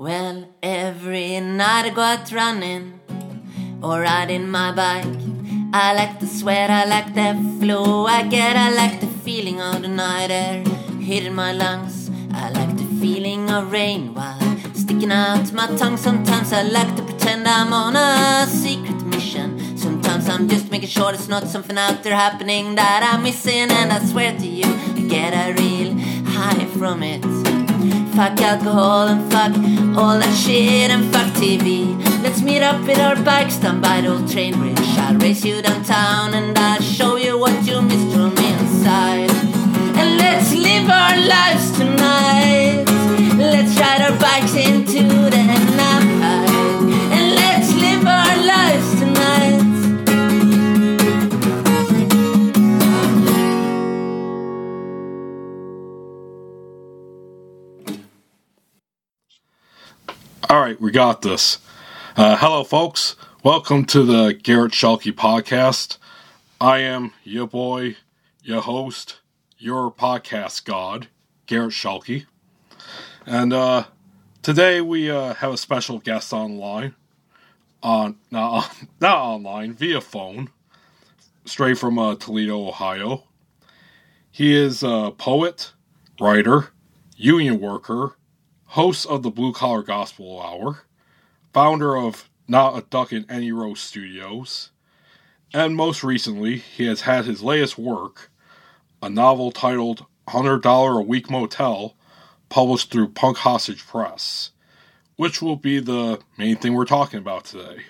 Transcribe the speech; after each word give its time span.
Well, 0.00 0.48
every 0.62 1.38
night 1.40 1.84
I 1.84 1.90
go 1.90 2.00
out 2.00 2.32
running 2.32 3.00
or 3.82 4.00
riding 4.00 4.48
my 4.48 4.72
bike. 4.72 5.04
I 5.74 5.92
like 5.92 6.20
the 6.20 6.26
sweat, 6.26 6.70
I 6.70 6.86
like 6.86 7.12
the 7.12 7.36
flow 7.60 8.06
I 8.06 8.22
get, 8.26 8.56
I 8.56 8.70
like 8.70 9.02
the 9.02 9.08
feeling 9.08 9.60
of 9.60 9.82
the 9.82 9.88
night 9.88 10.30
air 10.30 10.64
hitting 10.98 11.34
my 11.34 11.52
lungs. 11.52 12.10
I 12.32 12.48
like 12.48 12.78
the 12.78 12.86
feeling 12.98 13.50
of 13.50 13.70
rain 13.70 14.14
while 14.14 14.40
sticking 14.72 15.12
out 15.12 15.52
my 15.52 15.66
tongue. 15.76 15.98
Sometimes 15.98 16.54
I 16.54 16.62
like 16.62 16.96
to 16.96 17.02
pretend 17.02 17.46
I'm 17.46 17.74
on 17.74 17.94
a 17.94 18.46
secret 18.46 19.02
mission. 19.04 19.76
Sometimes 19.76 20.30
I'm 20.30 20.48
just 20.48 20.70
making 20.70 20.88
sure 20.88 21.12
it's 21.12 21.28
not 21.28 21.46
something 21.46 21.76
out 21.76 22.02
there 22.02 22.16
happening 22.16 22.74
that 22.76 23.02
I'm 23.02 23.22
missing, 23.22 23.70
and 23.70 23.92
I 23.92 24.02
swear 24.06 24.32
to 24.32 24.46
you, 24.46 24.64
I 24.64 25.00
get 25.10 25.34
a 25.34 25.52
real 25.60 25.92
high 26.24 26.64
from 26.78 27.02
it. 27.02 27.59
Fuck 28.14 28.40
alcohol 28.40 29.08
and 29.08 29.32
fuck 29.32 29.52
all 29.96 30.18
that 30.18 30.34
shit 30.36 30.90
and 30.90 31.12
fuck 31.12 31.28
TV. 31.34 31.96
Let's 32.22 32.42
meet 32.42 32.62
up 32.62 32.80
with 32.86 32.98
our 32.98 33.16
bikes 33.16 33.56
down 33.56 33.80
by 33.80 34.00
the 34.00 34.08
old 34.08 34.30
train 34.30 34.58
bridge. 34.58 34.78
I'll 34.98 35.16
race 35.16 35.44
you 35.44 35.62
downtown 35.62 36.34
and 36.34 36.58
I'll 36.58 36.82
show 36.82 37.16
you 37.16 37.38
what 37.38 37.64
you 37.66 37.80
missed 37.80 38.14
from 38.14 38.36
inside. 38.36 39.30
And 40.00 40.18
let's 40.18 40.52
live 40.52 40.88
our 40.90 41.16
lives 41.34 41.70
tonight. 41.78 42.84
Let's 43.38 43.78
ride 43.80 44.02
our 44.02 44.18
bikes 44.18 44.54
into 44.54 45.02
the 45.30 45.42
night. 45.46 45.69
All 60.50 60.60
right, 60.60 60.80
we 60.80 60.90
got 60.90 61.22
this. 61.22 61.58
Uh, 62.16 62.36
hello, 62.36 62.64
folks. 62.64 63.14
Welcome 63.44 63.84
to 63.84 64.02
the 64.02 64.32
Garret 64.32 64.72
Schuelke 64.72 65.12
podcast. 65.12 65.96
I 66.60 66.78
am 66.78 67.12
your 67.22 67.46
boy, 67.46 67.98
your 68.42 68.60
host, 68.60 69.20
your 69.58 69.92
podcast 69.92 70.64
god, 70.64 71.06
Garret 71.46 71.70
Schuelke. 71.70 72.26
And 73.24 73.52
uh, 73.52 73.84
today 74.42 74.80
we 74.80 75.08
uh, 75.08 75.34
have 75.34 75.52
a 75.52 75.56
special 75.56 76.00
guest 76.00 76.32
online. 76.32 76.96
On 77.80 78.16
not, 78.32 78.76
not 79.00 79.18
online, 79.18 79.74
via 79.74 80.00
phone, 80.00 80.50
straight 81.44 81.78
from 81.78 81.96
uh, 81.96 82.16
Toledo, 82.16 82.66
Ohio. 82.66 83.22
He 84.32 84.52
is 84.56 84.82
a 84.82 85.12
poet, 85.16 85.74
writer, 86.20 86.70
union 87.16 87.60
worker, 87.60 88.16
host 88.70 89.04
of 89.06 89.24
the 89.24 89.30
Blue 89.30 89.52
Collar 89.52 89.82
Gospel 89.82 90.40
Hour, 90.40 90.82
founder 91.52 91.96
of 91.96 92.30
Not 92.46 92.78
a 92.78 92.82
Duck 92.82 93.12
in 93.12 93.26
Any 93.28 93.50
Row 93.50 93.74
Studios, 93.74 94.70
and 95.52 95.74
most 95.74 96.04
recently, 96.04 96.58
he 96.58 96.86
has 96.86 97.00
had 97.00 97.24
his 97.24 97.42
latest 97.42 97.76
work, 97.76 98.30
a 99.02 99.10
novel 99.10 99.50
titled 99.50 100.06
$100 100.28 100.98
a 100.98 101.02
Week 101.02 101.28
Motel, 101.28 101.96
published 102.48 102.92
through 102.92 103.08
Punk 103.08 103.38
Hostage 103.38 103.84
Press, 103.84 104.52
which 105.16 105.42
will 105.42 105.56
be 105.56 105.80
the 105.80 106.20
main 106.38 106.54
thing 106.54 106.74
we're 106.74 106.84
talking 106.84 107.18
about 107.18 107.46
today. 107.46 107.82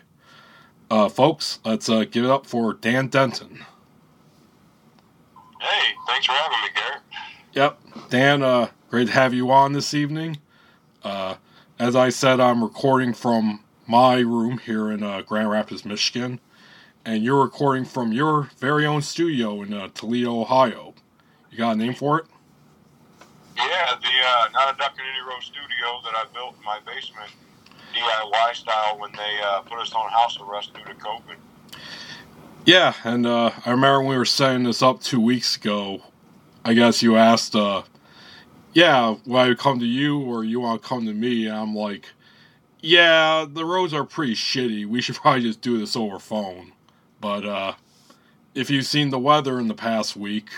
Uh, 0.90 1.10
folks, 1.10 1.58
let's 1.62 1.90
uh, 1.90 2.04
give 2.04 2.24
it 2.24 2.30
up 2.30 2.46
for 2.46 2.72
Dan 2.72 3.08
Denton. 3.08 3.66
Hey, 5.60 5.92
thanks 6.06 6.24
for 6.24 6.32
having 6.32 6.58
me, 6.62 6.68
Garrett. 6.74 7.02
Yep, 7.52 8.08
Dan, 8.08 8.42
uh, 8.42 8.68
great 8.88 9.08
to 9.08 9.12
have 9.12 9.34
you 9.34 9.50
on 9.50 9.74
this 9.74 9.92
evening. 9.92 10.38
Uh, 11.02 11.36
as 11.78 11.96
I 11.96 12.10
said, 12.10 12.40
I'm 12.40 12.62
recording 12.62 13.12
from 13.14 13.60
my 13.86 14.18
room 14.18 14.58
here 14.58 14.90
in 14.90 15.02
uh, 15.02 15.22
Grand 15.22 15.50
Rapids, 15.50 15.84
Michigan, 15.84 16.40
and 17.04 17.24
you're 17.24 17.42
recording 17.42 17.84
from 17.84 18.12
your 18.12 18.50
very 18.58 18.86
own 18.86 19.02
studio 19.02 19.62
in 19.62 19.72
uh, 19.72 19.88
Toledo, 19.94 20.41
Ohio. 20.41 20.94
You 21.50 21.58
got 21.58 21.75
a 21.75 21.78
name 21.78 21.94
for 21.94 22.20
it? 22.20 22.26
Yeah, 23.56 23.94
the 24.00 24.08
uh, 24.08 24.48
Not 24.52 24.75
a 24.75 24.78
Duck 24.78 24.94
in 24.94 25.00
Any 25.00 25.26
Row 25.26 25.41
studio 25.41 26.00
that 26.04 26.14
I 26.14 26.25
built 26.32 26.54
in 26.58 26.64
my 26.64 26.78
basement, 26.86 27.30
DIY 27.94 28.54
style, 28.54 28.98
when 28.98 29.12
they 29.12 29.38
uh, 29.44 29.60
put 29.62 29.78
us 29.78 29.92
on 29.92 30.10
house 30.10 30.38
arrest 30.41 30.72
due 30.75 30.84
to 30.84 30.94
COVID. 30.94 31.36
Yeah, 32.64 32.94
and 33.04 33.26
uh, 33.26 33.50
I 33.64 33.70
remember 33.70 34.00
when 34.00 34.10
we 34.10 34.19
were 34.19 34.25
setting 34.25 34.64
this 34.64 34.82
up 34.82 35.02
two 35.02 35.20
weeks 35.20 35.56
ago. 35.56 36.02
I 36.64 36.75
guess 36.75 37.02
you 37.02 37.16
asked, 37.16 37.56
uh, 37.56 37.82
yeah, 38.72 39.16
will 39.26 39.36
I 39.36 39.54
come 39.54 39.81
to 39.81 39.86
you 39.86 40.20
or 40.20 40.44
you 40.44 40.60
want 40.60 40.82
to 40.82 40.88
come 40.88 41.06
to 41.06 41.12
me? 41.12 41.48
I'm 41.48 41.75
like, 41.75 42.06
yeah, 42.81 43.47
the 43.48 43.64
roads 43.64 43.92
are 43.92 44.04
pretty 44.04 44.34
shitty. 44.34 44.86
We 44.86 45.00
should 45.00 45.16
probably 45.22 45.42
just 45.42 45.60
do 45.60 45.78
this 45.78 45.97
over 45.97 46.19
phone. 46.19 46.72
But 47.20 47.44
uh, 47.44 47.75
if 48.54 48.70
you've 48.70 48.86
seen 48.86 49.10
the 49.10 49.19
weather 49.19 49.58
in 49.58 49.69
the 49.69 49.75
past 49.75 50.16
week, 50.16 50.50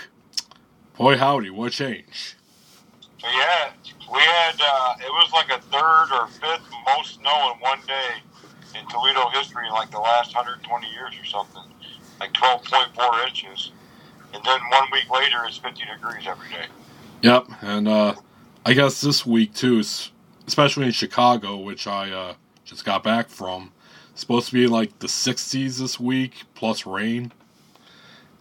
boy 0.97 1.17
howdy, 1.17 1.49
what 1.49 1.71
change. 1.71 2.35
Yeah, 3.21 3.71
we 4.11 4.19
had 4.19 4.55
uh, 4.61 4.95
it 4.99 5.09
was 5.09 5.31
like 5.33 5.49
a 5.49 5.61
third 5.61 6.07
or 6.13 6.27
fifth 6.27 6.69
most 6.85 7.15
snow 7.15 7.53
in 7.53 7.59
one 7.61 7.79
day 7.87 8.21
in 8.77 8.85
Toledo 8.87 9.29
history 9.29 9.67
in 9.67 9.73
like 9.73 9.91
the 9.91 9.99
last 9.99 10.35
120 10.35 10.87
years 10.91 11.13
or 11.19 11.25
something, 11.25 11.63
like 12.19 12.33
12.4 12.33 13.27
inches. 13.27 13.71
And 14.33 14.43
then 14.43 14.59
one 14.71 14.87
week 14.91 15.09
later, 15.09 15.45
it's 15.45 15.57
50 15.57 15.83
degrees 15.85 16.25
every 16.27 16.49
day. 16.49 16.65
Yep, 17.23 17.47
and 17.61 17.87
uh, 17.87 18.15
I 18.65 18.73
guess 18.73 18.99
this 18.99 19.25
week 19.25 19.53
too, 19.53 19.79
is- 19.79 20.11
especially 20.45 20.85
in 20.85 20.91
Chicago, 20.91 21.55
which 21.57 21.87
I 21.87 22.11
uh, 22.11 22.33
just 22.65 22.83
got 22.83 23.01
back 23.01 23.29
from, 23.29 23.71
it's 24.11 24.19
supposed 24.19 24.47
to 24.47 24.53
be 24.53 24.67
like 24.67 24.99
the 24.99 25.07
60s 25.07 25.79
this 25.79 25.97
week 25.97 26.43
plus 26.53 26.85
rain. 26.85 27.31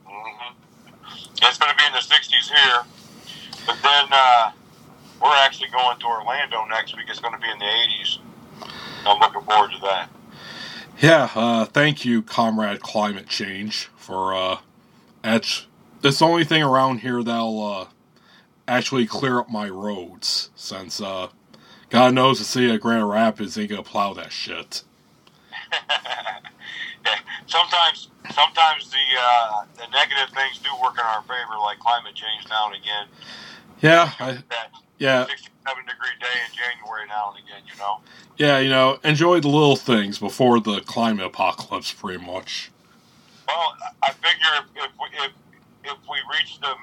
Mm-hmm. 0.04 0.54
It's 1.42 1.59
going 1.59 1.71
to 1.71 1.76
be 1.78 1.87
in 1.87 1.92
the 1.92 1.98
60s 2.00 2.50
here, 2.50 2.82
but 3.66 3.76
then 3.84 4.09
uh, 4.10 4.50
we're 5.22 5.37
actually 5.37 5.69
going 5.71 5.98
to 6.00 6.06
Orlando 6.06 6.65
next 6.65 6.97
week. 6.97 7.06
It's 7.09 7.21
going 7.21 7.34
to 7.34 7.41
be 7.41 7.48
in 7.50 7.59
the 7.60 7.65
80s. 7.65 8.19
I'm 9.06 9.21
looking 9.21 9.42
forward 9.42 9.71
to 9.71 9.78
that. 9.82 10.10
Yeah, 11.00 11.31
uh, 11.37 11.65
thank 11.66 12.04
you, 12.04 12.21
Comrade 12.22 12.81
Climate 12.81 13.28
Change, 13.28 13.91
for 13.97 14.34
uh, 14.34 14.59
etch. 15.22 15.69
It's 16.03 16.19
the 16.19 16.25
only 16.25 16.44
thing 16.44 16.65
around 16.65 16.98
here 16.98 17.22
that'll 17.22 17.65
uh, 17.65 17.87
actually 18.77 19.06
clear 19.06 19.38
up 19.38 19.50
my 19.50 19.69
roads, 19.69 20.50
since 20.56 21.00
uh, 21.00 21.28
God 21.91 22.15
knows 22.15 22.38
the 22.38 22.44
city 22.44 22.75
of 22.75 22.81
Grand 22.81 23.09
Rapids 23.09 23.59
ain't 23.59 23.71
gonna 23.71 23.83
plow 23.83 24.15
that 24.15 24.33
shit. 24.33 24.83
sometimes, 27.47 28.09
sometimes 28.33 28.91
the 28.91 29.05
uh, 29.21 29.65
the 29.77 29.87
negative 29.93 30.34
things 30.34 30.59
do 30.59 30.71
work 30.83 30.94
in 30.94 31.05
our 31.05 31.22
favor, 31.22 31.59
like 31.60 31.78
climate 31.78 32.15
change 32.15 32.49
now 32.49 32.66
and 32.69 32.77
again. 32.77 33.06
Yeah, 33.81 34.12
I, 34.19 34.38
yeah, 34.99 35.27
67 35.27 35.84
degree 35.84 36.09
day 36.21 36.27
in 36.47 36.56
January 36.56 37.06
now 37.09 37.34
and 37.34 37.44
again, 37.44 37.62
you 37.71 37.78
know. 37.78 38.00
yeah. 38.37 38.59
You 38.59 38.71
know, 38.71 38.99
enjoy 39.04 39.41
the 39.41 39.49
little 39.49 39.77
things 39.77 40.19
before 40.19 40.60
the 40.60 40.81
climate 40.81 41.27
apocalypse, 41.27 41.93
pretty 41.93 42.25
much. 42.25 42.71
Well, 43.47 43.77
I 44.03 44.12
figure 44.12 44.49
if, 44.60 44.84
if 44.84 44.91
if 45.27 45.33
if 45.92 46.08
we 46.08 46.16
reach 46.38 46.58
the 46.60 46.75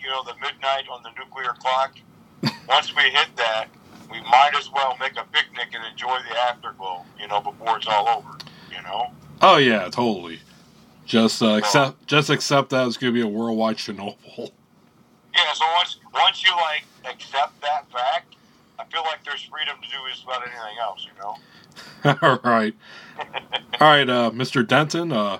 you 0.00 0.08
know 0.08 0.22
the 0.24 0.34
midnight 0.40 0.84
on 0.90 1.02
the 1.02 1.10
nuclear 1.18 1.54
clock, 1.58 1.96
once 2.68 2.94
we 2.94 3.02
hit 3.02 3.28
that, 3.36 3.66
we 4.10 4.20
might 4.22 4.52
as 4.56 4.70
well 4.72 4.96
make 4.98 5.12
a 5.16 5.24
picnic 5.32 5.68
and 5.74 5.84
enjoy 5.90 6.18
the 6.28 6.36
afterglow, 6.38 7.04
you 7.18 7.28
know, 7.28 7.40
before 7.40 7.76
it's 7.76 7.86
all 7.86 8.08
over. 8.08 8.38
You 8.70 8.82
know. 8.82 9.10
Oh 9.42 9.56
yeah, 9.56 9.88
totally. 9.90 10.40
Just 11.06 11.42
uh, 11.42 11.56
accept, 11.56 12.06
just 12.06 12.30
accept 12.30 12.70
that 12.70 12.86
it's 12.86 12.96
gonna 12.96 13.12
be 13.12 13.20
a 13.20 13.26
worldwide 13.26 13.76
Chernobyl. 13.76 14.50
Yeah. 15.34 15.52
So 15.52 15.64
once 15.76 15.98
once 16.12 16.42
you 16.42 16.52
like 16.52 16.84
accept 17.04 17.60
that 17.60 17.90
fact, 17.90 18.36
I 18.78 18.84
feel 18.86 19.02
like 19.02 19.24
there's 19.24 19.42
freedom 19.42 19.76
to 19.82 19.88
do 19.88 19.96
just 20.10 20.24
about 20.24 20.42
anything 20.42 20.78
else. 20.80 21.06
You 21.06 21.22
know. 21.22 21.36
All 22.22 22.40
right. 22.44 22.74
All 23.80 23.88
right, 23.88 24.08
uh, 24.08 24.30
Mr. 24.30 24.66
Denton, 24.66 25.12
uh, 25.12 25.38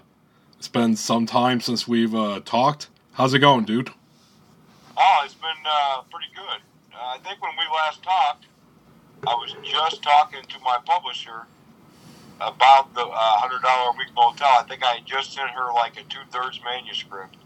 it's 0.59 0.69
been 0.69 0.97
some 0.97 1.27
time 1.27 1.61
since 1.61 1.87
we've 1.87 2.15
uh, 2.15 2.41
talked. 2.45 2.89
How's 3.15 3.33
it 3.33 3.39
going, 3.39 3.65
dude? 3.65 3.91
Oh, 4.97 5.23
it's 5.25 5.35
been 5.35 5.63
uh, 5.65 6.03
pretty 6.11 6.27
good. 6.35 6.61
Uh, 6.93 7.15
I 7.15 7.19
think 7.19 7.41
when 7.41 7.53
we 7.57 7.65
last 7.73 8.03
talked, 8.03 8.47
I 9.25 9.35
was 9.35 9.55
just 9.63 10.03
talking 10.03 10.43
to 10.43 10.59
my 10.65 10.79
publisher 10.85 11.47
about 12.41 12.93
the 12.95 13.03
uh, 13.07 13.39
hundred 13.39 13.63
dollar 13.63 13.91
a 13.95 13.97
week 13.97 14.09
motel. 14.17 14.51
I 14.59 14.65
think 14.65 14.83
I 14.83 14.97
had 14.97 15.07
just 15.07 15.33
sent 15.33 15.49
her 15.51 15.73
like 15.75 15.97
a 15.97 16.03
two 16.11 16.27
thirds 16.33 16.61
manuscript, 16.65 17.37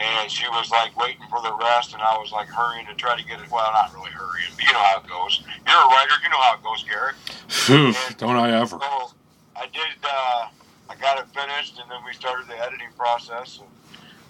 and 0.00 0.28
she 0.28 0.48
was 0.48 0.68
like 0.72 0.96
waiting 0.98 1.22
for 1.30 1.40
the 1.40 1.54
rest, 1.54 1.94
and 1.94 2.02
I 2.02 2.18
was 2.18 2.32
like 2.32 2.48
hurrying 2.48 2.86
to 2.86 2.94
try 2.94 3.16
to 3.16 3.24
get 3.24 3.38
it. 3.40 3.48
Well, 3.52 3.70
not 3.72 3.94
really 3.94 4.10
hurrying, 4.10 4.50
but 4.56 4.66
you 4.66 4.72
know 4.72 4.82
how 4.82 4.98
it 4.98 5.06
goes. 5.06 5.42
You're 5.66 5.78
a 5.78 5.86
writer, 5.86 6.14
you 6.22 6.30
know 6.30 6.42
how 6.42 6.54
it 6.58 6.62
goes, 6.64 6.82
Garrett. 6.82 7.14
Phew, 7.46 7.94
Don't 8.18 8.34
I 8.36 8.50
ever? 8.58 8.76
So 8.76 9.14
I 9.54 9.66
did. 9.70 10.02
Uh, 10.02 10.48
I 10.90 10.96
got 11.00 11.18
it 11.18 11.26
finished, 11.30 11.78
and 11.78 11.88
then 11.88 12.02
we 12.04 12.12
started 12.12 12.48
the 12.48 12.58
editing 12.58 12.90
process. 12.98 13.60
And, 13.60 13.68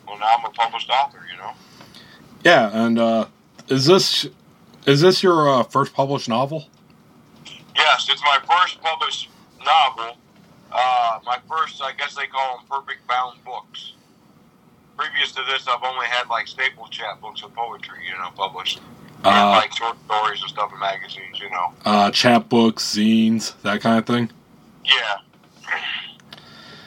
well, 0.06 0.18
now 0.18 0.36
I'm 0.38 0.44
a 0.44 0.50
published 0.50 0.90
author. 0.90 1.20
You 1.30 1.36
know. 1.38 1.52
Yeah, 2.44 2.70
and 2.72 2.98
uh, 2.98 3.26
is 3.68 3.86
this 3.86 4.26
is 4.86 5.00
this 5.00 5.22
your 5.22 5.48
uh, 5.48 5.62
first 5.64 5.94
published 5.94 6.28
novel? 6.28 6.66
Yes, 7.76 8.06
it's 8.10 8.22
my 8.22 8.38
first 8.48 8.80
published 8.82 9.28
novel. 9.64 10.16
Uh, 10.70 11.18
my 11.24 11.38
first, 11.48 11.80
I 11.82 11.92
guess 11.92 12.14
they 12.14 12.26
call 12.26 12.56
them 12.58 12.66
perfect 12.70 13.06
bound 13.06 13.42
books. 13.44 13.92
Previous 14.96 15.32
to 15.32 15.42
this, 15.50 15.66
I've 15.68 15.82
only 15.82 16.06
had 16.06 16.28
like 16.28 16.46
staple 16.46 16.86
chapbooks 16.86 17.42
of 17.44 17.54
poetry, 17.54 17.98
you 18.08 18.16
know, 18.16 18.30
published. 18.36 18.78
and 19.24 19.26
Uh, 19.26 19.50
like 19.50 19.72
short 19.76 19.96
stories 20.06 20.40
and 20.40 20.50
stuff 20.50 20.72
in 20.72 20.78
magazines, 20.78 21.40
you 21.40 21.50
know. 21.50 21.72
uh, 21.84 22.10
chapbooks, 22.10 22.82
zines, 22.94 23.60
that 23.62 23.80
kind 23.80 23.98
of 23.98 24.06
thing. 24.06 24.30
Yeah. 24.84 25.16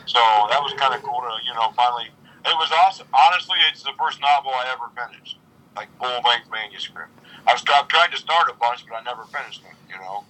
So 0.06 0.20
that 0.50 0.62
was 0.62 0.74
kind 0.78 0.94
of 0.94 1.02
cool 1.04 1.20
to, 1.20 1.46
you 1.46 1.54
know, 1.54 1.72
finally. 1.76 2.10
It 2.48 2.56
was 2.56 2.72
awesome. 2.86 3.08
Honestly, 3.14 3.58
it's 3.72 3.84
the 3.84 3.92
first 4.00 4.22
novel 4.22 4.52
I 4.54 4.74
ever 4.74 4.90
finished, 4.96 5.38
like 5.76 5.90
full 6.00 6.22
length 6.26 6.50
manuscript. 6.52 7.10
I've, 7.46 7.62
I've 7.74 7.88
tried 7.88 8.12
to 8.12 8.18
start 8.18 8.50
a 8.50 8.54
bunch, 8.54 8.86
but 8.88 8.96
I 8.96 9.04
never 9.04 9.24
finished 9.26 9.64
them. 9.64 9.74
You 9.90 9.98
know. 9.98 10.24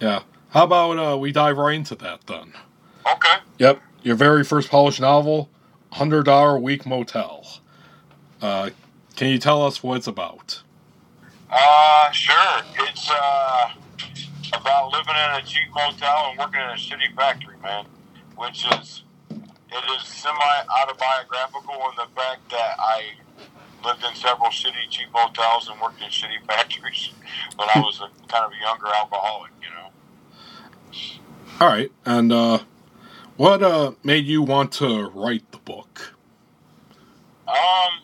Yeah. 0.00 0.22
How 0.50 0.64
about 0.64 0.98
uh, 0.98 1.18
we 1.18 1.32
dive 1.32 1.58
right 1.58 1.74
into 1.74 1.94
that 1.96 2.26
then? 2.26 2.52
Okay. 3.10 3.36
Yep. 3.58 3.82
Your 4.02 4.16
very 4.16 4.44
first 4.44 4.70
published 4.70 5.00
novel, 5.00 5.50
Hundred 5.92 6.24
Dollar 6.24 6.56
a 6.56 6.60
Week 6.60 6.86
Motel. 6.86 7.46
Uh, 8.40 8.70
can 9.16 9.28
you 9.28 9.38
tell 9.38 9.64
us 9.64 9.82
what 9.82 9.96
it's 9.96 10.06
about? 10.06 10.62
Uh, 11.50 12.10
sure. 12.10 12.62
It's 12.80 13.10
uh 13.10 13.72
about 14.52 14.92
living 14.92 15.14
in 15.14 15.40
a 15.40 15.42
cheap 15.44 15.68
motel 15.74 16.28
and 16.30 16.38
working 16.38 16.60
in 16.60 16.66
a 16.66 16.74
shitty 16.74 17.14
factory, 17.14 17.56
man. 17.62 17.86
Which 18.36 18.66
is 18.80 19.02
it 19.70 19.84
is 19.96 20.06
semi 20.06 20.64
autobiographical 20.82 21.74
in 21.74 21.96
the 21.96 22.08
fact 22.14 22.48
that 22.50 22.76
I 22.78 23.12
lived 23.84 24.04
in 24.04 24.14
several 24.14 24.50
shitty 24.50 24.88
cheap 24.90 25.08
hotels 25.12 25.68
and 25.68 25.80
worked 25.80 26.00
in 26.00 26.08
shitty 26.08 26.44
factories 26.46 27.10
when 27.56 27.68
I 27.74 27.80
was 27.80 28.00
a 28.00 28.08
kind 28.28 28.44
of 28.44 28.52
a 28.52 28.60
younger 28.60 28.86
alcoholic, 28.86 29.52
you 29.62 29.68
know. 29.70 29.90
All 31.60 31.68
right. 31.68 31.90
And 32.04 32.32
uh, 32.32 32.60
what 33.36 33.62
uh, 33.62 33.92
made 34.02 34.26
you 34.26 34.42
want 34.42 34.72
to 34.72 35.10
write 35.10 35.50
the 35.52 35.58
book? 35.58 36.14
Um, 37.48 38.02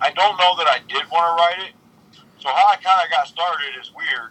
I 0.00 0.10
don't 0.14 0.36
know 0.36 0.56
that 0.56 0.66
I 0.68 0.78
did 0.88 1.02
want 1.10 1.38
to 1.38 1.42
write 1.42 1.68
it. 1.68 1.74
So 2.38 2.48
how 2.48 2.68
I 2.68 2.76
kind 2.76 3.00
of 3.04 3.10
got 3.10 3.26
started 3.28 3.80
is 3.80 3.92
weird. 3.96 4.30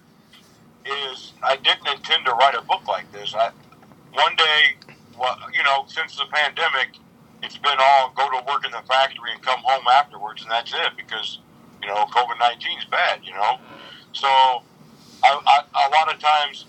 Is 0.84 1.34
I 1.44 1.56
didn't 1.58 1.88
intend 1.88 2.26
to 2.26 2.32
write 2.34 2.56
a 2.56 2.62
book 2.62 2.88
like 2.88 3.12
this. 3.12 3.34
I 3.36 3.52
one 4.14 4.36
day, 4.36 4.76
well, 5.18 5.38
you 5.54 5.64
know, 5.64 5.86
since 5.88 6.16
the 6.16 6.26
pandemic, 6.32 6.98
it's 7.44 7.58
been 7.58 7.78
all 7.80 8.14
go 8.16 8.30
to 8.30 8.44
work 8.48 8.66
in 8.66 8.72
the 8.72 8.84
factory 8.88 9.32
and 9.34 9.42
come 9.42 9.60
home 9.64 9.86
afterwards, 9.92 10.42
and 10.44 10.52
that's 10.52 10.74
it 10.74 10.94
because 10.98 11.40
you 11.82 11.88
know 11.88 12.06
COVID 12.14 12.40
nineteen 12.40 12.78
is 12.80 12.86
bad. 12.86 13.20
You 13.24 13.34
know, 13.34 13.60
so 14.14 14.28
I, 15.24 15.40
I, 15.46 15.88
a 15.88 15.90
lot 15.92 16.14
of 16.14 16.20
times, 16.20 16.68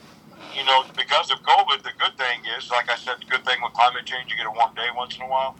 you 0.50 0.64
know, 0.64 0.84
because 0.96 1.30
of 1.30 1.38
COVID, 1.42 1.82
the 1.82 1.92
good 1.98 2.16
thing 2.18 2.40
is, 2.58 2.70
like 2.70 2.90
I 2.90 2.96
said, 2.96 3.16
the 3.20 3.26
good 3.26 3.44
thing 3.44 3.58
with 3.62 3.72
climate 3.74 4.04
change, 4.06 4.30
you 4.30 4.36
get 4.36 4.46
a 4.46 4.50
warm 4.50 4.74
day 4.74 4.88
once 4.96 5.16
in 5.16 5.22
a 5.22 5.28
while. 5.28 5.56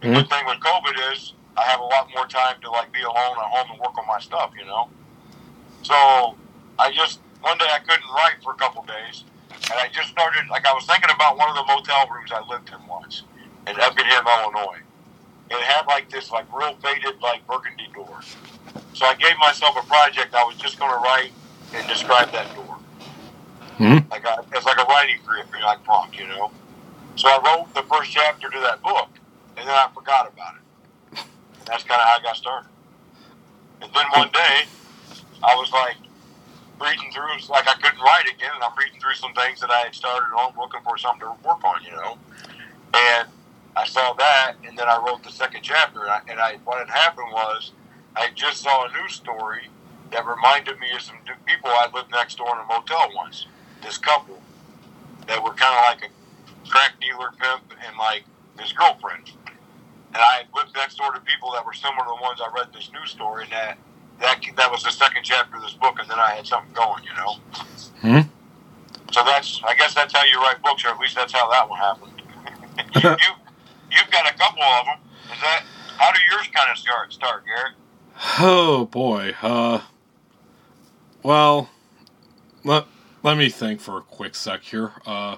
The 0.00 0.08
Mhm. 0.08 0.14
good 0.14 0.30
thing 0.30 0.46
with 0.46 0.60
COVID 0.60 1.12
is 1.12 1.34
I 1.56 1.64
have 1.64 1.80
a 1.80 1.84
lot 1.84 2.08
more 2.14 2.26
time 2.26 2.60
to 2.62 2.70
like 2.70 2.92
be 2.92 3.02
alone 3.02 3.38
at 3.38 3.50
home 3.50 3.70
and 3.72 3.80
work 3.80 3.96
on 3.98 4.06
my 4.06 4.18
stuff, 4.20 4.52
you 4.58 4.64
know. 4.64 4.90
So 5.82 6.38
I 6.78 6.92
just 6.92 7.20
one 7.42 7.58
day 7.58 7.68
I 7.70 7.78
couldn't 7.80 8.08
write 8.10 8.42
for 8.42 8.52
a 8.52 8.56
couple 8.56 8.82
days, 8.84 9.24
and 9.64 9.78
I 9.78 9.88
just 9.92 10.08
started 10.08 10.48
like 10.48 10.66
I 10.66 10.72
was 10.72 10.86
thinking 10.86 11.10
about 11.14 11.36
one 11.36 11.48
of 11.48 11.56
the 11.56 11.64
motel 11.64 12.08
rooms 12.08 12.30
I 12.32 12.46
lived 12.48 12.70
in 12.70 12.86
once 12.86 13.22
in 13.66 13.78
Effingham, 13.78 14.24
Illinois. 14.26 14.78
It 15.50 15.62
had 15.62 15.86
like 15.86 16.08
this 16.10 16.30
like 16.30 16.46
real 16.54 16.74
faded 16.76 17.20
like 17.20 17.46
burgundy 17.46 17.88
door. 17.94 18.20
So 18.94 19.06
I 19.06 19.14
gave 19.14 19.36
myself 19.38 19.76
a 19.76 19.86
project. 19.86 20.34
I 20.34 20.44
was 20.44 20.56
just 20.56 20.78
going 20.78 20.92
to 20.92 20.98
write 20.98 21.32
and 21.74 21.86
describe 21.88 22.30
that 22.32 22.54
door. 22.54 22.78
Hmm? 23.78 23.98
Like 24.10 24.26
I, 24.26 24.38
it's 24.52 24.66
like 24.66 24.78
a 24.78 24.84
writing 24.84 25.16
career, 25.24 25.44
like 25.62 25.82
prompt, 25.84 26.18
you 26.18 26.26
know. 26.26 26.50
So 27.16 27.28
I 27.28 27.40
wrote 27.44 27.72
the 27.74 27.82
first 27.82 28.10
chapter 28.10 28.48
to 28.48 28.60
that 28.60 28.82
book, 28.82 29.08
and 29.56 29.68
then 29.68 29.74
I 29.74 29.88
forgot 29.94 30.32
about 30.32 30.54
it. 30.54 31.18
And 31.58 31.66
that's 31.66 31.84
kind 31.84 32.00
of 32.00 32.06
how 32.06 32.18
I 32.18 32.22
got 32.22 32.36
started. 32.36 32.68
And 33.82 33.92
then 33.92 34.06
one 34.14 34.30
day, 34.32 34.64
I 35.42 35.54
was 35.56 35.72
like 35.72 35.96
reading 36.80 37.10
through, 37.12 37.36
like 37.48 37.68
I 37.68 37.74
couldn't 37.74 38.00
write 38.00 38.24
again, 38.32 38.50
and 38.54 38.64
I'm 38.64 38.76
reading 38.78 39.00
through 39.00 39.14
some 39.14 39.34
things 39.34 39.60
that 39.60 39.70
I 39.70 39.80
had 39.80 39.94
started 39.94 40.34
on, 40.34 40.54
looking 40.58 40.80
for 40.82 40.96
something 40.98 41.20
to 41.20 41.36
work 41.46 41.62
on, 41.64 41.82
you 41.84 41.92
know. 41.92 42.18
And 42.94 43.28
I 43.76 43.86
saw 43.86 44.12
that, 44.14 44.54
and 44.66 44.76
then 44.76 44.88
I 44.88 45.02
wrote 45.04 45.22
the 45.22 45.30
second 45.30 45.62
chapter. 45.62 46.02
And 46.02 46.10
I, 46.10 46.20
and 46.28 46.40
I 46.40 46.56
what 46.64 46.78
had 46.78 46.90
happened 46.90 47.28
was, 47.32 47.72
I 48.16 48.30
just 48.34 48.62
saw 48.62 48.86
a 48.86 48.92
news 48.92 49.14
story 49.14 49.68
that 50.10 50.26
reminded 50.26 50.78
me 50.80 50.88
of 50.94 51.02
some 51.02 51.16
people 51.46 51.70
I 51.70 51.88
lived 51.94 52.10
next 52.10 52.38
door 52.38 52.48
in 52.54 52.58
a 52.58 52.66
motel 52.66 53.10
once. 53.14 53.46
This 53.82 53.96
couple 53.96 54.40
that 55.26 55.42
were 55.42 55.54
kind 55.54 55.74
of 55.74 56.00
like 56.00 56.10
a 56.10 56.68
crack 56.68 57.00
dealer 57.00 57.30
pimp 57.38 57.62
and 57.86 57.96
like 57.96 58.24
his 58.58 58.72
girlfriend. 58.72 59.30
And 60.12 60.18
I 60.18 60.42
lived 60.56 60.74
next 60.74 60.96
door 60.96 61.12
to 61.12 61.20
people 61.20 61.52
that 61.52 61.64
were 61.64 61.72
similar 61.72 62.02
to 62.02 62.14
the 62.16 62.22
ones 62.22 62.40
I 62.40 62.50
read 62.54 62.72
this 62.72 62.90
news 62.92 63.10
story, 63.10 63.44
and 63.44 63.52
that 63.52 63.78
that 64.20 64.40
that 64.56 64.70
was 64.70 64.82
the 64.82 64.90
second 64.90 65.24
chapter 65.24 65.56
of 65.56 65.62
this 65.62 65.74
book, 65.74 65.96
and 66.00 66.10
then 66.10 66.18
I 66.18 66.34
had 66.34 66.46
something 66.46 66.72
going, 66.72 67.04
you 67.04 67.14
know. 67.14 67.34
Hmm? 68.00 68.28
So 69.12 69.24
that's 69.24 69.60
I 69.64 69.74
guess 69.74 69.94
that's 69.94 70.14
how 70.14 70.24
you 70.24 70.40
write 70.40 70.62
books, 70.62 70.84
or 70.84 70.88
at 70.88 70.98
least 70.98 71.16
that's 71.16 71.32
how 71.32 71.50
that 71.50 71.68
one 71.68 71.78
happened. 71.78 72.22
you, 72.94 73.10
you 73.10 73.34
you've 73.90 74.10
got 74.10 74.28
a 74.28 74.36
couple 74.36 74.62
of 74.62 74.86
them. 74.86 74.98
Is 75.32 75.40
that 75.40 75.64
how 75.98 76.12
do 76.12 76.18
yours 76.30 76.48
kind 76.54 76.70
of 76.70 76.78
start? 76.78 77.12
Start, 77.12 77.44
Garrett? 77.44 77.74
Oh 78.38 78.86
boy. 78.86 79.34
Uh, 79.42 79.80
well, 81.22 81.70
let 82.64 82.86
let 83.22 83.36
me 83.36 83.48
think 83.48 83.80
for 83.80 83.98
a 83.98 84.02
quick 84.02 84.34
sec 84.34 84.62
here. 84.62 84.92
Uh, 85.06 85.36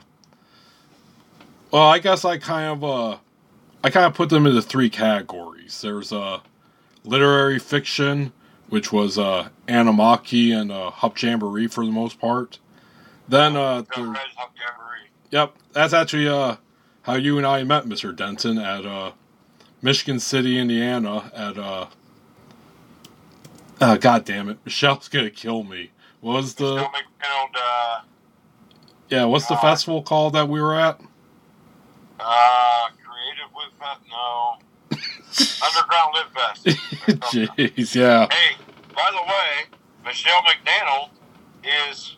well, 1.70 1.88
I 1.88 1.98
guess 1.98 2.24
I 2.24 2.38
kind 2.38 2.72
of 2.72 2.84
uh, 2.84 3.18
I 3.82 3.90
kind 3.90 4.06
of 4.06 4.14
put 4.14 4.28
them 4.28 4.46
into 4.46 4.62
three 4.62 4.90
categories. 4.90 5.80
There's 5.80 6.12
uh, 6.12 6.40
literary 7.04 7.58
fiction, 7.58 8.32
which 8.72 8.90
was 8.90 9.18
uh, 9.18 9.50
Anamaki 9.68 10.50
and 10.58 10.72
uh, 10.72 10.90
Hup 10.90 11.20
Jamboree 11.20 11.66
for 11.66 11.84
the 11.84 11.92
most 11.92 12.18
part. 12.18 12.58
Then 13.28 13.54
uh, 13.54 13.82
Got 13.82 13.94
there- 13.96 14.04
Red 14.06 14.16
Huck 14.34 14.54
Jamboree. 14.58 15.10
Yep, 15.30 15.54
that's 15.72 15.92
actually 15.92 16.26
uh 16.28 16.56
how 17.02 17.14
you 17.14 17.36
and 17.36 17.46
I 17.46 17.64
met, 17.64 17.86
Mister 17.86 18.12
Denton, 18.12 18.56
at 18.58 18.86
uh 18.86 19.12
Michigan 19.82 20.18
City, 20.20 20.58
Indiana. 20.58 21.30
At 21.34 21.58
uh, 21.58 21.86
uh 23.80 23.96
God 23.98 24.24
damn 24.24 24.48
it, 24.48 24.58
Michelle's 24.64 25.08
gonna 25.08 25.28
kill 25.30 25.64
me. 25.64 25.90
What 26.22 26.34
was 26.34 26.54
the 26.54 26.76
McDannold, 26.76 27.56
uh, 27.56 28.00
yeah? 29.10 29.24
What's 29.24 29.46
the 29.48 29.54
Uh, 29.54 29.60
festival 29.60 30.02
called 30.02 30.32
that 30.32 30.48
we 30.48 30.60
were 30.62 30.74
at? 30.78 30.98
uh, 32.20 32.88
Creative 33.04 33.52
Lit 33.54 33.72
Fest? 33.78 34.00
No. 34.10 34.56
Underground 35.62 36.14
Lit 36.14 36.26
Fest. 36.34 36.66
Jeez, 37.32 37.94
yeah. 37.94 38.26
Hey, 38.30 38.56
by 38.94 39.10
the 39.10 39.22
way, 39.22 39.78
Michelle 40.04 40.42
McDannold 40.42 41.10
is, 41.90 42.16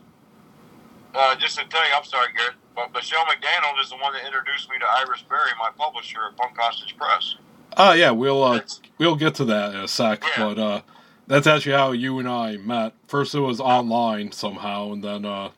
uh, 1.14 1.36
just 1.36 1.58
to 1.58 1.64
tell 1.66 1.86
you, 1.86 1.94
I'm 1.94 2.04
sorry, 2.04 2.28
Garrett, 2.36 2.54
but 2.74 2.92
Michelle 2.92 3.24
McDannold 3.24 3.80
is 3.82 3.90
the 3.90 3.96
one 3.96 4.12
that 4.14 4.24
introduced 4.26 4.68
me 4.70 4.78
to 4.78 4.84
Iris 4.84 5.22
Berry, 5.28 5.50
my 5.58 5.70
publisher 5.76 6.18
at 6.30 6.36
Punk 6.36 6.56
Hostage 6.58 6.96
Press. 6.96 7.36
Oh 7.76 7.92
yeah, 7.92 8.10
we'll 8.10 8.42
uh 8.42 8.60
we'll 8.98 9.16
get 9.16 9.34
to 9.36 9.44
that 9.46 9.74
in 9.74 9.80
a 9.80 9.88
sec. 9.88 10.22
Yeah. 10.22 10.30
But 10.54 10.58
uh, 10.58 10.80
that's 11.26 11.46
actually 11.46 11.72
how 11.72 11.92
you 11.92 12.18
and 12.18 12.28
I 12.28 12.56
met. 12.56 12.94
First, 13.08 13.34
it 13.34 13.40
was 13.40 13.60
online 13.60 14.32
somehow, 14.32 14.92
and 14.92 15.02
then 15.02 15.24
uh, 15.24 15.50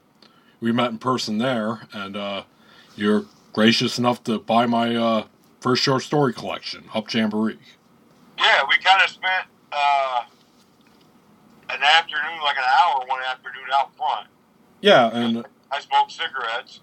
we 0.61 0.73
met 0.73 0.91
in 0.91 0.99
person 0.99 1.39
there. 1.39 1.81
And 1.93 2.17
uh, 2.17 2.45
you're 2.95 3.25
gracious 3.53 3.99
enough 3.99 4.25
to 4.25 4.39
buy 4.39 4.67
my 4.67 4.97
uh, 4.97 5.25
first 5.67 5.83
short 5.83 6.01
story 6.01 6.33
collection, 6.33 6.85
Up 6.95 7.13
Jamboree. 7.13 7.59
Yeah, 8.39 8.63
we 8.69 8.79
kind 8.79 9.03
of 9.03 9.11
spent 9.11 9.47
uh, 9.73 10.23
an 11.71 11.83
afternoon, 11.83 12.39
like 12.45 12.57
an 12.57 12.63
hour 12.63 13.05
one 13.09 13.21
afternoon 13.29 13.65
out 13.75 13.91
front. 13.97 14.29
Yeah, 14.81 15.11
and 15.13 15.45
I 15.73 15.81
smoked 15.81 16.13
cigarettes, 16.13 16.81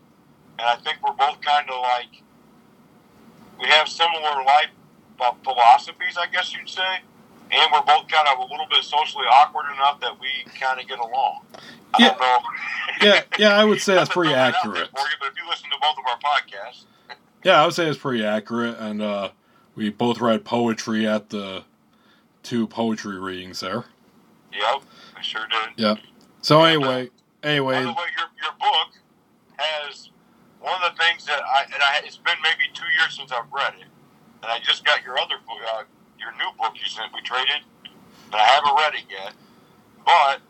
and 0.60 0.68
I 0.68 0.76
think 0.76 0.98
we're 1.02 1.14
both 1.14 1.40
kind 1.40 1.70
of 1.70 1.80
like 1.80 2.22
we 3.58 3.68
have 3.70 3.88
similar 3.88 4.44
life 4.46 4.68
uh, 5.22 5.32
philosophies, 5.46 6.18
I 6.20 6.28
guess 6.28 6.54
you'd 6.54 6.68
say, 6.68 7.00
and 7.52 7.72
we're 7.72 7.84
both 7.84 8.10
kind 8.10 8.28
of 8.28 8.40
a 8.40 8.52
little 8.52 8.68
bit 8.70 8.84
socially 8.84 9.24
awkward 9.32 9.72
enough 9.74 10.02
that 10.02 10.20
we 10.20 10.28
kind 10.60 10.78
of 10.82 10.88
get 10.90 11.00
along. 11.00 11.46
I 11.94 12.04
Yeah. 12.04 12.10
don't 12.10 12.20
know. 12.20 12.40
yeah, 13.02 13.22
yeah, 13.40 13.56
I 13.58 13.64
would 13.64 13.80
say 13.80 13.96
that's 13.96 14.10
pretty 14.10 14.34
that 14.34 14.56
accurate. 14.56 14.90
You, 14.94 15.06
but 15.22 15.28
if 15.32 15.38
you 15.42 15.48
listen 15.50 15.70
to 15.70 15.78
both 15.80 15.96
of 15.98 16.04
our 16.06 16.18
podcasts, 16.20 16.84
Yeah, 17.44 17.62
I 17.62 17.66
would 17.66 17.74
say 17.74 17.88
it's 17.88 17.98
pretty 17.98 18.26
accurate. 18.26 18.78
And 18.80 19.02
uh, 19.02 19.32
we 19.76 19.90
both 19.90 20.20
read 20.22 20.46
poetry 20.46 21.08
at 21.08 21.30
the 21.30 21.64
two 22.42 22.68
poetry 22.68 23.20
readings 23.20 23.60
there. 23.60 23.86
yep, 24.52 24.82
I 25.16 25.22
sure 25.22 25.46
did. 25.50 25.84
Yep. 25.84 26.00
So 26.42 26.64
anyway, 26.64 27.10
By 27.42 27.50
anyway, 27.50 27.82
the 27.82 27.88
way, 27.90 28.10
your, 28.18 28.28
your 28.42 28.54
book 28.60 28.94
has 29.58 30.10
one 30.60 30.82
of 30.82 30.92
the 30.92 31.04
things 31.04 31.26
that 31.26 31.42
I 31.44 31.64
and 31.64 31.82
I 31.82 32.02
it's 32.04 32.18
been 32.18 32.38
maybe 32.44 32.70
two 32.74 32.88
years 33.00 33.16
since 33.16 33.32
I've 33.32 33.52
read 33.52 33.74
it, 33.80 33.88
and 34.44 34.52
I 34.52 34.60
just 34.60 34.86
got 34.86 35.04
your 35.04 35.18
other 35.18 35.36
book, 35.48 35.60
uh, 35.76 35.84
your 36.20 36.32
new 36.34 36.52
book 36.58 36.74
you 36.76 36.88
sent. 36.88 37.14
We 37.14 37.22
traded, 37.22 37.64
and 37.86 38.36
I 38.36 38.44
haven't 38.44 38.76
read 38.76 38.94
it 38.96 39.06
yet. 39.10 39.34
But 40.06 40.42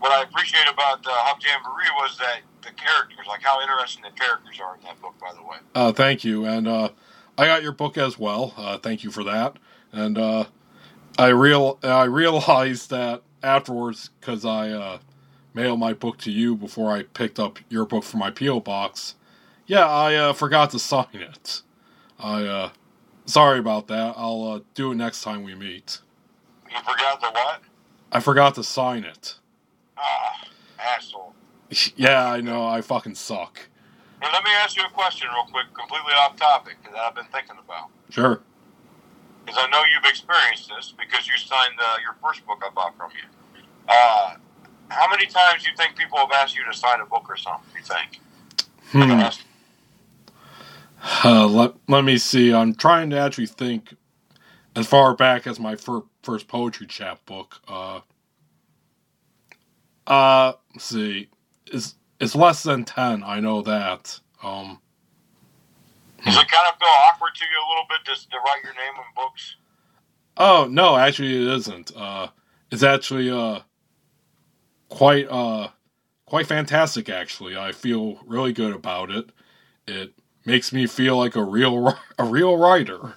what 0.00 0.10
I 0.10 0.22
appreciate 0.22 0.68
about 0.68 1.06
uh, 1.06 1.10
Hub 1.10 1.38
Jamboree 1.40 1.90
was 2.02 2.18
that 2.18 2.40
the 2.62 2.70
characters, 2.70 3.26
like 3.28 3.42
how 3.42 3.60
interesting 3.60 4.02
the 4.02 4.10
characters 4.18 4.58
are 4.62 4.76
in 4.76 4.82
that 4.84 5.00
book. 5.00 5.14
By 5.20 5.32
the 5.34 5.42
way, 5.42 5.58
Uh, 5.74 5.92
thank 5.92 6.24
you, 6.24 6.44
and 6.44 6.66
uh, 6.68 6.90
I 7.38 7.46
got 7.46 7.62
your 7.62 7.72
book 7.72 7.96
as 7.98 8.18
well. 8.18 8.54
Uh, 8.56 8.78
thank 8.78 9.04
you 9.04 9.10
for 9.10 9.24
that. 9.24 9.56
And 9.92 10.16
uh, 10.18 10.44
I 11.18 11.28
real 11.28 11.78
I 11.82 12.04
realized 12.04 12.90
that 12.90 13.22
afterwards 13.42 14.10
because 14.20 14.44
I 14.44 14.70
uh, 14.70 14.98
mailed 15.54 15.78
my 15.80 15.92
book 15.92 16.18
to 16.18 16.30
you 16.30 16.56
before 16.56 16.92
I 16.92 17.02
picked 17.02 17.38
up 17.38 17.58
your 17.68 17.84
book 17.84 18.04
from 18.04 18.20
my 18.20 18.30
PO 18.30 18.60
box. 18.60 19.14
Yeah, 19.66 19.86
I 19.86 20.14
uh, 20.14 20.32
forgot 20.32 20.70
to 20.70 20.78
sign 20.78 21.06
it. 21.14 21.62
I 22.18 22.44
uh, 22.44 22.70
sorry 23.26 23.58
about 23.58 23.88
that. 23.88 24.14
I'll 24.16 24.44
uh, 24.44 24.60
do 24.74 24.92
it 24.92 24.96
next 24.96 25.22
time 25.22 25.42
we 25.42 25.54
meet. 25.54 25.98
you 26.70 26.78
forgot 26.78 27.20
the 27.20 27.28
what? 27.28 27.60
I 28.10 28.20
forgot 28.20 28.54
to 28.56 28.64
sign 28.64 29.04
it. 29.04 29.36
Ah, 29.96 30.44
asshole. 30.78 31.31
yeah, 31.96 32.26
I 32.30 32.40
know. 32.40 32.66
I 32.66 32.80
fucking 32.80 33.14
suck. 33.14 33.58
Let 34.20 34.44
me 34.44 34.50
ask 34.62 34.76
you 34.76 34.84
a 34.84 34.90
question 34.90 35.28
real 35.34 35.46
quick, 35.50 35.66
completely 35.74 36.12
off 36.12 36.36
topic, 36.36 36.76
that 36.84 36.94
I've 36.94 37.14
been 37.14 37.26
thinking 37.32 37.56
about. 37.64 37.88
Sure. 38.10 38.40
Because 39.44 39.60
I 39.60 39.68
know 39.70 39.82
you've 39.92 40.08
experienced 40.08 40.70
this 40.74 40.94
because 40.96 41.26
you 41.26 41.36
signed 41.36 41.74
uh, 41.80 41.96
your 42.02 42.14
first 42.22 42.46
book 42.46 42.62
I 42.64 42.70
bought 42.72 42.96
from 42.96 43.10
you. 43.10 43.62
Uh, 43.88 44.36
how 44.88 45.10
many 45.10 45.26
times 45.26 45.64
do 45.64 45.70
you 45.70 45.76
think 45.76 45.96
people 45.96 46.18
have 46.18 46.30
asked 46.32 46.56
you 46.56 46.64
to 46.64 46.72
sign 46.72 47.00
a 47.00 47.06
book 47.06 47.24
or 47.28 47.36
something? 47.36 47.68
You 47.74 47.82
think? 47.82 48.20
Hmm. 48.92 49.20
Uh, 51.24 51.46
let, 51.48 51.72
let 51.88 52.04
me 52.04 52.16
see. 52.18 52.54
I'm 52.54 52.74
trying 52.74 53.10
to 53.10 53.18
actually 53.18 53.46
think 53.46 53.94
as 54.76 54.86
far 54.86 55.16
back 55.16 55.48
as 55.48 55.58
my 55.58 55.74
fir- 55.74 56.04
first 56.22 56.46
poetry 56.46 56.86
chapbook. 56.86 57.60
Uh, 57.66 58.00
uh, 60.06 60.52
let's 60.74 60.84
see. 60.84 61.28
It's, 61.66 61.94
it's 62.20 62.34
less 62.34 62.62
than 62.62 62.84
10. 62.84 63.22
I 63.24 63.40
know 63.40 63.62
that. 63.62 64.18
Um, 64.42 64.80
Does 66.24 66.34
it 66.36 66.48
kind 66.48 66.66
of 66.68 66.78
feel 66.78 66.88
awkward 67.08 67.34
to 67.34 67.44
you 67.44 67.50
a 67.50 67.68
little 67.68 67.84
bit 67.88 68.04
to, 68.04 68.30
to 68.30 68.36
write 68.36 68.62
your 68.64 68.74
name 68.74 68.94
in 68.96 69.04
books? 69.16 69.56
oh, 70.38 70.66
no, 70.70 70.96
actually, 70.96 71.34
it 71.36 71.54
isn't. 71.56 71.92
Uh, 71.96 72.28
it's 72.70 72.82
actually, 72.82 73.30
uh, 73.30 73.60
quite, 74.88 75.26
uh, 75.30 75.68
quite 76.26 76.46
fantastic, 76.46 77.08
actually. 77.10 77.56
I 77.56 77.72
feel 77.72 78.18
really 78.26 78.52
good 78.52 78.74
about 78.74 79.10
it. 79.10 79.30
It 79.86 80.12
makes 80.46 80.72
me 80.72 80.86
feel 80.86 81.16
like 81.18 81.36
a 81.36 81.42
real, 81.44 81.94
a 82.18 82.24
real 82.24 82.56
writer, 82.56 83.14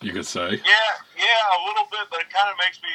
you 0.00 0.12
could 0.12 0.26
say. 0.26 0.50
Yeah, 0.50 0.92
yeah, 1.16 1.56
a 1.56 1.60
little 1.66 1.86
bit, 1.90 2.00
but 2.10 2.20
it 2.20 2.30
kind 2.30 2.50
of 2.50 2.56
makes 2.58 2.80
me. 2.82 2.88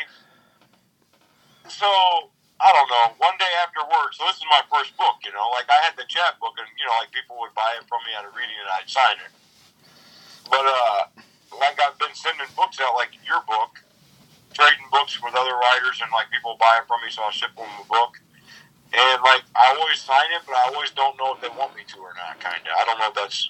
So 1.69 2.30
I 2.61 2.69
don't 2.77 2.89
know. 2.93 3.17
One 3.17 3.33
day 3.41 3.49
after 3.65 3.81
work, 3.89 4.13
so 4.13 4.21
this 4.29 4.37
is 4.37 4.45
my 4.45 4.61
first 4.69 4.93
book. 4.93 5.17
You 5.25 5.33
know, 5.33 5.49
like 5.57 5.65
I 5.65 5.81
had 5.81 5.97
the 5.97 6.05
chapbook, 6.05 6.53
and 6.61 6.69
you 6.77 6.85
know, 6.85 6.93
like 7.01 7.09
people 7.09 7.41
would 7.41 7.57
buy 7.57 7.73
it 7.81 7.89
from 7.89 8.05
me 8.05 8.13
at 8.13 8.21
a 8.21 8.31
reading, 8.37 8.53
and 8.53 8.69
I'd 8.77 8.85
sign 8.85 9.17
it. 9.17 9.33
But 10.45 10.61
uh, 10.61 10.99
like 11.57 11.81
I've 11.81 11.97
been 11.97 12.13
sending 12.13 12.45
books 12.53 12.77
out, 12.77 12.93
like 12.93 13.17
your 13.25 13.41
book, 13.49 13.81
trading 14.53 14.85
books 14.93 15.17
with 15.17 15.33
other 15.33 15.57
writers, 15.57 16.05
and 16.05 16.13
like 16.13 16.29
people 16.29 16.53
buy 16.61 16.77
it 16.77 16.85
from 16.85 17.01
me, 17.01 17.09
so 17.09 17.25
I'll 17.25 17.33
ship 17.33 17.49
them 17.57 17.65
the 17.81 17.89
book. 17.89 18.21
And 18.93 19.17
like 19.25 19.41
I 19.57 19.73
always 19.73 19.97
sign 19.97 20.29
it, 20.37 20.45
but 20.45 20.53
I 20.53 20.69
always 20.69 20.93
don't 20.93 21.17
know 21.17 21.33
if 21.33 21.41
they 21.41 21.49
want 21.49 21.73
me 21.73 21.81
to 21.81 21.97
or 21.97 22.13
not. 22.13 22.37
Kind 22.37 22.61
of. 22.61 22.77
I 22.77 22.85
don't 22.85 22.99
know 23.01 23.09
if 23.09 23.17
that's. 23.17 23.49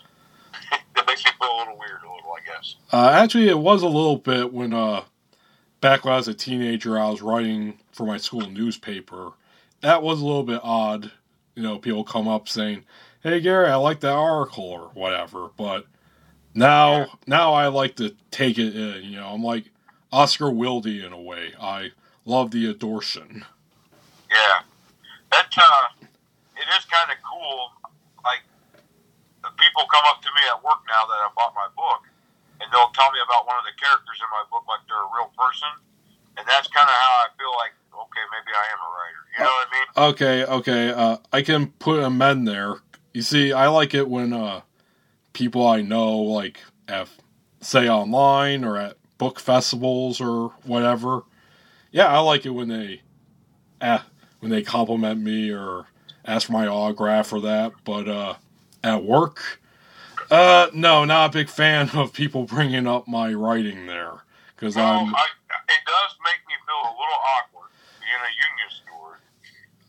that 0.95 1.07
makes 1.07 1.23
me 1.23 1.31
feel 1.35 1.51
a 1.51 1.57
little 1.59 1.77
weird, 1.77 1.99
a 2.03 2.11
little, 2.11 2.31
I 2.31 2.43
guess. 2.45 2.75
Uh, 2.91 3.11
actually, 3.11 3.47
it 3.47 3.57
was 3.57 3.83
a 3.83 3.87
little 3.87 4.17
bit 4.17 4.51
when, 4.51 4.73
uh, 4.73 5.03
back 5.81 6.05
when 6.05 6.13
I 6.13 6.17
was 6.17 6.27
a 6.27 6.33
teenager, 6.33 6.97
I 6.97 7.09
was 7.09 7.21
writing 7.21 7.79
for 7.91 8.05
my 8.05 8.17
school 8.17 8.49
newspaper. 8.49 9.31
That 9.81 10.03
was 10.03 10.21
a 10.21 10.25
little 10.25 10.43
bit 10.43 10.61
odd. 10.63 11.11
You 11.55 11.63
know, 11.63 11.77
people 11.77 12.03
come 12.03 12.27
up 12.27 12.47
saying, 12.47 12.85
"Hey, 13.21 13.41
Gary, 13.41 13.67
I 13.67 13.75
like 13.75 13.99
that 14.01 14.13
article" 14.13 14.63
or 14.63 14.89
whatever. 14.93 15.49
But 15.57 15.85
now, 16.53 16.97
Yeah. 16.99 17.05
now 17.27 17.53
I 17.53 17.67
like 17.67 17.95
to 17.97 18.15
take 18.29 18.57
it 18.57 18.75
in. 18.75 19.03
You 19.03 19.17
know, 19.19 19.27
I'm 19.27 19.43
like 19.43 19.71
Oscar 20.11 20.49
Wilde 20.51 20.87
in 20.87 21.11
a 21.13 21.19
way. 21.21 21.53
I 21.59 21.91
love 22.25 22.51
the 22.51 22.67
adortion. 22.69 23.45
Yeah, 24.29 24.61
that 25.31 25.51
uh, 25.57 26.05
it 26.55 26.67
is 26.77 26.85
kind 26.85 27.11
of 27.11 27.17
cool. 27.23 27.71
Like 28.23 28.43
the 29.43 29.49
people 29.57 29.83
come 29.91 30.03
up 30.07 30.21
to 30.21 30.27
me 30.29 30.41
at 30.51 30.63
work 30.63 30.79
now 30.87 31.05
that 31.07 31.13
I 31.19 31.29
bought 31.35 31.53
my 31.55 31.67
book, 31.75 32.03
and 32.61 32.69
they'll 32.71 32.93
tell 32.93 33.09
me 33.11 33.19
about 33.25 33.49
one 33.49 33.57
of 33.57 33.65
the 33.65 33.75
characters 33.81 34.21
in 34.21 34.29
my 34.29 34.45
book, 34.53 34.63
like 34.69 34.85
they're 34.87 35.01
a 35.01 35.11
real 35.11 35.33
person, 35.33 35.69
and 36.37 36.45
that's 36.47 36.69
kind 36.69 36.85
of 36.85 36.95
how 36.95 37.13
I 37.25 37.33
feel 37.37 37.53
like. 37.57 37.73
Okay, 37.91 38.23
maybe 38.31 38.55
I 38.55 38.65
am 38.71 38.79
a 38.79 38.89
writer. 38.95 39.21
You 39.31 39.43
know 39.43 39.51
what 39.51 39.67
I 39.67 39.71
mean? 39.75 39.87
Okay, 40.13 40.45
okay. 40.45 40.89
Uh, 40.91 41.17
I 41.31 41.41
can 41.41 41.67
put 41.79 41.99
a 41.99 42.09
men 42.09 42.45
there. 42.45 42.75
You 43.13 43.21
see, 43.21 43.51
I 43.51 43.67
like 43.67 43.93
it 43.93 44.09
when 44.09 44.31
uh, 44.33 44.61
people 45.33 45.67
I 45.67 45.81
know, 45.81 46.17
like 46.17 46.61
say 47.61 47.87
online 47.87 48.63
or 48.63 48.77
at 48.77 48.97
book 49.17 49.39
festivals 49.39 50.19
or 50.19 50.49
whatever. 50.63 51.23
Yeah, 51.91 52.07
I 52.07 52.19
like 52.19 52.45
it 52.45 52.51
when 52.51 52.69
they, 52.69 53.01
uh, 53.79 53.99
when 54.39 54.51
they 54.51 54.63
compliment 54.63 55.21
me 55.21 55.51
or 55.51 55.85
ask 56.25 56.47
for 56.47 56.53
my 56.53 56.67
autograph 56.67 57.31
or 57.33 57.41
that. 57.41 57.73
But 57.83 58.07
uh, 58.07 58.35
at 58.83 59.03
work, 59.03 59.60
uh, 60.31 60.71
no, 60.73 61.03
not 61.05 61.29
a 61.29 61.33
big 61.33 61.49
fan 61.49 61.89
of 61.93 62.13
people 62.13 62.45
bringing 62.45 62.87
up 62.87 63.07
my 63.07 63.33
writing 63.33 63.85
there 63.85 64.23
because 64.55 64.75
Well, 64.75 64.87
I'm. 64.87 65.13
I, 65.13 65.25
it 65.67 65.83
does 65.85 66.11
make 66.23 66.39
me 66.47 66.55
feel 66.65 66.81
a 66.87 66.93
little 66.95 67.21
awkward 67.35 67.69
being 67.99 68.21
a 68.23 68.31
union 68.31 68.69
steward 68.71 69.19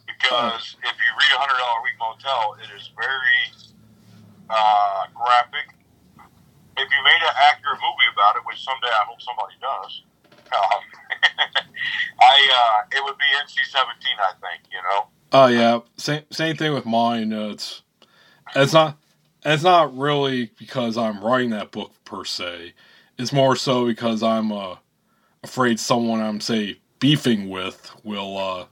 because 0.07 0.77
if 0.83 0.95
you 0.99 1.11
read 1.15 1.33
a 1.35 1.39
hundred 1.39 1.59
dollar 1.63 1.79
a 1.79 1.85
week 1.87 1.99
motel, 1.99 2.57
it 2.59 2.71
is 2.75 2.91
very 2.99 3.41
uh, 4.51 5.07
graphic. 5.15 5.71
If 6.75 6.89
you 6.91 7.01
made 7.05 7.23
an 7.23 7.35
accurate 7.53 7.79
movie 7.79 8.11
about 8.13 8.37
it, 8.37 8.43
which 8.47 8.59
someday 8.65 8.91
I 8.91 9.05
hope 9.07 9.21
somebody 9.23 9.55
does, 9.63 10.03
um, 10.51 10.81
I 12.21 12.37
uh, 12.51 12.97
it 12.99 13.05
would 13.05 13.19
be 13.19 13.29
NC 13.39 13.63
seventeen. 13.71 14.19
I 14.19 14.33
think 14.43 14.67
you 14.73 14.83
know. 14.83 15.07
Oh 15.33 15.47
yeah, 15.47 15.81
same 15.97 16.25
same 16.31 16.57
thing 16.57 16.73
with 16.73 16.87
mine. 16.87 17.33
Uh, 17.33 17.51
it's 17.51 17.83
it's 18.57 18.73
not 18.73 18.99
it's 19.45 19.63
not 19.63 19.97
really 19.97 20.51
because 20.59 20.97
I'm 20.97 21.23
writing 21.25 21.51
that 21.51 21.71
book 21.71 21.93
per 22.05 22.25
se. 22.25 22.75
It's 23.19 23.33
more 23.33 23.57
so 23.57 23.87
because 23.87 24.23
I'm 24.23 24.53
uh, 24.53 24.77
afraid 25.43 25.79
someone 25.81 26.21
I'm 26.21 26.41
say 26.41 26.79
beefing 26.99 27.49
with 27.49 27.91
will 28.05 28.39
uh, 28.39 28.67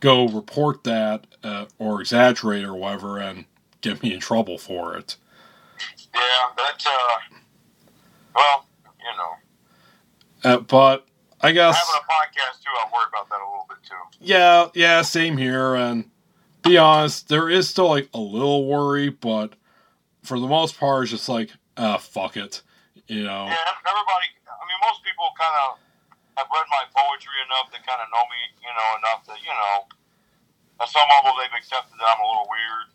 go 0.00 0.28
report 0.28 0.84
that 0.84 1.26
uh, 1.42 1.66
or 1.78 2.00
exaggerate 2.00 2.64
or 2.64 2.74
whatever 2.74 3.18
and 3.18 3.46
get 3.80 4.02
me 4.02 4.12
in 4.14 4.20
trouble 4.20 4.58
for 4.58 4.96
it. 4.96 5.16
Yeah, 6.14 6.20
that's 6.56 6.86
uh, 6.86 6.90
well, 8.34 8.66
you 8.98 9.16
know, 9.16 10.50
Uh, 10.50 10.60
but 10.60 11.06
I 11.40 11.52
guess 11.52 11.76
having 11.76 12.02
a 12.02 12.12
podcast 12.12 12.62
too, 12.62 12.70
I 12.70 12.86
worry 12.92 13.06
about 13.08 13.28
that 13.30 13.40
a 13.40 13.48
little 13.48 13.66
bit 13.68 13.78
too. 13.82 13.94
yeah, 14.20 14.68
yeah, 14.74 15.02
same 15.02 15.36
here. 15.36 15.74
And 15.74 16.10
be 16.62 16.78
honest, 16.78 17.28
there 17.28 17.48
is 17.50 17.68
still 17.68 17.88
like 17.88 18.08
a 18.14 18.20
little 18.20 18.66
worry, 18.66 19.08
but 19.10 19.54
for 20.24 20.40
the 20.40 20.48
most 20.48 20.78
part, 20.80 21.04
it's 21.04 21.12
just 21.12 21.28
like, 21.28 21.50
ah, 21.76 21.96
fuck 21.98 22.36
it, 22.36 22.62
you 23.06 23.22
know. 23.24 23.44
Yeah, 23.46 23.86
everybody. 23.86 24.28
I 24.48 24.64
mean, 24.66 24.80
most 24.88 25.04
people 25.04 25.28
kind 25.38 25.54
of 25.68 25.78
have 26.40 26.48
read 26.50 26.66
my 26.72 26.84
poetry 26.90 27.36
enough 27.46 27.70
to 27.70 27.78
kind 27.84 28.00
of 28.02 28.08
know 28.10 28.24
me, 28.26 28.40
you 28.58 28.72
know, 28.72 28.88
enough 28.98 29.20
that 29.28 29.38
you 29.44 29.52
know, 29.54 29.86
at 30.82 30.88
some 30.88 31.06
level 31.16 31.36
they've 31.38 31.54
accepted 31.56 31.94
that 32.00 32.08
I'm 32.16 32.20
a 32.24 32.26
little 32.26 32.48
weird 32.50 32.86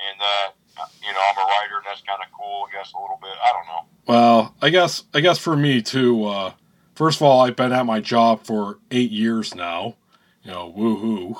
and 0.00 0.16
that 0.20 0.48
uh, 0.80 0.86
you 1.04 1.12
know 1.12 1.20
I'm 1.20 1.36
a 1.36 1.44
writer 1.44 1.76
and 1.76 1.86
that's 1.86 2.00
kind 2.02 2.20
of 2.24 2.28
cool. 2.32 2.66
I 2.68 2.72
guess 2.72 2.92
a 2.94 3.00
little 3.00 3.18
bit. 3.20 3.36
I 3.36 3.52
don't 3.52 3.66
know. 3.66 3.82
Well, 4.06 4.54
I 4.62 4.70
guess 4.70 5.04
I 5.12 5.20
guess 5.20 5.38
for 5.38 5.56
me 5.56 5.82
too. 5.82 6.24
Uh, 6.24 6.52
first 6.94 7.18
of 7.18 7.22
all, 7.22 7.40
I've 7.42 7.56
been 7.56 7.72
at 7.72 7.84
my 7.84 8.00
job 8.00 8.44
for 8.44 8.78
eight 8.90 9.10
years 9.10 9.54
now. 9.54 9.96
You 10.44 10.52
know, 10.52 10.72
woohoo. 10.76 11.36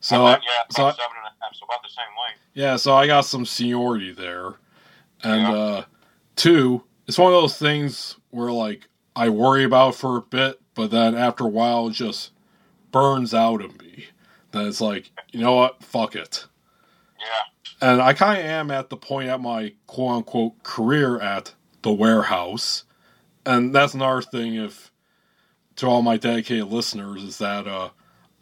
So 0.00 0.24
I, 0.24 0.30
yeah, 0.34 0.38
so 0.70 0.82
about 0.84 0.94
I- 0.94 0.96
seven 1.02 1.16
and 1.18 1.26
a 1.26 1.44
half, 1.44 1.54
so 1.54 1.64
about 1.66 1.82
the 1.82 1.88
same 1.90 2.06
length. 2.24 2.40
yeah, 2.54 2.76
so 2.76 2.94
I 2.94 3.06
got 3.08 3.22
some 3.26 3.44
seniority 3.44 4.12
there, 4.12 4.54
and 5.22 5.42
Yeah. 5.42 5.52
uh, 5.52 5.84
two, 6.36 6.84
it's 7.06 7.18
one 7.18 7.32
of 7.32 7.40
those 7.40 7.58
things 7.58 8.16
where 8.30 8.52
like 8.52 8.88
I 9.16 9.28
worry 9.30 9.64
about 9.64 9.94
for 9.94 10.16
a 10.16 10.22
bit, 10.22 10.60
but 10.74 10.90
then 10.90 11.14
after 11.14 11.44
a 11.44 11.48
while, 11.48 11.88
it 11.88 11.92
just 11.94 12.30
burns 12.92 13.34
out 13.34 13.62
of 13.62 13.80
me. 13.80 14.06
Then 14.52 14.66
it's 14.66 14.80
like, 14.80 15.10
you 15.32 15.40
know 15.40 15.54
what? 15.54 15.82
Fuck 15.82 16.16
it. 16.16 16.46
Yeah, 17.18 17.88
And 17.88 18.00
I 18.02 18.12
kind 18.14 18.38
of 18.40 18.46
am 18.46 18.70
at 18.70 18.90
the 18.90 18.96
point 18.96 19.28
at 19.28 19.40
my 19.40 19.74
quote 19.86 20.16
unquote 20.18 20.62
career 20.62 21.20
at 21.20 21.54
the 21.82 21.92
warehouse. 21.92 22.84
And 23.44 23.74
that's 23.74 23.94
another 23.94 24.22
thing, 24.22 24.54
if 24.54 24.92
to 25.76 25.86
all 25.86 26.02
my 26.02 26.16
dedicated 26.16 26.66
listeners, 26.68 27.22
is 27.22 27.38
that 27.38 27.66
uh, 27.66 27.90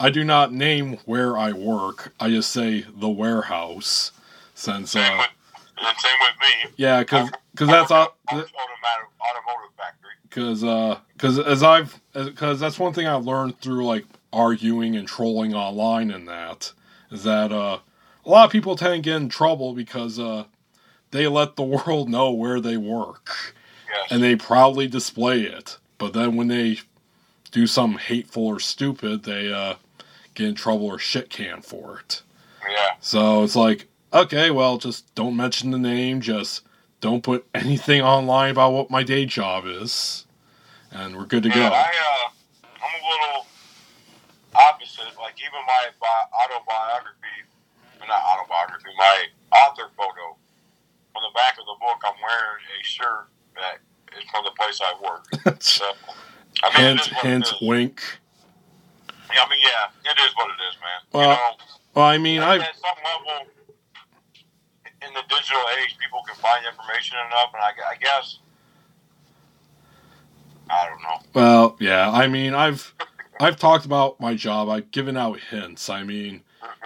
I 0.01 0.11
do 0.11 0.25
not 0.25 0.53
name 0.53 0.99
where 1.07 1.37
I 1.39 1.53
work. 1.53 2.13
I 2.21 2.31
just 2.31 2.51
say 2.51 2.85
the 2.95 3.09
warehouse. 3.09 4.13
Since, 4.55 4.97
uh, 4.97 5.27
and 5.79 5.99
same 5.99 6.13
with 6.21 6.35
me. 6.41 6.71
yeah, 6.77 7.01
because 7.01 7.31
I 7.61 7.67
that's 7.67 7.91
all. 7.91 8.17
automotive, 8.29 8.49
automotive 9.21 9.75
factory. 9.77 10.11
Because 10.29 10.65
uh, 10.65 10.99
cause 11.19 11.39
as 11.39 11.63
I've 11.63 12.01
because 12.15 12.61
that's 12.61 12.79
one 12.79 12.93
thing 12.93 13.07
I've 13.07 13.25
learned 13.25 13.61
through 13.61 13.85
like 13.87 14.05
arguing 14.33 14.97
and 14.97 15.07
trolling 15.09 15.55
online 15.55 16.11
and 16.11 16.29
that 16.29 16.73
is 17.11 17.23
that 17.25 17.53
uh, 17.53 17.79
a 18.25 18.29
lot 18.29 18.45
of 18.47 18.51
people 18.53 18.77
tend 18.77 18.95
to 18.95 19.01
get 19.11 19.17
in 19.17 19.29
trouble 19.29 19.73
because 19.73 20.19
uh, 20.19 20.45
they 21.13 21.27
let 21.27 21.57
the 21.57 21.63
world 21.87 22.09
know 22.09 22.31
where 22.33 22.61
they 22.61 22.77
work 22.77 23.55
Yes. 23.89 24.09
and 24.11 24.23
they 24.23 24.35
proudly 24.37 24.89
display 24.89 25.43
it. 25.43 25.79
But 25.97 26.13
then 26.13 26.37
when 26.37 26.49
they 26.49 26.81
do 27.53 27.67
something 27.67 27.99
hateful 28.01 28.45
or 28.47 28.61
stupid, 28.61 29.23
they 29.23 29.51
uh, 29.53 29.75
get 30.35 30.49
in 30.49 30.55
trouble 30.57 30.87
or 30.87 30.99
shit 30.99 31.31
can 31.31 31.63
for 31.63 32.01
it. 32.01 32.23
yeah. 32.69 32.97
So 33.01 33.43
it's 33.45 33.57
like, 33.57 33.87
okay, 34.23 34.51
well, 34.51 34.79
just 34.79 35.15
don't 35.15 35.37
mention 35.37 35.71
the 35.71 35.79
name, 35.79 36.21
just 36.21 36.63
don't 37.01 37.23
put 37.23 37.47
anything 37.55 38.03
online 38.03 38.51
about 38.51 38.73
what 38.73 38.91
my 38.91 39.03
day 39.03 39.27
job 39.27 39.65
is, 39.67 40.27
and 40.91 41.17
we're 41.17 41.27
good 41.27 41.43
to 41.45 41.49
Yeah, 41.49 41.55
go. 41.55 41.75
I, 41.75 41.91
uh, 41.91 42.29
I'm 42.83 43.03
a 43.03 43.09
little 43.09 43.47
opposite. 44.55 45.05
Like 45.19 45.37
even 45.41 45.61
my 45.67 45.87
bi- 46.01 46.29
autobiography, 46.45 47.37
not 48.09 48.23
autobiography, 48.23 48.91
my 48.99 49.25
author 49.67 49.91
photo 49.97 50.37
on 51.17 51.23
the 51.23 51.33
back 51.35 51.59
of 51.59 51.65
the 51.65 51.77
book, 51.81 52.01
I'm 52.05 52.15
wearing 52.21 52.63
a 52.81 52.85
shirt 52.85 53.29
that 53.57 53.81
is 54.17 54.29
from 54.31 54.45
the 54.45 54.53
place 54.59 54.81
I 54.81 54.93
work. 55.03 55.27
So, 55.63 55.85
I 56.63 56.69
mean, 56.69 56.97
hint, 56.97 57.01
it 57.01 57.13
is 57.13 57.23
hint, 57.23 57.49
wink. 57.63 58.03
Yeah, 59.33 59.41
I 59.45 59.49
mean, 59.49 59.59
yeah, 59.63 60.11
it 60.11 60.19
is 60.21 60.37
what 60.37 60.49
it 60.49 60.61
is, 60.69 60.77
man. 60.81 61.01
Well, 61.13 61.23
you 61.23 61.37
know, 61.37 61.51
Well, 61.95 62.05
I 62.05 62.19
mean, 62.19 62.41
I 62.41 62.57
at 62.57 62.75
some 62.77 62.97
level, 63.03 63.47
the 65.17 65.35
digital 65.35 65.63
age, 65.81 65.97
people 65.99 66.21
can 66.27 66.37
find 66.37 66.65
information 66.67 67.17
enough, 67.27 67.51
and 67.55 67.63
I, 67.63 67.73
I 67.93 67.97
guess. 67.97 68.39
I 70.69 70.89
don't 70.89 71.03
know. 71.03 71.19
well, 71.33 71.77
yeah, 71.81 72.11
I 72.11 72.27
mean, 72.27 72.53
I've 72.53 72.93
I've 73.41 73.57
talked 73.57 73.85
about 73.85 74.21
my 74.21 74.35
job. 74.35 74.69
I've 74.69 74.91
given 74.91 75.17
out 75.17 75.39
hints. 75.39 75.89
I 75.89 76.03
mean, 76.03 76.43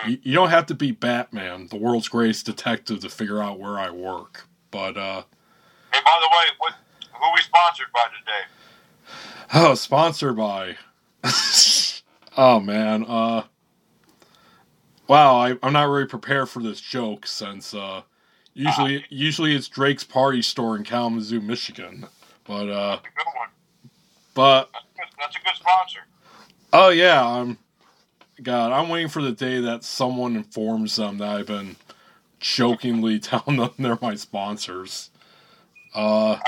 you, 0.06 0.18
you 0.22 0.34
don't 0.34 0.50
have 0.50 0.66
to 0.66 0.74
be 0.74 0.92
Batman, 0.92 1.68
the 1.68 1.76
world's 1.76 2.08
greatest 2.08 2.46
detective, 2.46 3.00
to 3.00 3.08
figure 3.08 3.42
out 3.42 3.58
where 3.58 3.78
I 3.78 3.90
work. 3.90 4.46
But 4.70 4.96
uh, 4.96 5.22
Hey, 5.92 6.00
by 6.04 6.18
the 6.20 6.28
way, 6.28 6.44
what 6.58 6.74
who 7.14 7.26
we 7.34 7.42
sponsored 7.42 7.86
by 7.92 8.04
today? 8.18 8.44
Oh, 9.54 9.74
sponsored 9.74 10.36
by. 10.36 10.76
oh 12.36 12.60
man, 12.60 13.04
uh, 13.06 13.44
wow, 15.08 15.36
I, 15.36 15.56
I'm 15.62 15.72
not 15.72 15.88
really 15.88 16.06
prepared 16.06 16.48
for 16.48 16.62
this 16.62 16.80
joke 16.80 17.26
since 17.26 17.74
uh, 17.74 18.02
usually 18.54 19.04
usually 19.08 19.54
it's 19.54 19.68
Drake's 19.68 20.04
Party 20.04 20.42
Store 20.42 20.76
in 20.76 20.84
Kalamazoo, 20.84 21.40
Michigan, 21.40 22.06
but 22.44 22.68
uh, 22.68 22.96
That's 22.96 23.06
a 23.06 23.16
good 23.16 23.26
one. 23.36 23.48
but 24.34 24.70
That's 24.72 24.84
a 24.84 24.98
good, 24.98 25.08
that's 25.18 25.36
a 25.36 25.40
good 25.40 25.56
sponsor. 25.56 26.00
oh 26.72 26.88
yeah, 26.90 27.24
I'm 27.24 27.58
God, 28.42 28.72
I'm 28.72 28.88
waiting 28.88 29.08
for 29.08 29.22
the 29.22 29.32
day 29.32 29.60
that 29.60 29.84
someone 29.84 30.34
informs 30.36 30.96
them 30.96 31.18
that 31.18 31.28
I've 31.28 31.46
been 31.46 31.76
jokingly 32.40 33.18
telling 33.20 33.56
them 33.58 33.70
they're 33.78 33.98
my 34.00 34.14
sponsors. 34.14 35.10
Uh, 35.94 36.38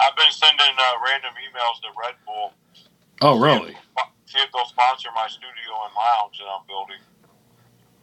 I've 0.00 0.16
been 0.16 0.30
sending 0.30 0.74
uh, 0.78 0.92
random 1.04 1.32
emails 1.34 1.80
to 1.82 1.88
Red 2.00 2.14
Bull. 2.26 2.52
oh 3.22 3.38
really? 3.38 3.76
See 4.26 4.38
if 4.40 4.50
they'll 4.52 4.66
sponsor 4.66 5.10
my 5.14 5.26
studio 5.28 5.72
and 5.86 5.94
lounge 5.94 6.38
that 6.38 6.46
I'm 6.46 6.66
building. 6.66 6.96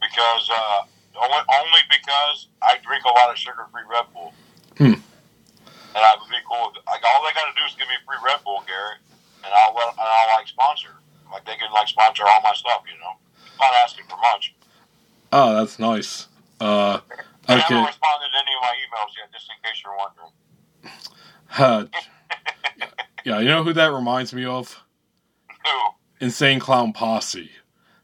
Because 0.02 0.50
uh, 0.54 0.82
only, 1.18 1.42
only 1.50 1.84
because 1.90 2.48
I 2.62 2.78
drink 2.84 3.04
a 3.06 3.14
lot 3.14 3.30
of 3.30 3.38
sugar-free 3.38 3.88
Red 3.90 4.06
Bull. 4.14 4.34
Hmm. 4.78 5.00
And 5.92 6.02
I 6.02 6.16
would 6.16 6.30
be 6.30 6.40
cool. 6.48 6.72
Like 6.88 7.04
all 7.04 7.20
they 7.24 7.34
got 7.36 7.52
to 7.52 7.56
do 7.58 7.66
is 7.68 7.76
give 7.76 7.88
me 7.88 8.00
free 8.08 8.18
Red 8.24 8.44
Bull, 8.44 8.64
Garrett, 8.66 9.04
and 9.44 9.52
I'll 9.52 9.76
let, 9.76 9.92
and 9.92 10.08
I'll 10.08 10.38
like 10.38 10.48
sponsor. 10.48 10.96
Like 11.32 11.46
they 11.46 11.56
can 11.56 11.72
like 11.74 11.88
sponsor 11.88 12.24
all 12.24 12.42
my 12.44 12.54
stuff, 12.54 12.84
you 12.88 12.98
know. 13.00 13.20
Not 13.60 13.74
asking 13.84 14.06
for 14.08 14.18
much. 14.32 14.56
Oh, 15.32 15.56
that's 15.56 15.80
nice. 15.80 16.28
Uh, 16.60 17.00
I 17.48 17.56
okay. 17.56 17.62
haven't 17.62 17.86
responded 17.86 18.28
to 18.32 18.40
any 18.40 18.54
of 18.56 18.62
my 18.62 18.76
emails 18.80 19.12
yet, 19.18 19.32
just 19.34 19.50
in 19.50 19.58
case 19.64 19.82
you're 19.84 19.98
wondering. 19.98 20.32
Uh, 21.58 21.86
yeah, 23.26 23.40
you 23.40 23.48
know 23.48 23.64
who 23.64 23.74
that 23.74 23.92
reminds 23.92 24.34
me 24.34 24.46
of? 24.46 24.82
Who? 25.66 26.26
Insane 26.26 26.60
Clown 26.60 26.94
Posse. 26.94 27.52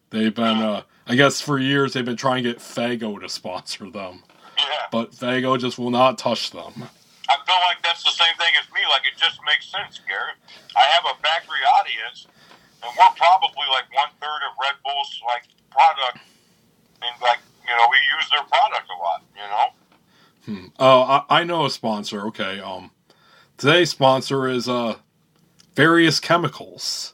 They've 0.10 0.34
been, 0.34 0.58
uh, 0.58 0.84
I 1.08 1.16
guess 1.16 1.40
for 1.42 1.58
years 1.58 1.94
they've 1.94 2.06
been 2.06 2.18
trying 2.18 2.44
to 2.44 2.50
get 2.50 2.60
Faygo 2.60 3.20
to 3.22 3.30
sponsor 3.30 3.90
them, 3.90 4.24
Yeah. 4.58 4.64
but 4.92 5.12
Faygo 5.12 5.58
just 5.60 5.78
will 5.80 5.92
not 5.92 6.18
touch 6.18 6.52
them. 6.52 6.74
I 7.30 7.36
feel 7.46 7.60
like 7.68 7.82
that's 7.84 8.04
the 8.04 8.12
same 8.12 8.36
thing 8.38 8.54
as 8.60 8.72
me. 8.74 8.82
Like 8.90 9.04
it 9.06 9.18
just 9.18 9.40
makes 9.46 9.68
sense, 9.70 10.00
Garrett. 10.08 10.36
I 10.76 10.82
have 10.96 11.04
a 11.06 11.22
factory 11.22 11.60
audience, 11.80 12.28
and 12.84 12.92
we're 12.98 13.16
probably 13.16 13.68
like 13.72 13.86
one 13.94 14.10
third 14.22 14.42
of 14.50 14.56
Red 14.62 14.76
Bull's 14.84 15.22
like 15.26 15.44
product, 15.72 16.20
and 17.02 17.22
like 17.22 17.40
you 17.68 17.76
know 17.76 17.88
we 17.92 17.98
use 18.18 18.30
their 18.30 18.44
product 18.44 18.88
a 18.90 18.98
lot. 19.02 19.24
You 19.36 19.42
know. 19.52 19.68
Hmm. 20.46 20.66
Oh, 20.80 21.02
I, 21.30 21.42
I 21.42 21.44
know 21.44 21.66
a 21.66 21.70
sponsor. 21.70 22.28
Okay, 22.28 22.60
um, 22.62 22.92
today's 23.58 23.90
sponsor 23.92 24.48
is 24.48 24.70
uh, 24.70 24.96
various 25.76 26.20
chemicals. 26.22 27.14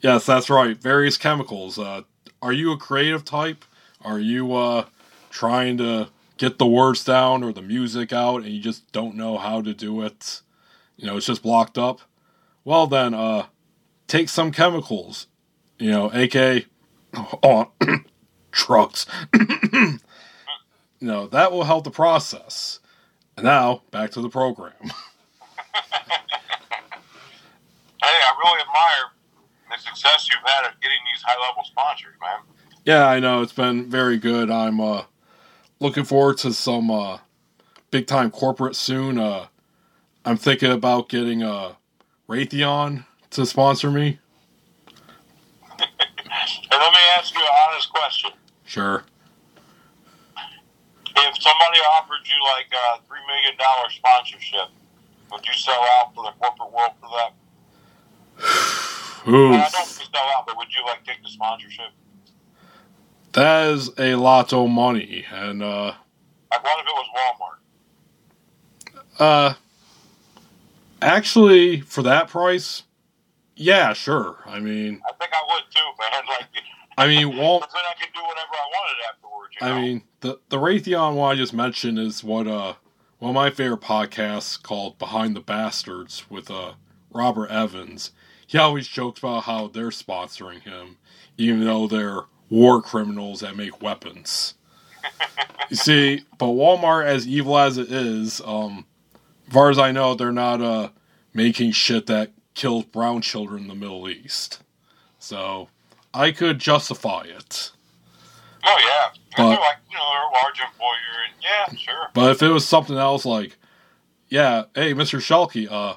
Yes, 0.00 0.26
that's 0.26 0.48
right, 0.50 0.76
various 0.80 1.16
chemicals. 1.16 1.78
Uh, 1.78 2.02
are 2.42 2.52
you 2.52 2.72
a 2.72 2.76
creative 2.76 3.24
type? 3.24 3.64
Are 4.04 4.18
you 4.18 4.52
uh 4.54 4.86
trying 5.30 5.78
to 5.78 6.08
get 6.36 6.58
the 6.58 6.66
words 6.66 7.04
down 7.04 7.42
or 7.44 7.52
the 7.52 7.62
music 7.62 8.12
out 8.12 8.42
and 8.42 8.48
you 8.48 8.60
just 8.60 8.90
don't 8.92 9.14
know 9.14 9.38
how 9.38 9.62
to 9.62 9.72
do 9.72 10.02
it? 10.02 10.42
You 10.96 11.06
know, 11.06 11.16
it's 11.16 11.26
just 11.26 11.42
blocked 11.42 11.78
up. 11.78 12.00
Well 12.64 12.86
then, 12.86 13.14
uh, 13.14 13.46
take 14.08 14.28
some 14.28 14.52
chemicals. 14.52 15.28
You 15.78 15.90
know, 15.90 16.12
aka, 16.12 16.66
oh, 17.42 17.70
drugs. 18.50 19.06
you 19.34 19.98
know, 21.00 21.28
that 21.28 21.52
will 21.52 21.64
help 21.64 21.84
the 21.84 21.90
process. 21.90 22.80
And 23.36 23.44
now, 23.44 23.82
back 23.90 24.10
to 24.12 24.20
the 24.20 24.28
program. 24.28 24.72
Hey, 28.04 28.08
I 28.08 28.34
really 28.42 28.60
admire 28.60 29.11
the 29.72 29.78
success 29.82 30.28
you've 30.28 30.42
had 30.44 30.66
at 30.66 30.80
getting 30.80 30.98
these 31.12 31.22
high 31.22 31.40
level 31.48 31.64
sponsors, 31.64 32.14
man. 32.20 32.40
Yeah, 32.84 33.06
I 33.06 33.20
know 33.20 33.42
it's 33.42 33.52
been 33.52 33.88
very 33.88 34.18
good. 34.18 34.50
I'm 34.50 34.80
uh, 34.80 35.04
looking 35.80 36.04
forward 36.04 36.38
to 36.38 36.52
some 36.52 36.90
uh, 36.90 37.18
big 37.90 38.06
time 38.06 38.30
corporate 38.30 38.76
soon. 38.76 39.18
Uh, 39.18 39.46
I'm 40.24 40.36
thinking 40.36 40.70
about 40.70 41.08
getting 41.08 41.42
uh, 41.42 41.74
Raytheon 42.28 43.06
to 43.30 43.46
sponsor 43.46 43.90
me. 43.90 44.18
And 46.72 46.80
let 46.80 46.90
me 46.90 46.98
ask 47.18 47.34
you 47.34 47.40
an 47.40 47.48
honest 47.68 47.92
question: 47.92 48.30
Sure. 48.64 49.04
If 50.34 51.42
somebody 51.42 51.78
offered 51.94 52.24
you 52.24 52.42
like 52.56 52.66
a 52.72 53.02
three 53.06 53.20
million 53.26 53.58
dollar 53.58 53.90
sponsorship, 53.90 54.68
would 55.30 55.46
you 55.46 55.52
sell 55.52 55.84
out 56.00 56.14
for 56.14 56.24
the 56.24 56.32
corporate 56.40 56.72
world 56.72 56.92
for 56.98 57.10
that? 58.38 58.82
Ooh, 59.28 59.52
I 59.54 59.68
don't 59.70 59.86
sell 59.86 60.08
out, 60.36 60.46
but 60.46 60.56
would 60.56 60.68
you 60.74 60.84
like 60.84 61.04
take 61.04 61.22
the 61.22 61.28
sponsorship? 61.30 61.90
that 63.32 63.68
is 63.70 63.90
a 63.98 64.14
lot 64.16 64.52
of 64.52 64.68
money, 64.68 65.24
and 65.32 65.62
uh, 65.62 65.94
Like, 66.50 66.64
what 66.64 66.80
if 66.80 66.86
it 66.86 66.94
was 66.94 67.08
Walmart? 69.18 69.18
uh, 69.18 69.54
actually, 71.00 71.80
for 71.80 72.02
that 72.02 72.28
price, 72.28 72.82
yeah, 73.56 73.92
sure. 73.92 74.38
I 74.46 74.60
mean, 74.60 75.00
I 75.08 75.12
think 75.18 75.32
I 75.32 75.42
would 75.48 75.62
too, 75.74 75.80
man. 76.00 76.22
Like, 76.28 76.48
I 76.98 77.06
mean, 77.06 77.28
Wal- 77.38 77.60
then 77.60 77.68
I 77.72 77.94
could 78.00 78.12
do 78.12 78.20
whatever 78.22 78.52
I 78.52 78.70
wanted 78.74 78.96
afterwards. 79.10 79.54
You 79.60 79.66
know? 79.66 79.72
I 79.74 79.80
mean, 79.80 80.02
the 80.20 80.38
the 80.48 80.58
Raytheon 80.58 81.14
one 81.14 81.32
I 81.32 81.38
just 81.38 81.52
mentioned 81.54 81.98
is 81.98 82.22
what 82.24 82.46
uh 82.46 82.74
one 83.18 83.30
of 83.30 83.34
my 83.34 83.50
favorite 83.50 83.80
podcasts 83.80 84.60
called 84.62 84.98
Behind 84.98 85.34
the 85.36 85.40
Bastards 85.40 86.24
with 86.28 86.50
uh 86.50 86.72
Robert 87.10 87.50
Evans. 87.50 88.10
He 88.52 88.58
always 88.58 88.86
jokes 88.86 89.20
about 89.20 89.44
how 89.44 89.68
they're 89.68 89.88
sponsoring 89.88 90.60
him, 90.60 90.98
even 91.38 91.64
though 91.64 91.86
they're 91.86 92.20
war 92.50 92.82
criminals 92.82 93.40
that 93.40 93.56
make 93.56 93.80
weapons. 93.80 94.52
you 95.70 95.76
see, 95.76 96.24
but 96.36 96.48
Walmart, 96.48 97.06
as 97.06 97.26
evil 97.26 97.56
as 97.58 97.78
it 97.78 97.90
is, 97.90 98.42
um, 98.44 98.84
as 99.46 99.54
far 99.54 99.70
as 99.70 99.78
I 99.78 99.90
know, 99.90 100.14
they're 100.14 100.32
not 100.32 100.60
uh 100.60 100.90
making 101.32 101.72
shit 101.72 102.06
that 102.08 102.32
kills 102.52 102.84
brown 102.84 103.22
children 103.22 103.62
in 103.62 103.68
the 103.68 103.74
Middle 103.74 104.06
East. 104.06 104.60
So 105.18 105.68
I 106.12 106.30
could 106.30 106.58
justify 106.58 107.22
it. 107.22 107.70
oh 108.64 108.78
yeah, 108.86 109.18
But- 109.34 109.48
they're 109.48 109.60
like 109.60 109.78
you 109.90 109.96
know 109.96 110.04
they're 110.12 110.28
a 110.28 110.44
large 110.44 110.60
employer, 110.60 111.24
and 111.26 111.42
yeah, 111.42 111.74
sure. 111.78 112.08
But 112.12 112.32
if 112.32 112.42
it 112.42 112.48
was 112.50 112.68
something 112.68 112.98
else 112.98 113.24
like, 113.24 113.56
yeah, 114.28 114.64
hey, 114.74 114.92
Mr. 114.92 115.20
Schuelke, 115.20 115.72
uh, 115.72 115.96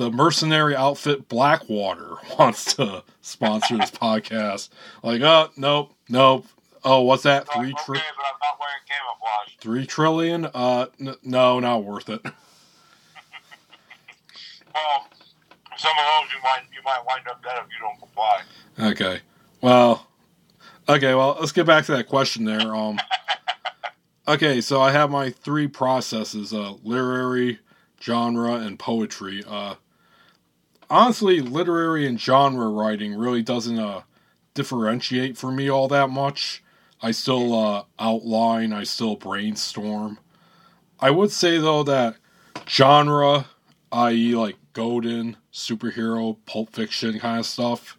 the 0.00 0.10
mercenary 0.10 0.74
outfit 0.74 1.28
Blackwater 1.28 2.14
wants 2.38 2.74
to 2.76 3.04
sponsor 3.20 3.76
this 3.76 3.90
podcast. 3.90 4.70
Like, 5.02 5.20
oh 5.20 5.50
nope, 5.58 5.92
nope. 6.08 6.46
Oh, 6.82 7.02
what's 7.02 7.24
that? 7.24 7.46
Like, 7.48 7.56
Three 7.58 7.72
okay, 7.72 7.84
tri- 7.84 7.94
but 8.16 8.24
I'm 8.24 8.38
not 8.40 8.58
wearing 8.58 8.82
camouflage. 8.88 9.56
three 9.60 9.86
trillion? 9.86 10.46
Uh, 10.46 10.86
n- 10.98 11.16
no, 11.22 11.60
not 11.60 11.84
worth 11.84 12.08
it. 12.08 12.22
Well, 14.74 15.08
some 15.76 15.90
of 15.90 16.04
those 16.04 16.32
you 16.32 16.42
might 16.44 16.62
you 16.72 16.80
might 16.84 17.02
wind 17.06 17.26
up 17.28 17.42
dead 17.42 17.54
if 17.58 17.66
you 17.66 17.80
don't 17.80 17.98
comply. 17.98 18.42
okay. 18.92 19.20
Well, 19.60 20.06
okay. 20.88 21.12
Well, 21.14 21.36
let's 21.40 21.50
get 21.52 21.66
back 21.66 21.84
to 21.86 21.92
that 21.92 22.06
question 22.08 22.44
there. 22.44 22.74
Um, 22.74 22.98
okay, 24.28 24.60
so 24.60 24.80
I 24.80 24.92
have 24.92 25.10
my 25.10 25.30
three 25.30 25.66
processes: 25.66 26.54
uh, 26.54 26.74
literary, 26.84 27.58
genre, 28.00 28.54
and 28.54 28.78
poetry. 28.78 29.42
Uh, 29.46 29.74
honestly, 30.90 31.40
literary 31.40 32.06
and 32.06 32.20
genre 32.20 32.68
writing 32.68 33.14
really 33.14 33.42
doesn't 33.42 33.78
uh, 33.78 34.02
differentiate 34.54 35.38
for 35.38 35.50
me 35.50 35.70
all 35.70 35.88
that 35.88 36.10
much. 36.10 36.62
I 37.00 37.12
still 37.12 37.54
uh, 37.58 37.84
outline, 37.98 38.72
I 38.72 38.82
still 38.84 39.16
brainstorm. 39.16 40.18
I 40.98 41.10
would 41.10 41.30
say 41.30 41.56
though 41.58 41.82
that 41.84 42.16
genre, 42.68 43.46
i.e., 43.92 44.34
like 44.34 44.56
Godin, 44.72 45.36
superhero, 45.52 46.36
pulp 46.44 46.74
fiction 46.74 47.18
kind 47.18 47.38
of 47.38 47.46
stuff, 47.46 47.96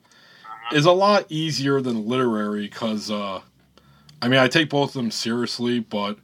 is 0.71 0.85
a 0.85 0.91
lot 0.91 1.25
easier 1.29 1.81
than 1.81 2.07
literary 2.07 2.67
because, 2.67 3.09
uh, 3.09 3.41
I 4.21 4.27
mean, 4.27 4.39
I 4.39 4.47
take 4.47 4.69
both 4.69 4.89
of 4.89 4.93
them 5.01 5.11
seriously, 5.11 5.79
but 5.79 6.17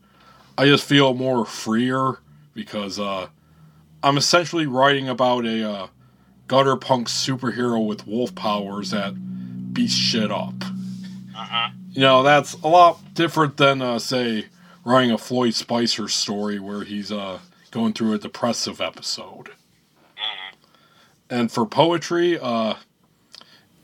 I 0.57 0.65
just 0.65 0.85
feel 0.85 1.13
more 1.13 1.45
freer 1.45 2.19
because 2.53 2.99
uh, 2.99 3.27
I'm 4.03 4.17
essentially 4.17 4.67
writing 4.67 5.09
about 5.09 5.45
a 5.45 5.69
uh, 5.69 5.87
gutter 6.47 6.75
punk 6.75 7.07
superhero 7.07 7.85
with 7.85 8.07
wolf 8.07 8.33
powers 8.33 8.91
that 8.91 9.13
beats 9.73 9.93
shit 9.93 10.31
up. 10.31 10.53
Mm-hmm. 10.53 11.77
You 11.91 12.01
know, 12.01 12.23
that's 12.23 12.53
a 12.55 12.67
lot 12.67 12.99
different 13.13 13.57
than, 13.57 13.81
uh, 13.81 13.99
say, 13.99 14.45
writing 14.85 15.11
a 15.11 15.17
Floyd 15.17 15.53
Spicer 15.53 16.07
story 16.07 16.59
where 16.59 16.83
he's 16.83 17.11
uh, 17.11 17.39
going 17.71 17.93
through 17.93 18.13
a 18.13 18.17
depressive 18.17 18.81
episode. 18.81 19.49
Mm-hmm. 19.49 20.55
And 21.29 21.51
for 21.51 21.65
poetry, 21.65 22.39
uh, 22.39 22.75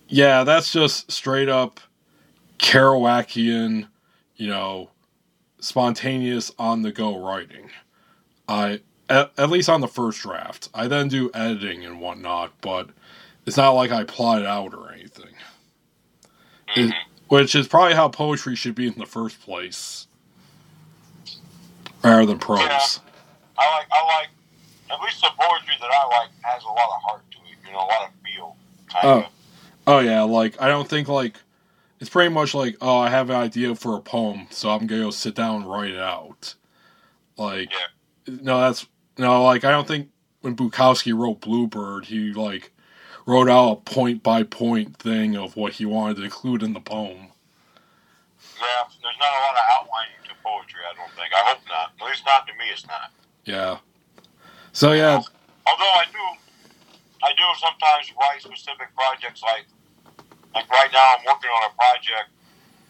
yeah, 0.07 0.43
that's 0.43 0.71
just 0.71 1.11
straight 1.11 1.49
up 1.49 1.79
Kerouacian, 2.59 3.87
you 4.35 4.47
know, 4.47 4.89
spontaneous 5.59 6.51
on 6.57 6.81
the 6.81 6.91
go 6.91 7.17
writing. 7.17 7.69
I 8.47 8.81
at, 9.09 9.31
at 9.37 9.49
least 9.49 9.69
on 9.69 9.81
the 9.81 9.87
first 9.87 10.21
draft. 10.21 10.69
I 10.73 10.87
then 10.87 11.07
do 11.07 11.29
editing 11.33 11.83
and 11.85 11.99
whatnot, 11.99 12.53
but 12.61 12.89
it's 13.45 13.57
not 13.57 13.71
like 13.71 13.91
I 13.91 14.03
plot 14.03 14.41
it 14.41 14.47
out 14.47 14.73
or 14.73 14.91
anything. 14.91 15.33
It- 16.75 16.93
which 17.29 17.55
is 17.55 17.67
probably 17.67 17.95
how 17.95 18.09
poetry 18.09 18.55
should 18.55 18.75
be 18.75 18.85
in 18.87 18.93
the 18.99 19.05
first 19.07 19.41
place, 19.41 20.05
rather 22.03 22.25
than 22.25 22.37
prose. 22.37 22.59
Yeah. 22.59 22.79
I 23.57 23.77
like 23.77 23.87
I 23.91 24.05
like 24.19 24.29
at 24.91 25.01
least 25.01 25.21
the 25.21 25.29
poetry 25.39 25.73
that 25.79 25.89
I 25.89 26.05
like 26.19 26.29
has 26.41 26.63
a 26.63 26.67
lot 26.67 26.89
of 26.95 27.01
heart 27.01 27.23
to 27.31 27.37
it. 27.37 27.57
You 27.65 27.73
know, 27.73 27.79
a 27.79 27.87
lot 27.87 28.03
of 28.03 28.09
feel. 28.23 28.55
Oh. 29.03 29.19
of. 29.19 29.25
Oh 29.87 29.99
yeah, 29.99 30.21
like 30.23 30.61
I 30.61 30.67
don't 30.67 30.87
think 30.87 31.07
like 31.07 31.37
it's 31.99 32.09
pretty 32.09 32.29
much 32.33 32.53
like 32.53 32.77
oh 32.81 32.99
I 32.99 33.09
have 33.09 33.29
an 33.29 33.35
idea 33.35 33.73
for 33.75 33.97
a 33.97 34.01
poem, 34.01 34.47
so 34.51 34.69
I'm 34.69 34.85
gonna 34.85 35.03
go 35.03 35.09
sit 35.11 35.33
down 35.35 35.63
and 35.63 35.71
write 35.71 35.91
it 35.91 35.99
out. 35.99 36.53
Like 37.37 37.71
no, 38.27 38.59
that's 38.61 38.85
no 39.17 39.43
like 39.43 39.63
I 39.63 39.71
don't 39.71 39.87
think 39.87 40.09
when 40.41 40.55
Bukowski 40.55 41.17
wrote 41.17 41.41
Bluebird, 41.41 42.05
he 42.05 42.33
like 42.33 42.71
wrote 43.25 43.49
out 43.49 43.71
a 43.71 43.75
point 43.77 44.23
by 44.23 44.43
point 44.43 44.97
thing 44.97 45.35
of 45.37 45.55
what 45.55 45.73
he 45.73 45.85
wanted 45.85 46.17
to 46.17 46.23
include 46.23 46.63
in 46.63 46.73
the 46.73 46.81
poem. 46.81 47.27
Yeah, 48.59 48.83
there's 49.01 49.17
not 49.19 49.29
a 49.29 49.39
lot 49.39 49.55
of 49.55 49.63
outlining 49.79 50.19
to 50.25 50.35
poetry. 50.43 50.81
I 50.89 50.95
don't 50.95 51.11
think. 51.15 51.33
I 51.33 51.43
hope 51.49 51.59
not. 51.67 51.91
At 51.99 52.07
least 52.07 52.23
not 52.25 52.47
to 52.47 52.53
me. 52.53 52.65
It's 52.71 52.85
not. 52.87 53.11
Yeah. 53.45 53.77
So 54.73 54.93
yeah, 54.93 55.21
Although 55.67 55.93
I 55.95 56.05
do, 56.11 56.25
I 57.23 57.31
do 57.31 57.43
sometimes 57.59 58.11
write 58.19 58.41
specific 58.41 58.89
projects. 58.95 59.41
Like, 59.41 59.65
like 60.53 60.69
right 60.69 60.89
now, 60.91 61.15
I'm 61.17 61.25
working 61.25 61.49
on 61.49 61.71
a 61.71 61.73
project. 61.75 62.29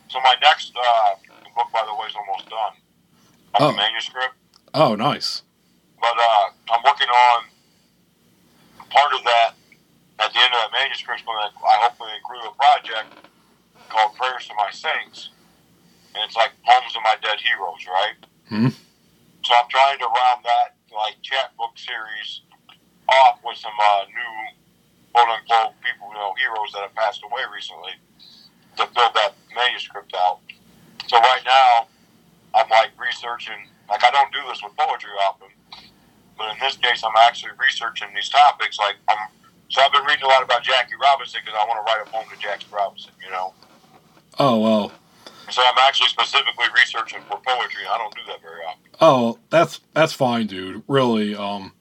So 0.10 0.20
my 0.22 0.36
next 0.42 0.74
uh, 0.76 1.16
book, 1.56 1.68
by 1.72 1.84
the 1.86 1.94
way, 1.94 2.08
is 2.08 2.16
almost 2.16 2.50
done. 2.50 2.74
Oh. 3.60 3.72
manuscript. 3.74 4.34
oh 4.74 4.96
nice. 4.96 5.44
But 6.04 6.20
uh, 6.20 6.76
I'm 6.76 6.84
working 6.84 7.08
on 7.08 7.48
part 8.92 9.16
of 9.16 9.24
that. 9.24 9.56
At 10.20 10.32
the 10.32 10.40
end 10.40 10.54
of 10.54 10.60
that 10.68 10.72
manuscript, 10.76 11.24
to 11.24 11.32
I 11.32 11.76
hopefully 11.88 12.12
include 12.20 12.46
a 12.52 12.56
project 12.60 13.24
called 13.90 14.14
"Prayers 14.20 14.46
to 14.52 14.54
My 14.60 14.70
Saints," 14.70 15.32
and 16.14 16.22
it's 16.28 16.36
like 16.36 16.52
poems 16.68 16.94
of 16.96 17.02
my 17.02 17.16
dead 17.24 17.40
heroes, 17.40 17.82
right? 17.88 18.20
Hmm. 18.52 18.70
So 19.42 19.52
I'm 19.56 19.68
trying 19.72 19.98
to 20.00 20.06
round 20.06 20.44
that 20.44 20.76
like 20.92 21.18
chapbook 21.24 21.80
series 21.80 22.44
off 23.10 23.40
with 23.44 23.58
some 23.58 23.74
uh, 23.74 24.06
new 24.12 24.34
quote 25.16 25.30
unquote 25.30 25.74
people, 25.82 26.12
you 26.12 26.20
know, 26.20 26.36
heroes 26.38 26.72
that 26.76 26.84
have 26.84 26.96
passed 26.96 27.24
away 27.24 27.42
recently 27.48 27.96
to 28.78 28.86
fill 28.92 29.12
that 29.16 29.34
manuscript 29.56 30.14
out. 30.14 30.40
So 31.08 31.18
right 31.20 31.44
now, 31.46 31.88
I'm 32.54 32.70
like 32.70 32.92
researching. 33.00 33.72
Like 33.90 34.04
I 34.04 34.12
don't 34.12 34.32
do 34.32 34.40
this 34.48 34.62
with 34.62 34.76
poetry 34.78 35.12
often, 35.26 35.50
but 36.38 36.52
in 36.54 36.58
this 36.60 36.78
case, 36.78 37.04
I'm 37.04 37.12
actually 37.28 37.52
researching 37.60 38.08
these 38.16 38.30
topics. 38.30 38.78
Like 38.80 38.96
I'm, 39.10 39.28
so 39.70 39.82
I've 39.82 39.92
been 39.92 40.04
reading 40.06 40.24
a 40.24 40.28
lot 40.28 40.44
about 40.44 40.64
Jackie 40.64 40.94
Robinson 41.02 41.42
because 41.44 41.58
I 41.60 41.66
want 41.68 41.86
to 41.86 41.92
write 41.92 42.06
a 42.08 42.10
poem 42.10 42.26
to 42.34 42.40
Jackie 42.42 42.68
Robinson. 42.72 43.12
You 43.24 43.32
know, 43.32 43.54
Oh 44.40 44.60
well. 44.60 44.92
so 45.50 45.62
I'm 45.62 45.78
actually 45.88 46.10
specifically 46.10 46.66
researching 46.76 47.22
for 47.30 47.40
poetry. 47.46 47.84
I 47.90 47.98
don't 47.98 48.14
do 48.16 48.22
that 48.28 48.42
very 48.42 48.62
often. 48.68 48.80
Oh, 49.02 49.40
that's 49.50 49.80
that's 49.94 50.14
fine, 50.14 50.48
dude. 50.48 50.84
Really, 50.88 51.36
um, 51.36 51.74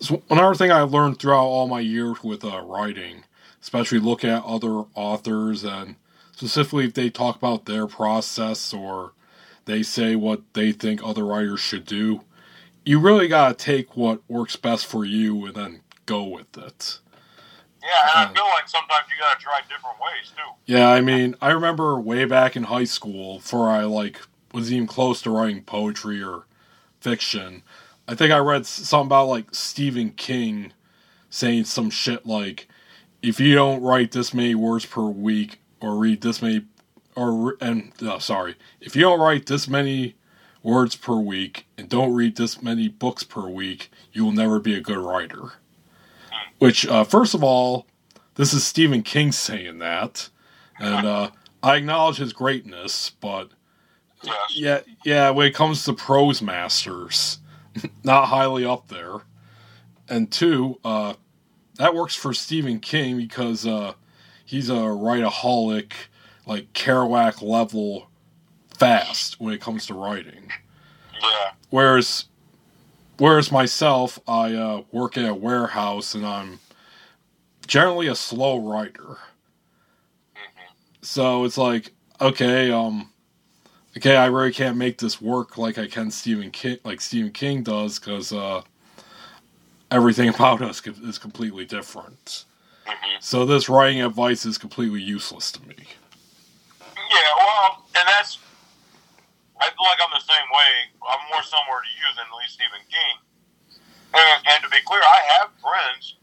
so 0.00 0.22
another 0.30 0.54
thing 0.54 0.70
I 0.72 0.82
learned 0.82 1.18
throughout 1.18 1.44
all 1.44 1.68
my 1.68 1.80
years 1.80 2.22
with 2.22 2.44
uh, 2.44 2.60
writing, 2.64 3.24
especially 3.62 3.98
look 4.00 4.24
at 4.24 4.44
other 4.44 4.84
authors 4.94 5.64
and 5.64 5.96
specifically 6.32 6.84
if 6.84 6.94
they 6.94 7.08
talk 7.08 7.36
about 7.36 7.64
their 7.64 7.86
process 7.86 8.74
or 8.74 9.12
they 9.64 9.82
say 9.82 10.14
what 10.14 10.42
they 10.52 10.70
think 10.70 11.00
other 11.02 11.24
writers 11.24 11.60
should 11.60 11.84
do. 11.86 12.20
You 12.86 13.00
really 13.00 13.28
gotta 13.28 13.54
take 13.54 13.96
what 13.96 14.22
works 14.28 14.56
best 14.56 14.86
for 14.86 15.04
you 15.04 15.46
and 15.46 15.56
then 15.56 15.80
go 16.06 16.22
with 16.24 16.56
it. 16.56 17.00
Yeah, 17.82 17.88
and 18.22 18.28
Uh. 18.28 18.30
I 18.30 18.34
feel 18.34 18.44
like 18.46 18.68
sometimes 18.68 19.06
you 19.10 19.18
got 19.20 19.38
to 19.38 19.44
try 19.44 19.60
different 19.62 19.96
ways 20.00 20.32
too. 20.36 20.72
Yeah, 20.72 20.90
I 20.90 21.00
mean, 21.02 21.36
I 21.42 21.50
remember 21.50 22.00
way 22.00 22.24
back 22.26 22.56
in 22.56 22.64
high 22.64 22.84
school, 22.84 23.38
before 23.38 23.68
I 23.70 23.84
like 23.84 24.20
was 24.52 24.72
even 24.72 24.86
close 24.88 25.22
to 25.22 25.30
writing 25.30 25.62
poetry 25.64 26.22
or 26.22 26.46
fiction. 27.00 27.62
I 28.08 28.14
think 28.14 28.32
I 28.32 28.38
read 28.38 28.66
something 28.66 29.06
about 29.08 29.28
like 29.28 29.54
Stephen 29.54 30.10
King 30.10 30.72
saying 31.30 31.66
some 31.66 31.90
shit 31.90 32.26
like, 32.26 32.68
"If 33.22 33.40
you 33.40 33.54
don't 33.54 33.82
write 33.82 34.12
this 34.12 34.34
many 34.34 34.54
words 34.56 34.86
per 34.86 35.02
week 35.02 35.60
or 35.80 35.96
read 35.96 36.22
this 36.22 36.42
many, 36.42 36.66
or 37.16 37.56
and 37.60 37.92
uh, 38.02 38.20
sorry, 38.20 38.56
if 38.80 38.96
you 38.96 39.02
don't 39.02 39.20
write 39.20 39.46
this 39.46 39.68
many 39.68 40.15
words 40.66 40.96
per 40.96 41.16
week 41.16 41.66
and 41.78 41.88
don't 41.88 42.14
read 42.14 42.36
this 42.36 42.62
many 42.62 42.88
books 42.88 43.22
per 43.22 43.48
week, 43.48 43.90
you 44.12 44.24
will 44.24 44.32
never 44.32 44.60
be 44.60 44.74
a 44.74 44.82
good 44.82 44.98
writer." 44.98 45.52
Which, 46.58 46.86
uh, 46.86 47.04
first 47.04 47.34
of 47.34 47.44
all, 47.44 47.86
this 48.36 48.52
is 48.54 48.66
Stephen 48.66 49.02
King 49.02 49.32
saying 49.32 49.78
that, 49.80 50.30
and 50.78 51.06
uh, 51.06 51.30
I 51.62 51.76
acknowledge 51.76 52.18
his 52.18 52.32
greatness, 52.32 53.10
but 53.20 53.50
Yes. 54.22 54.36
yeah, 54.56 54.80
yeah, 55.04 55.30
when 55.30 55.46
it 55.46 55.54
comes 55.54 55.84
to 55.84 55.92
prose 55.92 56.42
masters, 56.42 57.38
not 58.04 58.26
highly 58.26 58.64
up 58.64 58.88
there. 58.88 59.20
And 60.08 60.30
two, 60.32 60.80
uh, 60.84 61.14
that 61.76 61.94
works 61.94 62.14
for 62.14 62.32
Stephen 62.34 62.80
King 62.80 63.16
because 63.18 63.66
uh, 63.66 63.94
he's 64.44 64.70
a 64.70 64.74
writeaholic, 64.74 65.92
like 66.46 66.72
Kerouac 66.72 67.42
level 67.42 68.08
fast 68.78 69.40
when 69.40 69.54
it 69.54 69.60
comes 69.60 69.86
to 69.86 69.94
writing. 69.94 70.50
Yeah. 71.20 71.52
Whereas, 71.70 72.26
whereas 73.18 73.50
myself, 73.50 74.18
I 74.28 74.54
uh, 74.54 74.82
work 74.92 75.16
at 75.16 75.28
a 75.28 75.34
warehouse 75.34 76.14
and 76.14 76.26
I'm 76.26 76.60
generally 77.66 78.06
a 78.08 78.14
slow 78.14 78.58
writer. 78.58 79.18
hmm 80.34 80.62
So 81.02 81.44
it's 81.44 81.58
like, 81.58 81.92
okay, 82.20 82.70
um, 82.70 83.10
okay, 83.96 84.16
I 84.16 84.26
really 84.26 84.52
can't 84.52 84.76
make 84.76 84.98
this 84.98 85.20
work 85.20 85.58
like 85.58 85.78
I 85.78 85.86
can 85.86 86.10
Stephen 86.10 86.50
King, 86.50 86.78
like 86.84 87.00
Stephen 87.00 87.32
King 87.32 87.62
does, 87.62 87.98
because 87.98 88.32
uh, 88.32 88.62
everything 89.90 90.28
about 90.34 90.62
us 90.62 90.86
is 90.86 91.18
completely 91.18 91.64
different. 91.64 92.44
hmm 92.86 93.16
So 93.20 93.44
this 93.46 93.68
writing 93.68 94.02
advice 94.02 94.46
is 94.46 94.58
completely 94.58 95.00
useless 95.02 95.50
to 95.52 95.66
me. 95.66 95.74
Yeah. 96.96 97.20
Well, 97.38 97.84
and 97.98 98.08
that's. 98.08 98.38
I 99.60 99.72
feel 99.72 99.86
like 99.88 100.00
I'm 100.00 100.12
the 100.12 100.26
same 100.26 100.48
way. 100.52 100.72
I'm 101.06 101.22
more 101.32 101.44
similar 101.44 101.80
to 101.80 101.92
you 101.96 102.08
than 102.16 102.28
at 102.28 102.36
least 102.36 102.60
Stephen 102.60 102.84
King. 102.88 103.14
And, 104.12 104.38
and 104.48 104.58
to 104.64 104.68
be 104.68 104.80
clear, 104.84 105.00
I 105.00 105.20
have 105.40 105.48
friends 105.60 106.16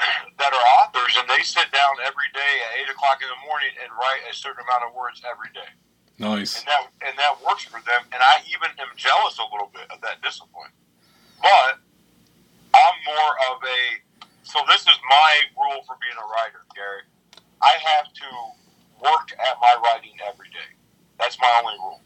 that 0.40 0.50
are 0.52 0.66
authors, 0.80 1.16
and 1.20 1.28
they 1.28 1.44
sit 1.44 1.68
down 1.72 2.00
every 2.04 2.28
day 2.32 2.52
at 2.68 2.70
eight 2.80 2.90
o'clock 2.92 3.20
in 3.20 3.28
the 3.28 3.40
morning 3.44 3.72
and 3.80 3.88
write 3.92 4.24
a 4.28 4.34
certain 4.34 4.64
amount 4.64 4.88
of 4.88 4.96
words 4.96 5.20
every 5.24 5.52
day. 5.52 5.70
Nice. 6.18 6.58
and 6.58 6.66
that 6.66 6.82
and 7.06 7.14
that 7.14 7.38
works 7.46 7.62
for 7.62 7.78
them. 7.86 8.02
And 8.10 8.18
I 8.18 8.42
even 8.50 8.74
am 8.82 8.90
jealous 8.98 9.38
a 9.38 9.46
little 9.54 9.70
bit 9.70 9.86
of 9.94 10.02
that 10.02 10.18
discipline. 10.18 10.74
But 11.38 11.78
I'm 12.74 12.96
more 13.06 13.32
of 13.54 13.62
a 13.62 13.80
so 14.42 14.58
this 14.66 14.82
is 14.82 14.98
my 15.08 15.32
rule 15.54 15.84
for 15.86 15.94
being 16.02 16.18
a 16.18 16.26
writer, 16.26 16.66
Gary. 16.74 17.06
I 17.62 17.78
have 17.78 18.10
to 18.10 18.28
work 18.98 19.30
at 19.38 19.54
my 19.62 19.78
writing 19.78 20.18
every 20.26 20.50
day. 20.50 20.77
That's 21.18 21.38
my 21.40 21.50
only 21.62 21.74
rule. 21.78 22.00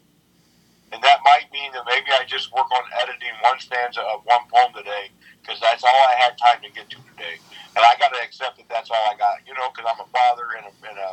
And 0.91 1.01
that 1.01 1.19
might 1.25 1.51
mean 1.51 1.71
that 1.73 1.83
maybe 1.87 2.11
I 2.13 2.23
just 2.25 2.53
work 2.53 2.69
on 2.71 2.83
editing 3.01 3.33
one 3.41 3.59
stanza 3.59 4.01
of 4.01 4.21
one 4.25 4.45
poem 4.53 4.73
today 4.75 5.09
because 5.41 5.59
that's 5.59 5.83
all 5.83 5.89
I 5.89 6.13
had 6.17 6.37
time 6.37 6.61
to 6.61 6.69
get 6.69 6.89
to 6.89 6.97
today. 6.97 7.41
And 7.75 7.83
I 7.83 7.97
got 7.99 8.13
to 8.13 8.21
accept 8.21 8.57
that 8.57 8.69
that's 8.69 8.91
all 8.91 9.03
I 9.09 9.17
got, 9.17 9.41
you 9.47 9.53
know, 9.55 9.69
because 9.73 9.89
I'm 9.89 9.99
a 10.05 10.09
father 10.09 10.45
and, 10.57 10.67
a, 10.69 10.73
and 10.89 10.97
a, 10.97 11.11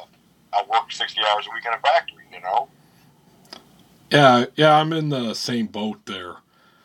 I 0.52 0.62
work 0.68 0.92
60 0.92 1.20
hours 1.32 1.46
a 1.48 1.54
week 1.54 1.64
in 1.64 1.72
a 1.72 1.80
factory, 1.80 2.24
you 2.32 2.40
know. 2.40 2.68
Yeah, 4.10 4.44
yeah, 4.56 4.76
I'm 4.76 4.92
in 4.92 5.08
the 5.08 5.34
same 5.34 5.66
boat 5.66 6.04
there. 6.04 6.36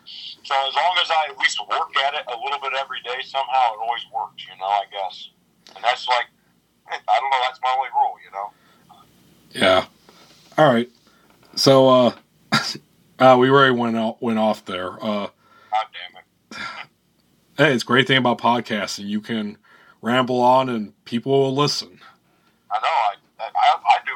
So 0.06 0.54
as 0.54 0.76
long 0.76 0.96
as 1.02 1.10
I 1.10 1.32
at 1.32 1.38
least 1.40 1.60
work 1.68 1.90
at 2.06 2.14
it 2.14 2.24
a 2.28 2.38
little 2.38 2.60
bit 2.62 2.74
every 2.80 3.02
day, 3.02 3.20
somehow 3.26 3.74
it 3.74 3.80
always 3.82 4.06
works, 4.14 4.46
you 4.48 4.58
know, 4.60 4.66
I 4.68 4.84
guess. 4.92 5.30
And 5.76 5.84
that's 5.84 6.08
like, 6.08 6.28
I 6.88 7.20
don't 7.20 7.30
know, 7.30 7.38
that's 7.46 7.60
my 7.62 7.76
only 7.76 7.90
rule, 7.92 8.16
you 8.24 8.32
know. 8.32 8.52
Yeah. 9.52 9.86
All 10.58 10.72
right. 10.72 10.90
So, 11.56 11.90
uh, 11.90 12.16
uh 13.20 13.38
we 13.40 13.50
already 13.50 13.76
went 13.76 13.98
out, 13.98 14.22
went 14.22 14.40
off 14.40 14.66
there. 14.66 14.94
Uh, 14.94 15.28
God 15.28 15.86
damn 15.94 16.22
it. 16.22 16.58
hey, 17.58 17.74
it's 17.74 17.84
a 17.84 17.88
great 17.88 18.08
thing 18.08 18.18
about 18.18 18.40
podcasting. 18.40 19.08
You 19.08 19.22
can 19.22 19.58
ramble 20.02 20.42
on 20.42 20.70
and 20.70 20.94
people 21.06 21.32
will 21.32 21.56
listen. 21.56 22.00
I 22.72 22.80
know, 22.82 23.46
I, 23.46 23.50
I, 23.56 23.78
I 23.96 24.00
do 24.06 24.12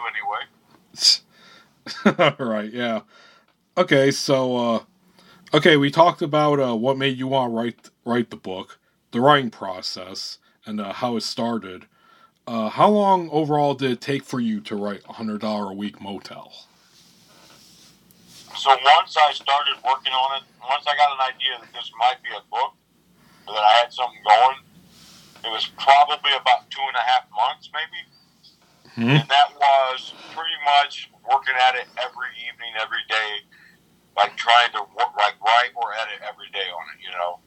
anyway. 2.18 2.36
right, 2.40 2.72
yeah. 2.74 3.02
Okay, 3.78 4.12
so 4.12 4.58
uh 4.58 4.80
okay, 5.54 5.78
we 5.78 5.90
talked 5.90 6.22
about 6.22 6.60
uh 6.60 6.76
what 6.76 6.98
made 6.98 7.18
you 7.18 7.28
want 7.28 7.52
to 7.52 7.56
write 7.56 7.90
write 8.06 8.30
the 8.30 8.36
book, 8.36 8.80
the 9.12 9.22
writing 9.22 9.50
process, 9.50 10.40
and 10.66 10.82
uh, 10.82 10.94
how 10.94 11.16
it 11.16 11.24
started. 11.24 11.86
Uh 12.46 12.70
how 12.70 12.90
long 12.90 13.30
overall 13.32 13.74
did 13.76 13.92
it 13.92 14.02
take 14.02 14.24
for 14.24 14.40
you 14.40 14.60
to 14.62 14.76
write 14.76 15.02
a 15.08 15.14
hundred 15.14 15.42
dollar 15.42 15.72
a 15.72 15.76
week 15.76 16.02
motel? 16.02 16.52
So 18.60 18.76
once 18.76 19.16
I 19.16 19.32
started 19.32 19.80
working 19.88 20.12
on 20.12 20.36
it, 20.36 20.44
once 20.60 20.84
I 20.84 20.92
got 21.00 21.16
an 21.16 21.24
idea 21.32 21.64
that 21.64 21.72
this 21.72 21.88
might 21.96 22.20
be 22.20 22.28
a 22.36 22.44
book, 22.52 22.76
that 23.48 23.64
I 23.64 23.74
had 23.80 23.96
something 23.96 24.20
going, 24.20 24.60
it 25.48 25.52
was 25.56 25.72
probably 25.80 26.36
about 26.36 26.68
two 26.68 26.84
and 26.84 26.98
a 27.00 27.06
half 27.08 27.24
months, 27.32 27.72
maybe. 27.72 28.02
Hmm? 29.00 29.16
And 29.16 29.26
that 29.32 29.56
was 29.56 30.12
pretty 30.36 30.60
much 30.68 31.08
working 31.24 31.56
at 31.56 31.80
it 31.80 31.88
every 32.04 32.36
evening, 32.52 32.76
every 32.84 33.00
day, 33.08 33.48
like 34.20 34.36
trying 34.36 34.76
to 34.76 34.84
work, 34.92 35.16
like 35.16 35.40
write 35.40 35.72
or 35.80 35.96
edit 35.96 36.20
every 36.28 36.52
day 36.52 36.68
on 36.68 36.84
it, 36.92 37.00
you 37.00 37.16
know. 37.16 37.40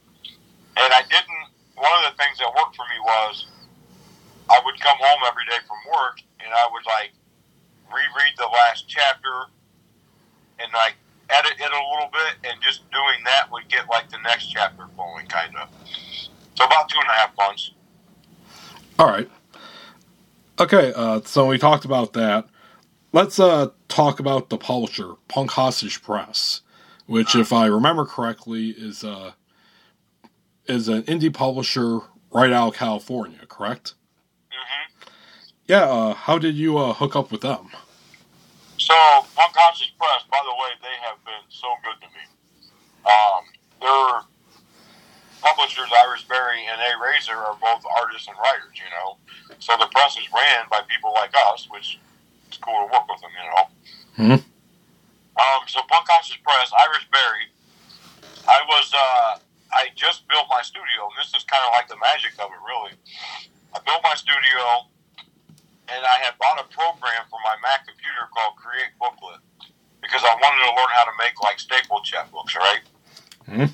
And 0.81 0.89
I 0.97 1.05
didn't. 1.13 1.45
One 1.77 1.93
of 2.01 2.09
the 2.09 2.17
things 2.17 2.41
that 2.41 2.49
worked 2.57 2.73
for 2.73 2.89
me 2.89 2.97
was 3.05 3.53
I 4.49 4.57
would 4.65 4.81
come 4.81 4.97
home 4.97 5.21
every 5.29 5.45
day 5.45 5.61
from 5.69 5.77
work 5.93 6.25
and 6.41 6.49
I 6.49 6.65
would 6.73 6.85
like 6.89 7.13
reread 7.85 8.33
the 8.41 8.49
last 8.49 8.89
chapter 8.89 9.53
and 10.57 10.73
like 10.73 10.97
edit 11.33 11.53
it 11.59 11.71
a 11.71 11.83
little 11.93 12.09
bit, 12.11 12.49
and 12.49 12.61
just 12.61 12.89
doing 12.91 13.23
that 13.25 13.51
would 13.51 13.67
get 13.69 13.89
like 13.89 14.09
the 14.09 14.19
next 14.23 14.47
chapter 14.47 14.85
flowing, 14.95 15.25
kind 15.27 15.55
of. 15.57 15.69
So 16.55 16.65
about 16.65 16.89
two 16.89 16.99
and 16.99 17.09
a 17.09 17.13
half 17.13 17.35
months. 17.37 17.71
All 18.99 19.07
right. 19.07 19.29
Okay, 20.59 20.93
uh, 20.95 21.21
so 21.25 21.47
we 21.47 21.57
talked 21.57 21.83
about 21.83 22.13
that. 22.13 22.45
Let's 23.11 23.39
uh, 23.39 23.69
talk 23.87 24.19
about 24.19 24.49
the 24.49 24.57
publisher, 24.57 25.13
Punk 25.27 25.51
Hostage 25.51 26.01
Press, 26.01 26.61
which, 27.07 27.35
if 27.35 27.51
I 27.51 27.65
remember 27.65 28.05
correctly, 28.05 28.69
is 28.69 29.03
uh, 29.03 29.31
is 30.67 30.87
an 30.87 31.03
indie 31.03 31.33
publisher 31.33 31.99
right 32.31 32.51
out 32.51 32.69
of 32.69 32.75
California. 32.75 33.39
Correct? 33.47 33.95
hmm 34.49 35.09
Yeah. 35.67 35.83
Uh, 35.83 36.13
how 36.13 36.37
did 36.37 36.55
you 36.55 36.77
uh, 36.77 36.93
hook 36.93 37.15
up 37.15 37.31
with 37.31 37.41
them? 37.41 37.69
So 38.83 38.95
Punk 39.39 39.55
Hostage 39.55 39.95
Press, 39.95 40.27
by 40.27 40.43
the 40.43 40.51
way, 40.59 40.75
they 40.83 40.95
have 41.07 41.15
been 41.23 41.47
so 41.47 41.71
good 41.87 41.95
to 42.03 42.07
me. 42.11 42.23
Um, 43.07 43.43
their 43.79 44.27
publishers, 45.39 45.87
Iris 46.03 46.27
Berry 46.27 46.67
and 46.67 46.75
A 46.83 46.91
Razor, 46.99 47.31
are 47.31 47.55
both 47.63 47.79
artists 47.95 48.27
and 48.27 48.35
writers. 48.35 48.75
You 48.75 48.91
know, 48.91 49.15
so 49.63 49.79
the 49.79 49.87
press 49.87 50.19
is 50.19 50.27
ran 50.35 50.67
by 50.67 50.83
people 50.91 51.15
like 51.15 51.31
us, 51.47 51.71
which 51.71 51.95
is 52.51 52.59
cool 52.59 52.75
to 52.75 52.91
work 52.91 53.07
with 53.07 53.23
them. 53.23 53.31
You 53.31 53.45
know. 53.47 53.63
Mhm. 54.19 54.39
Um, 55.39 55.61
so 55.71 55.79
Punk 55.87 56.03
Hostage 56.11 56.43
Press, 56.43 56.67
Iris 56.75 57.07
Berry. 57.07 57.47
I 58.51 58.59
was 58.67 58.91
uh, 58.91 59.39
I 59.71 59.95
just 59.95 60.27
built 60.27 60.51
my 60.51 60.61
studio, 60.61 61.07
and 61.07 61.15
this 61.23 61.31
is 61.31 61.47
kind 61.47 61.63
of 61.63 61.71
like 61.71 61.87
the 61.87 61.95
magic 62.03 62.35
of 62.35 62.51
it, 62.51 62.59
really. 62.67 62.99
I 63.71 63.79
built 63.79 64.03
my 64.03 64.13
studio, 64.19 64.91
and 65.89 66.01
I 66.05 66.17
had 66.23 66.37
bought 66.39 66.59
a 66.59 66.67
program 66.71 67.23
for 67.29 67.39
my 67.43 67.55
Mac 67.61 67.85
computer 67.87 68.27
called 68.33 68.55
Create 68.55 68.91
Booklet 68.99 69.41
because 70.01 70.23
I 70.23 70.33
wanted 70.35 70.63
to 70.63 70.71
learn 70.75 70.91
how 70.95 71.05
to 71.05 71.15
make 71.19 71.35
like 71.43 71.59
staple 71.59 72.01
chapbooks, 72.03 72.55
right? 72.55 72.83
Mhm. 73.47 73.69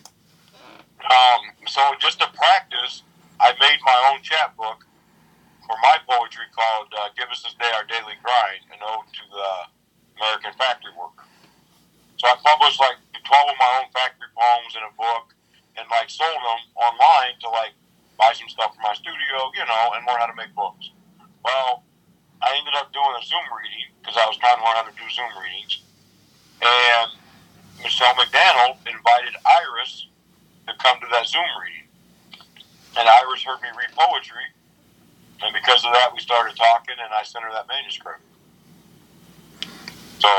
Um, 1.00 1.42
so 1.68 1.82
just 2.00 2.20
to 2.20 2.28
practice, 2.34 3.04
I 3.40 3.54
made 3.60 3.80
my 3.86 4.12
own 4.12 4.22
chapbook 4.22 4.86
for 5.66 5.78
my 5.82 5.98
poetry 6.10 6.46
called 6.54 6.94
uh, 6.98 7.10
"Give 7.16 7.30
Us 7.30 7.44
This 7.44 7.54
Day 7.56 7.72
Our 7.74 7.86
Daily 7.86 8.18
Grind," 8.22 8.62
an 8.74 8.80
ode 8.84 9.08
to 9.14 9.24
the 9.32 9.50
American 10.18 10.54
factory 10.58 10.92
worker. 10.98 11.26
So 12.18 12.28
I 12.28 12.36
published 12.44 12.80
like 12.80 12.98
twelve 13.24 13.50
of 13.50 13.58
my 13.58 13.72
own 13.82 13.92
factory 13.92 14.28
poems 14.36 14.76
in 14.76 14.84
a 14.84 14.92
book, 14.98 15.34
and 15.78 15.88
like 15.90 16.10
sold 16.10 16.36
them 16.36 16.62
online 16.76 17.40
to 17.42 17.50
like 17.50 17.74
buy 18.18 18.34
some 18.34 18.50
stuff 18.50 18.76
for 18.76 18.82
my 18.82 18.94
studio, 18.94 19.52
you 19.56 19.66
know, 19.66 19.94
and 19.96 20.06
learn 20.06 20.20
how 20.20 20.26
to 20.28 20.36
make 20.36 20.54
books. 20.54 20.92
Well, 21.46 21.84
I 22.42 22.56
ended 22.58 22.74
up 22.76 22.92
doing 22.94 23.14
a 23.20 23.24
Zoom 23.26 23.44
reading 23.52 23.88
because 24.02 24.16
I 24.18 24.26
was 24.28 24.38
trying 24.38 24.58
to 24.58 24.64
learn 24.64 24.76
how 24.76 24.88
to 24.88 24.96
do 24.96 25.08
Zoom 25.12 25.32
readings, 25.44 25.84
and 26.62 27.12
Michelle 27.84 28.16
McDannold 28.16 28.80
invited 28.88 29.36
Iris 29.44 30.08
to 30.68 30.74
come 30.80 31.00
to 31.02 31.08
that 31.12 31.28
Zoom 31.28 31.48
reading, 31.62 31.88
and 32.98 33.08
Iris 33.08 33.44
heard 33.44 33.62
me 33.62 33.70
read 33.76 33.92
poetry, 33.92 34.48
and 35.44 35.54
because 35.54 35.84
of 35.84 35.92
that, 35.94 36.12
we 36.14 36.20
started 36.20 36.56
talking, 36.56 36.96
and 36.96 37.12
I 37.14 37.24
sent 37.24 37.44
her 37.44 37.52
that 37.52 37.68
manuscript. 37.68 38.22
So 40.20 40.30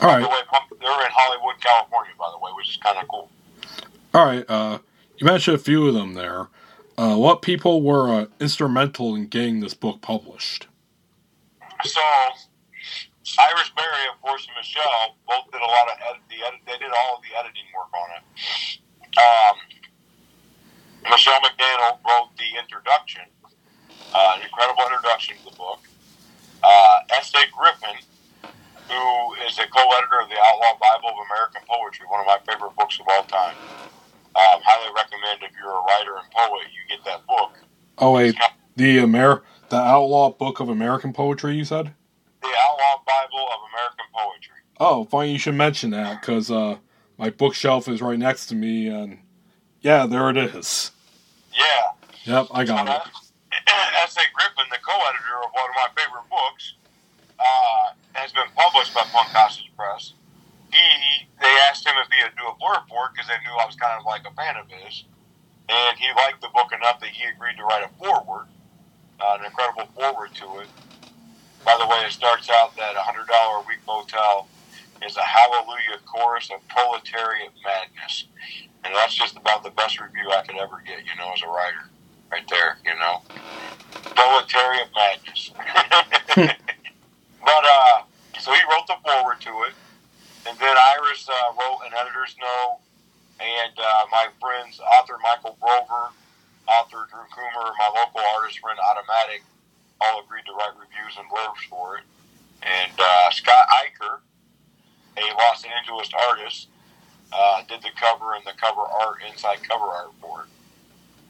All 0.00 0.08
right. 0.08 0.22
the 0.22 0.28
way, 0.28 0.40
they're 0.80 1.06
in 1.06 1.12
Hollywood, 1.12 1.60
California, 1.60 2.12
by 2.18 2.30
the 2.30 2.38
way, 2.38 2.50
which 2.56 2.70
is 2.70 2.76
kind 2.76 2.98
of 2.98 3.08
cool. 3.08 3.30
All 4.14 4.24
right. 4.24 4.44
Uh, 4.48 4.78
you 5.18 5.26
mentioned 5.26 5.56
a 5.56 5.58
few 5.58 5.86
of 5.88 5.94
them 5.94 6.14
there. 6.14 6.46
Uh, 6.96 7.16
what 7.16 7.42
people 7.42 7.82
were 7.82 8.12
uh, 8.12 8.26
instrumental 8.40 9.14
in 9.14 9.26
getting 9.26 9.60
this 9.60 9.74
book 9.74 10.00
published? 10.00 10.67
So, 11.84 12.00
Iris 13.38 13.70
Berry, 13.76 14.04
of 14.10 14.20
course, 14.22 14.46
and 14.48 14.56
Michelle 14.56 15.16
both 15.28 15.50
did 15.52 15.60
a 15.60 15.70
lot 15.70 15.86
of 15.88 15.96
edit, 16.10 16.22
the 16.30 16.42
edit. 16.46 16.60
They 16.66 16.78
did 16.78 16.90
all 16.90 17.16
of 17.16 17.22
the 17.22 17.36
editing 17.38 17.68
work 17.76 17.92
on 17.94 18.08
it. 18.18 18.22
Um, 19.18 19.54
Michelle 21.10 21.40
McDannold 21.40 22.02
wrote 22.02 22.30
the 22.36 22.58
introduction, 22.58 23.22
uh, 24.14 24.36
an 24.36 24.42
incredible 24.42 24.82
introduction 24.90 25.36
to 25.38 25.44
the 25.50 25.56
book. 25.56 25.80
Uh, 26.62 27.00
S.A. 27.20 27.46
Griffin, 27.54 28.02
who 28.42 29.34
is 29.46 29.58
a 29.58 29.66
co-editor 29.70 30.20
of 30.20 30.28
the 30.28 30.38
Outlaw 30.38 30.74
Bible 30.80 31.14
of 31.14 31.18
American 31.30 31.62
Poetry, 31.68 32.06
one 32.08 32.20
of 32.20 32.26
my 32.26 32.38
favorite 32.48 32.74
books 32.74 32.98
of 32.98 33.06
all 33.06 33.22
time. 33.24 33.54
Um, 34.34 34.60
highly 34.62 34.92
recommend 34.94 35.42
if 35.42 35.52
you're 35.58 35.72
a 35.72 35.82
writer 35.82 36.16
and 36.16 36.30
poet, 36.30 36.66
you 36.74 36.82
get 36.88 37.04
that 37.04 37.26
book. 37.26 37.58
Oh 37.98 38.12
wait, 38.12 38.36
the 38.76 38.98
Amer 38.98 39.42
the 39.70 39.76
Outlaw 39.76 40.30
Book 40.30 40.60
of 40.60 40.68
American 40.68 41.12
Poetry. 41.12 41.56
You 41.56 41.64
said. 41.64 41.92
The 42.42 42.48
Outlaw 42.48 43.02
Bible 43.06 43.48
of 43.52 43.60
American 43.72 44.06
Poetry. 44.14 44.56
Oh, 44.80 45.04
funny 45.04 45.32
you 45.32 45.38
should 45.38 45.54
mention 45.54 45.90
that 45.90 46.20
because 46.20 46.50
uh, 46.50 46.76
my 47.18 47.30
bookshelf 47.30 47.88
is 47.88 48.00
right 48.00 48.18
next 48.18 48.46
to 48.46 48.54
me, 48.54 48.86
and 48.86 49.18
yeah, 49.80 50.06
there 50.06 50.30
it 50.30 50.36
is. 50.36 50.92
Yeah. 51.52 51.90
Yep, 52.24 52.48
I 52.52 52.64
got 52.64 52.88
it. 52.88 53.02
S.A. 54.04 54.22
Griffin, 54.34 54.70
the 54.70 54.78
co-editor 54.86 55.36
of 55.44 55.50
one 55.52 55.68
of 55.68 55.74
my 55.74 55.88
favorite 55.96 56.28
books, 56.30 56.74
uh, 57.38 57.92
has 58.12 58.32
been 58.32 58.46
published 58.54 58.94
by 58.94 59.02
Punk 59.10 59.28
Hostage 59.30 59.72
Press. 59.76 60.12
He, 60.70 61.26
they 61.40 61.54
asked 61.70 61.86
him 61.86 61.94
if 61.96 62.12
he 62.12 62.22
would 62.22 62.36
do 62.36 62.44
a 62.46 62.54
blurb 62.60 62.86
for 62.88 63.06
it 63.08 63.16
because 63.16 63.26
they 63.26 63.40
knew 63.42 63.56
I 63.56 63.64
was 63.64 63.74
kind 63.76 63.98
of 63.98 64.04
like 64.04 64.22
a 64.28 64.34
fan 64.36 64.56
of 64.56 64.68
his, 64.68 65.04
and 65.68 65.98
he 65.98 66.06
liked 66.14 66.40
the 66.40 66.52
book 66.52 66.70
enough 66.72 67.00
that 67.00 67.10
he 67.10 67.24
agreed 67.24 67.56
to 67.56 67.64
write 67.64 67.82
a 67.82 67.90
foreword, 67.96 68.46
uh, 69.20 69.38
an 69.40 69.46
incredible 69.46 69.88
forward 69.94 70.34
to 70.34 70.60
it. 70.60 70.68
By 71.64 71.76
the 71.78 71.86
way, 71.86 71.98
it 72.06 72.12
starts 72.12 72.48
out 72.50 72.76
that 72.76 72.96
a 72.96 73.02
hundred 73.02 73.26
dollar 73.28 73.60
a 73.62 73.66
week 73.68 73.80
motel 73.86 74.50
is 75.04 75.16
a 75.16 75.22
hallelujah 75.22 76.00
chorus 76.06 76.50
of 76.54 76.66
proletariat 76.68 77.52
madness, 77.64 78.26
and 78.84 78.94
that's 78.94 79.14
just 79.14 79.36
about 79.36 79.62
the 79.64 79.70
best 79.70 80.00
review 80.00 80.30
I 80.30 80.42
could 80.46 80.56
ever 80.56 80.82
get, 80.86 81.04
you 81.04 81.14
know, 81.18 81.32
as 81.34 81.42
a 81.42 81.48
writer 81.48 81.90
right 82.32 82.46
there, 82.50 82.78
you 82.84 82.94
know. 82.98 83.22
Proletariat 84.16 84.88
madness. 84.96 85.52
but 87.44 87.64
uh, 87.64 88.02
so 88.40 88.52
he 88.52 88.60
wrote 88.70 88.86
the 88.88 88.96
forward 89.04 89.40
to 89.42 89.50
it, 89.68 89.74
and 90.46 90.58
then 90.58 90.76
Iris 90.96 91.28
uh, 91.28 91.52
wrote 91.54 91.80
an 91.86 91.92
editor's 91.98 92.36
note, 92.40 92.80
and 93.40 93.72
uh, 93.78 94.04
my 94.10 94.28
friends, 94.40 94.80
author 94.80 95.18
Michael 95.22 95.58
Grover, 95.60 96.14
author 96.68 97.08
Drew 97.08 97.24
Coomer, 97.32 97.72
my 97.80 97.88
local 97.96 98.20
artist 98.36 98.60
friend 98.60 98.78
Automatic, 98.78 99.42
all 100.00 100.20
agreed 100.22 100.44
to 100.46 100.52
write 100.52 100.76
reviews 100.78 101.16
and 101.18 101.26
blurbs 101.32 101.64
for 101.68 101.98
it. 101.98 102.04
and 102.62 102.92
uh, 102.98 103.30
Scott 103.30 103.66
Eicher, 103.82 104.20
a 105.16 105.24
Los 105.34 105.64
Angeles 105.64 106.10
artist, 106.28 106.68
uh, 107.32 107.62
did 107.68 107.82
the 107.82 107.90
cover 107.96 108.34
and 108.34 108.44
the 108.44 108.54
cover 108.60 108.82
art, 108.82 109.18
inside 109.28 109.58
cover 109.68 109.84
art 109.84 110.12
for 110.20 110.42
it. 110.42 110.48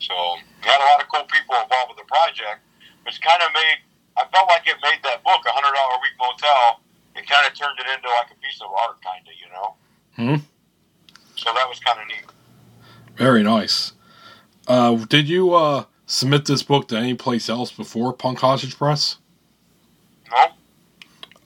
So 0.00 0.14
we 0.62 0.68
had 0.68 0.80
a 0.80 0.88
lot 0.92 1.02
of 1.02 1.08
cool 1.08 1.24
people 1.24 1.54
involved 1.56 1.90
with 1.94 1.98
the 1.98 2.08
project, 2.10 2.60
which 3.04 3.20
kind 3.20 3.42
of 3.42 3.50
made 3.54 3.78
I 4.18 4.26
felt 4.34 4.48
like 4.48 4.66
it 4.66 4.76
made 4.82 4.98
that 5.04 5.22
book, 5.22 5.42
a 5.46 5.50
hundred 5.54 5.74
dollar 5.76 5.94
a 5.94 6.00
week 6.02 6.16
motel. 6.18 6.80
It 7.14 7.28
kind 7.28 7.46
of 7.46 7.54
turned 7.56 7.78
it 7.78 7.86
into 7.86 8.08
like 8.08 8.30
a 8.30 8.38
piece 8.42 8.60
of 8.60 8.68
art, 8.74 8.98
kind 9.02 9.24
of, 9.26 9.34
you 9.38 9.48
know. 9.54 9.74
Hmm. 10.16 10.44
So 11.36 11.52
that 11.54 11.68
was 11.68 11.78
kind 11.78 12.00
of 12.00 12.06
neat. 12.08 12.26
Very 13.16 13.42
nice. 13.44 13.92
Uh, 14.68 14.94
did 15.06 15.28
you 15.28 15.54
uh, 15.54 15.84
submit 16.06 16.44
this 16.44 16.62
book 16.62 16.88
to 16.88 16.96
any 16.96 17.14
place 17.14 17.48
else 17.48 17.72
before 17.72 18.12
Punk 18.12 18.38
Hostage 18.38 18.76
Press? 18.76 19.16
No, 20.30 20.46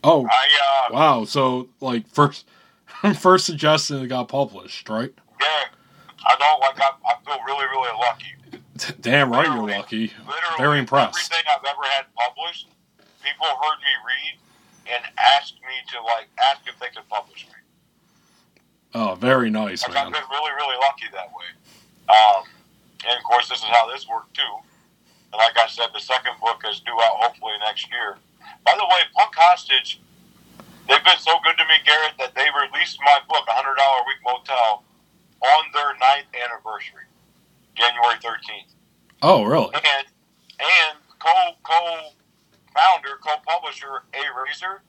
Oh, 0.05 0.27
I 0.27 0.89
uh, 0.91 0.93
wow. 0.95 1.25
So, 1.25 1.69
like, 1.81 2.07
first 2.09 2.47
first 3.17 3.47
suggestion 3.47 4.03
it 4.03 4.09
got 4.09 4.29
published, 4.29 4.89
right? 4.89 5.13
yeah, 5.41 5.47
I 6.27 6.37
know. 6.39 6.59
Like 6.61 6.81
I, 6.81 6.91
I 7.07 7.15
feel 7.25 7.39
really, 7.47 7.65
really 7.67 7.99
lucky. 7.99 8.95
Damn 9.01 9.31
right 9.31 9.47
you're 9.47 9.69
lucky. 9.69 10.11
Literally, 10.27 10.59
Very 10.59 10.79
impressed. 10.81 11.31
Everything 11.33 11.45
I've 11.55 11.65
ever 11.65 11.85
had 11.95 12.07
published, 12.17 12.67
people 13.23 13.47
heard 13.47 13.79
me 13.79 13.93
read 14.03 14.95
and 14.95 15.05
asked 15.37 15.55
me 15.55 15.75
to 15.93 16.03
like 16.03 16.29
ask 16.51 16.67
if 16.67 16.77
they 16.81 16.89
could 16.89 17.09
publish 17.09 17.47
me. 17.47 17.55
Oh, 18.95 19.15
very 19.15 19.51
nice, 19.51 19.87
Like 19.87 19.97
I've 19.97 20.13
been 20.13 20.23
really, 20.31 20.51
really 20.57 20.77
lucky 20.81 21.07
that 21.13 21.29
way. 21.31 21.47
Um, 22.09 22.45
and 23.09 23.19
of 23.19 23.25
course, 23.25 23.49
this 23.49 23.59
is 23.59 23.69
how 23.69 23.91
this 23.91 24.07
worked 24.09 24.35
too. 24.35 24.55
And 25.33 25.39
like 25.39 25.57
I 25.59 25.67
said, 25.69 25.89
the 25.95 26.01
second 26.01 26.35
book 26.41 26.63
is 26.69 26.81
due 26.81 26.93
out 26.93 27.19
hopefully 27.21 27.55
next 27.65 27.89
year. 27.91 28.19
By 28.65 28.75
the 28.77 28.85
way, 28.85 29.01
Punk 29.15 29.35
Hostage, 29.37 30.01
they've 30.89 31.05
been 31.05 31.19
so 31.19 31.33
good 31.45 31.57
to 31.59 31.65
me, 31.65 31.77
Garret, 31.85 32.15
that 32.19 32.35
they 32.35 32.47
released 32.53 32.99
my 33.05 33.21
book, 33.29 33.45
"A 33.49 33.53
$100 33.55 34.01
a 34.01 34.05
Week 34.07 34.21
Motel, 34.25 34.85
on 35.43 35.65
their 35.73 35.95
ninth 35.99 36.29
anniversary, 36.35 37.05
January 37.75 38.17
13th. 38.19 38.75
Oh, 39.23 39.45
really? 39.45 39.75
And 39.75 40.07
and 40.61 40.99
co 41.19 41.33
co 41.63 42.11
founder, 42.75 43.17
co 43.23 43.37
publisher 43.47 44.05
A 44.15 44.23
Razor 44.43 44.83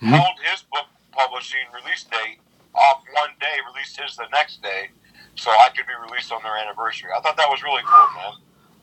Hmm. 0.00 0.14
held 0.14 0.38
his 0.40 0.62
book 0.62 0.86
publishing 1.12 1.66
release 1.72 2.04
date 2.04 2.40
off 2.74 3.02
one 3.12 3.34
day, 3.40 3.58
released 3.66 3.98
his 3.98 4.16
the 4.16 4.28
next 4.28 4.62
day, 4.62 4.90
so 5.38 5.50
I 5.50 5.70
could 5.70 5.86
be 5.86 5.94
released 6.02 6.32
on 6.32 6.42
their 6.42 6.56
anniversary. 6.56 7.10
I 7.16 7.20
thought 7.22 7.36
that 7.36 7.48
was 7.48 7.62
really 7.62 7.82
cool, 7.86 8.08
man. 8.18 8.32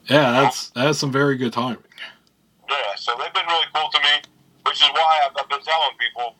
Yeah, 0.08 0.32
that's 0.32 0.70
that's 0.70 0.98
some 0.98 1.12
very 1.12 1.36
good 1.36 1.52
timing. 1.52 1.84
Yeah, 2.68 2.96
so 2.96 3.12
they've 3.20 3.32
been 3.32 3.46
really 3.46 3.66
cool 3.74 3.88
to 3.92 4.00
me, 4.00 4.22
which 4.66 4.82
is 4.82 4.88
why 4.90 5.20
I've, 5.26 5.36
I've 5.38 5.48
been 5.48 5.62
telling 5.62 5.96
people. 6.00 6.34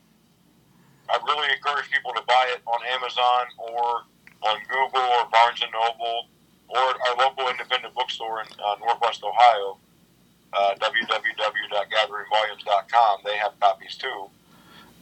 I 1.09 1.19
really 1.23 1.47
encourage 1.55 1.89
people 1.91 2.13
to 2.15 2.23
buy 2.27 2.49
it 2.51 2.63
on 2.67 2.81
Amazon 2.99 3.47
or 3.59 4.03
on 4.43 4.59
Google 4.67 5.01
or 5.01 5.27
Barnes 5.31 5.63
and 5.63 5.71
Noble 5.71 6.27
or 6.69 6.79
our 6.79 7.17
local 7.19 7.49
independent 7.49 7.95
bookstore 7.95 8.41
in 8.43 8.49
uh, 8.59 8.75
Northwest 8.81 9.23
Ohio, 9.23 9.79
uh, 10.53 10.75
www.gatheringvolumes.com. 10.83 13.21
They 13.25 13.37
have 13.37 13.53
copies 13.61 13.95
too. 13.97 14.29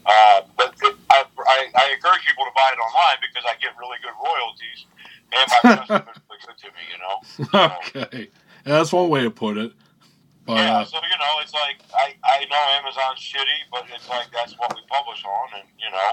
Uh, 0.04 0.42
but 0.56 0.74
it, 0.82 0.96
I, 1.08 1.24
I, 1.24 1.68
I 1.74 1.92
encourage 1.96 2.26
people 2.28 2.44
to 2.44 2.52
buy 2.52 2.68
it 2.72 2.78
online 2.80 3.16
because 3.24 3.44
I 3.48 3.56
get 3.56 3.72
really 3.80 3.96
good 4.04 4.12
royalties, 4.20 4.84
and 5.36 5.50
my 5.50 5.74
press 5.76 5.88
has 5.88 6.46
good 6.46 6.58
to 6.58 6.66
me, 6.68 6.82
you 6.92 6.98
know. 7.00 7.70
okay, 7.86 8.28
yeah, 8.66 8.78
that's 8.78 8.92
one 8.92 9.08
way 9.08 9.22
to 9.22 9.30
put 9.30 9.58
it. 9.58 9.72
But 10.46 10.56
yeah, 10.56 10.78
uh, 10.78 10.84
so 10.84 10.96
you 10.96 11.18
know, 11.18 11.34
it's 11.42 11.54
like 11.54 11.80
I, 11.94 12.14
I 12.22 12.44
know 12.44 12.78
Amazon's 12.78 13.20
shitty, 13.20 13.70
but 13.72 13.84
it's 13.94 14.08
like 14.08 14.26
that's 14.32 14.58
what 14.58 14.74
we 14.74 14.82
publish 14.88 15.24
on, 15.24 15.60
and 15.60 15.68
you 15.78 15.90
know, 15.90 16.10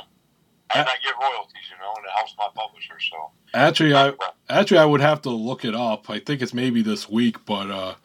and 0.76 0.88
I 0.88 0.94
get 1.04 1.14
royalties, 1.20 1.68
you 1.70 1.78
know, 1.80 1.94
and 1.98 2.06
it 2.06 2.12
helps 2.16 2.36
my 2.38 2.48
publisher. 2.56 2.96
So 3.00 3.32
actually, 3.54 3.94
I 3.94 4.14
actually 4.50 4.78
I 4.78 4.86
would 4.86 5.02
have 5.02 5.22
to 5.24 5.30
look 5.30 5.66
it 5.66 5.76
up. 5.76 6.10
I 6.10 6.20
think 6.20 6.42
it's 6.42 6.54
maybe 6.54 6.82
this 6.82 7.10
week, 7.10 7.46
but 7.46 7.70
uh, 7.70 7.96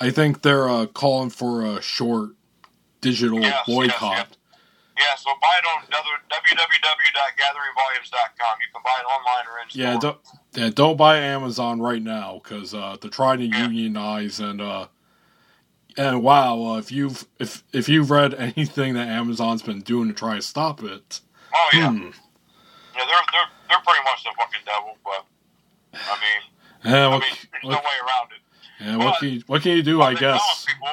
I 0.00 0.10
think 0.10 0.42
they're 0.42 0.68
uh, 0.68 0.86
calling 0.86 1.30
for 1.30 1.64
a 1.64 1.82
short 1.82 2.30
digital 3.00 3.40
yes, 3.40 3.66
boycott. 3.66 4.28
yes. 4.30 4.38
Yeah, 4.98 5.14
so 5.16 5.30
buy 5.40 5.48
it 5.58 5.64
on 5.66 5.82
www.gatheringvolumes.com. 5.86 8.58
You 8.60 8.66
can 8.72 8.82
buy 8.84 8.96
it 9.00 9.04
online 9.04 9.46
or 9.52 9.58
in 9.62 9.70
store. 9.70 9.82
Yeah, 9.82 9.98
don't 9.98 10.18
yeah, 10.54 10.70
don't 10.74 10.96
buy 10.96 11.18
Amazon 11.18 11.80
right 11.80 12.02
now 12.02 12.40
because 12.42 12.74
uh, 12.74 12.96
they're 13.00 13.10
trying 13.10 13.38
to 13.38 13.46
Yeah. 13.46 13.66
unionize 13.68 14.40
and 14.40 14.60
uh, 14.60 14.88
and 15.96 16.22
wow, 16.22 16.60
uh, 16.62 16.78
if 16.78 16.90
you've 16.92 17.26
if 17.38 17.62
if 17.72 17.88
you've 17.88 18.10
read 18.10 18.34
anything 18.34 18.92
that 18.94 19.08
Amazon's 19.08 19.62
been 19.62 19.80
doing 19.80 20.08
to 20.08 20.14
try 20.14 20.34
to 20.36 20.42
stop 20.42 20.82
it, 20.82 21.20
oh 21.54 21.68
yeah, 21.72 21.88
hmm, 21.90 22.02
yeah, 22.02 22.10
they're 23.06 23.24
they're 23.32 23.48
they're 23.68 23.80
pretty 23.84 24.02
much 24.04 24.24
the 24.24 24.32
fucking 24.36 24.60
devil, 24.64 24.96
but 25.04 25.24
I 25.94 26.16
mean, 26.20 26.42
yeah, 26.92 27.06
I 27.08 27.10
mean, 27.12 27.20
there's 27.52 27.64
no 27.64 27.70
way 27.70 27.76
around 27.76 28.32
it. 28.32 28.40
yeah, 28.84 28.96
what 28.96 29.18
can 29.18 29.28
you, 29.28 29.42
what 29.46 29.62
can 29.62 29.72
you 29.76 29.82
do? 29.82 30.02
I 30.02 30.14
guess. 30.14 30.66
people, 30.66 30.88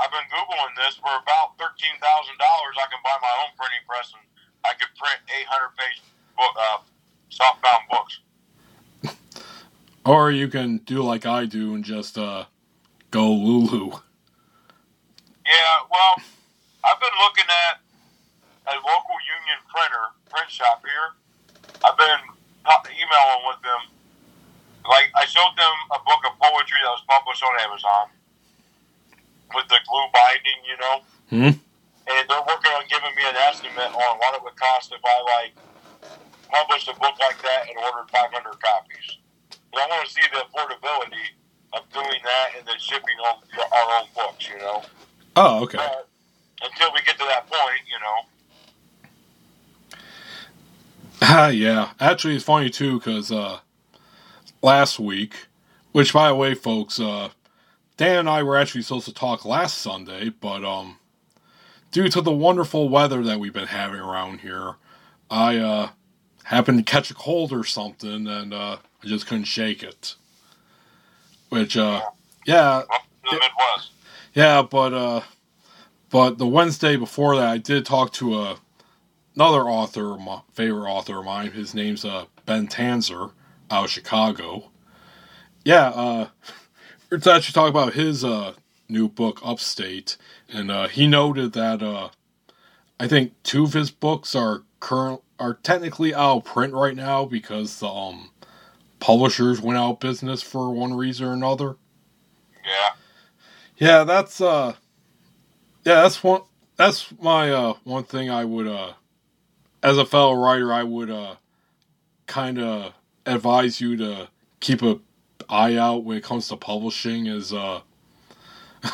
I've 0.00 0.10
been 0.10 0.24
googling 0.32 0.72
this 0.80 0.96
for 0.96 1.12
about 1.12 1.60
thirteen 1.60 1.92
thousand 2.00 2.40
dollars. 2.40 2.74
I 2.80 2.88
can 2.88 3.00
buy 3.04 3.16
my 3.20 3.34
own 3.44 3.52
printing 3.60 3.84
press 3.84 4.08
and 4.16 4.24
I 4.64 4.72
could 4.72 4.88
print 4.96 5.20
eight 5.28 5.44
hundred 5.44 5.76
page 5.76 6.00
book, 6.36 6.56
uh, 6.56 6.80
softbound 7.28 7.84
books. 7.92 8.20
Or 10.06 10.32
you 10.32 10.48
can 10.48 10.78
do 10.88 11.02
like 11.02 11.26
I 11.26 11.44
do 11.44 11.74
and 11.74 11.84
just 11.84 12.16
uh, 12.16 12.46
go 13.10 13.28
Lulu. 13.30 13.92
Yeah, 15.44 15.76
well, 15.92 16.14
I've 16.84 17.00
been 17.00 17.16
looking 17.20 17.48
at 17.68 17.84
a 18.72 18.76
local 18.80 19.18
union 19.20 19.60
printer 19.68 20.16
print 20.32 20.48
shop 20.48 20.80
here. 20.80 21.12
I've 21.84 21.96
been 21.98 22.24
emailing 22.88 23.42
with 23.48 23.60
them. 23.60 23.82
Like 24.88 25.12
I 25.12 25.26
showed 25.26 25.52
them 25.56 25.76
a 25.92 26.00
book 26.08 26.24
of 26.24 26.32
poetry 26.40 26.80
that 26.84 26.92
was 26.96 27.04
published 27.04 27.44
on 27.44 27.52
Amazon 27.60 28.08
with 29.54 29.68
the 29.68 29.78
glue 29.88 30.08
binding, 30.12 30.60
you 30.66 30.76
know. 30.78 30.96
Hmm? 31.30 31.58
and 32.10 32.28
they're 32.28 32.46
working 32.46 32.72
on 32.74 32.84
giving 32.90 33.14
me 33.14 33.22
an 33.22 33.36
estimate 33.36 33.92
on 33.94 34.18
what 34.18 34.34
it 34.34 34.42
would 34.42 34.56
cost 34.56 34.92
if 34.92 35.00
I 35.04 35.16
like 35.38 35.54
published 36.50 36.88
a 36.88 36.94
book 36.94 37.14
like 37.20 37.40
that 37.42 37.68
and 37.68 37.78
ordered 37.78 38.10
500 38.10 38.34
copies. 38.58 39.18
But 39.72 39.82
I 39.82 39.86
want 39.86 40.08
to 40.08 40.12
see 40.12 40.26
the 40.32 40.42
affordability 40.42 41.38
of 41.72 41.82
doing 41.92 42.20
that 42.24 42.58
and 42.58 42.66
then 42.66 42.74
shipping 42.78 43.14
on 43.24 43.38
our 43.72 44.00
own 44.00 44.06
books, 44.14 44.48
you 44.48 44.58
know. 44.58 44.82
Oh, 45.36 45.62
okay. 45.62 45.78
But 45.78 46.08
until 46.62 46.92
we 46.92 47.00
get 47.02 47.18
to 47.18 47.24
that 47.26 47.46
point, 47.46 47.82
you 47.86 47.98
know. 48.00 48.26
Ah, 51.22 51.48
yeah. 51.48 51.90
Actually, 52.00 52.34
it's 52.34 52.44
funny 52.44 52.70
too 52.70 52.98
because 52.98 53.30
uh, 53.30 53.60
last 54.62 54.98
week, 54.98 55.34
which 55.92 56.12
by 56.12 56.28
the 56.28 56.34
way, 56.34 56.54
folks, 56.54 56.98
uh, 56.98 57.28
Dan 58.00 58.20
and 58.20 58.30
I 58.30 58.42
were 58.42 58.56
actually 58.56 58.80
supposed 58.80 59.04
to 59.04 59.12
talk 59.12 59.44
last 59.44 59.76
Sunday, 59.76 60.30
but 60.30 60.64
um, 60.64 60.96
due 61.92 62.08
to 62.08 62.22
the 62.22 62.32
wonderful 62.32 62.88
weather 62.88 63.22
that 63.22 63.38
we've 63.38 63.52
been 63.52 63.66
having 63.66 64.00
around 64.00 64.40
here, 64.40 64.76
I 65.30 65.58
uh, 65.58 65.90
happened 66.44 66.78
to 66.78 66.90
catch 66.90 67.10
a 67.10 67.14
cold 67.14 67.52
or 67.52 67.62
something, 67.62 68.26
and 68.26 68.54
uh, 68.54 68.78
I 69.04 69.06
just 69.06 69.26
couldn't 69.26 69.44
shake 69.44 69.82
it. 69.82 70.14
Which, 71.50 71.76
uh, 71.76 72.00
yeah, 72.46 72.76
Up 72.78 72.88
the 73.22 73.32
Midwest. 73.32 73.90
yeah, 74.32 74.62
but 74.62 74.94
uh, 74.94 75.20
but 76.08 76.38
the 76.38 76.46
Wednesday 76.46 76.96
before 76.96 77.36
that, 77.36 77.48
I 77.48 77.58
did 77.58 77.84
talk 77.84 78.14
to 78.14 78.40
a 78.40 78.56
another 79.34 79.68
author, 79.68 80.16
my 80.16 80.40
favorite 80.54 80.90
author 80.90 81.18
of 81.18 81.26
mine. 81.26 81.50
His 81.50 81.74
name's 81.74 82.06
uh 82.06 82.24
Ben 82.46 82.66
Tanzer 82.66 83.32
out 83.70 83.84
of 83.84 83.90
Chicago. 83.90 84.70
Yeah, 85.66 85.88
uh, 85.88 86.28
it's 87.10 87.26
actually 87.26 87.52
talk 87.52 87.70
about 87.70 87.94
his 87.94 88.24
uh 88.24 88.54
new 88.88 89.08
book, 89.08 89.40
Upstate, 89.44 90.16
and 90.52 90.70
uh, 90.70 90.88
he 90.88 91.06
noted 91.06 91.52
that 91.52 91.82
uh, 91.82 92.08
I 92.98 93.06
think 93.06 93.32
two 93.42 93.64
of 93.64 93.72
his 93.72 93.90
books 93.90 94.34
are 94.34 94.62
current 94.80 95.22
are 95.38 95.54
technically 95.54 96.14
out 96.14 96.38
of 96.38 96.44
print 96.44 96.74
right 96.74 96.96
now 96.96 97.24
because 97.24 97.78
the 97.80 97.88
um 97.88 98.30
publishers 98.98 99.60
went 99.60 99.78
out 99.78 99.92
of 99.92 100.00
business 100.00 100.42
for 100.42 100.70
one 100.70 100.94
reason 100.94 101.26
or 101.26 101.32
another. 101.32 101.76
Yeah. 102.64 102.90
Yeah, 103.78 104.04
that's 104.04 104.40
uh 104.40 104.74
yeah, 105.84 106.02
that's 106.02 106.22
one 106.22 106.42
that's 106.76 107.12
my 107.20 107.50
uh 107.50 107.74
one 107.84 108.04
thing 108.04 108.30
I 108.30 108.44
would 108.44 108.66
uh 108.66 108.92
as 109.82 109.96
a 109.96 110.04
fellow 110.04 110.34
writer 110.34 110.72
I 110.72 110.82
would 110.82 111.10
uh 111.10 111.36
kind 112.26 112.58
of 112.58 112.92
advise 113.24 113.80
you 113.80 113.96
to 113.96 114.28
keep 114.60 114.82
a 114.82 115.00
eye 115.48 115.76
out 115.76 116.04
when 116.04 116.16
it 116.16 116.24
comes 116.24 116.48
to 116.48 116.56
publishing 116.56 117.26
is 117.26 117.52
uh 117.52 117.80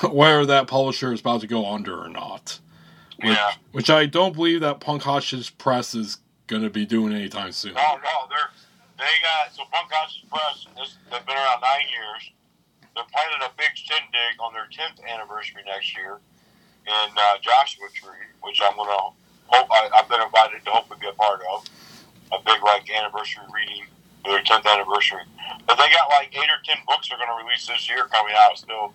whether 0.11 0.47
that 0.47 0.67
publisher 0.67 1.13
is 1.13 1.21
about 1.21 1.41
to 1.43 1.47
go 1.47 1.67
under 1.73 1.97
or 1.97 2.09
not. 2.09 2.59
Which, 3.23 3.37
Yeah. 3.37 3.53
which 3.73 3.89
I 3.91 4.07
don't 4.07 4.35
believe 4.35 4.61
that 4.61 4.81
Punk 4.81 5.03
Press 5.03 5.95
is 5.95 6.19
going 6.49 6.63
to 6.63 6.71
be 6.71 6.85
doing 6.85 7.13
anytime 7.15 7.53
soon. 7.53 7.75
No, 7.75 7.95
no, 7.97 8.27
they're 8.29 8.51
they 8.99 9.05
got 9.23 9.55
so 9.55 9.63
Punk 9.73 9.89
Press. 9.91 10.67
This, 10.77 10.97
they've 11.11 11.25
been 11.27 11.37
around 11.37 11.61
nine 11.61 11.87
years. 11.93 12.33
They're 12.95 13.05
planning 13.13 13.45
a 13.45 13.53
big 13.59 13.77
shindig 13.77 14.41
on 14.41 14.55
their 14.55 14.67
tenth 14.73 14.99
anniversary 15.07 15.63
next 15.67 15.95
year, 15.97 16.19
in 16.87 17.11
uh, 17.17 17.37
Joshua 17.43 17.89
Tree, 17.93 18.25
which 18.43 18.59
I'm 18.63 18.77
gonna 18.77 19.13
hope 19.47 19.69
I, 19.71 19.89
I've 19.95 20.09
been 20.09 20.23
invited 20.23 20.65
to 20.65 20.71
hopefully 20.71 20.99
be 21.01 21.09
a 21.09 21.13
part 21.13 21.43
of. 21.53 21.65
A 22.33 22.39
big 22.45 22.63
like 22.65 22.89
anniversary 22.91 23.45
reading 23.55 23.85
for 24.27 24.33
their 24.33 24.43
10th 24.43 24.67
anniversary. 24.67 25.23
But 25.67 25.77
they 25.79 25.89
got 25.91 26.09
like 26.11 26.35
eight 26.35 26.51
or 26.51 26.59
ten 26.65 26.77
books 26.87 27.09
they're 27.09 27.19
gonna 27.19 27.39
release 27.43 27.67
this 27.67 27.89
year 27.89 28.07
coming 28.07 28.35
out 28.37 28.59
still 28.59 28.93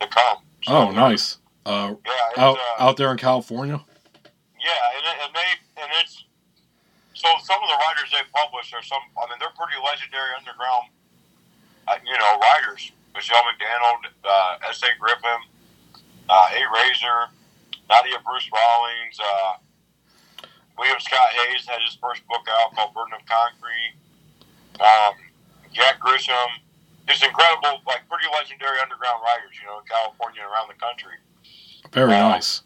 to 0.00 0.06
come. 0.08 0.38
So, 0.64 0.72
Oh, 0.74 0.90
nice. 0.90 1.38
Uh, 1.64 1.94
Yeah, 2.04 2.42
out 2.42 2.58
uh, 2.58 2.82
out 2.82 2.96
there 2.96 3.10
in 3.12 3.18
California. 3.18 3.78
Yeah, 4.58 4.96
and, 4.98 5.04
it, 5.06 5.16
and 5.26 5.30
they 5.34 5.50
and 5.82 5.90
it's 6.02 6.24
so 7.14 7.28
some 7.42 7.58
of 7.62 7.68
the 7.70 7.78
writers 7.86 8.10
they 8.10 8.22
publish 8.34 8.72
are 8.74 8.82
some. 8.82 9.02
I 9.18 9.30
mean, 9.30 9.38
they're 9.38 9.54
pretty 9.54 9.78
legendary 9.78 10.34
underground, 10.38 10.90
uh, 11.86 11.98
you 12.04 12.18
know, 12.18 12.38
writers. 12.38 12.90
Michelle 13.14 13.42
McDannold, 13.44 14.08
uh, 14.24 14.68
S. 14.70 14.82
A. 14.82 14.88
Griffin, 14.98 15.40
uh, 16.30 16.48
A. 16.50 16.60
Razor, 16.72 17.28
Nadia 17.90 18.18
Bruce 18.24 18.48
Rawlings, 18.48 19.20
uh, 19.20 19.52
William 20.78 20.98
Scott 20.98 21.28
Hayes 21.30 21.66
had 21.68 21.82
his 21.84 21.98
first 22.00 22.26
book 22.26 22.40
out 22.48 22.74
called 22.74 22.94
Burden 22.94 23.12
of 23.20 23.26
Concrete. 23.26 23.94
Um, 24.80 25.14
Jack 25.72 26.00
Grisham, 26.00 26.48
just 27.08 27.24
incredible, 27.24 27.80
like 27.86 28.08
pretty 28.08 28.26
legendary 28.32 28.78
underground 28.80 29.20
writers, 29.24 29.56
you 29.60 29.66
know, 29.66 29.78
in 29.80 29.86
California 29.86 30.42
and 30.42 30.50
around 30.50 30.68
the 30.68 30.78
country. 30.78 31.16
Very 31.92 32.14
uh, 32.14 32.28
nice. 32.28 32.62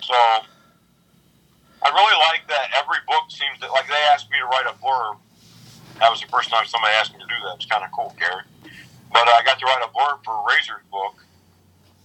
So 0.00 0.14
I 0.14 1.88
really 1.88 2.18
like 2.32 2.48
that 2.48 2.70
every 2.76 2.98
book 3.06 3.30
seems 3.30 3.60
that 3.60 3.70
like 3.70 3.86
they 3.88 4.02
asked 4.12 4.30
me 4.30 4.38
to 4.38 4.46
write 4.46 4.66
a 4.66 4.74
blurb. 4.80 5.18
That 6.00 6.10
was 6.10 6.20
the 6.20 6.28
first 6.28 6.50
time 6.50 6.64
somebody 6.66 6.94
asked 6.94 7.12
me 7.12 7.18
to 7.18 7.26
do 7.26 7.38
that. 7.46 7.56
It's 7.56 7.66
kind 7.66 7.84
of 7.84 7.90
cool, 7.92 8.14
Gary. 8.18 8.42
But 9.12 9.26
I 9.28 9.42
got 9.44 9.58
to 9.58 9.66
write 9.66 9.82
a 9.82 9.90
blurb 9.90 10.24
for 10.24 10.44
Razor's 10.46 10.84
book. 10.90 11.16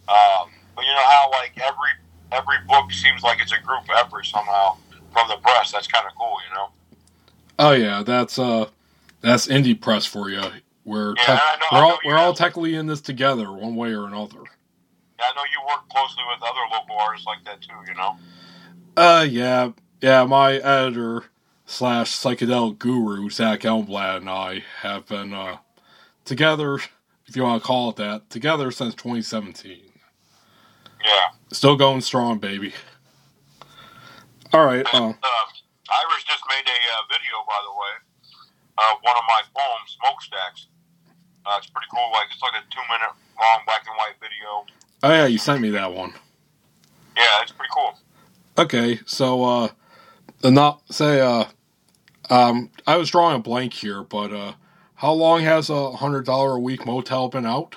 Um, 0.10 0.52
but 0.76 0.84
you 0.84 0.92
know 0.92 1.08
how 1.08 1.32
like 1.32 1.54
every 1.58 1.94
every 2.32 2.58
book 2.68 2.92
seems 2.92 3.24
like 3.24 3.40
it's 3.40 3.54
a 3.54 3.62
group 3.62 3.84
effort 3.96 4.26
somehow 4.26 4.78
from 5.14 5.28
the 5.30 5.38
press. 5.38 5.72
That's 5.72 5.88
kind 5.88 6.06
of 6.06 6.14
cool, 6.18 6.38
you 6.50 6.56
know. 6.56 6.70
Oh 7.60 7.72
yeah, 7.72 8.04
that's 8.04 8.40
uh, 8.40 8.68
that's 9.22 9.48
indie 9.48 9.80
press 9.80 10.06
for 10.06 10.30
you. 10.30 10.42
We're 10.86 11.14
Yeah, 11.18 11.24
tech- 11.24 11.42
know- 11.60 11.66
we're 11.72 11.86
all 11.86 12.00
we're 12.06 12.18
all 12.18 12.34
technically 12.34 12.76
in 12.76 12.88
this 12.88 13.02
together, 13.02 13.52
one 13.52 13.76
way 13.76 13.94
or 13.94 14.06
another. 14.08 14.40
I 15.20 15.32
know 15.36 15.44
you 15.44 15.66
work 15.68 15.88
closely 15.90 16.24
with 16.34 16.44
other 16.44 16.60
local 16.72 16.98
artists 17.00 17.26
like 17.26 17.44
that 17.46 17.62
too. 17.62 17.74
You 17.88 17.94
know. 17.96 18.18
Uh, 18.98 19.26
yeah, 19.30 19.72
yeah. 20.02 20.24
My 20.26 20.54
editor 20.56 21.26
slash 21.66 22.12
psychedelic 22.12 22.80
guru 22.80 23.30
Zach 23.30 23.62
Elmblad 23.62 24.18
and 24.18 24.30
I 24.30 24.64
have 24.82 25.08
been 25.08 25.34
uh 25.34 25.58
together, 26.26 26.76
if 27.28 27.36
you 27.36 27.44
want 27.44 27.62
to 27.62 27.68
call 27.68 27.90
it 27.92 27.96
that, 27.98 28.30
together 28.30 28.72
since 28.72 28.96
2017. 28.96 29.80
Yeah. 31.04 31.10
Still 31.52 31.76
going 31.76 32.02
strong, 32.02 32.40
baby. 32.40 32.74
All 34.54 34.66
right. 34.66 34.86
And, 34.94 35.16
Uh, 35.16 35.18
uh, 35.24 35.53
Iris 35.90 36.24
just 36.24 36.44
made 36.48 36.64
a 36.68 36.80
uh, 36.96 37.04
video, 37.12 37.44
by 37.48 37.60
the 37.64 37.74
way, 37.76 37.94
of 38.78 39.00
one 39.02 39.16
of 39.18 39.26
my 39.28 39.42
poems, 39.52 39.98
Smokestacks. 40.00 40.68
Uh, 41.46 41.56
it's 41.58 41.68
pretty 41.68 41.88
cool. 41.92 42.10
Like 42.12 42.28
it's 42.32 42.42
like 42.42 42.56
a 42.56 42.64
two-minute 42.72 43.14
long 43.40 43.60
black 43.66 43.84
and 43.88 43.96
white 43.98 44.16
video. 44.22 44.66
oh 45.04 45.12
yeah, 45.12 45.26
you 45.26 45.38
sent 45.38 45.62
me 45.62 45.70
that 45.72 45.92
one. 45.94 46.14
Yeah, 47.18 47.42
it's 47.42 47.52
pretty 47.52 47.72
cool. 47.74 48.00
Okay, 48.58 49.00
so 49.06 49.44
uh, 49.44 49.68
not 50.44 50.82
say 50.90 51.20
uh, 51.20 51.46
um, 52.30 52.70
I 52.88 52.96
was 52.96 53.10
drawing 53.10 53.36
a 53.36 53.40
blank 53.40 53.74
here, 53.74 54.04
but 54.04 54.32
uh, 54.32 54.54
how 54.96 55.12
long 55.12 55.42
has 55.42 55.70
a 55.70 55.92
hundred 55.92 56.26
dollar 56.26 56.54
a 56.54 56.60
week 56.60 56.86
motel 56.86 57.28
been 57.28 57.46
out? 57.46 57.76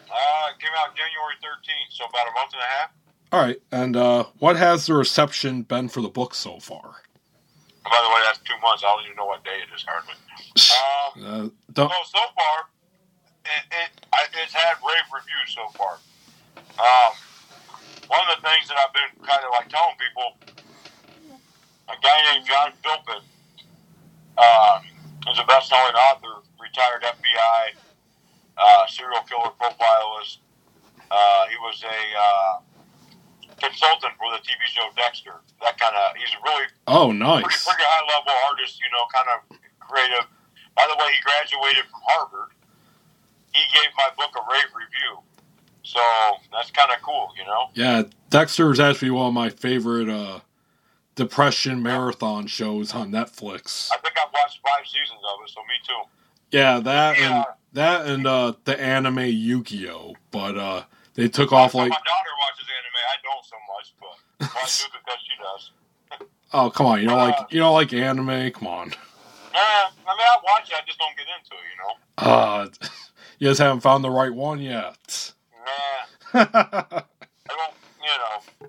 Uh, 0.00 0.50
it 0.50 0.60
came 0.60 0.72
out 0.84 0.94
January 0.94 1.34
13th, 1.42 1.90
so 1.90 2.04
about 2.04 2.28
a 2.28 2.32
month 2.32 2.52
and 2.52 2.60
a 2.60 2.78
half. 2.78 2.90
All 3.32 3.40
right, 3.40 3.62
and 3.72 3.96
uh, 3.96 4.24
what 4.38 4.56
has 4.56 4.86
the 4.86 4.92
reception 4.92 5.62
been 5.62 5.88
for 5.88 6.02
the 6.02 6.10
book 6.10 6.34
so 6.34 6.58
far? 6.58 7.01
By 7.84 7.98
the 8.02 8.10
way, 8.14 8.20
that's 8.24 8.38
two 8.46 8.54
months. 8.62 8.82
I 8.84 8.94
don't 8.94 9.04
even 9.04 9.16
know 9.16 9.26
what 9.26 9.44
day 9.44 9.58
it 9.62 9.70
is 9.74 9.82
hardly. 9.82 10.14
Um, 10.14 11.10
Uh, 11.18 11.48
don't, 11.72 11.90
So 11.90 12.18
so 12.18 12.22
far, 12.34 12.56
it, 13.44 13.62
it 13.70 13.90
it's 14.38 14.52
had 14.54 14.78
rave 14.86 15.06
reviews 15.12 15.50
so 15.54 15.66
far. 15.74 15.98
Um, 16.78 17.12
one 18.06 18.20
of 18.28 18.36
the 18.38 18.42
things 18.46 18.68
that 18.68 18.78
I've 18.78 18.94
been 18.94 19.10
kind 19.26 19.42
of 19.42 19.50
like 19.50 19.68
telling 19.68 19.96
people, 19.98 20.38
a 21.88 21.96
guy 22.00 22.18
named 22.32 22.46
John 22.46 22.72
Philpin, 22.82 23.22
uh, 24.38 24.80
is 25.30 25.38
a 25.38 25.44
best-selling 25.44 25.94
author, 25.94 26.42
retired 26.60 27.02
FBI 27.02 27.62
uh, 28.58 28.86
serial 28.86 29.22
killer 29.28 29.50
profilist. 29.58 30.38
Uh, 31.10 31.46
he 31.50 31.56
was 31.56 31.82
a 31.84 31.98
uh, 32.18 32.60
consultant 33.62 34.12
for 34.18 34.26
the 34.34 34.42
TV 34.42 34.58
show 34.66 34.90
Dexter. 34.98 35.38
That 35.62 35.78
kind 35.78 35.94
of 35.94 36.16
he's 36.18 36.34
a 36.34 36.42
really 36.42 36.66
oh, 36.90 37.14
pretty, 37.14 37.22
nice. 37.22 37.62
pretty 37.62 37.86
high 37.86 38.04
level 38.10 38.34
artist, 38.50 38.82
you 38.82 38.90
know, 38.90 39.06
kind 39.14 39.28
of 39.30 39.38
creative. 39.78 40.26
By 40.74 40.90
the 40.90 40.96
way, 40.98 41.14
he 41.14 41.20
graduated 41.22 41.86
from 41.86 42.02
Harvard. 42.02 42.50
He 43.54 43.62
gave 43.70 43.90
my 43.96 44.10
book 44.16 44.34
a 44.34 44.42
rave 44.50 44.72
review. 44.74 45.22
So 45.82 46.00
that's 46.52 46.70
kind 46.70 46.90
of 46.90 47.02
cool, 47.02 47.30
you 47.36 47.44
know? 47.44 47.70
Yeah, 47.74 48.04
Dexter 48.30 48.70
is 48.70 48.80
actually 48.80 49.10
one 49.10 49.26
of 49.28 49.34
my 49.34 49.50
favorite 49.50 50.08
uh, 50.08 50.40
depression 51.14 51.82
marathon 51.82 52.46
shows 52.46 52.94
on 52.94 53.10
Netflix. 53.10 53.90
I 53.92 53.98
think 53.98 54.14
I've 54.16 54.32
watched 54.32 54.60
five 54.62 54.86
seasons 54.86 55.20
of 55.20 55.40
it, 55.44 55.50
so 55.50 55.60
me 55.60 55.74
too. 55.86 56.56
Yeah, 56.56 56.80
that 56.80 57.18
and 57.18 57.44
that 57.72 58.06
and 58.06 58.26
uh, 58.26 58.52
the 58.64 58.80
anime 58.80 59.20
Yu-Gi-Oh, 59.20 60.14
but 60.30 60.56
uh, 60.56 60.82
they 61.14 61.28
took 61.28 61.52
off 61.52 61.74
like 61.74 61.90
my 61.90 61.96
daughter 61.96 62.34
watches 62.40 62.68
anime. 62.78 63.00
I 63.08 63.16
don't 63.22 63.44
so 63.44 63.56
much, 63.74 63.94
but 64.00 64.16
I 64.56 64.64
do 64.66 64.84
because 64.92 65.20
she 65.26 65.34
does. 65.42 65.70
oh 66.52 66.70
come 66.70 66.86
on, 66.86 67.00
you 67.00 67.08
don't 67.08 67.18
Uh, 67.20 67.24
like 67.26 67.52
you 67.52 67.60
don't 67.60 67.74
like 67.74 67.92
anime? 67.92 68.50
Come 68.52 68.66
on. 68.68 68.92
Uh, 69.54 69.54
I 69.54 69.88
mean, 69.90 69.92
I 70.06 70.36
watch 70.44 70.70
it. 70.70 70.76
I 70.76 70.86
just 70.86 70.98
don't 70.98 71.14
get 71.16 71.26
into 71.38 71.54
it, 71.54 71.66
you 71.70 71.76
know? 72.26 72.32
Uh, 72.32 72.68
you 73.38 73.48
just 73.50 73.60
haven't 73.60 73.80
found 73.80 74.02
the 74.02 74.10
right 74.10 74.32
one 74.32 74.60
yet. 74.60 75.32
Nah, 76.32 76.40
I 76.40 77.02
don't, 77.48 77.74
you 78.02 78.16
know. 78.18 78.68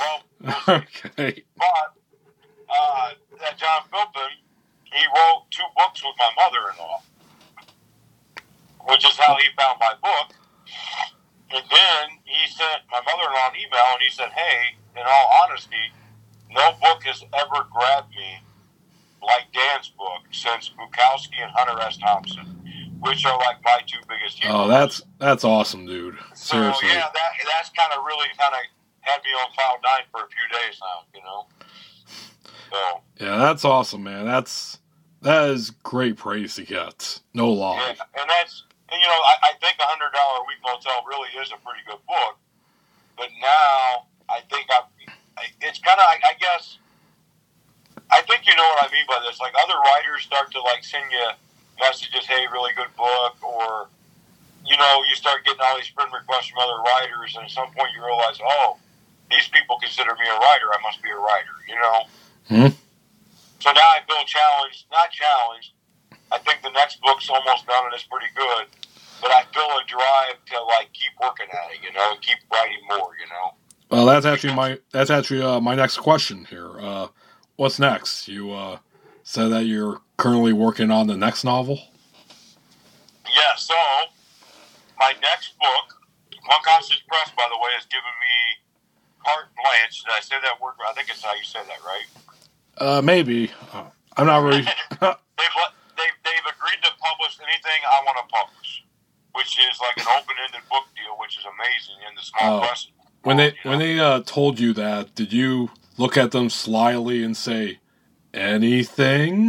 Well, 0.00 0.22
we'll 0.66 0.76
okay. 0.78 1.44
But 1.58 1.92
uh, 2.70 3.10
that 3.38 3.58
John 3.58 3.82
Philpin, 3.92 4.30
he 4.84 5.04
wrote 5.14 5.44
two 5.50 5.62
books 5.76 6.02
with 6.02 6.14
my 6.18 6.30
mother-in-law, 6.42 7.02
which 8.88 9.04
is 9.04 9.16
how 9.18 9.36
he 9.36 9.44
found 9.58 9.78
my 9.78 9.92
book. 10.02 10.34
And 11.50 11.62
then 11.70 12.02
he 12.24 12.46
sent 12.48 12.82
my 12.90 13.00
mother-in-law 13.04 13.50
an 13.52 13.56
email, 13.56 13.88
and 13.92 14.02
he 14.02 14.10
said, 14.10 14.30
"Hey, 14.32 14.76
in 14.96 15.02
all 15.06 15.30
honesty, 15.44 15.92
no 16.50 16.72
book 16.80 17.02
has 17.04 17.22
ever 17.34 17.66
grabbed 17.70 18.10
me 18.10 18.40
like 19.22 19.52
Dan's 19.52 19.88
book 19.88 20.22
since 20.32 20.70
Bukowski 20.70 21.42
and 21.42 21.50
Hunter 21.52 21.80
S. 21.82 21.96
Thompson, 21.98 22.46
which 23.00 23.24
are 23.26 23.36
like 23.38 23.56
my 23.64 23.80
two 23.86 23.98
biggest 24.08 24.38
heroes." 24.42 24.56
Oh, 24.58 24.68
that's 24.68 25.02
that's 25.18 25.44
awesome, 25.44 25.86
dude. 25.86 26.16
so 26.34 26.56
Seriously. 26.56 26.88
yeah, 26.88 27.10
that 27.12 27.30
that's 27.46 27.70
kind 27.70 27.92
of 27.96 28.04
really 28.04 28.28
kind 28.38 28.54
of 28.54 28.60
had 29.00 29.22
me 29.22 29.30
on 29.30 29.52
cloud 29.52 29.78
nine 29.84 30.04
for 30.10 30.24
a 30.24 30.28
few 30.28 30.58
days 30.58 30.80
now, 30.80 31.04
you 31.14 31.22
know. 31.22 31.46
So. 32.70 33.24
Yeah, 33.24 33.36
that's 33.36 33.64
awesome, 33.64 34.02
man. 34.02 34.24
That's 34.24 34.78
that 35.22 35.50
is 35.50 35.70
great 35.70 36.16
praise 36.16 36.54
to 36.56 36.64
get. 36.64 37.20
No 37.32 37.50
lie. 37.50 37.76
Yeah, 37.76 38.20
and 38.20 38.30
that's 38.30 38.64
and 38.94 39.02
you 39.02 39.10
know 39.10 39.18
I, 39.18 39.50
I 39.50 39.52
think 39.58 39.74
a 39.82 39.88
hundred 39.90 40.14
dollar 40.14 40.40
a 40.40 40.46
week 40.46 40.62
motel 40.62 41.02
really 41.02 41.34
is 41.34 41.50
a 41.50 41.58
pretty 41.66 41.82
good 41.82 41.98
book, 42.06 42.38
but 43.18 43.26
now 43.42 44.06
I 44.30 44.38
think 44.46 44.70
I'm. 44.70 44.86
I, 45.34 45.50
it's 45.66 45.82
kind 45.82 45.98
of 45.98 46.06
I, 46.06 46.22
I 46.30 46.34
guess. 46.38 46.78
I 48.14 48.22
think 48.22 48.46
you 48.46 48.54
know 48.54 48.62
what 48.78 48.86
I 48.86 48.88
mean 48.94 49.02
by 49.10 49.18
this. 49.26 49.42
Like 49.42 49.50
other 49.58 49.74
writers 49.74 50.22
start 50.22 50.54
to 50.54 50.62
like 50.62 50.86
send 50.86 51.10
you 51.10 51.26
messages, 51.82 52.22
"Hey, 52.30 52.46
really 52.54 52.70
good 52.78 52.94
book," 52.94 53.34
or 53.42 53.90
you 54.62 54.78
know 54.78 55.02
you 55.10 55.18
start 55.18 55.42
getting 55.42 55.60
all 55.66 55.74
these 55.74 55.90
friend 55.90 56.14
requests 56.14 56.54
from 56.54 56.62
other 56.62 56.78
writers, 56.78 57.34
and 57.34 57.50
at 57.50 57.50
some 57.50 57.74
point 57.74 57.90
you 57.98 57.98
realize, 57.98 58.38
oh, 58.38 58.78
these 59.26 59.50
people 59.50 59.74
consider 59.82 60.14
me 60.14 60.26
a 60.30 60.38
writer. 60.38 60.70
I 60.70 60.78
must 60.86 61.02
be 61.02 61.10
a 61.10 61.18
writer. 61.18 61.56
You 61.66 61.78
know. 61.82 61.98
Hmm. 62.46 62.70
So 63.58 63.72
now 63.74 63.90
I 63.96 64.06
feel 64.06 64.22
challenged, 64.22 64.86
not 64.92 65.10
challenged. 65.10 65.74
I 66.30 66.38
think 66.38 66.62
the 66.62 66.70
next 66.70 67.00
book's 67.00 67.30
almost 67.30 67.66
done 67.66 67.86
and 67.86 67.94
it's 67.94 68.04
pretty 68.04 68.26
good, 68.34 68.66
but 69.20 69.30
I 69.30 69.44
feel 69.52 69.62
a 69.62 69.84
drive 69.86 70.44
to 70.46 70.64
like 70.64 70.92
keep 70.92 71.12
working 71.22 71.46
at 71.50 71.72
it, 71.72 71.78
you 71.82 71.92
know, 71.92 72.12
and 72.12 72.20
keep 72.20 72.38
writing 72.52 72.80
more, 72.88 73.10
you 73.20 73.28
know. 73.28 73.54
Well, 73.90 74.06
that's 74.06 74.26
actually 74.26 74.54
my 74.54 74.78
that's 74.92 75.10
actually 75.10 75.42
uh, 75.42 75.60
my 75.60 75.74
next 75.74 75.98
question 75.98 76.46
here. 76.46 76.70
Uh, 76.80 77.08
what's 77.56 77.78
next? 77.78 78.28
You 78.28 78.52
uh, 78.52 78.78
said 79.22 79.48
that 79.48 79.64
you're 79.64 80.00
currently 80.16 80.52
working 80.52 80.90
on 80.90 81.06
the 81.06 81.16
next 81.16 81.44
novel. 81.44 81.80
Yeah. 83.24 83.54
So 83.56 83.74
my 84.98 85.14
next 85.20 85.58
book, 85.58 86.00
One 86.46 86.60
Conscious 86.64 87.02
Press, 87.08 87.30
by 87.36 87.46
the 87.50 87.56
way, 87.56 87.70
has 87.76 87.86
given 87.86 88.14
me 88.20 88.64
carte 89.24 89.48
blanche. 89.56 90.04
Did 90.04 90.12
I 90.16 90.20
say 90.20 90.36
that 90.42 90.60
word? 90.60 90.74
I 90.88 90.92
think 90.92 91.08
it's 91.08 91.22
how 91.22 91.34
you 91.34 91.44
say 91.44 91.60
that, 91.60 91.80
right? 91.84 92.08
Uh, 92.78 93.02
maybe. 93.02 93.50
Uh, 93.72 93.84
I'm 94.16 94.26
not 94.26 94.42
really. 94.42 94.62
they've 94.90 95.56
they've, 95.96 96.18
they've 96.24 96.48
agreed 96.50 96.80
to 96.82 96.90
publish 97.00 97.38
anything 97.42 97.80
I 97.86 98.02
want 98.04 98.18
to 98.18 98.26
publish, 98.32 98.83
which 99.34 99.58
is 99.58 99.78
like 99.80 99.96
an 99.98 100.06
open 100.18 100.34
ended 100.46 100.62
book 100.70 100.84
deal, 100.96 101.14
which 101.18 101.38
is 101.38 101.44
amazing 101.44 101.98
in 102.08 102.14
the 102.14 102.22
small 102.22 102.58
Oh. 102.58 102.60
press 102.66 102.88
when 103.22 103.36
they 103.38 103.46
you 103.46 103.52
know? 103.64 103.70
when 103.70 103.78
they 103.78 103.98
uh, 103.98 104.20
told 104.26 104.58
you 104.60 104.72
that, 104.74 105.14
did 105.14 105.32
you 105.32 105.70
look 105.96 106.16
at 106.16 106.30
them 106.32 106.48
slyly 106.50 107.22
and 107.24 107.36
say 107.36 107.78
anything? 108.32 109.46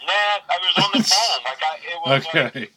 Nah, 0.00 0.36
I 0.48 0.56
was 0.60 0.74
on 0.84 0.90
the 0.98 1.04
phone. 1.12 1.42
Like 1.44 1.62
I, 1.62 1.72
it 1.84 1.98
was 2.02 2.24
like, 2.26 2.56
Okay. 2.56 2.68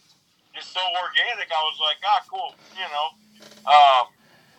just 0.55 0.73
so 0.73 0.79
organic. 0.81 1.49
I 1.49 1.61
was 1.63 1.77
like, 1.81 1.97
ah, 2.05 2.21
cool, 2.29 2.53
you 2.75 2.87
know. 2.91 3.07
Um, 3.65 4.03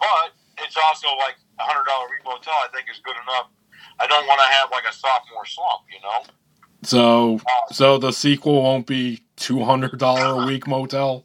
but 0.01 0.33
it's 0.64 0.77
also 0.77 1.09
like 1.22 1.37
a 1.61 1.64
hundred 1.64 1.85
dollar 1.87 2.07
repo 2.09 2.35
motel. 2.37 2.55
I 2.64 2.68
think 2.75 2.89
is 2.91 3.01
good 3.05 3.16
enough. 3.22 3.49
I 4.01 4.07
don't 4.09 4.27
want 4.27 4.41
to 4.41 4.49
have 4.59 4.70
like 4.72 4.85
a 4.89 4.93
sophomore 4.93 5.47
slump, 5.47 5.87
you 5.93 6.01
know. 6.03 6.27
So 6.85 7.41
so 7.72 7.99
the 7.99 8.12
sequel 8.12 8.62
won't 8.62 8.87
be 8.87 9.22
two 9.37 9.64
hundred 9.64 9.99
dollar 9.99 10.43
a 10.43 10.47
week 10.47 10.66
motel. 10.66 11.24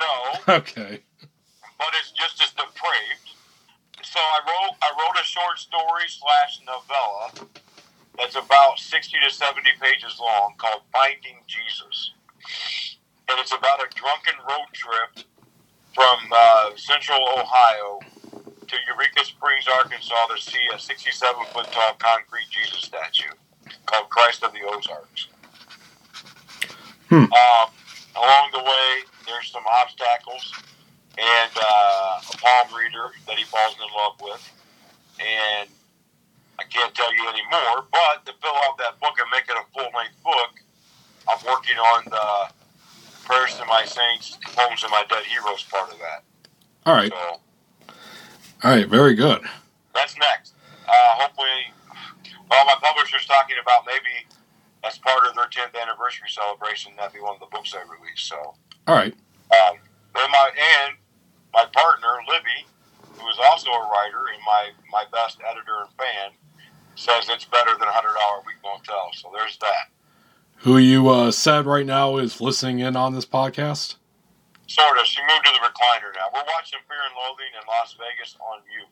No, 0.00 0.54
Okay. 0.56 1.00
but 1.78 1.88
it's 2.00 2.12
just 2.12 2.42
as 2.42 2.50
depraved. 2.50 3.36
So 4.02 4.20
I 4.20 4.40
wrote 4.46 4.76
I 4.82 4.90
wrote 4.92 5.20
a 5.20 5.24
short 5.24 5.58
story 5.58 6.04
slash 6.08 6.60
novella 6.66 7.48
that's 8.16 8.36
about 8.36 8.78
sixty 8.78 9.18
to 9.26 9.34
seventy 9.34 9.70
pages 9.80 10.18
long 10.20 10.54
called 10.58 10.82
Finding 10.92 11.38
Jesus, 11.46 12.12
and 13.28 13.40
it's 13.40 13.52
about 13.52 13.80
a 13.80 13.88
drunken 13.94 14.34
road 14.48 14.68
trip 14.72 15.26
from 15.94 16.18
uh, 16.32 16.70
central 16.76 17.20
Ohio 17.36 18.00
to 18.68 18.76
Eureka 18.88 19.24
Springs, 19.24 19.66
Arkansas, 19.68 20.26
to 20.26 20.40
see 20.40 20.60
a 20.74 20.78
sixty-seven 20.78 21.44
foot 21.52 21.66
tall 21.72 21.94
concrete 21.98 22.46
Jesus 22.50 22.82
statue 22.82 23.32
called 23.86 24.08
Christ 24.10 24.42
of 24.42 24.52
the 24.52 24.60
Ozarks. 24.64 25.28
Hmm. 27.08 27.28
Um, 27.28 27.68
along 28.16 28.50
the 28.52 28.62
way, 28.62 28.88
there's 29.26 29.50
some 29.50 29.64
obstacles 29.66 30.52
and 31.18 31.50
uh, 31.56 32.20
a 32.32 32.36
palm 32.38 32.78
reader 32.78 33.10
that 33.26 33.36
he 33.36 33.44
falls 33.44 33.74
in 33.76 33.88
love 33.96 34.14
with. 34.20 34.52
And 35.20 35.68
I 36.58 36.64
can't 36.64 36.94
tell 36.94 37.12
you 37.14 37.28
any 37.28 37.42
more, 37.50 37.84
but 37.92 38.24
to 38.26 38.32
fill 38.40 38.54
out 38.68 38.78
that 38.78 38.98
book 39.00 39.14
and 39.18 39.28
make 39.30 39.44
it 39.48 39.56
a 39.56 39.64
full 39.72 39.90
length 39.96 40.22
book, 40.24 40.50
I'm 41.28 41.38
working 41.46 41.76
on 41.76 42.04
the 42.06 42.52
Prayers 43.24 43.56
to 43.58 43.64
My 43.66 43.84
Saints, 43.84 44.38
Poems 44.56 44.80
to 44.80 44.88
My 44.88 45.04
Dead 45.08 45.24
Heroes 45.24 45.62
part 45.64 45.92
of 45.92 45.98
that. 45.98 46.24
All 46.86 46.94
right. 46.94 47.12
So 47.12 47.40
All 48.64 48.70
right. 48.70 48.88
Very 48.88 49.14
good. 49.14 49.42
that's 49.94 50.16
next. 50.18 50.54
Uh, 50.88 50.92
hopefully, 50.92 51.72
well, 52.52 52.64
my 52.68 52.76
publisher's 52.84 53.24
talking 53.24 53.56
about 53.60 53.88
maybe 53.88 54.28
as 54.84 54.98
part 54.98 55.24
of 55.26 55.34
their 55.34 55.48
10th 55.48 55.72
anniversary 55.80 56.28
celebration, 56.28 56.92
that'd 56.96 57.14
be 57.16 57.20
one 57.20 57.32
of 57.34 57.40
the 57.40 57.48
books 57.48 57.72
I 57.72 57.80
release. 57.88 58.20
So, 58.28 58.36
All 58.86 58.94
right. 58.94 59.14
um, 59.56 59.80
and 60.14 60.28
my 60.30 60.50
and 60.52 60.96
my 61.54 61.64
partner 61.72 62.12
Libby, 62.28 62.68
who 63.16 63.24
is 63.28 63.38
also 63.48 63.70
a 63.70 63.80
writer 63.88 64.28
and 64.34 64.42
my 64.44 64.68
my 64.92 65.04
best 65.12 65.38
editor 65.40 65.80
and 65.80 65.88
fan, 65.96 66.36
says 66.94 67.28
it's 67.32 67.46
better 67.46 67.72
than 67.78 67.88
a 67.88 67.92
hundred 67.92 68.12
dollar 68.20 68.44
week 68.44 68.60
motel. 68.62 69.08
So 69.14 69.30
there's 69.34 69.56
that. 69.58 69.88
Who 70.68 70.76
you 70.76 71.08
uh, 71.08 71.30
said 71.30 71.64
right 71.66 71.86
now 71.86 72.18
is 72.18 72.40
listening 72.40 72.80
in 72.80 72.96
on 72.96 73.14
this 73.14 73.26
podcast? 73.26 73.96
Sort 74.66 74.98
of. 74.98 75.06
She 75.06 75.20
moved 75.22 75.44
to 75.46 75.50
the 75.52 75.58
recliner 75.66 76.12
now. 76.14 76.28
We're 76.32 76.44
watching 76.54 76.78
Fear 76.86 76.98
and 77.08 77.16
Loathing 77.16 77.52
in 77.60 77.66
Las 77.66 77.96
Vegas 77.98 78.36
on 78.40 78.60
mute. 78.68 78.88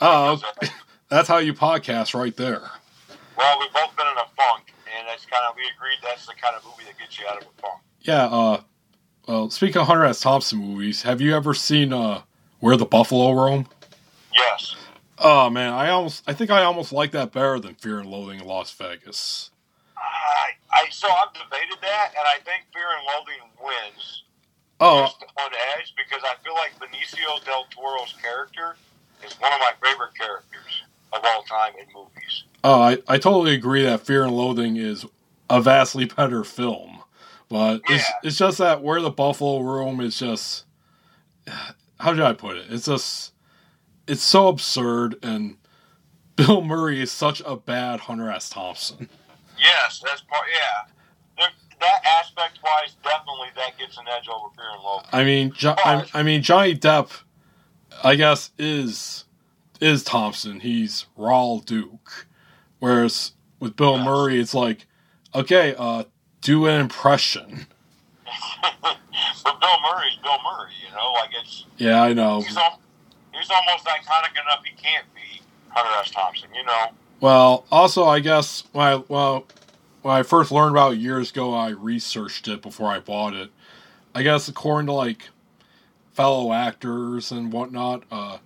Oh. 0.00 0.40
that's 1.14 1.28
how 1.28 1.38
you 1.38 1.54
podcast 1.54 2.18
right 2.18 2.36
there. 2.36 2.62
Well, 3.36 3.58
we've 3.60 3.72
both 3.72 3.96
been 3.96 4.06
in 4.06 4.16
a 4.16 4.26
funk, 4.36 4.72
and 4.98 5.08
that's 5.08 5.26
kind 5.26 5.44
of 5.48 5.54
we 5.56 5.62
agreed 5.76 5.98
that's 6.02 6.26
the 6.26 6.34
kind 6.40 6.54
of 6.56 6.64
movie 6.64 6.84
that 6.86 6.98
gets 6.98 7.18
you 7.18 7.26
out 7.26 7.42
of 7.42 7.48
a 7.48 7.60
funk. 7.60 7.80
Yeah. 8.02 8.26
Uh, 8.26 8.60
well, 9.26 9.50
speaking 9.50 9.80
of 9.80 9.86
Hunter 9.86 10.04
S. 10.04 10.20
Thompson 10.20 10.58
movies, 10.58 11.02
have 11.02 11.20
you 11.20 11.34
ever 11.34 11.54
seen 11.54 11.92
uh, 11.92 12.22
Where 12.60 12.76
the 12.76 12.84
Buffalo 12.84 13.32
Roam? 13.32 13.66
Yes. 14.32 14.76
Oh 15.18 15.48
man, 15.48 15.72
I 15.72 15.90
almost 15.90 16.24
I 16.26 16.32
think 16.32 16.50
I 16.50 16.64
almost 16.64 16.92
like 16.92 17.12
that 17.12 17.32
better 17.32 17.58
than 17.60 17.74
Fear 17.76 18.00
and 18.00 18.10
Loathing 18.10 18.40
in 18.40 18.46
Las 18.46 18.72
Vegas. 18.72 19.50
I, 19.96 20.50
I 20.72 20.88
so 20.90 21.08
I've 21.08 21.32
debated 21.32 21.78
that, 21.80 22.10
and 22.18 22.26
I 22.26 22.38
think 22.44 22.64
Fear 22.72 22.84
and 22.98 23.06
Loathing 23.06 23.50
wins 23.62 24.24
Oh, 24.80 25.02
just 25.02 25.22
on 25.38 25.50
edge 25.78 25.94
because 25.96 26.20
I 26.24 26.34
feel 26.42 26.54
like 26.54 26.72
Benicio 26.78 27.42
del 27.44 27.64
Toro's 27.70 28.12
character 28.20 28.76
is 29.24 29.32
one 29.40 29.52
of 29.52 29.60
my 29.60 29.72
favorite 29.82 30.14
characters 30.18 30.82
of 31.14 31.22
all 31.24 31.42
time 31.44 31.72
in 31.78 31.86
movies. 31.94 32.44
oh, 32.64 32.80
I, 32.82 32.98
I 33.08 33.18
totally 33.18 33.54
agree 33.54 33.82
that 33.84 34.00
Fear 34.00 34.24
and 34.24 34.32
Loathing 34.36 34.76
is 34.76 35.04
a 35.50 35.60
vastly 35.60 36.06
better 36.06 36.42
film, 36.44 37.02
but 37.48 37.80
it's 37.88 38.08
Yeah. 38.08 38.14
it's 38.24 38.38
just 38.38 38.58
that 38.58 38.82
Where 38.82 39.00
the 39.00 39.10
Buffalo 39.10 39.60
Roam 39.60 40.00
is 40.00 40.18
just 40.18 40.64
how 42.00 42.12
should 42.12 42.20
I 42.22 42.32
put 42.32 42.56
it? 42.56 42.66
It's 42.70 42.86
just 42.86 43.32
it's 44.06 44.22
so 44.22 44.48
absurd, 44.48 45.16
and 45.22 45.56
Bill 46.36 46.62
Murray 46.62 47.00
is 47.00 47.12
such 47.12 47.40
a 47.46 47.56
bad 47.56 48.00
Hunter 48.00 48.30
S. 48.30 48.48
Thompson. 48.50 49.08
Yes, 49.58 50.02
that's 50.04 50.20
part. 50.22 50.46
Yeah, 50.52 50.90
There- 51.38 51.48
that 51.80 52.04
aspect 52.20 52.58
wise, 52.62 52.94
definitely 53.02 53.48
that 53.56 53.78
gets 53.78 53.96
an 53.98 54.04
edge 54.16 54.28
over 54.28 54.48
Fear 54.56 54.64
and 54.74 54.82
Loathing. 54.82 55.08
I 55.12 55.24
mean, 55.24 55.52
jo- 55.52 55.76
I, 55.84 56.04
I 56.14 56.22
mean 56.22 56.42
Johnny 56.42 56.74
Depp, 56.74 57.10
I 58.02 58.14
guess 58.16 58.50
is 58.58 59.23
is 59.80 60.02
Thompson. 60.04 60.60
He's 60.60 61.06
Raul 61.18 61.64
Duke, 61.64 62.26
whereas 62.78 63.32
with 63.60 63.76
Bill 63.76 63.96
Yes. 63.96 64.04
Murray, 64.04 64.40
it's 64.40 64.54
like, 64.54 64.86
okay, 65.34 65.74
uh, 65.78 66.04
do 66.40 66.66
an 66.66 66.80
impression. 66.80 67.66
but 68.82 69.60
Bill 69.60 69.76
Murray's 69.82 70.16
Bill 70.22 70.38
Murray, 70.44 70.72
you 70.86 70.94
know, 70.94 71.12
like 71.12 71.30
it's 71.42 71.64
Yeah, 71.76 72.02
I 72.02 72.12
know. 72.12 72.40
he's 72.40 72.56
al- 72.56 72.80
he's 73.32 73.50
almost 73.50 73.84
iconic 73.86 74.32
enough 74.32 74.62
he 74.64 74.74
can't 74.80 75.06
be 75.14 75.40
Hunter 75.70 75.90
S. 76.00 76.10
Thompson, 76.10 76.48
you 76.54 76.64
know. 76.64 76.86
Well, 77.20 77.64
also, 77.70 78.04
I 78.04 78.20
guess 78.20 78.64
when 78.72 78.86
I 78.86 79.02
well 79.08 79.46
when 80.02 80.14
I 80.14 80.22
first 80.22 80.52
learned 80.52 80.72
about 80.72 80.94
it 80.94 80.98
years 80.98 81.30
ago, 81.30 81.54
I 81.54 81.70
researched 81.70 82.48
it 82.48 82.60
before 82.62 82.90
I 82.90 83.00
bought 83.00 83.34
it. 83.34 83.50
I 84.14 84.22
guess 84.22 84.48
according 84.48 84.86
to 84.86 84.92
like 84.92 85.28
fellow 86.12 86.52
actors 86.52 87.32
and 87.32 87.52
whatnot, 87.52 88.04
uh, 88.10 88.38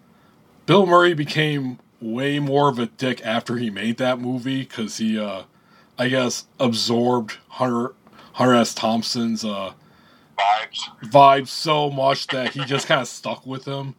Bill 0.68 0.84
Murray 0.84 1.14
became 1.14 1.78
way 1.98 2.38
more 2.38 2.68
of 2.68 2.78
a 2.78 2.84
dick 2.84 3.24
after 3.24 3.56
he 3.56 3.70
made 3.70 3.96
that 3.96 4.20
movie 4.20 4.64
because 4.64 4.98
he, 4.98 5.18
uh, 5.18 5.44
I 5.98 6.08
guess, 6.08 6.44
absorbed 6.60 7.38
Hunter 7.48 7.94
Hunter 8.34 8.54
S. 8.54 8.74
Thompson's 8.74 9.46
uh, 9.46 9.72
Vibes. 10.38 11.10
vibe 11.10 11.48
so 11.48 11.88
much 11.88 12.26
that 12.26 12.52
he 12.52 12.66
just 12.66 12.86
kind 12.86 13.00
of 13.00 13.08
stuck 13.08 13.46
with 13.46 13.64
him. 13.64 13.94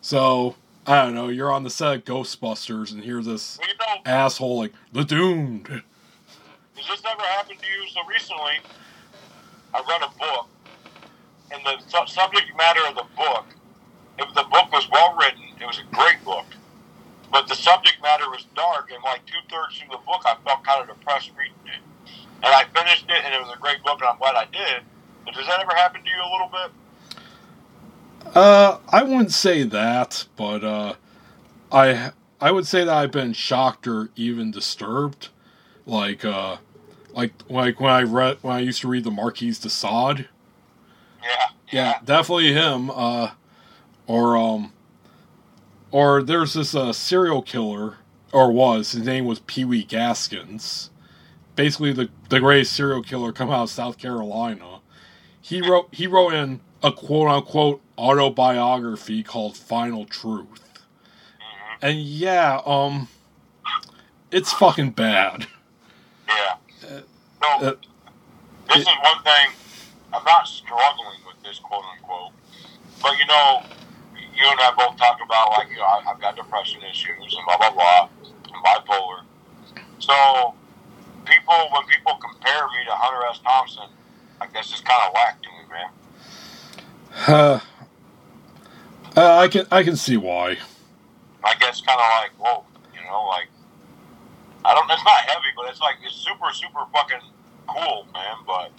So 0.00 0.54
I 0.86 1.02
don't 1.02 1.16
know. 1.16 1.30
You're 1.30 1.50
on 1.50 1.64
the 1.64 1.70
set 1.70 1.96
of 1.96 2.04
Ghostbusters 2.04 2.92
and 2.92 3.02
hear 3.02 3.20
this 3.20 3.58
Well, 3.58 3.68
you 3.68 3.74
know, 3.74 4.02
asshole 4.06 4.56
like 4.56 4.72
the 4.92 5.02
doomed. 5.02 5.66
Has 5.66 5.82
this 6.76 7.02
ever 7.10 7.22
happened 7.22 7.58
to 7.60 7.66
you? 7.66 7.88
So 7.88 8.06
recently, 8.08 8.60
I 9.74 9.82
read 9.88 10.02
a 10.02 10.16
book, 10.16 10.48
and 11.50 11.60
the 11.66 11.82
su- 11.88 12.14
subject 12.14 12.56
matter 12.56 12.86
of 12.88 12.94
the 12.94 13.06
book, 13.16 13.46
if 14.18 14.34
the 14.34 14.44
book 14.44 14.72
was 14.72 14.88
well 14.90 15.16
written, 15.16 15.42
it 15.60 15.66
was 15.66 15.78
a 15.78 15.94
great 15.94 16.24
book, 16.24 16.46
but 17.32 17.48
the 17.48 17.54
subject 17.54 18.00
matter 18.02 18.28
was 18.30 18.46
dark, 18.54 18.90
and 18.92 19.02
like 19.02 19.24
two 19.26 19.38
thirds 19.50 19.78
through 19.78 19.88
the 19.90 20.02
book, 20.06 20.22
I 20.24 20.36
felt 20.44 20.64
kind 20.64 20.88
of 20.88 20.96
depressed 20.96 21.30
reading 21.38 21.54
it. 21.66 21.80
And 22.44 22.52
I 22.52 22.64
finished 22.74 23.06
it, 23.08 23.24
and 23.24 23.34
it 23.34 23.40
was 23.40 23.52
a 23.54 23.58
great 23.58 23.82
book, 23.82 24.00
and 24.00 24.08
I'm 24.08 24.18
glad 24.18 24.34
I 24.34 24.44
did. 24.46 24.82
But 25.24 25.34
does 25.34 25.46
that 25.46 25.60
ever 25.60 25.74
happen 25.74 26.02
to 26.02 26.08
you 26.08 26.16
a 26.16 26.30
little 26.30 26.50
bit? 26.52 28.36
Uh, 28.36 28.78
I 28.88 29.02
wouldn't 29.02 29.32
say 29.32 29.62
that, 29.62 30.26
but 30.36 30.64
uh, 30.64 30.94
I 31.72 32.12
I 32.40 32.50
would 32.50 32.66
say 32.66 32.84
that 32.84 32.94
I've 32.94 33.12
been 33.12 33.32
shocked 33.32 33.86
or 33.86 34.10
even 34.16 34.50
disturbed, 34.50 35.28
like 35.86 36.24
uh, 36.24 36.56
like 37.14 37.32
like 37.48 37.80
when 37.80 37.92
I 37.92 38.02
read 38.02 38.38
when 38.42 38.54
I 38.54 38.60
used 38.60 38.80
to 38.82 38.88
read 38.88 39.04
the 39.04 39.10
Marquis 39.10 39.52
de 39.52 39.70
Sade. 39.70 40.28
Yeah. 41.22 41.46
Yeah, 41.70 41.98
definitely 42.04 42.52
him. 42.52 42.90
Uh, 42.90 43.30
or 44.06 44.36
um, 44.36 44.72
or 45.90 46.22
there's 46.22 46.54
this 46.54 46.74
uh, 46.74 46.92
serial 46.92 47.42
killer, 47.42 47.96
or 48.32 48.50
was 48.52 48.92
his 48.92 49.04
name 49.04 49.24
was 49.24 49.40
Pee 49.40 49.64
Wee 49.64 49.84
Gaskins. 49.84 50.90
Basically, 51.56 51.92
the 51.92 52.08
the 52.28 52.40
greatest 52.40 52.74
serial 52.74 53.02
killer 53.02 53.32
come 53.32 53.50
out 53.50 53.64
of 53.64 53.70
South 53.70 53.98
Carolina. 53.98 54.80
He 55.40 55.60
wrote 55.60 55.88
he 55.92 56.06
wrote 56.06 56.34
in 56.34 56.60
a 56.82 56.92
quote 56.92 57.28
unquote 57.28 57.80
autobiography 57.96 59.22
called 59.22 59.56
Final 59.56 60.04
Truth. 60.04 60.60
And 61.82 62.00
yeah, 62.00 62.60
um, 62.64 63.08
it's 64.30 64.52
fucking 64.52 64.90
bad. 64.92 65.46
Yeah. 66.26 66.56
Uh, 66.82 67.00
So, 67.42 67.66
uh, 67.66 67.74
this 68.68 68.78
is 68.78 68.86
one 68.86 69.22
thing. 69.22 69.50
I'm 70.12 70.24
not 70.24 70.48
struggling 70.48 71.20
with 71.26 71.42
this, 71.44 71.58
quote 71.58 71.84
unquote. 71.96 72.32
But 73.02 73.18
you 73.18 73.26
know, 73.26 73.62
you 74.36 74.46
and 74.50 74.60
I 74.60 74.72
both 74.76 74.96
talk 74.96 75.18
about 75.24 75.50
like 75.50 75.70
you 75.70 75.76
know 75.76 75.84
I- 75.84 76.02
I've 76.10 76.20
got 76.20 76.36
depression 76.36 76.82
issues 76.82 77.34
and 77.36 77.44
blah 77.46 77.56
blah 77.58 77.70
blah, 77.70 78.08
and 78.22 78.64
bipolar. 78.64 79.22
So, 79.98 80.54
people 81.24 81.68
when 81.72 81.84
people 81.86 82.14
compare 82.16 82.66
me 82.68 82.84
to 82.86 82.92
Hunter 82.92 83.26
S. 83.30 83.40
Thompson, 83.44 83.88
I 84.40 84.46
guess 84.48 84.70
it's 84.72 84.80
kind 84.80 85.02
of 85.06 85.14
whack 85.14 85.42
to 85.42 85.48
me, 85.48 85.64
man. 85.72 85.90
Uh, 87.28 87.60
Uh, 89.16 89.38
I 89.38 89.48
can 89.48 89.66
I 89.70 89.82
can 89.84 89.96
see 89.96 90.16
why. 90.16 90.58
I 91.44 91.54
guess 91.56 91.80
kind 91.80 92.00
of 92.00 92.06
like, 92.20 92.30
whoa, 92.38 92.64
you 92.94 93.00
know, 93.08 93.24
like 93.28 93.48
I 94.64 94.74
don't. 94.74 94.90
It's 94.90 95.04
not 95.04 95.20
heavy, 95.20 95.52
but 95.56 95.66
it's 95.68 95.80
like 95.80 95.96
it's 96.04 96.14
super, 96.16 96.50
super 96.52 96.80
fucking 96.92 97.20
cool, 97.68 98.06
man. 98.12 98.36
But 98.46 98.72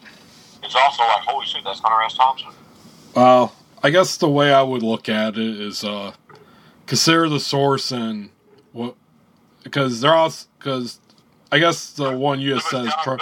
it's 0.64 0.76
also 0.76 1.04
like, 1.04 1.22
holy 1.22 1.46
shit, 1.46 1.64
that's 1.64 1.80
Hunter 1.80 2.04
S. 2.04 2.16
Thompson. 2.16 2.50
Well, 3.16 3.54
I 3.86 3.92
guess 3.92 4.18
the 4.18 4.28
way 4.28 4.52
I 4.52 4.64
would 4.64 4.82
look 4.82 5.08
at 5.10 5.38
it 5.38 5.62
is 5.62 5.84
uh, 5.84 6.14
consider 6.88 7.30
the 7.30 7.40
source 7.40 7.92
and 7.92 8.32
what 8.72 8.96
because 9.64 10.02
they're 10.02 10.16
all 10.16 10.34
because 10.58 11.00
I 11.52 11.60
guess 11.60 11.92
the 11.94 12.18
one 12.18 12.40
you 12.40 12.56
just 12.56 12.68
said 12.68 12.86
is 12.86 12.94
tr- 13.04 13.18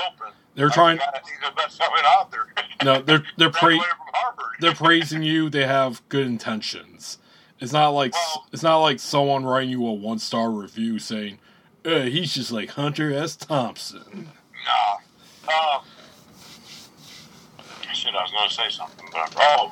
they're 0.56 0.70
trying. 0.70 1.00
He's 1.00 1.50
the 1.50 1.54
best-selling 1.54 2.04
author. 2.18 2.48
No, 2.82 3.02
they're 3.02 3.26
they're 3.38 3.50
pra- 3.50 3.72
Graduated 3.76 3.88
from 3.90 4.08
Harvard. 4.14 4.46
they're 4.62 4.74
praising 4.74 5.22
you. 5.22 5.50
They 5.50 5.66
have 5.68 6.02
good 6.08 6.26
intentions. 6.28 7.18
It's 7.60 7.74
not 7.74 7.90
like 7.90 8.14
Well- 8.14 8.48
it's 8.54 8.64
not 8.64 8.78
like 8.78 9.02
someone 9.02 9.44
writing 9.44 9.70
you 9.72 9.86
a 9.86 9.92
one 9.92 10.20
star 10.20 10.50
review 10.50 10.98
saying, 10.98 11.40
uh, 11.84 12.04
"He's 12.04 12.34
just 12.34 12.54
like 12.54 12.70
Hunter 12.70 13.14
S. 13.14 13.36
Thompson." 13.36 14.30
Nah. 14.66 14.94
Um, 15.54 15.82
shit, 17.94 18.16
I 18.16 18.22
was 18.24 18.32
going 18.32 18.48
to 18.48 18.56
say 18.56 18.70
something, 18.70 19.06
but 19.12 19.34
oh, 19.38 19.70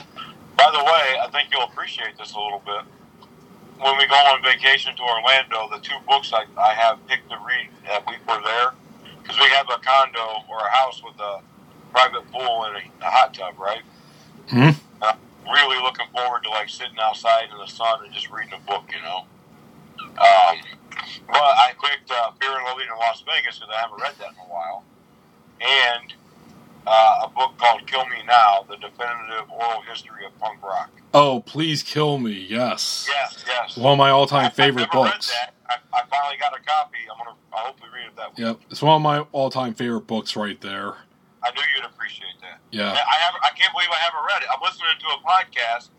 by 0.61 0.69
the 0.77 0.83
way, 0.83 1.17
I 1.17 1.27
think 1.31 1.49
you'll 1.51 1.63
appreciate 1.63 2.17
this 2.17 2.33
a 2.33 2.39
little 2.39 2.61
bit. 2.63 2.85
When 3.81 3.97
we 3.97 4.05
go 4.05 4.13
on 4.13 4.43
vacation 4.43 4.95
to 4.95 5.01
Orlando, 5.01 5.67
the 5.73 5.81
two 5.81 5.97
books 6.07 6.31
I, 6.33 6.45
I 6.55 6.73
have 6.73 6.99
picked 7.07 7.29
to 7.31 7.37
read 7.41 7.69
that 7.87 8.05
we 8.05 8.13
were 8.29 8.41
there, 8.45 8.69
because 9.21 9.39
we 9.39 9.49
have 9.57 9.65
a 9.73 9.79
condo 9.81 10.45
or 10.47 10.59
a 10.59 10.69
house 10.69 11.01
with 11.03 11.19
a 11.19 11.41
private 11.91 12.29
pool 12.31 12.65
and 12.65 12.77
a, 12.77 13.05
a 13.05 13.09
hot 13.09 13.33
tub, 13.33 13.57
right? 13.57 13.81
Hmm? 14.49 14.69
Uh, 15.01 15.13
really 15.45 15.81
looking 15.81 16.05
forward 16.13 16.43
to 16.43 16.49
like 16.49 16.69
sitting 16.69 16.99
outside 17.01 17.49
in 17.51 17.57
the 17.57 17.65
sun 17.65 18.05
and 18.05 18.13
just 18.13 18.29
reading 18.29 18.53
a 18.53 18.61
book, 18.69 18.85
you 18.93 19.01
know. 19.01 19.25
Um, 19.97 20.61
but 21.25 21.41
I 21.41 21.73
picked 21.81 22.11
uh, 22.11 22.31
Fear 22.39 22.51
and 22.51 22.65
Loathing 22.67 22.85
in 22.85 22.99
Las 22.99 23.23
Vegas 23.25 23.57
because 23.57 23.73
I 23.75 23.81
haven't 23.81 23.99
read 23.99 24.13
that 24.19 24.29
in 24.29 24.45
a 24.45 24.51
while, 24.51 24.83
and 25.59 26.13
uh, 26.87 27.21
a 27.23 27.29
book 27.29 27.57
called 27.57 27.85
Kill 27.87 28.05
Me 28.07 28.17
Now: 28.27 28.65
The 28.69 28.75
Definitive 28.77 29.49
Oral 29.51 29.81
History 29.81 30.25
of 30.25 30.37
Punk 30.39 30.61
Rock. 30.63 30.89
Oh, 31.13 31.41
please 31.45 31.83
kill 31.83 32.17
me! 32.17 32.31
Yes, 32.49 33.07
Yes, 33.11 33.43
yes. 33.45 33.77
one 33.77 33.93
of 33.93 33.97
my 33.97 34.09
all 34.11 34.25
time 34.27 34.45
I've 34.45 34.53
favorite 34.53 34.89
never 34.93 35.03
read 35.05 35.11
books. 35.13 35.29
that. 35.31 35.53
I, 35.69 35.75
I 35.93 36.01
finally 36.09 36.37
got 36.39 36.53
a 36.57 36.61
copy. 36.63 36.97
I'm 37.11 37.17
gonna. 37.17 37.35
I'll 37.53 37.65
hopefully 37.67 37.89
read 37.93 38.07
it 38.07 38.15
that 38.15 38.29
week. 38.31 38.39
Yep, 38.39 38.59
it's 38.71 38.81
one 38.81 38.95
of 38.95 39.01
my 39.01 39.19
all 39.31 39.49
time 39.49 39.73
favorite 39.73 40.07
books 40.07 40.35
right 40.35 40.59
there. 40.61 40.95
I 41.43 41.49
knew 41.51 41.61
you'd 41.75 41.85
appreciate 41.85 42.37
that. 42.41 42.59
Yeah. 42.71 42.91
I 42.91 43.15
have. 43.25 43.33
I 43.43 43.49
can't 43.57 43.73
believe 43.73 43.89
I 43.91 43.97
haven't 43.99 44.23
read 44.27 44.41
it. 44.43 44.47
I'm 44.53 44.61
listening 44.61 44.93
to 44.99 45.07
a 45.07 45.19
podcast 45.25 45.89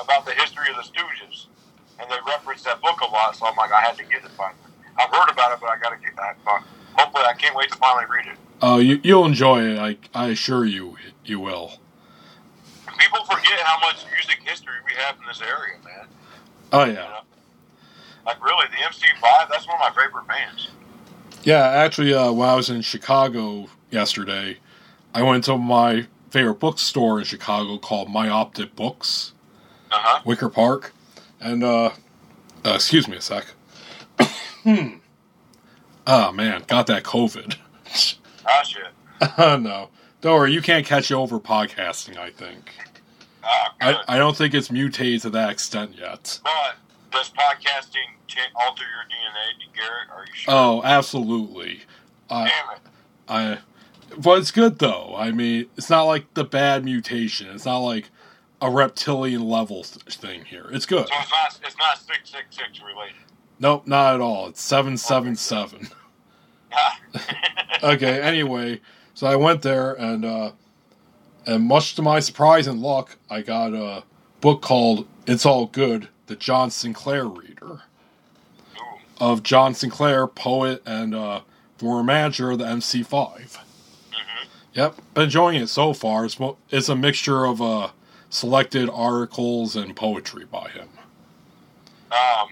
about 0.00 0.24
the 0.24 0.32
history 0.32 0.70
of 0.70 0.76
the 0.76 0.82
Stooges, 0.82 1.46
and 2.00 2.08
they 2.10 2.16
reference 2.26 2.62
that 2.62 2.80
book 2.80 3.00
a 3.00 3.06
lot. 3.10 3.34
So 3.36 3.46
I'm 3.46 3.56
like, 3.56 3.72
I 3.72 3.80
had 3.80 3.96
to 3.98 4.04
get 4.04 4.24
it 4.24 4.30
finally. 4.36 4.58
I've 4.98 5.10
heard 5.10 5.30
about 5.30 5.52
it, 5.52 5.58
but 5.60 5.68
I 5.70 5.78
got 5.78 5.90
to 5.90 5.96
get 5.98 6.16
that. 6.16 6.36
Hopefully, 6.94 7.24
I 7.28 7.34
can't 7.34 7.54
wait 7.56 7.70
to 7.70 7.76
finally 7.78 8.06
read 8.10 8.26
it. 8.26 8.38
Oh, 8.60 8.78
you 8.78 9.00
you'll 9.02 9.24
enjoy 9.26 9.62
it. 9.62 9.78
I 9.78 9.96
I 10.14 10.28
assure 10.28 10.64
you, 10.64 10.96
you 11.24 11.38
will. 11.40 11.72
People 12.98 13.24
forget 13.24 13.60
how 13.60 13.78
much 13.80 14.04
music 14.12 14.40
history 14.44 14.74
we 14.84 14.92
have 15.00 15.16
in 15.20 15.26
this 15.28 15.40
area, 15.40 15.76
man. 15.84 16.06
Oh 16.72 16.84
You 16.84 16.92
yeah, 16.94 16.98
know? 17.00 17.20
Like 18.26 18.42
really, 18.44 18.66
the 18.70 18.76
MC5. 18.78 19.48
That's 19.50 19.66
one 19.66 19.76
of 19.76 19.80
my 19.94 20.02
favorite 20.02 20.26
bands. 20.26 20.68
yeah. 21.44 21.68
Actually, 21.68 22.12
uh, 22.14 22.32
when 22.32 22.48
I 22.48 22.54
was 22.56 22.68
in 22.68 22.82
Chicago 22.82 23.68
yesterday, 23.90 24.58
I 25.14 25.22
went 25.22 25.44
to 25.44 25.56
my 25.56 26.06
favorite 26.30 26.58
bookstore 26.58 27.20
in 27.20 27.24
Chicago 27.24 27.78
called 27.78 28.10
Myopic 28.10 28.74
Books, 28.74 29.32
Uh 29.92 29.96
huh. 29.98 30.22
Wicker 30.24 30.48
Park, 30.48 30.92
and 31.40 31.62
uh, 31.62 31.90
uh 32.64 32.72
excuse 32.74 33.06
me 33.06 33.16
a 33.16 33.20
sec. 33.20 33.46
hmm. 34.64 34.96
Oh 36.08 36.32
man, 36.32 36.64
got 36.66 36.88
that 36.88 37.04
COVID. 37.04 37.56
Shit. 38.66 38.86
Oh 39.36 39.56
no, 39.56 39.88
don't 40.20 40.34
worry. 40.34 40.52
You 40.52 40.62
can't 40.62 40.86
catch 40.86 41.10
over 41.10 41.40
podcasting. 41.40 42.16
I 42.18 42.30
think. 42.30 42.72
Ah. 43.42 43.74
I, 43.80 43.96
I 44.08 44.18
don't 44.18 44.36
think 44.36 44.54
it's 44.54 44.70
mutated 44.70 45.22
to 45.22 45.30
that 45.30 45.50
extent 45.50 45.92
yet. 45.98 46.40
but 46.44 46.76
does 47.10 47.30
podcasting 47.30 48.14
cha- 48.26 48.40
alter 48.54 48.84
your 48.84 49.04
DNA, 49.04 49.74
Garret? 49.76 50.10
Are 50.14 50.24
you 50.26 50.32
sure? 50.34 50.54
Oh, 50.54 50.82
absolutely. 50.84 51.82
I, 52.30 52.44
Damn 52.48 52.76
it. 52.76 52.80
I, 53.28 53.58
but 54.18 54.38
it's 54.38 54.50
good 54.50 54.78
though. 54.78 55.14
I 55.16 55.30
mean, 55.30 55.66
it's 55.76 55.88
not 55.90 56.02
like 56.04 56.32
the 56.34 56.44
bad 56.44 56.84
mutation. 56.84 57.48
It's 57.50 57.64
not 57.64 57.78
like 57.78 58.10
a 58.60 58.70
reptilian 58.70 59.48
level 59.48 59.82
th- 59.84 60.16
thing 60.16 60.44
here. 60.44 60.66
It's 60.72 60.86
good. 60.86 61.08
So 61.08 61.14
it's 61.20 61.30
not. 61.30 61.60
It's 61.64 61.76
not 61.78 61.98
six 61.98 62.30
six 62.30 62.56
six 62.56 62.80
related. 62.86 63.14
Nope, 63.60 63.86
not 63.86 64.14
at 64.14 64.20
all. 64.20 64.48
It's 64.48 64.60
seven 64.62 64.96
seven 64.96 65.34
seven. 65.36 65.88
Okay. 67.82 68.20
Anyway, 68.20 68.80
so 69.14 69.26
I 69.28 69.36
went 69.36 69.62
there 69.62 69.92
and 69.94 70.24
uh, 70.24 70.50
and 71.46 71.64
much 71.64 71.94
to 71.94 72.02
my 72.02 72.18
surprise 72.20 72.66
and 72.66 72.80
luck, 72.80 73.16
I 73.30 73.42
got 73.42 73.72
a 73.72 74.02
book 74.40 74.62
called 74.62 75.06
"It's 75.26 75.46
All 75.46 75.66
Good." 75.66 76.08
The 76.26 76.36
John 76.36 76.70
Sinclair 76.70 77.24
reader. 77.26 77.82
Ooh. 78.76 78.98
of 79.18 79.42
John 79.42 79.74
Sinclair, 79.74 80.26
poet 80.26 80.82
and 80.84 81.14
uh, 81.14 81.40
former 81.78 82.02
manager 82.02 82.50
of 82.50 82.58
the 82.58 82.64
MC5. 82.64 83.06
Mhm. 83.08 83.58
Yep, 84.74 84.96
been 85.14 85.24
enjoying 85.24 85.60
it 85.62 85.68
so 85.68 85.92
far. 85.94 86.24
It's, 86.24 86.36
it's 86.70 86.88
a 86.88 86.96
mixture 86.96 87.44
of 87.46 87.62
uh, 87.62 87.90
selected 88.28 88.90
articles 88.92 89.74
and 89.76 89.94
poetry 89.96 90.44
by 90.44 90.68
him. 90.70 90.88
Um, 92.10 92.48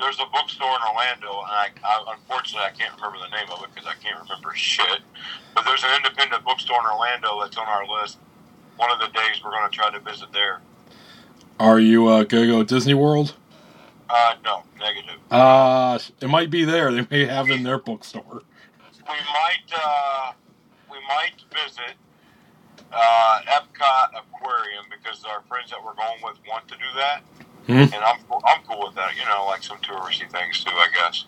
there's 0.00 0.18
a 0.18 0.26
bookstore 0.32 0.68
in 0.68 0.82
Orlando, 0.88 1.44
and 1.44 1.52
I, 1.52 1.68
I 1.84 2.14
unfortunately 2.16 2.66
I 2.66 2.70
can't 2.76 2.94
remember 2.96 3.18
the 3.18 3.30
name 3.36 3.50
of 3.52 3.62
it 3.62 3.70
because 3.74 3.88
I 3.88 3.94
can't 4.02 4.20
remember 4.20 4.52
shit. 4.54 5.00
But 5.54 5.64
there's 5.64 5.84
an 5.84 5.90
independent 5.96 6.44
bookstore 6.44 6.80
in 6.80 6.86
Orlando 6.86 7.40
that's 7.40 7.56
on 7.56 7.68
our 7.68 7.86
list. 7.86 8.18
One 8.76 8.90
of 8.90 8.98
the 8.98 9.08
days 9.08 9.42
we're 9.44 9.50
going 9.50 9.70
to 9.70 9.76
try 9.76 9.90
to 9.90 10.00
visit 10.00 10.32
there. 10.32 10.60
Are 11.58 11.78
you 11.78 12.08
uh, 12.08 12.24
gonna 12.24 12.46
go 12.46 12.62
to 12.62 12.64
Disney 12.64 12.94
World? 12.94 13.34
Uh, 14.08 14.34
no, 14.42 14.62
negative. 14.78 15.20
Uh, 15.30 15.98
it 16.20 16.28
might 16.28 16.50
be 16.50 16.64
there. 16.64 16.90
They 16.90 17.06
may 17.10 17.26
have 17.26 17.50
it 17.50 17.54
in 17.54 17.62
their 17.62 17.78
bookstore. 17.78 18.42
We 18.82 19.04
might, 19.06 19.70
uh, 19.76 20.32
we 20.90 20.96
might 21.06 21.36
visit 21.52 21.94
uh, 22.92 23.40
Epcot 23.46 24.18
Aquarium 24.18 24.86
because 24.90 25.24
our 25.24 25.42
friends 25.42 25.70
that 25.70 25.84
we're 25.84 25.94
going 25.94 26.18
with 26.24 26.38
want 26.48 26.66
to 26.68 26.74
do 26.74 26.84
that, 26.96 27.22
Hmm. 27.70 27.94
and 27.94 28.04
I'm 28.04 28.18
I'm 28.44 28.62
cool 28.66 28.86
with 28.86 28.94
that. 28.96 29.16
You 29.16 29.24
know, 29.26 29.46
like 29.46 29.62
some 29.62 29.78
touristy 29.78 30.30
things 30.30 30.64
too, 30.64 30.72
I 30.72 30.88
guess. 30.94 31.24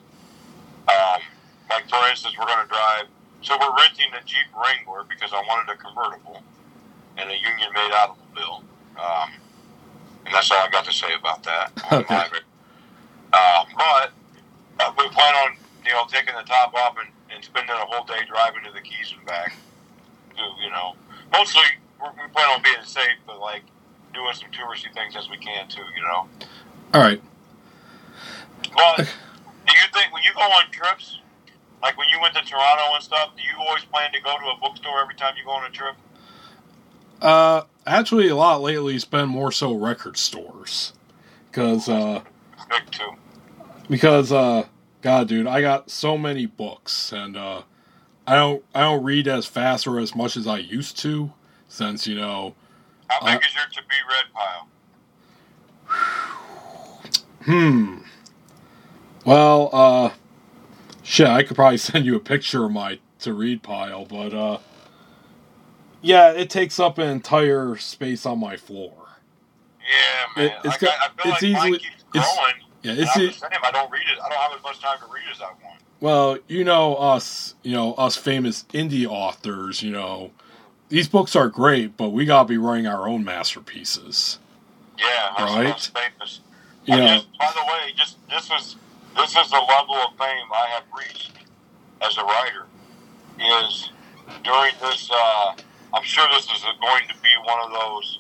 Um, 0.89 1.23
like 1.71 1.89
for 1.89 2.07
instance, 2.09 2.35
we're 2.39 2.47
going 2.47 2.63
to 2.63 2.69
drive. 2.69 3.07
So 3.43 3.57
we're 3.61 3.75
renting 3.77 4.07
a 4.21 4.25
Jeep 4.25 4.47
Wrangler 4.55 5.05
because 5.09 5.33
I 5.33 5.41
wanted 5.41 5.73
a 5.73 5.77
convertible 5.77 6.43
and 7.17 7.31
a 7.31 7.35
union-made 7.35 7.93
automobile. 7.93 8.63
Um, 8.97 9.31
and 10.25 10.35
that's 10.35 10.51
all 10.51 10.59
I 10.59 10.69
got 10.71 10.85
to 10.85 10.93
say 10.93 11.13
about 11.19 11.43
that. 11.45 11.73
Okay. 11.93 12.39
Uh, 13.33 13.65
but 13.77 14.13
uh, 14.81 14.93
we 14.99 15.09
plan 15.09 15.35
on, 15.47 15.57
you 15.85 15.93
know, 15.93 16.05
taking 16.09 16.35
the 16.35 16.43
top 16.43 16.75
off 16.75 16.97
and, 17.01 17.09
and 17.35 17.43
spending 17.45 17.75
a 17.75 17.87
whole 17.87 18.05
day 18.05 18.21
driving 18.29 18.63
to 18.65 18.73
the 18.73 18.81
Keys 18.81 19.15
and 19.17 19.27
back. 19.27 19.55
To, 20.37 20.43
you 20.63 20.71
know, 20.71 20.95
mostly 21.33 21.63
we 22.01 22.29
plan 22.33 22.49
on 22.51 22.63
being 22.63 22.83
safe, 22.85 23.17
but 23.27 23.41
like 23.41 23.63
doing 24.13 24.35
some 24.35 24.51
touristy 24.51 24.93
things 24.95 25.17
as 25.17 25.29
we 25.31 25.37
can 25.39 25.69
too. 25.69 25.83
You 25.97 26.03
know. 26.03 26.29
All 26.95 27.01
right. 27.01 27.23
Well, 28.77 28.97
do 28.97 29.05
you 29.05 29.87
think 29.93 30.13
when 30.13 30.23
you 30.23 30.33
go 30.35 30.41
on 30.41 30.71
trips, 30.71 31.19
like 31.83 31.97
when 31.99 32.09
you 32.09 32.21
went 32.21 32.35
to 32.35 32.43
Toronto 32.43 32.95
and 32.95 33.03
stuff, 33.03 33.31
do 33.37 33.43
you 33.43 33.55
always 33.67 33.85
plan 33.85 34.13
to 34.13 34.21
go 34.21 34.37
to 34.39 34.45
a 34.45 34.57
bookstore 34.61 35.01
every 35.01 35.15
time 35.15 35.35
you 35.37 35.45
go 35.45 35.51
on 35.51 35.65
a 35.65 35.71
trip? 35.71 35.95
Uh, 37.21 37.63
actually, 37.87 38.29
a 38.29 38.37
lot 38.37 38.61
lately 38.61 38.95
has 38.95 39.05
been 39.05 39.29
more 39.29 39.53
so 39.53 39.73
record 39.73 40.17
stores, 40.17 40.93
because 41.51 41.89
uh, 41.89 42.23
Big 42.69 42.91
too. 42.91 43.11
because 43.89 44.33
uh, 44.33 44.67
God, 45.03 45.29
dude, 45.29 45.47
I 45.47 45.61
got 45.61 45.91
so 45.91 46.19
many 46.19 46.47
books, 46.47 47.13
and 47.13 47.37
uh, 47.37 47.63
I 48.27 48.35
don't 48.35 48.65
I 48.75 48.81
don't 48.81 49.05
read 49.05 49.29
as 49.29 49.47
fast 49.47 49.87
or 49.87 49.99
as 49.99 50.15
much 50.15 50.37
as 50.37 50.47
I 50.47 50.59
used 50.59 50.99
to, 51.01 51.33
since 51.69 52.07
you 52.07 52.17
know 52.17 52.55
How 53.21 53.27
big 53.27 53.37
Uh, 53.37 53.47
is 53.47 53.55
your 53.55 53.65
to 53.67 53.83
be 53.89 53.97
read 54.09 54.33
pile? 54.33 54.69
Hmm. 57.45 57.99
Well, 59.25 59.71
uh, 59.73 60.11
shit, 61.03 61.27
I 61.29 61.43
could 61.43 61.57
probably 61.57 61.77
send 61.79 62.07
you 62.07 62.17
a 62.17 62.21
picture 62.21 62.65
of 62.65 62.73
my 62.73 62.99
to 63.21 63.33
read 63.35 63.63
pile, 63.63 64.05
but 64.05 64.35
uh, 64.35 64.59
yeah, 66.01 66.31
it 66.33 66.51
takes 66.51 66.81
up 66.81 66.99
an 66.99 67.09
entire 67.09 67.77
space 67.77 68.27
on 68.27 68.41
my 68.41 68.57
floor. 68.57 68.93
Yeah, 69.81 70.43
man. 70.43 70.47
It- 70.47 70.57
it's 70.65 70.77
got- 70.79 70.91
I, 71.01 71.07
it's 71.07 71.25
like 71.25 71.43
mine 71.43 71.51
easily- 71.51 71.79
keeps 71.79 72.05
it's- 72.15 72.37
growing. 72.37 72.55
Yeah, 72.83 72.95
it's 72.97 73.17
e- 73.17 73.31
same. 73.31 73.51
I 73.63 73.71
don't 73.71 73.89
read 73.93 74.03
it. 74.13 74.19
I 74.25 74.29
don't 74.29 74.39
have 74.41 74.53
as 74.59 74.63
much 74.65 74.81
time 74.81 74.99
to 74.99 75.05
read 75.05 75.23
as 75.33 75.41
I 75.41 75.45
want. 75.65 75.79
well, 76.01 76.37
you 76.49 76.65
know 76.65 76.97
us, 76.97 77.55
you 77.63 77.75
know 77.75 77.95
us 77.95 78.17
famous 78.17 78.65
indie 78.73 79.07
authors. 79.07 79.85
You 79.85 79.93
know, 79.93 80.33
these 80.93 81.09
books 81.09 81.35
are 81.35 81.49
great, 81.49 81.97
but 81.97 82.11
we 82.11 82.27
gotta 82.27 82.47
be 82.47 82.59
writing 82.59 82.87
our 82.87 83.09
own 83.09 83.25
masterpieces. 83.25 84.39
Yeah, 84.99 85.43
Right. 85.43 85.91
Yeah. 86.85 87.17
just, 87.17 87.39
by 87.39 87.51
the 87.55 87.65
way, 87.67 87.93
just 87.97 88.19
this 88.29 88.45
is 88.51 88.77
this 89.17 89.31
is 89.35 89.51
the 89.51 89.57
level 89.57 89.95
of 89.95 90.11
fame 90.19 90.47
I 90.53 90.69
have 90.75 90.85
reached 90.97 91.33
as 92.03 92.19
a 92.19 92.23
writer. 92.25 92.67
Is 93.41 93.91
during 94.45 94.73
this, 94.83 95.11
uh, 95.11 95.55
I'm 95.95 96.03
sure 96.03 96.27
this 96.35 96.45
is 96.45 96.63
going 96.81 97.09
to 97.09 97.15
be 97.23 97.31
one 97.45 97.59
of 97.65 97.71
those. 97.71 98.19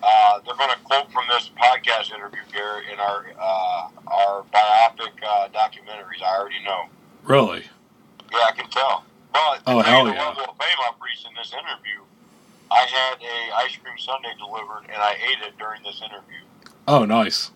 Uh, 0.00 0.38
they're 0.46 0.54
going 0.54 0.70
to 0.70 0.78
quote 0.84 1.10
from 1.10 1.24
this 1.28 1.50
podcast 1.60 2.14
interview, 2.14 2.38
Garret, 2.52 2.84
in 2.92 3.00
our 3.00 3.26
uh, 3.36 3.88
our 4.06 4.44
biopic 4.54 5.10
uh, 5.26 5.48
documentaries. 5.48 6.22
I 6.22 6.38
already 6.38 6.62
know. 6.64 6.84
Really? 7.24 7.64
Yeah, 8.30 8.46
I 8.48 8.52
can 8.52 8.70
tell. 8.70 9.04
But 9.32 9.62
Oh, 9.66 9.80
hell 9.80 10.04
the 10.04 10.12
yeah. 10.12 10.30
of 10.30 10.36
fame 10.36 10.78
I've 10.88 11.00
reached 11.00 11.26
this 11.36 11.52
interview, 11.52 12.00
I 12.70 12.80
had 12.80 13.18
a 13.22 13.56
ice 13.64 13.76
cream 13.76 13.96
sundae 13.98 14.34
delivered, 14.38 14.84
and 14.92 15.00
I 15.02 15.12
ate 15.12 15.46
it 15.46 15.58
during 15.58 15.82
this 15.82 16.00
interview. 16.02 16.40
Oh, 16.86 17.04
nice. 17.04 17.50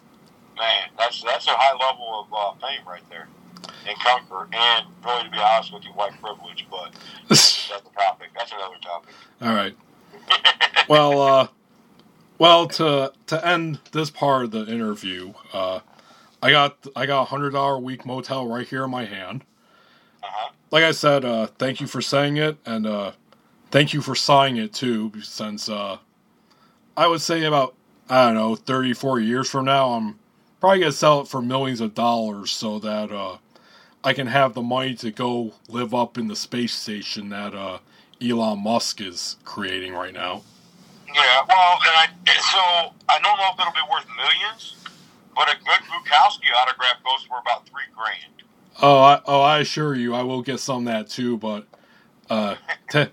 Man, 0.57 0.89
that's 0.97 1.23
that's 1.23 1.47
a 1.49 1.51
high 1.53 1.73
level 1.77 2.27
of 2.27 2.33
uh, 2.33 2.67
fame 2.67 2.87
right 2.87 3.03
there, 3.11 3.27
and 3.89 3.99
comfort, 3.99 4.49
and 4.55 4.87
really, 5.05 5.25
to 5.25 5.31
be 5.31 5.39
honest 5.39 5.73
with 5.75 5.85
you, 5.85 5.91
white 5.91 6.13
privilege. 6.21 6.67
But 6.71 6.93
that's 7.29 7.69
a 7.69 7.81
topic. 7.99 8.29
That's 8.37 8.53
another 8.53 8.77
topic. 8.81 9.15
All 9.43 9.53
right. 9.53 9.77
Well, 10.89 11.21
uh, 11.21 11.49
well, 12.39 12.69
to 12.69 13.13
to 13.27 13.47
end 13.47 13.81
this 13.93 14.11
part 14.11 14.45
of 14.45 14.51
the 14.53 14.67
interview, 14.67 15.33
uh, 15.53 15.81
I 16.43 16.51
got 16.53 16.77
I 16.95 17.07
got 17.07 17.23
a 17.23 17.25
hundred 17.27 17.51
dollar 17.51 17.75
a 17.75 17.79
week 17.81 18.07
motel 18.07 18.47
right 18.47 18.67
here 18.67 18.85
in 18.85 18.91
my 18.91 19.05
hand. 19.07 19.43
Uh-huh. 20.35 20.51
Like 20.71 20.85
I 20.85 20.91
said, 20.91 21.25
uh, 21.25 21.47
thank 21.47 21.81
you 21.81 21.87
for 21.87 22.03
saying 22.03 22.37
it, 22.37 22.57
and 22.67 22.87
uh, 22.87 23.13
thank 23.71 23.93
you 23.93 24.01
for 24.01 24.15
signing 24.17 24.63
it 24.63 24.73
too. 24.73 25.13
Since 25.23 25.69
uh, 25.69 25.99
I 26.97 27.07
would 27.07 27.21
say 27.21 27.45
about 27.45 27.75
I 28.09 28.27
don't 28.27 28.35
know 28.35 28.57
34 28.57 29.21
years 29.21 29.49
from 29.49 29.67
now, 29.67 29.91
I'm 29.91 30.19
probably 30.61 30.81
gonna 30.81 30.93
sell 30.93 31.21
it 31.21 31.29
for 31.29 31.41
millions 31.41 31.81
of 31.81 31.95
dollars 31.95 32.51
so 32.51 32.81
that 32.81 33.13
uh, 33.13 33.37
I 34.03 34.13
can 34.13 34.27
have 34.27 34.55
the 34.55 34.63
money 34.63 34.95
to 34.97 35.13
go 35.13 35.53
live 35.69 35.95
up 35.95 36.19
in 36.19 36.27
the 36.27 36.37
space 36.37 36.75
station 36.75 37.29
that 37.29 37.55
uh, 37.55 37.79
Elon 38.21 38.63
Musk 38.63 39.01
is 39.01 39.37
creating 39.45 39.95
right 39.95 40.13
now. 40.13 40.43
Yeah, 41.07 41.43
well, 41.49 41.79
and 41.87 41.95
I 41.95 42.09
so 42.27 42.93
I 43.09 43.21
don't 43.23 43.39
know 43.39 43.51
if 43.53 43.61
it'll 43.61 43.73
be 43.73 43.89
worth 43.89 44.07
millions, 44.17 44.75
but 45.37 45.49
a 45.49 45.57
good 45.59 45.81
Bukowski 45.87 46.51
autograph 46.61 47.03
goes 47.05 47.23
for 47.29 47.39
about 47.39 47.67
three 47.69 47.87
grand. 47.95 48.44
Oh, 48.83 48.99
I, 48.99 49.21
oh, 49.27 49.41
I 49.41 49.59
assure 49.61 49.95
you, 49.95 50.15
I 50.15 50.23
will 50.23 50.43
get 50.43 50.61
some 50.61 50.87
of 50.87 50.93
that 50.93 51.09
too. 51.09 51.37
But, 51.39 51.67
uh, 52.31 52.57
te- 52.91 53.11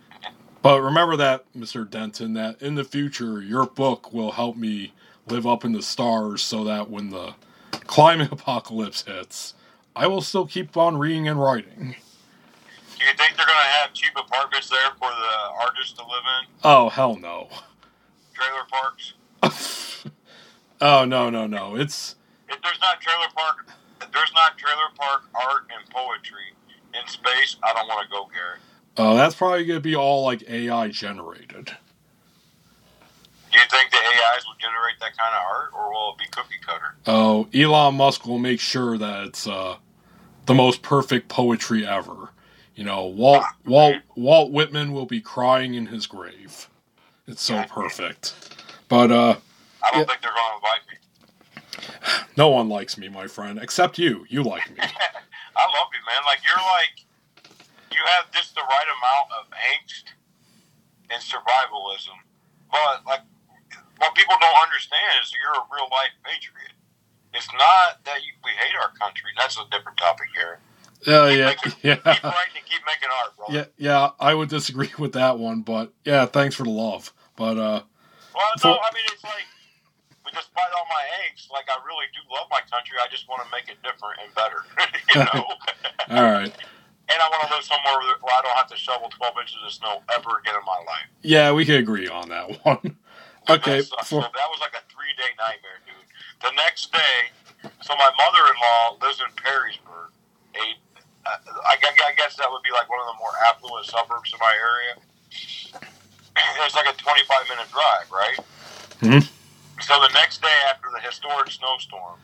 but 0.62 0.82
remember 0.82 1.16
that, 1.18 1.46
Mister 1.56 1.86
Denton, 1.86 2.34
that 2.34 2.62
in 2.62 2.76
the 2.76 2.84
future, 2.84 3.42
your 3.42 3.66
book 3.66 4.14
will 4.14 4.32
help 4.34 4.58
me 4.58 4.94
live 5.28 5.48
up 5.48 5.64
in 5.66 5.72
the 5.74 5.82
stars, 5.84 6.42
so 6.42 6.64
that 6.66 6.90
when 6.90 7.10
the 7.12 7.36
climate 7.88 8.32
apocalypse 8.34 9.04
hits, 9.04 9.54
I 9.96 10.08
will 10.08 10.22
still 10.22 10.48
keep 10.48 10.76
on 10.78 10.98
reading 10.98 11.28
and 11.28 11.40
writing. 11.42 11.96
Do 12.98 13.06
you 13.06 13.14
think 13.18 13.36
they're 13.38 13.46
going 13.46 13.58
to 13.58 13.74
have 13.82 13.94
cheap 13.94 14.12
apartments 14.16 14.70
there 14.70 14.92
for 15.00 15.10
the 15.10 15.64
artists 15.64 15.94
to 15.94 16.02
live 16.02 16.24
in? 16.42 16.48
Oh 16.64 16.90
hell 16.90 17.16
no! 17.18 17.50
Trailer 18.34 18.66
parks? 18.70 19.14
oh 20.82 21.06
no 21.06 21.30
no 21.30 21.48
no! 21.48 21.76
It's 21.76 22.16
If 22.50 22.62
there's 22.62 22.80
not 22.82 23.02
trailer 23.02 23.28
park, 23.36 23.68
if 24.12 24.16
there's 24.16 24.34
not 24.36 24.58
trailer 24.58 24.90
park 24.98 25.24
art 25.36 25.64
and 25.74 25.90
poetry 25.90 26.52
in 26.94 27.08
space, 27.08 27.56
I 27.64 27.74
don't 27.74 27.88
want 27.88 28.06
to 28.08 28.12
go, 28.12 28.26
Garret. 28.34 28.60
uh, 28.98 29.14
that's 29.16 29.36
probably 29.36 29.66
gonna 29.66 29.80
be 29.80 29.96
all 29.96 30.24
like 30.26 30.44
AI 30.50 30.90
generated. 30.90 31.72
Do 33.52 33.60
you 33.60 33.66
think 33.70 33.92
the 33.92 33.98
AIs 33.98 34.46
will 34.46 34.56
generate 34.60 35.00
that 35.00 35.18
kind 35.18 35.34
of 35.34 35.42
art, 35.50 35.72
or 35.74 35.92
will 35.92 36.12
it 36.14 36.18
be 36.20 36.26
cookie 36.32 36.56
cutter? 36.66 36.96
Oh, 37.08 37.48
Elon 37.54 37.96
Musk 37.96 38.26
will 38.26 38.40
make 38.40 38.60
sure 38.60 38.98
that 38.98 39.24
it's 39.28 39.48
uh, 39.48 39.78
the 40.46 40.54
most 40.54 40.82
perfect 40.82 41.28
poetry 41.30 41.86
ever. 41.86 42.30
You 42.76 42.84
know, 42.86 43.06
Walt 43.06 43.44
Walt 43.66 43.98
Walt 44.16 44.52
Whitman 44.52 44.92
will 44.94 45.06
be 45.06 45.22
crying 45.22 45.74
in 45.74 45.88
his 45.88 46.06
grave. 46.08 46.68
It's 47.28 47.42
so 47.44 47.64
perfect. 47.64 48.34
But 48.90 49.12
uh, 49.12 49.36
I 49.84 49.92
don't 49.92 50.00
Yeah. 50.00 50.06
think 50.06 50.22
they're 50.22 50.32
going 50.32 50.50
to 50.52 50.56
invite 50.56 50.82
me. 50.90 50.98
No 52.38 52.50
one 52.50 52.70
likes 52.70 52.98
me, 52.98 53.10
my 53.10 53.28
friend, 53.28 53.60
except 53.62 53.98
you. 53.98 54.26
You 54.30 54.44
like 54.44 54.70
me. 54.70 54.78
I 54.82 55.64
love 55.68 55.90
you, 55.94 56.02
man. 56.08 56.22
Like 56.26 56.40
you're 56.46 56.56
like 56.58 57.06
you 57.92 58.00
have 58.18 58.32
just 58.32 58.56
the 58.56 58.62
right 58.62 58.88
amount 58.88 59.28
of 59.40 59.52
angst 59.52 60.16
and 61.12 61.22
survivalism, 61.22 62.16
but 62.72 63.06
like 63.06 63.22
what 63.98 64.16
people 64.16 64.36
don't 64.40 64.64
understand 64.64 65.04
is 65.24 65.32
you're 65.34 65.54
a 65.62 65.66
real 65.74 65.88
life 65.92 66.16
patriot. 66.24 66.74
It's 67.34 67.48
not 67.54 68.04
that 68.06 68.24
you, 68.24 68.34
we 68.44 68.52
hate 68.52 68.76
our 68.82 68.92
country. 69.00 69.30
That's 69.38 69.58
a 69.58 69.64
different 69.72 69.98
topic 69.98 70.28
here. 70.36 70.60
Oh 71.08 71.28
Yeah, 71.28 71.54
yeah, 71.84 71.96
Keep 71.96 72.24
writing 72.24 72.56
and 72.56 72.66
keep 72.66 72.82
making 72.86 73.10
art, 73.24 73.38
bro. 73.38 73.46
yeah, 73.50 73.66
yeah. 73.78 74.10
I 74.20 74.34
would 74.34 74.50
disagree 74.50 74.92
with 74.98 75.14
that 75.14 75.38
one, 75.40 75.62
but 75.62 75.94
yeah, 76.06 76.26
thanks 76.26 76.56
for 76.56 76.64
the 76.64 76.70
love. 76.70 77.14
But 77.36 77.58
uh, 77.58 77.82
Well, 78.36 78.46
no, 78.56 78.62
For- 78.62 78.68
I 78.70 78.90
mean 78.94 79.04
it's 79.12 79.24
like, 79.24 79.46
despite 80.34 80.72
all 80.76 80.88
my 80.90 81.04
angst, 81.28 81.52
like 81.52 81.68
I 81.70 81.78
really 81.86 82.08
do 82.16 82.22
love 82.32 82.48
my 82.50 82.62
country. 82.72 82.98
I 83.00 83.08
just 83.12 83.28
want 83.28 83.44
to 83.44 83.50
make 83.52 83.68
it 83.70 83.80
different 83.84 84.20
and 84.24 84.30
better, 84.36 84.64
you 85.12 85.20
know. 85.20 85.46
all 86.12 86.28
right. 86.28 86.52
and 87.10 87.18
I 87.20 87.28
want 87.32 87.48
to 87.48 87.50
live 87.56 87.64
somewhere 87.64 87.96
where 88.00 88.16
where 88.24 88.36
I 88.36 88.42
don't 88.42 88.58
have 88.58 88.72
to 88.72 88.80
shovel 88.80 89.10
twelve 89.10 89.36
inches 89.40 89.60
of 89.64 89.72
snow 89.72 90.02
ever 90.16 90.40
again 90.40 90.56
in 90.56 90.66
my 90.66 90.80
life. 90.88 91.10
Yeah, 91.22 91.52
we 91.52 91.66
can 91.66 91.76
agree 91.76 92.08
on 92.08 92.30
that 92.30 92.48
one. 92.66 92.98
Okay, 93.50 93.82
for, 93.82 93.98
So 94.06 94.22
that 94.22 94.48
was 94.54 94.60
like 94.62 94.74
a 94.78 94.84
three 94.92 95.12
day 95.18 95.32
nightmare, 95.38 95.82
dude. 95.84 96.08
The 96.42 96.54
next 96.56 96.92
day, 96.94 97.34
so 97.82 97.94
my 97.98 98.10
mother 98.18 98.44
in 98.48 98.56
law 98.60 98.98
lives 99.02 99.20
in 99.20 99.30
Perrysburg. 99.36 100.14
A, 100.56 100.66
uh, 101.26 101.38
I, 101.70 101.78
I 101.78 102.14
guess 102.18 102.36
that 102.38 102.50
would 102.50 102.64
be 102.64 102.72
like 102.72 102.90
one 102.90 103.00
of 103.00 103.08
the 103.08 103.18
more 103.20 103.32
affluent 103.48 103.86
suburbs 103.86 104.34
in 104.34 104.40
my 104.40 104.54
area. 104.56 104.94
It's 106.66 106.76
like 106.76 106.88
a 106.88 106.98
25 106.98 107.50
minute 107.50 107.68
drive, 107.72 108.12
right? 108.12 108.38
Mhm. 109.02 109.30
So 109.82 110.00
the 110.00 110.14
next 110.14 110.42
day 110.42 110.58
after 110.70 110.88
the 110.94 111.02
historic 111.02 111.52
snowstorm, 111.52 112.20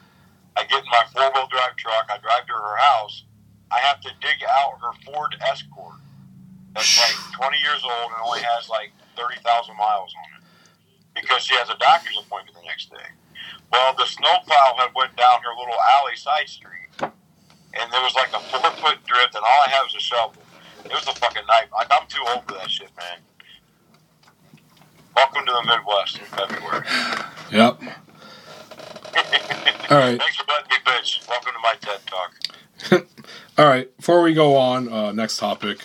I 0.56 0.64
get 0.66 0.84
in 0.84 0.90
my 0.90 1.04
four 1.14 1.32
wheel 1.34 1.48
drive 1.50 1.76
truck, 1.76 2.10
I 2.10 2.18
drive 2.18 2.46
to 2.48 2.54
her 2.54 2.78
house. 2.78 3.24
I 3.72 3.80
have 3.80 4.00
to 4.02 4.10
dig 4.22 4.38
out 4.48 4.80
her 4.80 4.94
Ford 5.04 5.36
Escort 5.42 6.00
that's 6.78 6.98
like 7.02 7.18
20 7.34 7.58
years 7.58 7.82
old 7.84 8.12
and 8.14 8.22
only 8.24 8.40
has 8.42 8.70
like 8.70 8.94
30,000 9.18 9.42
miles 9.76 10.14
on 10.14 10.30
it 10.38 10.44
because 11.18 11.44
she 11.44 11.56
has 11.56 11.70
a 11.70 11.78
doctor's 11.78 12.18
appointment 12.22 12.56
the 12.56 12.64
next 12.70 12.92
day. 12.92 13.10
Well, 13.72 13.96
the 13.98 14.06
snowplow 14.06 14.78
had 14.78 14.94
went 14.96 15.18
down 15.18 15.42
her 15.42 15.54
little 15.58 15.80
alley 15.98 16.16
side 16.16 16.48
street, 16.48 16.94
and 17.02 17.86
there 17.92 18.02
was 18.06 18.14
like 18.14 18.30
a 18.32 18.40
four 18.54 18.70
foot 18.78 19.02
drift, 19.10 19.34
and 19.34 19.44
all 19.44 19.62
I 19.66 19.70
have 19.74 19.88
is 19.90 19.96
a 19.96 20.00
shovel. 20.00 20.42
It 20.86 20.94
was 20.94 21.08
a 21.08 21.16
fucking 21.18 21.46
night. 21.48 21.68
Like 21.74 21.88
I'm 21.90 22.08
too 22.08 22.24
old 22.30 22.46
for 22.46 22.54
that 22.54 22.70
shit, 22.70 22.92
man. 22.96 23.18
Welcome 25.18 25.46
to 25.48 25.52
the 25.52 25.64
Midwest 25.66 26.20
in 26.20 26.26
February. 26.26 26.86
yep. 27.52 27.82
All 29.90 29.98
right. 29.98 30.20
Thanks 30.20 30.36
for 30.36 30.44
letting 30.48 30.70
me 30.70 30.76
bitch. 30.86 31.28
Welcome 31.28 31.54
to 31.54 31.60
my 31.64 31.74
TED 31.82 32.00
Talk. 32.06 32.36
All 33.58 33.66
right, 33.66 33.98
before 33.98 34.22
we 34.22 34.36
go 34.36 34.56
on, 34.56 34.88
uh, 34.94 35.12
next 35.12 35.38
topic, 35.38 35.80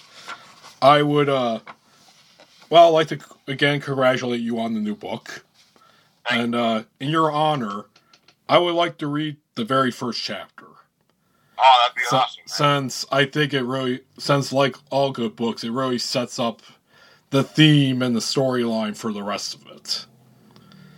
I 0.82 1.00
would, 1.02 1.30
uh, 1.30 1.60
well, 2.68 2.88
I'd 2.88 2.90
like 2.90 3.08
to 3.08 3.18
again 3.48 3.80
congratulate 3.80 4.42
you 4.42 4.60
on 4.60 4.74
the 4.74 4.80
new 4.80 4.94
book. 4.94 5.42
Thank 6.28 6.42
And 6.42 6.54
uh, 6.54 6.82
in 7.00 7.08
your 7.08 7.32
honor, 7.32 7.86
I 8.50 8.58
would 8.58 8.74
like 8.74 8.98
to 8.98 9.06
read 9.06 9.38
the 9.54 9.64
very 9.64 9.90
first 9.90 10.22
chapter. 10.22 10.66
Oh, 11.58 11.82
that'd 11.86 11.96
be 11.96 12.02
So- 12.10 12.18
awesome. 12.18 12.42
Man. 12.42 12.48
since 12.90 13.06
I 13.10 13.24
think 13.24 13.54
it 13.54 13.62
really, 13.62 14.02
since 14.18 14.52
like 14.52 14.76
all 14.90 15.10
good 15.10 15.36
books, 15.36 15.64
it 15.64 15.70
really 15.70 15.96
sets 15.98 16.38
up 16.38 16.60
the 17.32 17.42
theme 17.42 18.02
and 18.02 18.14
the 18.14 18.20
storyline 18.20 18.94
for 18.94 19.10
the 19.10 19.22
rest 19.22 19.54
of 19.54 19.66
it. 19.74 20.06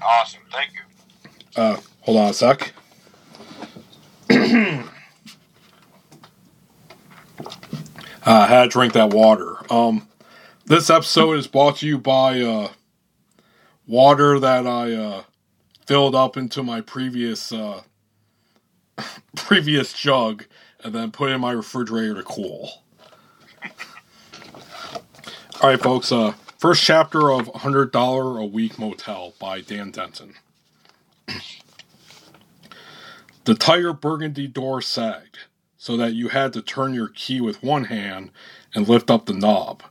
Awesome. 0.02 0.40
Thank 0.52 0.72
you. 0.74 0.80
Uh, 1.56 1.76
hold 2.00 2.18
on 2.18 2.30
a 2.30 2.34
sec. 2.34 2.72
uh, 4.30 4.82
I 8.26 8.46
had 8.46 8.64
to 8.64 8.68
drink 8.68 8.94
that 8.94 9.10
water. 9.10 9.54
Um, 9.72 10.08
this 10.66 10.90
episode 10.90 11.38
is 11.38 11.46
brought 11.46 11.76
to 11.78 11.86
you 11.86 11.98
by 11.98 12.40
uh, 12.40 12.68
water 13.86 14.40
that 14.40 14.66
I 14.66 14.92
uh, 14.92 15.22
filled 15.86 16.16
up 16.16 16.36
into 16.36 16.64
my 16.64 16.80
previous 16.80 17.52
uh, 17.52 17.82
previous 19.36 19.92
jug 19.92 20.46
and 20.82 20.92
then 20.92 21.12
put 21.12 21.30
in 21.30 21.40
my 21.40 21.52
refrigerator 21.52 22.14
to 22.14 22.22
cool. 22.24 22.82
All 25.64 25.70
right, 25.70 25.82
folks. 25.82 26.12
Uh, 26.12 26.34
first 26.58 26.84
chapter 26.84 27.32
of 27.32 27.48
Hundred 27.48 27.90
Dollar 27.90 28.38
a 28.38 28.44
Week 28.44 28.78
Motel 28.78 29.32
by 29.38 29.62
Dan 29.62 29.92
Denton. 29.92 30.34
The 33.46 33.54
tire 33.54 33.94
burgundy 33.94 34.46
door 34.46 34.82
sagged, 34.82 35.38
so 35.78 35.96
that 35.96 36.12
you 36.12 36.28
had 36.28 36.52
to 36.52 36.60
turn 36.60 36.92
your 36.92 37.08
key 37.08 37.40
with 37.40 37.62
one 37.62 37.84
hand 37.86 38.30
and 38.74 38.86
lift 38.86 39.10
up 39.10 39.24
the 39.24 39.32
knob, 39.32 39.82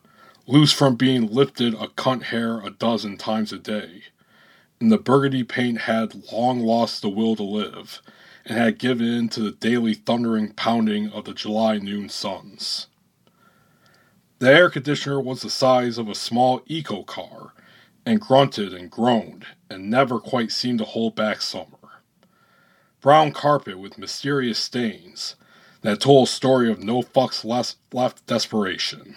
loose 0.46 0.72
from 0.72 0.96
being 0.96 1.26
lifted 1.26 1.74
a 1.74 1.88
cunt 1.88 2.26
hair 2.26 2.60
a 2.62 2.70
dozen 2.70 3.18
times 3.18 3.52
a 3.52 3.58
day. 3.58 4.04
and 4.80 4.92
the 4.92 5.00
burgundy 5.00 5.44
paint 5.44 5.82
had 5.82 6.32
long 6.32 6.60
lost 6.62 7.02
the 7.02 7.10
will 7.10 7.36
to 7.36 7.44
live, 7.44 8.02
and 8.46 8.58
had 8.58 8.78
given 8.80 9.08
in 9.08 9.30
to 9.30 9.42
the 9.42 9.52
daily 9.52 9.96
thundering 9.96 10.54
pounding 10.54 11.10
of 11.10 11.26
the 11.26 11.34
July 11.34 11.80
noon 11.80 12.10
suns. 12.10 12.88
The 14.44 14.52
air 14.52 14.70
conditioner 14.70 15.22
was 15.22 15.42
the 15.42 15.50
size 15.50 15.98
of 15.98 16.10
a 16.10 16.14
small 16.14 16.64
eco 16.66 17.04
car, 17.04 17.54
and 18.06 18.20
grunted 18.20 18.74
and 18.74 18.92
groaned, 18.92 19.46
and 19.70 19.90
never 19.90 20.20
quite 20.20 20.52
seemed 20.52 20.80
to 20.80 20.84
hold 20.84 21.16
back 21.16 21.42
summer. 21.42 22.02
Brown 23.00 23.32
carpet 23.32 23.80
with 23.80 23.98
mysterious 23.98 24.60
stains 24.60 25.38
that 25.80 26.02
told 26.02 26.28
a 26.28 26.30
story 26.30 26.70
of 26.70 26.84
no 26.84 27.04
fucks 27.04 27.46
less 27.46 27.78
left 27.94 28.28
desperation. 28.28 29.16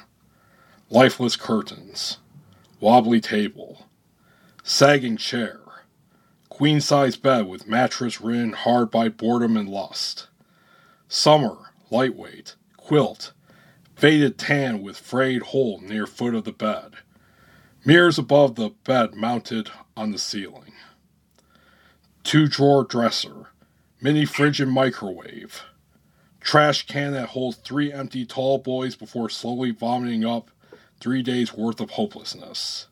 Lifeless 0.90 1.34
curtains, 1.34 2.18
wobbly 2.78 3.20
table, 3.20 3.88
sagging 4.62 5.16
chair, 5.16 5.58
queen 6.50 6.80
size 6.80 7.16
bed 7.16 7.48
with 7.48 7.66
mattress 7.66 8.20
ridden 8.20 8.52
hard 8.52 8.92
by 8.92 9.08
boredom 9.08 9.56
and 9.56 9.68
lust. 9.68 10.28
Summer, 11.08 11.72
lightweight, 11.90 12.54
quilt, 12.76 13.32
faded 13.96 14.36
tan 14.36 14.82
with 14.82 14.98
frayed 14.98 15.42
hole 15.42 15.80
near 15.80 16.06
foot 16.06 16.34
of 16.34 16.44
the 16.44 16.52
bed. 16.52 16.92
Mirrors 17.84 18.18
above 18.18 18.54
the 18.54 18.70
bed 18.84 19.14
mounted 19.14 19.70
on 19.96 20.12
the 20.12 20.18
ceiling. 20.18 20.74
Two 22.22 22.46
drawer 22.46 22.84
dresser, 22.84 23.46
mini 24.00 24.26
fridge 24.26 24.60
and 24.60 24.70
microwave. 24.70 25.62
Trash 26.40 26.86
can 26.86 27.12
that 27.12 27.30
holds 27.30 27.56
three 27.56 27.92
empty 27.92 28.26
tall 28.26 28.58
boys 28.58 28.94
before 28.94 29.30
slowly 29.30 29.70
vomiting 29.70 30.24
up 30.24 30.50
three 31.00 31.22
days 31.22 31.54
worth 31.54 31.80
of 31.80 31.90
hopelessness. 31.90 32.86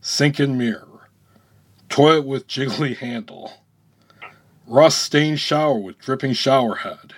Sink 0.00 0.38
and 0.38 0.56
mirror. 0.56 1.08
Toilet 1.88 2.24
with 2.24 2.48
jiggly 2.48 2.96
handle. 2.96 3.52
Rust 4.66 5.02
stained 5.02 5.40
shower 5.40 5.78
with 5.78 5.98
dripping 5.98 6.32
shower 6.32 6.76
head. 6.76 7.14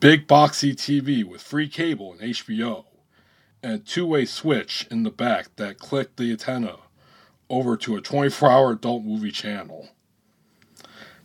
Big 0.00 0.28
boxy 0.28 0.74
TV 0.76 1.24
with 1.24 1.42
free 1.42 1.68
cable 1.68 2.12
and 2.12 2.20
HBO. 2.20 2.84
And 3.64 3.72
a 3.74 3.78
two 3.78 4.06
way 4.06 4.26
switch 4.26 4.86
in 4.92 5.02
the 5.02 5.10
back 5.10 5.56
that 5.56 5.78
clicked 5.78 6.18
the 6.18 6.30
antenna 6.30 6.76
over 7.50 7.76
to 7.78 7.96
a 7.96 8.00
24 8.00 8.50
hour 8.50 8.72
adult 8.72 9.04
movie 9.04 9.32
channel. 9.32 9.88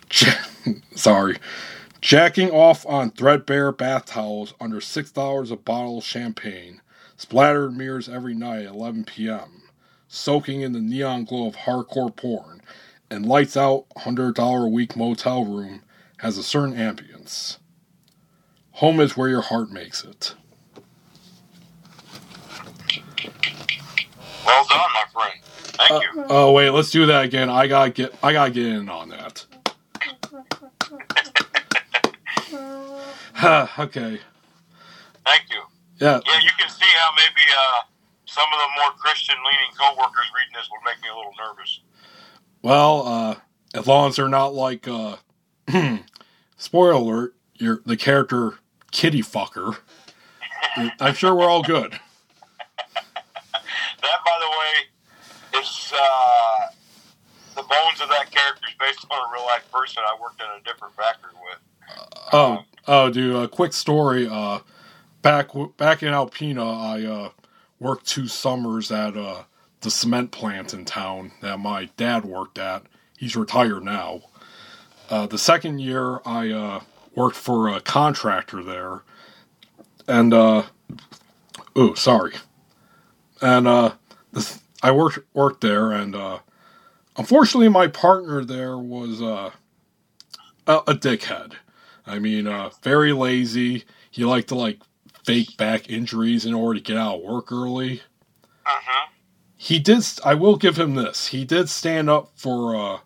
Sorry. 0.95 1.37
Jacking 2.01 2.51
off 2.51 2.85
on 2.87 3.11
threadbare 3.11 3.71
bath 3.71 4.07
towels 4.07 4.55
under 4.59 4.77
$6 4.79 5.51
a 5.51 5.55
bottle 5.55 5.99
of 5.99 6.03
champagne, 6.03 6.81
splattered 7.15 7.77
mirrors 7.77 8.09
every 8.09 8.33
night 8.33 8.65
at 8.65 8.73
11 8.73 9.05
p.m., 9.05 9.63
soaking 10.07 10.61
in 10.61 10.73
the 10.73 10.81
neon 10.81 11.25
glow 11.25 11.47
of 11.47 11.55
hardcore 11.55 12.15
porn, 12.15 12.61
and 13.11 13.25
lights 13.27 13.55
out 13.55 13.85
$100 13.97 14.65
a 14.65 14.67
week 14.67 14.95
motel 14.97 15.45
room 15.45 15.83
has 16.17 16.37
a 16.39 16.43
certain 16.43 16.75
ambience. 16.75 17.57
Home 18.83 18.99
is 18.99 19.15
where 19.15 19.29
your 19.29 19.39
heart 19.39 19.71
makes 19.71 20.03
it. 20.03 20.35
Well 24.45 24.65
done, 24.69 24.79
my 24.93 25.05
friend. 25.13 25.39
Thank 25.45 25.91
Uh, 25.91 25.99
you. 26.01 26.25
oh 26.27 26.51
wait, 26.51 26.69
let's 26.71 26.91
do 26.91 27.05
that 27.05 27.23
again. 27.23 27.49
I 27.49 27.67
gotta 27.67 27.91
get 27.91 28.13
I 28.21 28.33
gotta 28.33 28.51
get 28.51 28.65
in 28.65 28.89
on 28.89 29.07
that. 29.07 29.45
okay. 33.79 34.19
Thank 35.25 35.43
you. 35.49 35.61
Yeah. 36.01 36.19
Yeah, 36.25 36.39
you 36.41 36.49
can 36.59 36.67
see 36.67 36.83
how 36.99 37.11
maybe 37.15 37.41
uh, 37.57 37.83
some 38.25 38.47
of 38.51 38.59
the 38.59 38.67
more 38.81 38.91
Christian 38.99 39.35
leaning 39.45 39.73
coworkers 39.79 40.25
reading 40.35 40.55
this 40.55 40.67
would 40.69 40.81
make 40.83 41.01
me 41.01 41.07
a 41.07 41.15
little 41.15 41.31
nervous. 41.39 41.79
Well, 42.61 43.07
uh, 43.07 43.35
as 43.79 43.87
long 43.87 44.09
as 44.09 44.17
they're 44.17 44.27
not 44.27 44.53
like 44.53 44.89
uh, 44.89 45.15
spoiler 46.57 46.91
alert, 46.91 47.35
you're 47.53 47.81
the 47.85 47.95
character 47.95 48.55
kitty 48.93 49.21
fucker. 49.21 49.75
I'm 51.01 51.13
sure 51.13 51.35
we're 51.35 51.49
all 51.49 51.63
good. 51.63 51.91
That, 51.91 52.01
by 54.25 54.39
the 54.39 54.49
way, 54.49 55.61
is 55.61 55.93
uh, 55.93 56.67
the 57.55 57.63
bones 57.63 57.99
of 58.01 58.09
that 58.09 58.31
character 58.31 58.65
is 58.69 58.75
based 58.79 59.05
on 59.11 59.17
a 59.17 59.33
real 59.33 59.45
life 59.45 59.69
person 59.71 60.03
I 60.05 60.15
worked 60.21 60.41
in 60.41 60.47
a 60.47 60.61
different 60.63 60.95
factory 60.95 61.31
with. 61.33 61.59
Oh, 62.31 62.63
oh, 62.87 63.09
dude. 63.09 63.35
A 63.35 63.47
quick 63.47 63.73
story. 63.73 64.27
Uh, 64.29 64.59
back 65.21 65.49
back 65.77 66.03
in 66.03 66.13
Alpena, 66.13 66.63
I 66.63 67.05
uh, 67.05 67.29
worked 67.79 68.07
two 68.07 68.27
summers 68.27 68.91
at 68.91 69.17
uh, 69.17 69.43
the 69.81 69.91
cement 69.91 70.31
plant 70.31 70.73
in 70.73 70.85
town 70.85 71.31
that 71.41 71.59
my 71.59 71.89
dad 71.97 72.25
worked 72.25 72.57
at. 72.57 72.83
He's 73.17 73.35
retired 73.35 73.83
now. 73.83 74.21
Uh, 75.09 75.27
the 75.27 75.37
second 75.37 75.79
year, 75.79 76.21
I 76.25 76.49
uh, 76.49 76.81
worked 77.15 77.35
for 77.35 77.69
a 77.69 77.81
contractor 77.81 78.63
there, 78.63 79.03
and 80.07 80.33
uh, 80.33 80.63
oh, 81.75 81.93
sorry, 81.93 82.33
and 83.41 83.67
uh, 83.67 83.93
this, 84.31 84.59
I 84.81 84.91
worked 84.91 85.19
worked 85.33 85.61
there, 85.61 85.91
and 85.91 86.15
uh, 86.15 86.39
unfortunately, 87.17 87.69
my 87.69 87.87
partner 87.87 88.43
there 88.43 88.77
was 88.77 89.21
uh, 89.21 89.51
a, 90.67 90.77
a 90.87 90.93
dickhead. 90.93 91.53
I 92.05 92.19
mean, 92.19 92.47
uh, 92.47 92.71
very 92.81 93.13
lazy. 93.13 93.85
He 94.11 94.25
liked 94.25 94.49
to 94.49 94.55
like 94.55 94.79
fake 95.23 95.57
back 95.57 95.89
injuries 95.89 96.45
in 96.45 96.53
order 96.53 96.79
to 96.79 96.83
get 96.83 96.97
out 96.97 97.15
of 97.15 97.21
work 97.21 97.51
early. 97.51 98.01
Uh-huh. 98.65 99.09
He 99.55 99.79
did. 99.79 100.03
I 100.25 100.33
will 100.33 100.57
give 100.57 100.77
him 100.77 100.95
this. 100.95 101.27
He 101.27 101.45
did 101.45 101.69
stand 101.69 102.09
up 102.09 102.31
for 102.35 102.75
uh, 102.75 102.99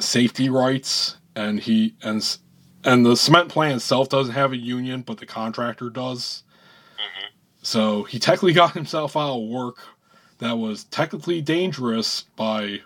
safety 0.00 0.48
rights, 0.48 1.16
and 1.36 1.60
he 1.60 1.94
and 2.02 2.36
and 2.84 3.04
the 3.04 3.16
cement 3.16 3.48
plant 3.48 3.76
itself 3.76 4.08
doesn't 4.08 4.34
have 4.34 4.52
a 4.52 4.56
union, 4.56 5.02
but 5.02 5.18
the 5.18 5.26
contractor 5.26 5.90
does. 5.90 6.42
Mhm. 6.98 7.28
So 7.62 8.04
he 8.04 8.18
technically 8.18 8.52
got 8.62 8.72
himself 8.74 9.16
out 9.16 9.36
of 9.42 9.48
work. 9.48 9.76
That 10.38 10.58
was 10.58 10.84
technically 10.84 11.42
dangerous 11.42 12.22
by, 12.36 12.80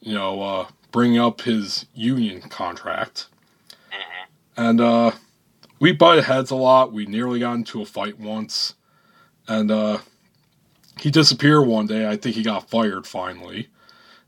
you 0.00 0.14
know, 0.14 0.40
uh, 0.42 0.66
bringing 0.92 1.18
up 1.18 1.40
his 1.42 1.86
union 1.94 2.42
contract. 2.42 3.26
Mhm. 3.90 4.26
And 4.56 4.80
uh, 4.80 5.12
we 5.80 5.92
butted 5.92 6.24
heads 6.24 6.50
a 6.50 6.56
lot. 6.56 6.92
We 6.92 7.06
nearly 7.06 7.40
got 7.40 7.54
into 7.54 7.82
a 7.82 7.86
fight 7.86 8.18
once. 8.20 8.74
And 9.48 9.70
uh, 9.72 9.98
he 11.00 11.10
disappeared 11.10 11.66
one 11.66 11.86
day. 11.86 12.08
I 12.08 12.16
think 12.16 12.36
he 12.36 12.42
got 12.44 12.70
fired 12.70 13.06
finally. 13.06 13.68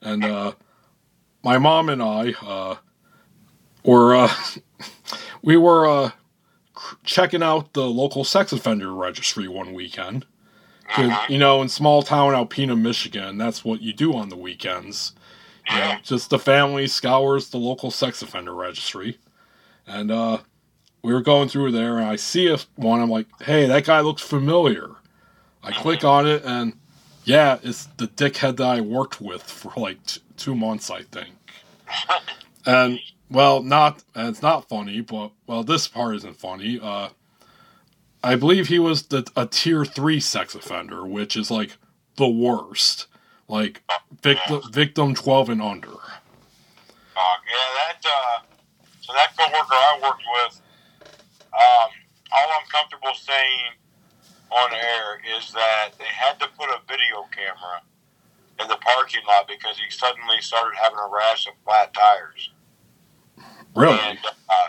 And 0.02 0.24
uh, 0.24 0.52
my 1.44 1.58
mom 1.58 1.88
and 1.88 2.02
I 2.02 2.32
uh, 2.42 2.76
were 3.84 4.16
uh, 4.16 4.32
we 5.42 5.56
were 5.56 5.86
uh, 5.86 6.10
checking 7.04 7.42
out 7.42 7.72
the 7.72 7.84
local 7.88 8.24
sex 8.24 8.52
offender 8.52 8.92
registry 8.92 9.48
one 9.48 9.72
weekend. 9.74 10.26
Mhm. 10.90 11.30
You 11.30 11.38
know, 11.38 11.62
in 11.62 11.68
small 11.68 12.02
town 12.02 12.32
Alpena, 12.34 12.78
Michigan, 12.78 13.38
that's 13.38 13.64
what 13.64 13.80
you 13.80 13.92
do 13.92 14.14
on 14.14 14.28
the 14.28 14.36
weekends. 14.36 15.12
You 15.70 15.78
know, 15.78 15.96
just 16.02 16.28
the 16.28 16.38
family 16.38 16.86
scours 16.86 17.48
the 17.48 17.56
local 17.56 17.90
sex 17.90 18.20
offender 18.20 18.52
registry. 18.54 19.18
And 19.86 20.10
uh, 20.10 20.38
we 21.02 21.12
were 21.14 21.22
going 21.22 21.48
through 21.48 21.72
there, 21.72 21.98
and 21.98 22.06
I 22.06 22.16
see 22.16 22.48
a 22.48 22.58
one. 22.76 23.00
I'm 23.00 23.10
like, 23.10 23.26
hey, 23.42 23.66
that 23.66 23.84
guy 23.86 24.00
looks 24.00 24.20
familiar. 24.22 24.90
I 25.62 25.72
click 25.72 26.04
on 26.04 26.26
it, 26.26 26.42
and 26.44 26.74
yeah, 27.24 27.58
it's 27.62 27.86
the 27.96 28.06
dickhead 28.08 28.58
that 28.58 28.66
I 28.66 28.80
worked 28.82 29.22
with 29.22 29.42
for 29.42 29.72
like 29.80 30.04
t- 30.04 30.20
two 30.36 30.54
months, 30.54 30.90
I 30.90 31.02
think. 31.02 31.30
And 32.66 32.98
well, 33.34 33.62
not 33.62 34.02
it's 34.14 34.42
not 34.42 34.68
funny, 34.68 35.00
but 35.00 35.32
well, 35.46 35.64
this 35.64 35.88
part 35.88 36.16
isn't 36.16 36.36
funny. 36.36 36.78
Uh, 36.80 37.08
I 38.22 38.36
believe 38.36 38.68
he 38.68 38.78
was 38.78 39.02
the, 39.02 39.30
a 39.36 39.46
tier 39.46 39.84
three 39.84 40.20
sex 40.20 40.54
offender, 40.54 41.04
which 41.04 41.36
is 41.36 41.50
like 41.50 41.76
the 42.16 42.28
worst, 42.28 43.06
like 43.48 43.82
victim 44.22 44.62
victim 44.72 45.14
twelve 45.14 45.50
and 45.50 45.60
under. 45.60 45.90
Uh, 45.90 47.36
yeah, 47.46 47.68
that 47.76 48.06
uh, 48.06 48.42
so 49.00 49.12
that 49.12 49.36
coworker 49.36 49.74
I 49.74 50.00
worked 50.02 50.22
with, 50.32 50.62
um, 51.52 51.90
all 52.32 52.48
I'm 52.60 52.66
comfortable 52.70 53.14
saying 53.14 53.76
on 54.50 54.72
air 54.72 55.20
is 55.36 55.52
that 55.52 55.90
they 55.98 56.06
had 56.06 56.38
to 56.40 56.46
put 56.58 56.70
a 56.70 56.80
video 56.88 57.26
camera 57.34 57.82
in 58.60 58.68
the 58.68 58.76
parking 58.76 59.22
lot 59.26 59.48
because 59.48 59.76
he 59.78 59.90
suddenly 59.90 60.40
started 60.40 60.76
having 60.80 60.98
a 60.98 61.08
rash 61.12 61.46
of 61.46 61.54
flat 61.64 61.92
tires, 61.92 62.50
Really? 63.74 63.98
and 63.98 64.18
uh, 64.24 64.68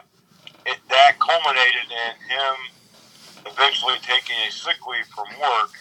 it, 0.65 0.77
that 0.89 1.19
culminated 1.19 1.87
in 1.89 2.13
him 2.29 2.55
eventually 3.45 3.95
taking 4.01 4.35
a 4.47 4.51
sick 4.51 4.77
leave 4.89 5.05
from 5.13 5.27
work 5.39 5.71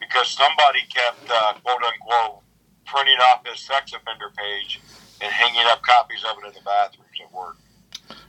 because 0.00 0.28
somebody 0.28 0.80
kept 0.92 1.30
uh, 1.30 1.54
quote 1.62 1.82
unquote 1.82 2.42
printing 2.84 3.18
off 3.30 3.46
his 3.46 3.60
sex 3.60 3.92
offender 3.92 4.32
page 4.36 4.80
and 5.20 5.32
hanging 5.32 5.64
up 5.70 5.82
copies 5.82 6.24
of 6.24 6.38
it 6.42 6.48
in 6.48 6.54
the 6.54 6.60
bathrooms 6.64 7.18
at 7.22 7.32
work. 7.32 7.56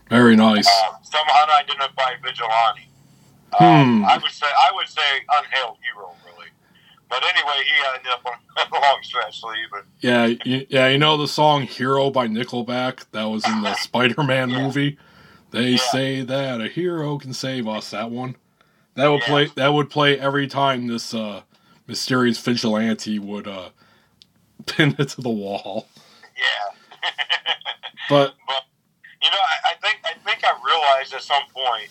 Very 0.10 0.36
nice. 0.36 0.68
Uh, 0.68 0.94
some 1.02 1.28
unidentified 1.44 2.18
vigilante. 2.24 2.88
Hmm. 3.54 3.64
Um, 3.64 4.06
I 4.06 4.18
would 4.18 4.32
say 4.32 4.48
I 4.48 4.76
would 4.76 4.88
say 4.88 5.02
unhailed 5.38 5.78
hero. 5.82 6.16
But 7.10 7.24
anyway, 7.24 7.64
he 7.66 7.74
ended 7.96 8.12
up 8.12 8.26
on 8.26 8.34
a 8.72 8.74
long 8.74 9.00
stretch 9.04 9.40
sleeve. 9.42 9.68
But 9.72 9.86
Yeah, 10.02 10.26
you, 10.44 10.66
yeah, 10.70 10.88
you 10.90 10.98
know 10.98 11.18
the 11.18 11.28
song 11.28 11.64
"Hero" 11.64 12.10
by 12.10 12.28
Nickelback 12.28 13.06
that 13.12 13.26
was 13.26 13.46
in 13.46 13.62
the 13.62 13.74
Spider-Man 13.82 14.50
Yeah. 14.50 14.58
movie. 14.60 14.98
They 15.52 15.72
Yeah. 15.72 15.78
say 15.78 16.22
that 16.24 16.62
a 16.62 16.68
hero 16.68 17.18
can 17.18 17.34
save 17.34 17.68
us. 17.68 17.92
That 17.92 18.12
one. 18.12 18.36
That 18.96 19.08
would 19.08 19.22
Yeah. 19.22 19.28
play. 19.28 19.46
That 19.56 19.74
would 19.74 19.90
play 19.90 20.20
every 20.20 20.48
time 20.48 20.88
this 20.88 21.14
uh, 21.14 21.44
mysterious 21.88 22.38
vigilante 22.40 23.20
would 23.20 23.48
uh, 23.48 23.70
pin 24.66 24.96
it 25.00 25.10
to 25.10 25.22
the 25.22 25.30
wall. 25.30 25.88
yeah, 26.36 27.10
But 28.10 28.36
you 29.22 29.30
know, 29.32 29.38
I, 29.38 29.72
I 29.72 29.74
think 29.82 30.00
I 30.06 30.14
think 30.30 30.44
I 30.44 30.54
realized 30.66 31.14
at 31.14 31.22
some 31.24 31.44
point 31.54 31.90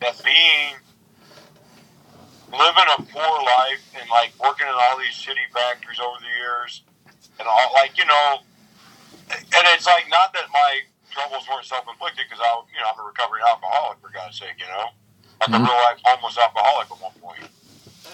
that 0.00 0.22
being 0.24 0.74
living 2.52 2.88
a 2.96 3.00
poor 3.12 3.34
life 3.44 3.84
and 4.00 4.08
like 4.10 4.34
working 4.40 4.68
in 4.68 4.74
all 4.76 4.98
these 4.98 5.16
shitty 5.16 5.48
factories 5.54 6.00
over 6.00 6.18
the 6.20 6.32
years, 6.38 6.84
and 7.40 7.48
all 7.48 7.70
like 7.74 7.98
you 7.98 8.06
know, 8.06 8.46
and 9.36 9.64
it's 9.74 9.86
like 9.86 10.06
not 10.10 10.32
that 10.34 10.48
my 10.52 10.72
troubles 11.10 11.46
weren't 11.50 11.66
self 11.66 11.84
inflicted 11.88 12.26
because 12.28 12.42
I 12.42 12.50
you 12.72 12.80
know 12.80 12.88
I'm 12.92 13.00
a 13.00 13.06
recovering 13.06 13.44
alcoholic 13.48 14.00
for 14.00 14.10
God's 14.14 14.38
sake, 14.38 14.58
you 14.58 14.68
know, 14.68 14.92
like 15.40 15.52
a 15.54 15.60
Mhm. 15.60 15.66
real 15.66 15.78
life 15.88 16.00
homeless 16.04 16.38
alcoholic 16.38 16.88
at 16.90 17.00
one 17.00 17.16
point. 17.22 17.44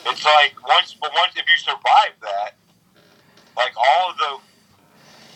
It's 0.07 0.25
like 0.25 0.57
once, 0.69 0.97
but 1.01 1.13
once 1.15 1.35
if 1.37 1.47
you 1.51 1.59
survive 1.59 2.17
that, 2.23 2.59
like 3.57 3.75
all 3.77 4.11
of 4.13 4.19
the 4.19 4.33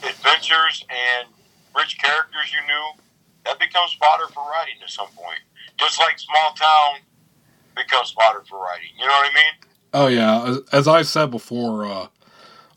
adventures 0.09 0.85
and 0.91 1.29
rich 1.77 1.99
characters 1.99 2.53
you 2.53 2.61
knew, 2.67 2.87
that 3.45 3.59
becomes 3.59 3.95
fodder 3.95 4.29
for 4.35 4.45
writing 4.51 4.77
at 4.83 4.91
some 4.91 5.09
point. 5.17 5.41
Just 5.79 5.99
like 6.01 6.19
small 6.19 6.53
town 6.55 7.01
becomes 7.79 8.11
for 8.49 8.61
writing. 8.61 8.91
You 8.99 9.07
know 9.07 9.13
what 9.13 9.31
I 9.31 9.35
mean? 9.35 9.53
oh 9.95 10.07
yeah, 10.09 10.45
as, 10.45 10.61
as 10.73 10.89
I 10.89 11.03
said 11.03 11.31
before, 11.31 11.87
uh, 11.87 12.07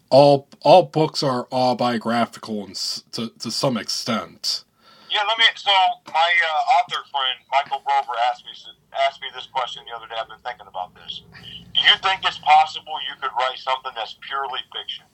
all 0.10 0.48
all 0.62 0.84
books 0.84 1.24
are 1.24 1.48
autobiographical 1.52 2.70
s- 2.70 3.04
to 3.14 3.30
to 3.40 3.52
some 3.52 3.78
extent. 3.78 4.64
Yeah, 5.10 5.24
let 5.28 5.38
me. 5.38 5.44
So 5.56 5.72
my 6.08 6.32
uh, 6.44 6.78
author 6.80 7.04
friend 7.12 7.38
Michael 7.52 7.82
Grover 7.86 8.18
asked 8.32 8.46
me 8.46 8.52
asked 9.08 9.22
me 9.22 9.28
this 9.36 9.48
question 9.48 9.84
the 9.90 9.96
other 9.96 10.08
day. 10.08 10.16
I've 10.20 10.30
been 10.30 10.38
thinking 10.44 10.68
about 10.68 10.94
this. 10.96 11.24
Do 11.74 11.82
you 11.82 11.96
think 12.04 12.22
it's 12.24 12.40
possible 12.40 12.94
you 13.10 13.16
could 13.22 13.32
write 13.38 13.58
something 13.58 13.92
that's 13.96 14.18
purely 14.22 14.60
fiction? 14.74 15.06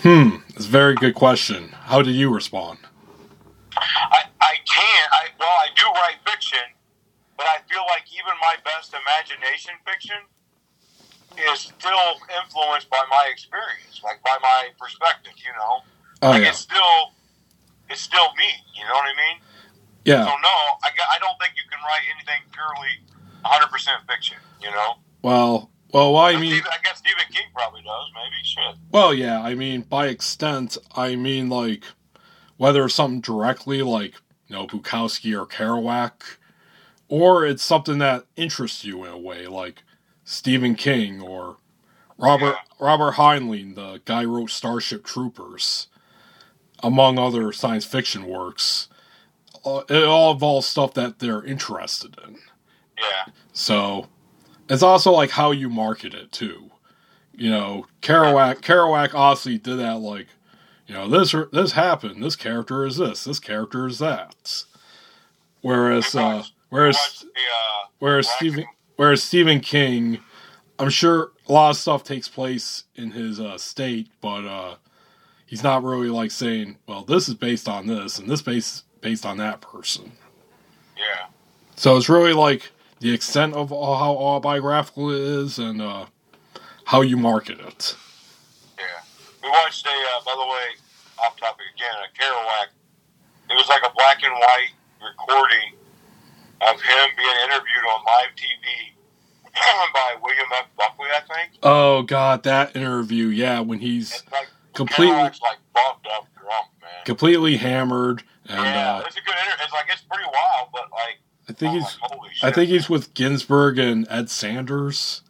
Hmm, 0.00 0.36
it's 0.54 0.66
a 0.66 0.68
very 0.68 0.94
good 0.94 1.14
question. 1.14 1.70
How 1.70 2.02
do 2.02 2.10
you 2.10 2.32
respond? 2.32 2.78
I, 3.76 4.20
I 4.40 4.54
can't. 4.64 5.08
I 5.12 5.22
well, 5.38 5.48
I 5.48 5.68
do 5.74 5.84
write 5.84 6.18
fiction, 6.24 6.64
but 7.36 7.46
I 7.46 7.58
feel 7.68 7.82
like 7.88 8.04
even 8.12 8.32
my 8.40 8.56
best 8.64 8.94
imagination 8.94 9.74
fiction 9.84 10.18
is 11.52 11.60
still 11.60 12.12
influenced 12.42 12.88
by 12.90 13.02
my 13.10 13.28
experience, 13.30 14.00
like 14.02 14.22
by 14.24 14.36
my 14.42 14.68
perspective. 14.80 15.32
You 15.36 15.52
know, 15.58 15.74
Oh 16.22 16.30
like 16.30 16.42
yeah, 16.42 16.48
it's 16.50 16.58
still 16.58 17.12
it's 17.90 18.00
still 18.00 18.32
me. 18.36 18.48
You 18.74 18.84
know 18.84 18.94
what 18.94 19.04
I 19.04 19.16
mean? 19.16 19.36
yeah. 20.04 20.24
So 20.24 20.30
no, 20.30 20.56
I, 20.84 20.88
I 21.14 21.18
don't 21.18 21.36
think 21.40 21.54
you 21.56 21.66
can 21.70 21.80
write 21.84 22.06
anything 22.14 22.42
purely 22.52 22.94
100 23.42 23.68
percent 23.70 23.98
fiction. 24.08 24.36
You 24.62 24.70
know, 24.70 24.94
Well, 25.22 25.70
well, 25.92 26.16
I 26.16 26.32
But 26.32 26.40
mean, 26.40 26.50
Stephen- 26.52 26.70
I 26.72 26.78
guess 26.82 26.98
Stephen 26.98 27.24
King 27.30 27.46
probably 27.54 27.82
does. 27.82 28.06
Maybe 28.14 28.42
shit. 28.42 28.76
well, 28.90 29.12
yeah. 29.14 29.42
I 29.42 29.54
mean, 29.54 29.82
by 29.82 30.06
extent, 30.08 30.78
I 30.96 31.16
mean 31.16 31.48
like 31.48 31.84
whether 32.56 32.84
it's 32.84 32.94
something 32.94 33.20
directly 33.20 33.82
like 33.82 34.14
you 34.48 34.56
know 34.56 34.66
Bukowski 34.66 35.38
or 35.38 35.46
Kerouac, 35.46 36.12
or 37.08 37.46
it's 37.46 37.62
something 37.64 37.98
that 37.98 38.24
interests 38.36 38.84
you 38.84 39.04
in 39.04 39.12
a 39.12 39.18
way, 39.18 39.46
like 39.46 39.82
Stephen 40.24 40.74
King 40.74 41.20
or 41.20 41.56
Robert 42.18 42.56
Robert 42.80 43.14
Heinlein, 43.14 43.74
the 43.74 44.00
guy 44.04 44.22
who 44.22 44.36
wrote 44.36 44.50
Starship 44.50 45.04
Troopers, 45.04 45.88
among 46.82 47.18
other 47.18 47.52
science 47.52 47.84
fiction 47.84 48.26
works. 48.26 48.88
Uh, 49.64 49.82
It 49.88 50.04
all 50.04 50.32
involves 50.32 50.66
stuff 50.66 50.94
that 50.94 51.18
they're 51.18 51.42
interested 51.42 52.16
in. 52.26 52.36
Yeah, 52.98 53.32
So 53.52 54.06
it's 54.68 54.82
also 54.82 55.12
like 55.12 55.30
how 55.30 55.50
you 55.50 55.68
market 55.68 56.14
it 56.14 56.32
too. 56.32 56.70
You 57.34 57.50
know, 57.50 57.86
Kerouac 58.00 58.62
Kerouac 58.62 59.14
obviously 59.14 59.58
did 59.58 59.78
that 59.78 59.98
like, 59.98 60.28
you 60.86 60.94
know, 60.94 61.08
this 61.08 61.34
this 61.52 61.72
happened, 61.72 62.22
this 62.22 62.36
character 62.36 62.84
is 62.84 62.96
this, 62.96 63.24
this 63.24 63.40
character 63.40 63.86
is 63.86 63.98
that. 63.98 64.64
Whereas 65.62 66.14
uh 66.14 66.44
whereas 66.70 66.96
the, 67.20 67.28
uh, 67.28 67.88
whereas 67.98 68.28
Stephen 68.28 68.64
whereas 68.96 69.22
Stephen 69.22 69.60
King, 69.60 70.18
I'm 70.78 70.90
sure 70.90 71.32
a 71.48 71.52
lot 71.52 71.70
of 71.70 71.76
stuff 71.76 72.04
takes 72.04 72.28
place 72.28 72.84
in 72.94 73.10
his 73.12 73.40
uh 73.40 73.58
state, 73.58 74.08
but 74.20 74.44
uh 74.44 74.76
he's 75.46 75.62
not 75.62 75.82
really 75.82 76.08
like 76.08 76.30
saying, 76.30 76.76
well, 76.86 77.02
this 77.02 77.28
is 77.28 77.34
based 77.34 77.68
on 77.68 77.86
this 77.86 78.18
and 78.18 78.28
this 78.28 78.42
base 78.42 78.84
based 79.00 79.24
on 79.26 79.36
that 79.38 79.60
person. 79.60 80.12
yeah. 80.96 81.26
So 81.76 81.96
it's 81.96 82.08
really 82.08 82.32
like 82.32 82.72
the 83.00 83.12
extent 83.12 83.54
of 83.54 83.68
how 83.68 84.16
autobiographical 84.16 85.10
it 85.10 85.20
is 85.20 85.58
and 85.58 85.82
uh, 85.82 86.06
how 86.86 87.02
you 87.02 87.16
market 87.16 87.60
it. 87.60 87.96
We 89.46 89.50
watched 89.52 89.86
a, 89.86 89.90
uh, 89.90 90.24
by 90.24 90.34
the 90.34 90.42
way, 90.46 90.66
off 91.22 91.36
topic 91.38 91.66
again, 91.76 91.94
a 92.02 92.10
Kerouac. 92.18 92.66
It 93.48 93.54
was 93.54 93.68
like 93.68 93.82
a 93.86 93.92
black 93.94 94.18
and 94.24 94.32
white 94.34 94.74
recording 95.00 95.78
of 96.62 96.80
him 96.80 97.08
being 97.16 97.36
interviewed 97.44 97.84
on 97.94 98.04
live 98.04 98.34
TV 98.34 98.90
by 99.94 100.16
William 100.20 100.46
F. 100.52 100.66
Buckley, 100.76 101.06
I 101.14 101.20
think. 101.20 101.52
Oh 101.62 102.02
God, 102.02 102.42
that 102.42 102.74
interview, 102.74 103.26
yeah, 103.28 103.60
when 103.60 103.78
he's 103.78 104.24
like 104.32 104.48
completely 104.74 105.14
Kerouac's 105.14 105.40
like 105.42 105.58
bumped 105.72 106.08
up 106.12 106.26
drunk, 106.34 106.66
man. 106.82 106.90
completely 107.04 107.56
hammered, 107.56 108.24
and 108.46 108.58
yeah, 108.58 108.96
uh, 108.96 109.04
it's 109.06 109.16
a 109.16 109.20
good 109.20 109.30
interview. 109.36 109.62
It's 109.62 109.72
like 109.72 109.86
it's 109.92 110.02
pretty 110.02 110.24
wild, 110.24 110.70
but 110.72 110.90
like, 110.90 111.18
I 111.48 111.52
think 111.52 111.70
I'm 111.70 111.76
he's 111.78 111.98
like, 112.02 112.32
shit. 112.32 112.44
I 112.44 112.50
think 112.52 112.68
he's 112.70 112.88
with 112.90 113.14
Ginsberg 113.14 113.78
and 113.78 114.08
Ed 114.10 114.28
Sanders, 114.28 115.22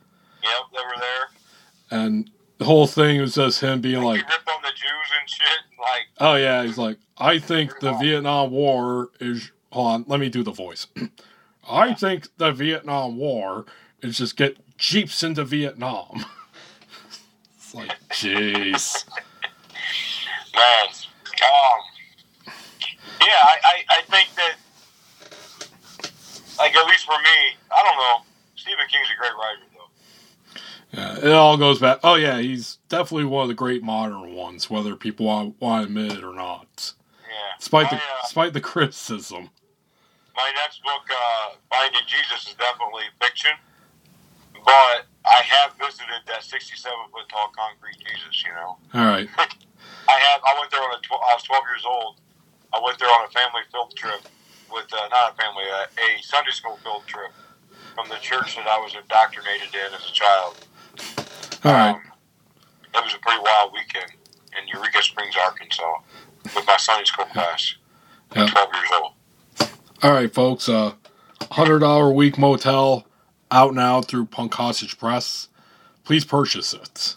Yep, 0.42 0.52
they 0.72 0.78
were 0.80 1.00
there. 1.02 2.00
and 2.02 2.30
the 2.59 2.64
whole 2.64 2.86
thing 2.86 3.20
was 3.20 3.34
just 3.34 3.61
him 3.61 3.80
being 3.80 4.02
Like, 4.02 4.22
like, 4.22 4.30
he 4.30 4.52
on 4.52 4.62
the 4.62 4.68
Jews 4.68 5.11
and 5.20 5.28
shit. 5.30 5.78
Like, 5.78 6.07
"Oh 6.18 6.34
yeah," 6.36 6.64
he's 6.64 6.78
like, 6.78 6.98
"I 7.18 7.38
think 7.38 7.78
the 7.80 7.92
Vietnam 7.94 8.50
War 8.50 9.11
is." 9.20 9.50
Hold 9.72 9.86
on, 9.88 10.04
let 10.07 10.20
me 10.20 10.28
do 10.28 10.42
the 10.42 10.52
voice. 10.52 10.86
I 11.68 11.92
think 11.94 12.28
the 12.38 12.52
Vietnam 12.52 13.18
War 13.18 13.66
is 14.00 14.16
just 14.18 14.36
get 14.36 14.57
jeeps 14.78 15.22
into 15.22 15.44
Vietnam. 15.44 16.24
it's 17.57 17.74
like, 17.74 17.92
jeez. 18.11 19.04
man, 20.54 20.86
um, 20.86 21.80
yeah, 23.20 23.42
I, 23.42 23.57
I, 23.64 23.84
I 23.90 24.02
think 24.02 24.28
that, 24.36 24.57
like, 26.59 26.74
at 26.74 26.86
least 26.86 27.04
for 27.04 27.18
me, 27.18 27.57
I 27.70 27.82
don't 27.82 27.96
know. 27.96 28.24
Stephen 28.54 28.86
King's 28.90 29.09
a 29.12 29.18
great 29.18 29.32
writer. 29.34 29.75
Yeah, 30.97 31.18
it 31.18 31.32
all 31.32 31.59
goes 31.59 31.78
back. 31.78 32.01
Oh 32.03 32.14
yeah, 32.14 32.38
he's 32.38 32.78
definitely 32.88 33.26
one 33.26 33.42
of 33.42 33.49
the 33.49 33.55
great 33.55 33.82
modern 33.82 34.34
ones, 34.34 34.70
whether 34.70 34.97
people 34.97 35.26
want, 35.26 35.61
want 35.61 35.82
to 35.82 35.86
admit 35.88 36.18
it 36.18 36.24
or 36.24 36.32
not. 36.34 36.94
Yeah. 37.20 37.53
Despite 37.59 37.90
the 37.90 37.97
uh, 37.97 38.01
despite 38.22 38.53
the 38.55 38.61
criticism. 38.72 39.51
my 40.34 40.51
next 40.57 40.82
book, 40.82 41.05
uh, 41.11 41.57
Finding 41.68 42.01
Jesus, 42.09 42.49
is 42.49 42.55
definitely 42.55 43.05
fiction, 43.20 43.53
but 44.64 45.05
I 45.26 45.42
have 45.44 45.76
visited 45.76 46.24
that 46.28 46.42
67 46.42 46.80
foot 47.12 47.28
tall 47.28 47.53
concrete 47.53 48.01
Jesus. 48.01 48.42
You 48.42 48.55
know, 48.57 48.78
All 48.94 49.05
right. 49.07 49.28
I 50.09 50.16
have. 50.16 50.40
I 50.49 50.57
went 50.59 50.70
there 50.70 50.80
on 50.80 50.97
a. 50.97 51.01
Tw- 51.05 51.20
I 51.20 51.34
was 51.36 51.42
12 51.44 51.62
years 51.76 51.84
old. 51.84 52.16
I 52.72 52.80
went 52.80 52.99
there 52.99 53.09
on 53.09 53.28
a 53.28 53.30
family 53.36 53.68
field 53.70 53.92
trip 53.97 54.24
with 54.72 54.88
uh, 54.92 55.09
not 55.12 55.34
a 55.34 55.36
family, 55.36 55.64
uh, 55.68 55.86
a 55.92 56.22
Sunday 56.22 56.53
school 56.53 56.78
field 56.82 57.05
trip 57.07 57.32
from 57.94 58.09
the 58.09 58.16
church 58.16 58.57
that 58.57 58.66
I 58.66 58.78
was 58.78 58.94
indoctrinated 58.94 59.74
in 59.74 59.92
as 59.92 60.09
a 60.09 60.12
child. 60.12 60.57
All 61.64 61.72
right. 61.72 61.90
Um, 61.94 62.01
it 62.94 63.05
was 63.05 63.14
a 63.14 63.18
pretty 63.18 63.40
wild 63.42 63.72
weekend 63.72 64.12
in 64.61 64.68
Eureka 64.68 65.03
Springs, 65.03 65.34
Arkansas, 65.36 65.99
with 66.55 66.66
my 66.66 66.76
Sunday 66.76 67.05
school 67.05 67.26
class. 67.26 67.74
At 68.32 68.49
12 68.49 68.68
years 68.74 68.88
old. 69.01 69.12
All 70.03 70.12
right, 70.12 70.32
folks. 70.32 70.68
Uh, 70.68 70.92
hundred 71.51 71.78
dollar 71.80 72.07
a 72.09 72.12
week 72.12 72.38
motel 72.38 73.07
out 73.51 73.74
now 73.74 74.03
through 74.03 74.26
Punk 74.26 74.53
Hostage 74.55 74.99
Press. 74.99 75.49
Please 76.05 76.24
purchase 76.24 76.72
it. 76.74 77.16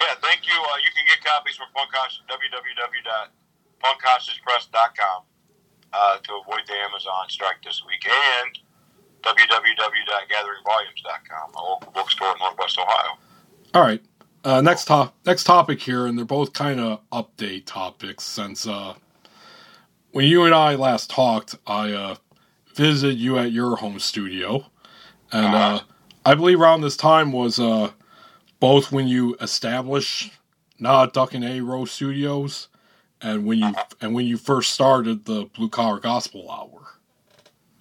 Yeah, 0.00 0.14
thank 0.20 0.46
you. 0.46 0.52
Uh, 0.52 0.76
you 0.82 0.90
can 0.94 1.04
get 1.08 1.24
copies 1.24 1.56
from 1.56 1.68
Punkhouse, 1.74 2.20
www.punkhostagepress.com 3.82 5.22
uh, 5.92 6.16
to 6.18 6.32
avoid 6.34 6.60
the 6.66 6.74
Amazon 6.74 7.28
strike 7.28 7.62
this 7.64 7.82
week, 7.86 8.06
and 8.06 8.58
www.gatheringvolumes.com, 9.26 11.54
a 11.54 11.62
local 11.62 11.92
bookstore 11.92 12.32
in 12.32 12.38
Northwest 12.38 12.78
Ohio. 12.78 13.18
All 13.74 13.82
right. 13.82 14.00
Uh, 14.44 14.60
next 14.60 14.84
top 14.84 15.16
next 15.26 15.44
topic 15.44 15.82
here, 15.82 16.06
and 16.06 16.16
they're 16.16 16.24
both 16.24 16.52
kind 16.52 16.78
of 16.78 17.00
update 17.10 17.66
topics. 17.66 18.22
Since 18.22 18.68
uh, 18.68 18.94
when 20.12 20.26
you 20.26 20.44
and 20.44 20.54
I 20.54 20.76
last 20.76 21.10
talked, 21.10 21.56
I 21.66 21.90
uh, 21.92 22.14
visited 22.74 23.18
you 23.18 23.36
at 23.38 23.50
your 23.50 23.74
home 23.74 23.98
studio, 23.98 24.64
and 25.32 25.52
uh, 25.52 25.80
I 26.24 26.34
believe 26.34 26.60
around 26.60 26.82
this 26.82 26.96
time 26.96 27.32
was 27.32 27.58
uh, 27.58 27.90
both 28.60 28.92
when 28.92 29.08
you 29.08 29.36
established 29.40 30.30
Not 30.78 31.12
Duck 31.12 31.34
in 31.34 31.42
Any 31.42 31.60
Row 31.60 31.84
Studios, 31.84 32.68
and 33.20 33.44
when 33.44 33.58
you 33.58 33.74
and 34.00 34.14
when 34.14 34.26
you 34.26 34.36
first 34.36 34.72
started 34.72 35.24
the 35.24 35.46
Blue 35.56 35.68
Collar 35.68 35.98
Gospel 35.98 36.48
Hour. 36.48 36.86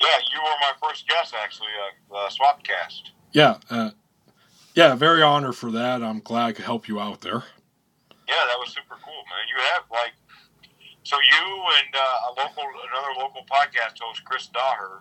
Yeah, 0.06 0.20
you 0.32 0.40
were 0.40 0.56
my 0.62 0.88
first 0.88 1.08
guest 1.08 1.34
actually, 1.34 1.74
uh, 2.12 2.16
uh, 2.16 2.30
Swapcast. 2.30 3.10
Yeah, 3.32 3.58
uh, 3.70 3.90
yeah, 4.76 4.94
very 4.96 5.24
honored 5.24 5.56
for 5.56 5.72
that. 5.72 6.04
I'm 6.04 6.20
glad 6.20 6.46
I 6.46 6.52
could 6.54 6.66
help 6.66 6.88
you 6.88 7.00
out 7.00 7.22
there. 7.22 7.44
Yeah, 8.28 8.44
that 8.48 8.58
was 8.60 8.70
super 8.70 8.96
cool, 9.04 9.24
man. 9.30 9.46
You 9.50 9.62
have 9.74 9.84
like, 9.92 10.14
so 11.04 11.16
you 11.18 11.46
and 11.80 11.96
uh, 11.96 12.30
a 12.30 12.32
local, 12.42 12.64
another 12.90 13.20
local 13.20 13.42
podcast 13.50 14.00
host, 14.02 14.24
Chris 14.26 14.50
Daher, 14.54 15.00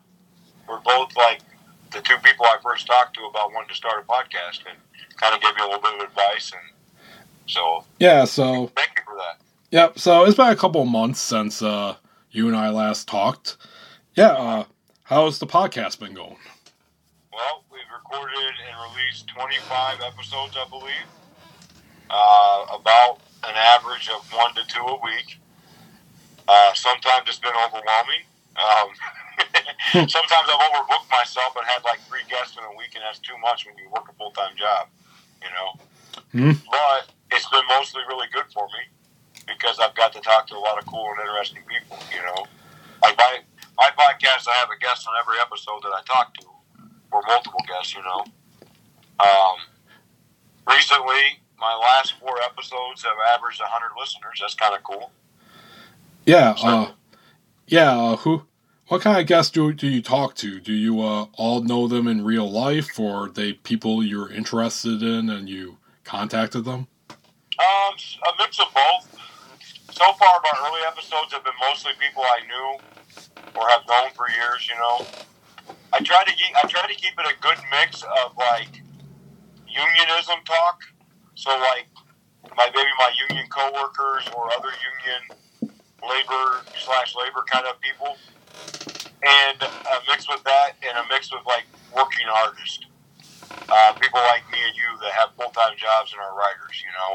were 0.68 0.80
both 0.80 1.14
like 1.16 1.40
the 1.92 2.00
two 2.00 2.16
people 2.22 2.46
I 2.46 2.56
first 2.62 2.86
talked 2.86 3.14
to 3.16 3.24
about 3.24 3.52
wanting 3.52 3.68
to 3.68 3.74
start 3.74 4.04
a 4.04 4.10
podcast, 4.10 4.60
and 4.68 4.78
kind 5.16 5.34
of 5.34 5.40
gave 5.40 5.54
me 5.56 5.62
a 5.62 5.66
little 5.66 5.80
bit 5.80 5.94
of 5.94 6.08
advice. 6.08 6.52
And 6.52 7.08
so, 7.46 7.84
Yeah, 7.98 8.24
so 8.24 8.68
thank 8.74 8.90
you 8.96 9.02
for 9.04 9.16
that. 9.16 9.40
Yep. 9.70 9.98
So 9.98 10.24
it's 10.24 10.36
been 10.36 10.48
a 10.48 10.56
couple 10.56 10.82
of 10.82 10.88
months 10.88 11.20
since 11.20 11.62
uh, 11.62 11.96
you 12.30 12.48
and 12.48 12.56
I 12.56 12.70
last 12.70 13.08
talked. 13.08 13.56
Yeah. 14.14 14.32
Uh, 14.32 14.64
how's 15.04 15.38
the 15.38 15.46
podcast 15.46 16.00
been 16.00 16.14
going? 16.14 16.36
Well, 17.32 17.64
we've 17.70 17.88
recorded 17.92 18.54
and 18.68 18.74
released 18.92 19.28
25 19.28 20.00
episodes, 20.00 20.56
I 20.56 20.68
believe. 20.68 21.08
Uh, 22.10 22.66
about 22.72 23.20
an 23.44 23.54
average 23.54 24.08
of 24.08 24.20
one 24.32 24.54
to 24.54 24.66
two 24.66 24.82
a 24.82 25.00
week. 25.02 25.38
Uh, 26.46 26.72
sometimes 26.74 27.28
it's 27.28 27.38
been 27.38 27.54
overwhelming. 27.56 28.24
Um, 28.56 28.88
sometimes 30.08 30.46
I've 30.48 30.72
overbooked 30.72 31.10
myself 31.10 31.56
and 31.56 31.66
had 31.66 31.82
like 31.84 32.00
three 32.08 32.24
guests 32.28 32.56
in 32.56 32.64
a 32.64 32.76
week, 32.76 32.94
and 32.94 33.02
that's 33.02 33.18
too 33.18 33.36
much 33.40 33.66
when 33.66 33.76
you 33.78 33.88
work 33.90 34.08
a 34.08 34.12
full 34.14 34.30
time 34.32 34.56
job, 34.56 34.88
you 35.42 35.50
know. 35.50 35.70
Hmm. 36.32 36.58
But 36.70 37.10
it's 37.32 37.48
been 37.48 37.64
mostly 37.68 38.02
really 38.08 38.28
good 38.32 38.46
for 38.52 38.66
me 38.66 39.44
because 39.46 39.80
I've 39.80 39.94
got 39.94 40.12
to 40.12 40.20
talk 40.20 40.46
to 40.48 40.56
a 40.56 40.62
lot 40.62 40.78
of 40.78 40.86
cool 40.86 41.08
and 41.10 41.20
interesting 41.20 41.62
people, 41.66 41.98
you 42.14 42.22
know. 42.22 42.46
Like 43.02 43.16
my, 43.18 43.40
my 43.76 43.90
podcast, 43.90 44.48
I 44.48 44.54
have 44.60 44.68
a 44.70 44.78
guest 44.78 45.06
on 45.08 45.14
every 45.20 45.40
episode 45.40 45.80
that 45.82 45.92
I 45.94 46.02
talk 46.06 46.34
to, 46.34 46.46
or 47.10 47.22
multiple 47.26 47.60
guests, 47.66 47.94
you 47.94 48.02
know. 48.02 48.24
Um, 49.20 49.56
recently, 50.68 51.40
my 51.58 51.74
last 51.74 52.14
four 52.20 52.40
episodes 52.42 53.04
have 53.04 53.16
averaged 53.34 53.60
100 53.60 53.98
listeners. 53.98 54.38
That's 54.40 54.54
kind 54.54 54.74
of 54.74 54.82
cool. 54.82 55.10
Yeah. 56.26 56.54
Uh, 56.62 56.92
yeah. 57.66 57.96
Uh, 57.96 58.16
who? 58.16 58.44
What 58.88 59.00
kind 59.00 59.18
of 59.18 59.26
guests 59.26 59.50
do 59.50 59.72
do 59.72 59.88
you 59.88 60.02
talk 60.02 60.34
to? 60.36 60.60
Do 60.60 60.72
you 60.72 61.00
uh, 61.00 61.26
all 61.34 61.62
know 61.62 61.88
them 61.88 62.06
in 62.06 62.22
real 62.24 62.50
life, 62.50 62.98
or 62.98 63.26
are 63.26 63.30
they 63.30 63.54
people 63.54 64.02
you're 64.04 64.30
interested 64.30 65.02
in 65.02 65.30
and 65.30 65.48
you 65.48 65.78
contacted 66.04 66.66
them? 66.66 66.86
Um, 67.08 67.94
a 67.96 68.32
mix 68.38 68.60
of 68.60 68.66
both. 68.74 69.13
So 69.94 70.04
far, 70.18 70.42
my 70.42 70.54
early 70.66 70.82
episodes 70.90 71.30
have 71.34 71.44
been 71.44 71.54
mostly 71.62 71.92
people 72.02 72.24
I 72.26 72.42
knew 72.50 72.82
or 73.54 73.68
have 73.70 73.82
known 73.88 74.10
for 74.16 74.28
years. 74.28 74.68
You 74.68 74.76
know, 74.76 75.10
I 75.92 76.00
try 76.00 76.24
to 76.24 76.32
keep 76.34 76.52
I 76.56 76.64
try 76.68 76.86
to 76.88 76.94
keep 76.96 77.14
it 77.18 77.26
a 77.26 77.36
good 77.40 77.58
mix 77.70 78.02
of 78.02 78.36
like 78.38 78.82
unionism 79.68 80.44
talk. 80.46 80.80
So 81.34 81.50
like 81.58 81.88
my 82.56 82.70
maybe 82.74 82.90
my 82.98 83.12
union 83.28 83.46
coworkers 83.50 84.30
or 84.34 84.48
other 84.56 84.72
union 84.74 85.22
labor 86.02 86.68
slash 86.76 87.14
labor 87.16 87.44
kind 87.50 87.66
of 87.66 87.80
people, 87.80 88.22
and 89.22 89.62
a 89.62 89.96
mix 90.10 90.28
with 90.28 90.44
that, 90.44 90.78
and 90.82 90.98
a 90.98 91.04
mix 91.10 91.32
with 91.32 91.42
like 91.46 91.66
working 91.92 92.26
artists, 92.30 92.86
uh, 93.70 93.92
people 94.00 94.20
like 94.32 94.44
me 94.52 94.58
and 94.62 94.76
you 94.76 94.90
that 95.02 95.12
have 95.14 95.30
full 95.36 95.50
time 95.52 95.76
jobs 95.78 96.12
and 96.12 96.22
are 96.22 96.34
writers. 96.36 96.82
You 96.82 96.92
know 96.94 97.12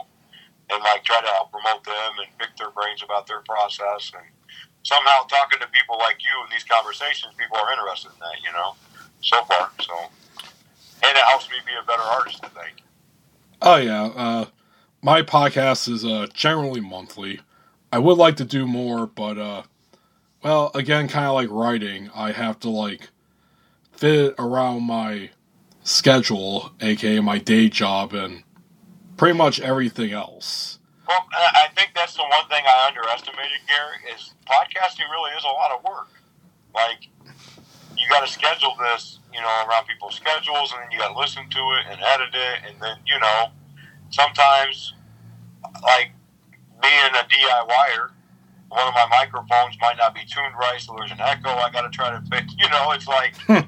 and 0.71 0.83
like 0.83 1.03
try 1.03 1.19
to 1.21 1.27
help 1.27 1.51
promote 1.51 1.83
them 1.83 2.11
and 2.19 2.27
pick 2.37 2.55
their 2.57 2.69
brains 2.71 3.01
about 3.03 3.27
their 3.27 3.41
process 3.41 4.11
and 4.15 4.25
somehow 4.83 5.23
talking 5.27 5.59
to 5.59 5.67
people 5.67 5.97
like 5.97 6.17
you 6.23 6.33
in 6.43 6.49
these 6.51 6.63
conversations 6.63 7.33
people 7.37 7.57
are 7.57 7.71
interested 7.71 8.09
in 8.11 8.19
that 8.19 8.37
you 8.43 8.51
know 8.53 8.75
so 9.21 9.43
far 9.45 9.69
so 9.81 9.93
and 11.03 11.17
it 11.17 11.23
helps 11.25 11.49
me 11.49 11.57
be 11.65 11.71
a 11.81 11.85
better 11.85 12.01
artist 12.01 12.39
i 12.43 12.47
think 12.49 12.81
Oh 13.61 13.75
yeah. 13.75 14.03
Uh, 14.05 14.45
my 15.01 15.21
podcast 15.21 15.89
is 15.89 16.05
uh, 16.05 16.27
generally 16.33 16.79
monthly. 16.79 17.41
I 17.91 17.99
would 17.99 18.17
like 18.17 18.37
to 18.37 18.45
do 18.45 18.65
more, 18.65 19.05
but 19.05 19.37
uh, 19.37 19.63
well, 20.43 20.71
again, 20.73 21.07
kind 21.09 21.25
of 21.25 21.33
like 21.33 21.49
writing, 21.49 22.09
I 22.15 22.31
have 22.31 22.59
to 22.61 22.69
like 22.69 23.09
fit 23.91 24.35
around 24.39 24.83
my 24.83 25.31
schedule, 25.83 26.71
aka 26.79 27.19
my 27.19 27.37
day 27.37 27.67
job, 27.67 28.13
and 28.13 28.43
pretty 29.19 29.37
much 29.37 29.59
everything 29.59 30.11
else. 30.11 30.79
well 31.07 31.27
i 31.33 31.67
think 31.75 31.91
that's 31.93 32.15
the 32.15 32.23
one 32.23 32.47
thing 32.49 32.63
i 32.65 32.87
underestimated 32.87 33.59
gary 33.67 33.97
is 34.15 34.33
podcasting 34.47 35.09
really 35.11 35.31
is 35.37 35.43
a 35.43 35.47
lot 35.47 35.71
of 35.71 35.83
work 35.83 36.07
like 36.73 37.07
you 37.97 38.07
got 38.09 38.25
to 38.25 38.31
schedule 38.31 38.75
this 38.79 39.19
you 39.33 39.41
know 39.41 39.65
around 39.67 39.85
people's 39.85 40.15
schedules 40.15 40.71
and 40.73 40.83
then 40.83 40.91
you 40.91 40.97
got 40.97 41.13
to 41.13 41.19
listen 41.19 41.43
to 41.49 41.59
it 41.77 41.85
and 41.91 41.99
edit 42.01 42.33
it 42.33 42.59
and 42.67 42.81
then 42.81 42.97
you 43.05 43.19
know 43.19 43.47
sometimes 44.09 44.93
like 45.83 46.11
being 46.81 47.11
a 47.13 47.23
DIYer, 47.27 48.11
one 48.69 48.87
of 48.87 48.93
my 48.93 49.05
microphones 49.09 49.75
might 49.81 49.97
not 49.97 50.13
be 50.13 50.21
tuned 50.21 50.53
right, 50.59 50.79
so 50.79 50.95
there's 50.97 51.11
an 51.11 51.19
echo. 51.19 51.49
I 51.49 51.69
got 51.71 51.81
to 51.81 51.89
try 51.89 52.11
to 52.11 52.21
fix. 52.29 52.53
You 52.59 52.69
know, 52.69 52.91
it's 52.91 53.07
like 53.07 53.33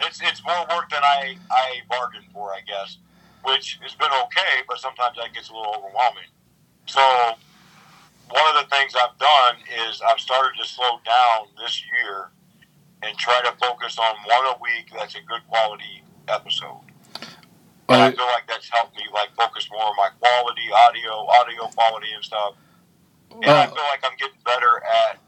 it's 0.00 0.20
it's 0.22 0.44
more 0.44 0.60
work 0.70 0.90
than 0.90 1.02
I 1.02 1.36
I 1.50 1.80
bargained 1.88 2.24
for, 2.32 2.50
I 2.52 2.60
guess, 2.66 2.98
which 3.44 3.78
has 3.82 3.94
been 3.94 4.10
okay, 4.24 4.62
but 4.68 4.78
sometimes 4.78 5.16
that 5.16 5.32
gets 5.34 5.50
a 5.50 5.52
little 5.54 5.74
overwhelming. 5.76 6.30
So 6.86 7.00
one 8.30 8.56
of 8.56 8.62
the 8.62 8.68
things 8.74 8.94
I've 8.94 9.18
done 9.18 9.56
is 9.88 10.00
I've 10.02 10.20
started 10.20 10.56
to 10.60 10.66
slow 10.68 11.00
down 11.04 11.46
this 11.62 11.82
year 11.92 12.30
and 13.02 13.16
try 13.18 13.40
to 13.42 13.52
focus 13.60 13.98
on 13.98 14.14
one 14.26 14.54
a 14.54 14.58
week 14.62 14.90
that's 14.94 15.14
a 15.16 15.20
good 15.20 15.42
quality 15.48 16.02
episode. 16.28 16.80
And 17.88 18.00
I 18.00 18.10
feel 18.12 18.24
like 18.26 18.46
that's 18.48 18.70
helped 18.70 18.96
me 18.96 19.02
like 19.12 19.34
focus 19.36 19.68
more 19.70 19.82
on 19.82 19.96
my 19.96 20.08
quality, 20.18 20.62
audio, 20.72 21.26
audio 21.28 21.66
quality 21.74 22.08
and 22.14 22.24
stuff. 22.24 22.54
And 23.30 23.50
I 23.50 23.64
Uh, 23.64 23.66
feel 23.68 23.84
like 23.84 24.04
I'm 24.04 24.16
getting 24.16 24.38
better 24.44 24.82
at 24.84 25.18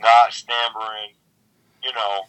not 0.00 0.32
stammering, 0.32 1.14
you 1.82 1.92
know. 1.92 2.26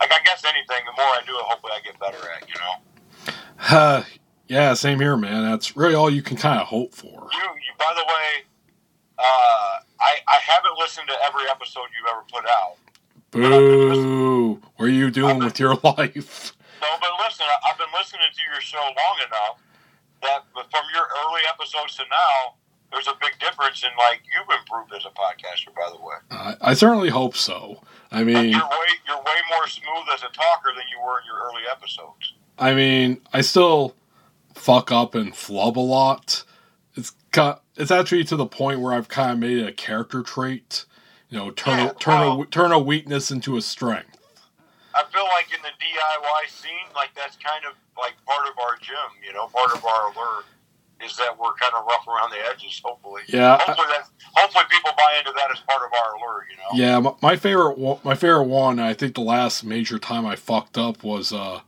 Like 0.00 0.12
I 0.12 0.22
guess 0.24 0.44
anything, 0.44 0.84
the 0.86 0.92
more 1.02 1.12
I 1.12 1.20
do 1.26 1.36
it, 1.38 1.44
hopefully 1.44 1.72
I 1.76 1.80
get 1.80 1.98
better 1.98 2.18
at, 2.30 2.48
you 2.48 2.54
know. 2.60 2.74
uh, 3.78 4.02
yeah, 4.50 4.74
same 4.74 4.98
here, 4.98 5.16
man. 5.16 5.48
That's 5.48 5.76
really 5.76 5.94
all 5.94 6.10
you 6.10 6.22
can 6.22 6.36
kind 6.36 6.60
of 6.60 6.66
hope 6.66 6.92
for. 6.92 7.06
You, 7.06 7.38
you 7.38 7.72
by 7.78 7.92
the 7.94 8.02
way, 8.02 8.42
uh, 9.16 9.22
I 10.00 10.18
I 10.26 10.38
haven't 10.44 10.76
listened 10.76 11.06
to 11.06 11.14
every 11.24 11.48
episode 11.48 11.86
you've 11.96 12.10
ever 12.10 12.24
put 12.32 12.44
out. 12.50 12.74
Boo! 13.30 14.60
What 14.74 14.86
are 14.86 14.88
you 14.88 15.12
doing 15.12 15.38
with 15.38 15.60
your 15.60 15.74
life? 15.84 16.52
No, 16.82 16.88
but 17.00 17.10
listen, 17.24 17.46
I've 17.64 17.78
been 17.78 17.94
listening 17.96 18.26
to 18.34 18.42
your 18.50 18.60
show 18.60 18.82
long 18.82 19.18
enough 19.24 19.62
that 20.22 20.42
from 20.52 20.84
your 20.94 21.06
early 21.22 21.42
episodes 21.48 21.94
to 21.98 22.02
now, 22.10 22.54
there's 22.90 23.06
a 23.06 23.14
big 23.20 23.38
difference 23.38 23.84
in 23.84 23.90
like 24.10 24.20
you've 24.34 24.58
improved 24.58 24.92
as 24.96 25.04
a 25.06 25.14
podcaster. 25.14 25.72
By 25.76 25.94
the 25.94 26.02
way, 26.04 26.16
I, 26.32 26.72
I 26.72 26.74
certainly 26.74 27.10
hope 27.10 27.36
so. 27.36 27.80
I 28.10 28.24
mean, 28.24 28.50
you're 28.50 28.68
way 28.68 28.90
you're 29.06 29.16
way 29.22 29.40
more 29.54 29.68
smooth 29.68 30.08
as 30.12 30.24
a 30.24 30.32
talker 30.34 30.72
than 30.74 30.82
you 30.90 31.00
were 31.06 31.20
in 31.20 31.26
your 31.26 31.38
early 31.38 31.62
episodes. 31.70 32.34
I 32.58 32.74
mean, 32.74 33.20
I 33.32 33.42
still 33.42 33.94
fuck 34.60 34.92
up 34.92 35.14
and 35.14 35.34
flub 35.34 35.78
a 35.78 35.80
lot. 35.80 36.44
It's 36.94 37.10
got, 37.32 37.62
it's 37.76 37.90
actually 37.90 38.24
to 38.24 38.36
the 38.36 38.46
point 38.46 38.80
where 38.80 38.92
I've 38.92 39.08
kind 39.08 39.32
of 39.32 39.38
made 39.38 39.58
it 39.58 39.66
a 39.66 39.72
character 39.72 40.22
trait. 40.22 40.84
You 41.30 41.38
know, 41.38 41.50
turn 41.50 41.78
Yeah, 41.78 41.90
a, 41.90 41.94
turn 41.94 42.40
a 42.40 42.44
turn 42.46 42.72
a 42.72 42.78
weakness 42.78 43.30
into 43.30 43.56
a 43.56 43.62
strength. 43.62 44.18
I 44.94 45.04
feel 45.12 45.22
like 45.24 45.46
in 45.54 45.62
the 45.62 45.68
DIY 45.68 46.50
scene, 46.50 46.92
like 46.94 47.10
that's 47.14 47.36
kind 47.36 47.64
of 47.64 47.74
like 47.96 48.14
part 48.26 48.48
of 48.48 48.54
our 48.58 48.76
gym. 48.80 48.96
You 49.24 49.32
know, 49.32 49.46
part 49.46 49.72
of 49.72 49.84
our 49.84 50.10
allure 50.10 50.44
is 51.04 51.16
that 51.16 51.38
we're 51.38 51.54
kind 51.54 51.72
of 51.74 51.86
rough 51.86 52.06
around 52.08 52.30
the 52.30 52.38
edges. 52.52 52.80
Hopefully, 52.84 53.22
Yeah, 53.28 53.56
Hopefully 53.58 53.86
that 53.90 54.08
hopefully 54.34 54.64
people 54.68 54.90
buy 54.96 55.18
into 55.18 55.32
that 55.36 55.50
as 55.52 55.60
part 55.60 55.82
of 55.86 55.92
our 55.92 56.14
allure. 56.16 56.46
You 56.50 56.56
know. 56.56 56.84
Yeah, 56.84 56.98
my, 56.98 57.12
my 57.22 57.36
favorite 57.36 58.04
my 58.04 58.16
favorite 58.16 58.44
one. 58.48 58.80
I 58.80 58.92
think 58.92 59.14
the 59.14 59.20
last 59.20 59.62
major 59.64 59.98
time 60.00 60.26
I 60.26 60.34
fucked 60.34 60.76
up 60.76 61.04
was 61.04 61.32
uh, 61.32 61.60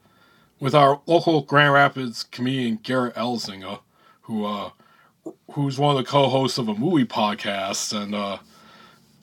with 0.62 0.76
our 0.76 1.00
local 1.06 1.42
Grand 1.42 1.72
Rapids 1.74 2.22
comedian 2.22 2.76
Garrett 2.84 3.16
Elzinga, 3.16 3.80
who 4.22 4.44
uh, 4.44 4.70
who's 5.50 5.76
one 5.76 5.96
of 5.96 6.04
the 6.04 6.08
co-hosts 6.08 6.56
of 6.56 6.68
a 6.68 6.74
movie 6.74 7.04
podcast, 7.04 7.92
and 8.00 8.14
uh, 8.14 8.38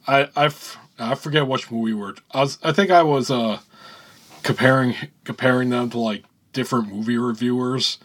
I 0.05 0.27
I, 0.35 0.45
f- 0.47 0.77
I 0.99 1.15
forget 1.15 1.47
which 1.47 1.71
movie 1.71 1.93
we're. 1.93 2.15
I 2.31 2.41
was 2.41 2.57
I 2.61 2.73
think 2.73 2.91
I 2.91 3.03
was 3.03 3.31
uh, 3.31 3.59
comparing 4.43 4.95
comparing 5.23 5.69
them 5.69 5.89
to 5.91 5.97
like 5.99 6.25
different 6.51 6.93
movie 6.93 7.17
reviewers. 7.17 7.99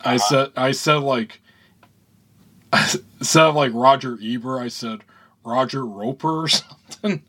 I 0.00 0.16
Uh-huh. 0.16 0.18
said 0.18 0.52
I 0.56 0.72
said 0.72 0.96
like 0.96 1.40
instead 3.20 3.44
of 3.44 3.54
like 3.54 3.70
Roger 3.72 4.18
Ebert, 4.20 4.60
I 4.62 4.68
said 4.68 5.02
Roger 5.44 5.86
Roper 5.86 6.42
or 6.42 6.48
something. 6.48 7.22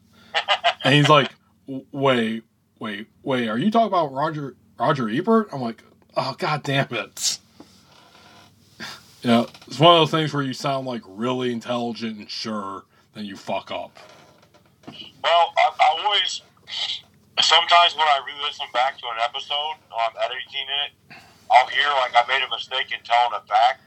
and 0.83 0.93
he's 0.95 1.07
like, 1.09 1.31
"Wait, 1.67 2.43
wait, 2.79 3.07
wait! 3.21 3.47
Are 3.47 3.59
you 3.59 3.69
talking 3.69 3.87
about 3.87 4.11
Roger 4.11 4.55
Roger 4.79 5.09
Ebert. 5.09 5.49
I'm 5.51 5.61
like, 5.61 5.83
oh 6.15 6.35
god 6.37 6.63
damn 6.63 6.87
it. 6.91 7.39
You 9.21 9.29
know, 9.29 9.47
it's 9.67 9.79
one 9.79 9.95
of 9.95 9.99
those 9.99 10.11
things 10.11 10.33
where 10.33 10.43
you 10.43 10.53
sound 10.53 10.87
like 10.87 11.01
really 11.05 11.51
intelligent 11.51 12.17
and 12.17 12.29
sure, 12.29 12.85
then 13.13 13.25
you 13.25 13.35
fuck 13.35 13.69
up. 13.69 13.99
Well, 14.87 15.53
I, 15.57 15.71
I 15.79 16.03
always. 16.03 16.41
Sometimes 17.41 17.95
when 17.95 18.07
I 18.07 18.19
re-listen 18.27 18.67
back 18.73 18.97
to 18.99 19.05
an 19.07 19.19
episode, 19.23 19.79
I'm 19.95 20.11
editing 20.23 20.67
it, 20.83 20.91
I'll 21.51 21.67
hear 21.67 21.87
like 22.03 22.11
I 22.15 22.27
made 22.27 22.43
a 22.43 22.49
mistake 22.49 22.91
in 22.91 22.99
telling 23.03 23.31
it 23.31 23.47
back, 23.47 23.79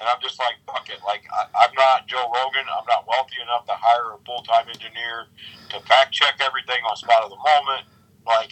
and 0.00 0.08
I'm 0.08 0.20
just 0.20 0.38
like, 0.38 0.56
fuck 0.66 0.88
it. 0.88 1.00
Like 1.04 1.24
I, 1.32 1.48
I'm 1.64 1.74
not 1.74 2.06
Joe 2.06 2.30
Rogan. 2.32 2.64
I'm 2.68 2.84
not 2.88 3.04
wealthy 3.08 3.40
enough 3.42 3.66
to 3.66 3.76
hire 3.76 4.16
a 4.16 4.18
full-time 4.24 4.68
engineer 4.68 5.26
to 5.70 5.80
fact 5.88 6.12
check 6.12 6.40
everything 6.40 6.80
on 6.88 6.96
spot 6.96 7.24
of 7.24 7.30
the 7.30 7.40
moment. 7.40 7.84
Like, 8.26 8.50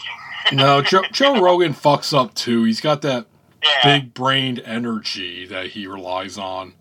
No, 0.52 0.82
Joe, 0.82 1.02
Joe 1.12 1.40
Rogan 1.40 1.74
fucks 1.74 2.16
up 2.16 2.34
too. 2.34 2.64
He's 2.64 2.80
got 2.80 3.02
that 3.02 3.26
yeah. 3.62 3.98
big 3.98 4.14
brained 4.14 4.60
energy 4.64 5.46
that 5.46 5.68
he 5.68 5.86
relies 5.86 6.38
on. 6.38 6.74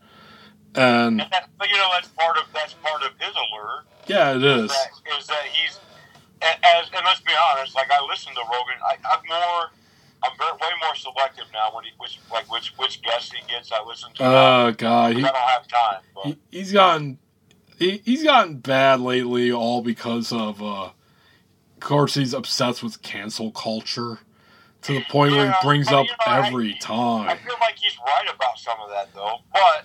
And 0.75 1.21
And 1.21 1.31
that, 1.31 1.49
but 1.57 1.69
you 1.69 1.77
know 1.77 1.89
that's 1.93 2.07
part 2.09 2.37
of 2.37 2.45
that's 2.53 2.73
part 2.73 3.03
of 3.03 3.11
his 3.19 3.35
allure. 3.35 3.83
yeah, 4.07 4.35
it 4.35 4.43
is. 4.43 4.69
That, 4.69 5.17
is 5.19 5.27
that 5.27 5.43
he's 5.45 5.79
as 6.41 6.87
and 6.93 7.05
let's 7.05 7.21
be 7.21 7.31
honest. 7.51 7.75
Like 7.75 7.89
I 7.91 8.03
listen 8.09 8.33
to 8.33 8.41
Rogan. 8.41 8.81
I, 8.85 8.95
I'm 9.11 9.21
more. 9.27 9.69
I'm 10.25 10.31
very, 10.37 10.53
way 10.53 10.69
more 10.81 10.95
selective 10.95 11.45
now 11.53 11.75
when 11.75 11.83
he 11.83 11.91
which 11.97 12.19
like 12.31 12.51
which 12.51 12.73
which 12.77 13.01
guests 13.01 13.31
he 13.31 13.39
gets. 13.47 13.71
I 13.71 13.83
listen 13.85 14.13
to. 14.15 14.23
Uh, 14.23 14.71
God, 14.71 15.11
I 15.11 15.13
he, 15.13 15.21
don't 15.21 15.35
have 15.35 15.67
time. 15.67 16.01
But 16.15 16.25
he 16.25 16.37
he's 16.49 16.71
gotten 16.71 17.19
he, 17.77 18.01
he's 18.03 18.23
gotten 18.23 18.57
bad 18.57 18.99
lately, 18.99 19.51
all 19.51 19.81
because 19.81 20.31
of 20.31 20.61
uh, 20.61 20.89
of 21.83 21.89
course 21.89 22.13
he's 22.13 22.33
obsessed 22.33 22.81
with 22.81 23.01
cancel 23.01 23.51
culture 23.51 24.19
to 24.83 24.93
the 24.93 25.03
point 25.09 25.33
where 25.33 25.51
he 25.51 25.57
brings 25.61 25.87
but, 25.87 25.95
up 25.95 26.05
you 26.05 26.11
know, 26.11 26.33
every 26.33 26.73
I 26.75 26.77
time. 26.77 27.27
I 27.27 27.35
feel 27.35 27.55
like 27.59 27.75
he's 27.75 27.97
right 27.97 28.33
about 28.33 28.57
some 28.57 28.77
of 28.81 28.89
that 28.89 29.13
though. 29.13 29.39
But 29.51 29.83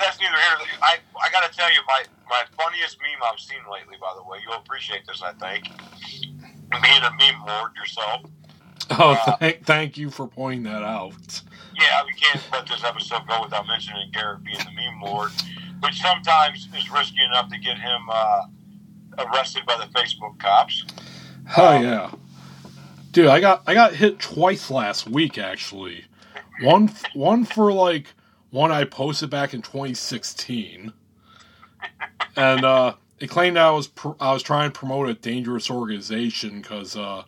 that's 0.00 0.18
neither 0.18 0.32
here. 0.32 0.78
I 0.80 0.96
I 1.22 1.30
gotta 1.30 1.54
tell 1.54 1.70
you 1.70 1.80
my 1.86 2.04
my 2.30 2.42
funniest 2.56 2.96
meme 3.02 3.20
I've 3.30 3.38
seen 3.38 3.58
lately. 3.70 3.96
By 4.00 4.14
the 4.16 4.22
way, 4.22 4.38
you'll 4.42 4.56
appreciate 4.56 5.06
this. 5.06 5.22
I 5.22 5.32
think 5.34 5.68
being 6.70 7.02
a 7.02 7.10
meme 7.10 7.44
lord 7.46 7.72
yourself. 7.76 8.22
Oh, 8.92 9.12
uh, 9.26 9.36
thank 9.36 9.66
thank 9.66 9.98
you 9.98 10.08
for 10.08 10.26
pointing 10.26 10.62
that 10.72 10.82
out. 10.82 11.42
Yeah, 11.78 12.02
we 12.06 12.14
can't 12.14 12.42
let 12.50 12.66
this 12.66 12.82
episode 12.82 13.28
go 13.28 13.42
without 13.42 13.66
mentioning 13.66 14.10
Garret 14.10 14.42
being 14.42 14.58
the 14.58 14.72
meme 14.72 15.02
lord, 15.02 15.32
which 15.80 16.00
sometimes 16.00 16.66
is 16.74 16.90
risky 16.90 17.22
enough 17.22 17.50
to 17.50 17.58
get 17.58 17.78
him 17.78 18.00
uh, 18.10 18.46
arrested 19.18 19.66
by 19.66 19.76
the 19.76 19.92
Facebook 19.92 20.38
cops. 20.38 20.86
Oh 21.56 21.78
yeah, 21.80 22.12
dude, 23.12 23.26
I 23.26 23.40
got 23.40 23.62
I 23.66 23.74
got 23.74 23.94
hit 23.94 24.18
twice 24.18 24.70
last 24.70 25.08
week 25.08 25.38
actually. 25.38 26.04
One 26.62 26.88
one 27.14 27.44
for 27.44 27.72
like 27.72 28.06
one 28.50 28.70
I 28.70 28.84
posted 28.84 29.30
back 29.30 29.54
in 29.54 29.62
2016, 29.62 30.92
and 32.36 32.64
uh, 32.64 32.94
it 33.18 33.28
claimed 33.28 33.56
I 33.56 33.70
was 33.70 33.88
pr- 33.88 34.10
I 34.20 34.32
was 34.32 34.42
trying 34.42 34.70
to 34.70 34.78
promote 34.78 35.08
a 35.08 35.14
dangerous 35.14 35.70
organization 35.70 36.60
because 36.60 36.96
uh, 36.96 37.24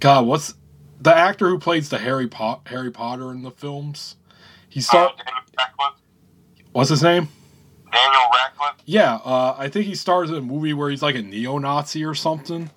God, 0.00 0.26
what's 0.26 0.54
the 1.00 1.14
actor 1.14 1.48
who 1.48 1.58
plays 1.58 1.88
the 1.88 1.98
Harry 1.98 2.28
po- 2.28 2.60
Harry 2.66 2.90
Potter 2.90 3.30
in 3.30 3.42
the 3.42 3.50
films? 3.52 4.16
He 4.68 4.80
Uh, 4.80 4.82
start 4.82 5.16
Daniel 5.16 5.34
Radcliffe. 5.56 6.00
what's 6.72 6.90
his 6.90 7.02
name? 7.02 7.28
Daniel 7.90 8.20
Radcliffe. 8.34 8.82
Yeah, 8.84 9.14
uh, 9.24 9.54
I 9.58 9.68
think 9.68 9.86
he 9.86 9.94
stars 9.94 10.28
in 10.30 10.36
a 10.36 10.40
movie 10.42 10.74
where 10.74 10.90
he's 10.90 11.02
like 11.02 11.14
a 11.14 11.22
neo-Nazi 11.22 12.04
or 12.04 12.14
something. 12.14 12.70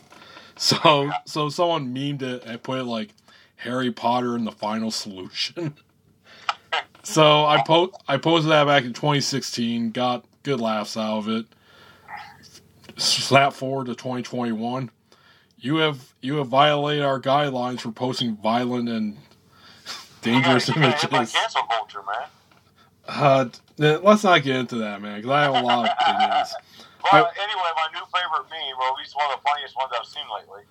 So, 0.62 1.10
so 1.26 1.50
someone 1.50 1.92
memed 1.92 2.22
it 2.22 2.44
and 2.46 2.62
put 2.62 2.78
it 2.78 2.84
like 2.84 3.10
Harry 3.56 3.92
Potter 3.92 4.36
and 4.36 4.46
the 4.46 4.52
Final 4.52 4.92
Solution. 4.92 5.74
so 7.04 7.46
I 7.46 7.64
po- 7.66 7.92
I 8.08 8.18
posted 8.18 8.52
that 8.52 8.66
back 8.68 8.84
in 8.84 8.94
2016, 8.94 9.90
got 9.90 10.24
good 10.44 10.62
laughs 10.62 10.96
out 10.96 11.18
of 11.18 11.30
it. 11.30 11.48
Slap 12.98 13.54
forward 13.54 13.88
to 13.88 13.96
2021. 13.96 14.92
You 15.60 15.78
have 15.78 16.14
you 16.22 16.36
have 16.36 16.48
violated 16.50 17.04
our 17.06 17.20
guidelines 17.20 17.80
for 17.82 17.92
posting 17.92 18.36
violent 18.38 18.88
and 18.88 19.18
dangerous 20.22 20.68
You 20.68 20.76
gotta- 20.76 20.86
you 20.86 20.92
gotta 20.94 21.12
my 21.12 21.18
images. 21.18 21.34
cancel 21.34 21.64
culture, 21.64 22.02
man. 22.06 22.28
Uh, 23.08 23.50
let's 24.04 24.24
not 24.24 24.44
get 24.44 24.58
into 24.58 24.76
that, 24.76 25.02
man, 25.02 25.18
because 25.18 25.32
I 25.32 25.42
have 25.42 25.56
a 25.56 25.66
lot 25.66 25.90
of 25.90 25.96
opinions. 26.00 26.54
But 27.12 27.34
anyway, 27.38 27.72
my 27.76 27.88
new 27.94 28.06
favorite 28.14 28.50
meme, 28.50 28.78
or 28.80 28.88
at 28.94 28.98
least 29.00 29.16
one 29.16 29.32
of 29.32 29.38
the 29.40 29.44
funniest 29.48 29.76
ones 29.78 29.92
I've 29.98 30.06
seen 30.06 30.24
lately, 30.34 30.64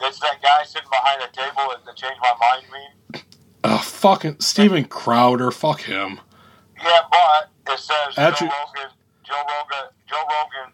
it's 0.00 0.18
that 0.20 0.40
guy 0.42 0.64
sitting 0.64 0.88
behind 0.90 1.22
a 1.22 1.28
table 1.32 1.72
at 1.72 1.84
the 1.84 1.92
Change 1.94 2.16
My 2.20 2.32
Mind 2.40 2.64
meme. 2.72 3.22
Uh, 3.64 3.78
fucking 3.78 4.36
Steven 4.40 4.84
Crowder, 4.84 5.50
fuck 5.50 5.82
him. 5.82 6.20
Yeah, 6.82 7.00
but 7.10 7.72
it 7.72 7.78
says 7.78 8.16
Actually- 8.18 8.48
Joe 8.48 8.54
Rogan. 8.76 8.90
Joe 9.24 9.34
Rogan. 9.36 9.88
Joe 10.08 10.22
Rogan 10.22 10.72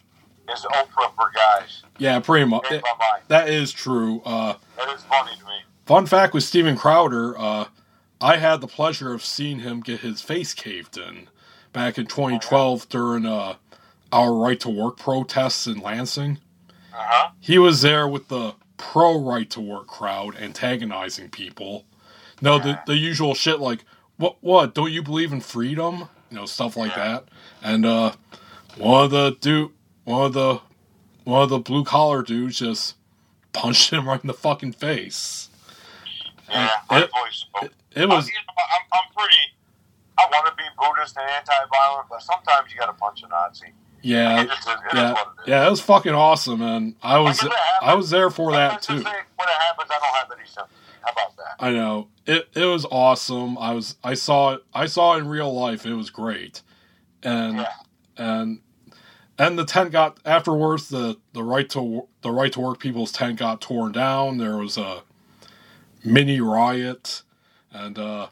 is 0.55 0.64
Oprah 0.64 1.14
for 1.14 1.30
guys. 1.34 1.82
Yeah, 1.98 2.18
pretty 2.20 2.46
much. 2.46 2.64
Mind. 2.70 2.82
that 3.28 3.48
is 3.48 3.72
true. 3.72 4.22
Uh, 4.24 4.55
That 4.76 4.88
is 4.88 5.02
funny 5.05 5.36
to 5.36 5.44
me. 5.44 5.52
fun 5.84 6.06
fact 6.06 6.32
with 6.32 6.44
Steven 6.44 6.76
Crowder, 6.76 7.38
uh, 7.38 7.66
I 8.20 8.38
had 8.38 8.60
the 8.62 8.66
pleasure 8.66 9.12
of 9.12 9.22
seeing 9.24 9.59
him 9.60 9.80
get 9.80 10.00
his 10.00 10.22
face 10.22 10.55
caved 10.55 10.96
in 10.96 11.28
back 11.74 11.98
in 11.98 12.06
2012 12.06 12.88
during 12.88 13.26
uh, 13.26 13.56
our 14.12 14.35
right 14.35 14.59
to 14.60 14.68
work 14.70 14.97
protests 14.97 15.66
in 15.66 15.80
Lansing. 15.80 16.39
Uh 16.93 16.97
huh. 16.98 17.30
He 17.40 17.59
was 17.59 17.82
there 17.82 18.09
with 18.09 18.28
the 18.28 18.55
pro 18.76 19.18
right 19.20 19.48
to 19.51 19.60
work 19.60 19.86
crowd 19.86 20.36
antagonizing 20.36 21.30
people. 21.30 21.85
No, 22.40 22.59
the, 22.59 22.78
the 22.86 22.97
usual 22.97 23.35
shit 23.35 23.59
like, 23.60 23.85
what, 24.16 24.36
what, 24.40 24.74
don't 24.74 24.93
you 24.93 25.02
believe 25.02 25.32
in 25.32 25.40
freedom? 25.40 26.09
You 26.30 26.36
know, 26.36 26.47
stuff 26.47 26.76
like 26.76 26.97
Yeah. 26.97 27.09
that. 27.09 27.24
And, 27.62 27.85
uh, 27.85 28.12
one 28.76 29.05
of 29.05 29.10
the 29.10 29.36
dude, 29.40 29.72
one 30.05 30.26
of 30.26 30.32
the, 30.35 30.60
one 31.24 31.43
of 31.43 31.51
the 31.51 31.59
blue 31.59 31.85
collar 31.85 32.22
dudes 32.22 32.59
just 32.59 32.94
punched 33.52 33.90
him 33.90 34.09
right 34.09 34.20
in 34.22 34.28
the 34.28 34.35
fucking 34.35 34.72
face. 34.72 35.48
Yeah, 36.48 36.70
it-. 36.93 37.10
It, 37.62 37.72
it 37.94 38.09
was, 38.09 38.24
I'm, 38.24 38.28
you 38.28 38.32
know, 38.47 38.55
I'm, 38.59 38.86
I'm 38.93 39.14
pretty. 39.16 39.36
I 40.18 40.26
want 40.32 40.47
to 40.47 40.55
be 40.56 40.64
Buddhist 40.78 41.16
and 41.16 41.28
anti-violent, 41.30 42.09
but 42.10 42.22
sometimes 42.22 42.72
you 42.72 42.78
got 42.78 42.86
to 42.86 42.93
punch 42.93 43.22
a 43.22 43.28
Nazi. 43.28 43.72
Yeah, 44.02 44.42
It 44.42 44.48
just 44.48 44.60
is, 44.60 44.66
it 44.74 44.78
is 44.78 44.94
yeah, 44.94 45.14
yeah, 45.46 45.66
it 45.66 45.70
was 45.70 45.80
fucking 45.80 46.14
awesome, 46.14 46.62
and 46.62 46.94
I 47.02 47.18
was, 47.18 47.42
Like, 47.42 47.52
if 47.52 47.52
it 47.52 47.58
happens- 47.58 47.90
I 47.90 47.94
was 47.94 48.10
there 48.10 48.30
for 48.30 48.52
that 48.52 48.82
too. 48.82 48.94
when 48.94 49.00
it 49.02 49.06
happens, 49.06 49.90
I 49.90 49.98
don't 49.98 50.16
have 50.16 50.30
any. 50.38 50.48
How 51.02 51.12
about 51.12 51.36
that? 51.36 51.56
I 51.64 51.70
know 51.72 52.08
it. 52.26 52.48
It 52.54 52.64
was 52.64 52.84
awesome. 52.90 53.56
I 53.58 53.72
was. 53.72 53.96
I 54.04 54.14
saw 54.14 54.54
it. 54.54 54.64
I 54.74 54.86
saw 54.86 55.14
it 55.14 55.18
in 55.20 55.28
real 55.28 55.52
life. 55.52 55.86
It 55.86 55.94
was 55.94 56.10
great, 56.10 56.62
and 57.22 57.58
Yeah. 57.58 57.66
and 58.18 58.60
and 59.38 59.58
the 59.58 59.64
tent 59.64 59.92
got 59.92 60.18
afterwards. 60.24 60.88
The 60.88 61.16
the 61.32 61.42
right 61.44 61.68
to 61.70 62.06
the 62.22 62.30
right 62.30 62.52
to 62.52 62.60
work 62.60 62.78
people's 62.80 63.12
tent 63.12 63.38
got 63.38 63.60
torn 63.60 63.92
down. 63.92 64.38
There 64.38 64.56
was 64.58 64.76
a 64.76 65.02
mini 66.04 66.40
riot, 66.40 67.22
and 67.72 67.98
uh, 67.98 68.28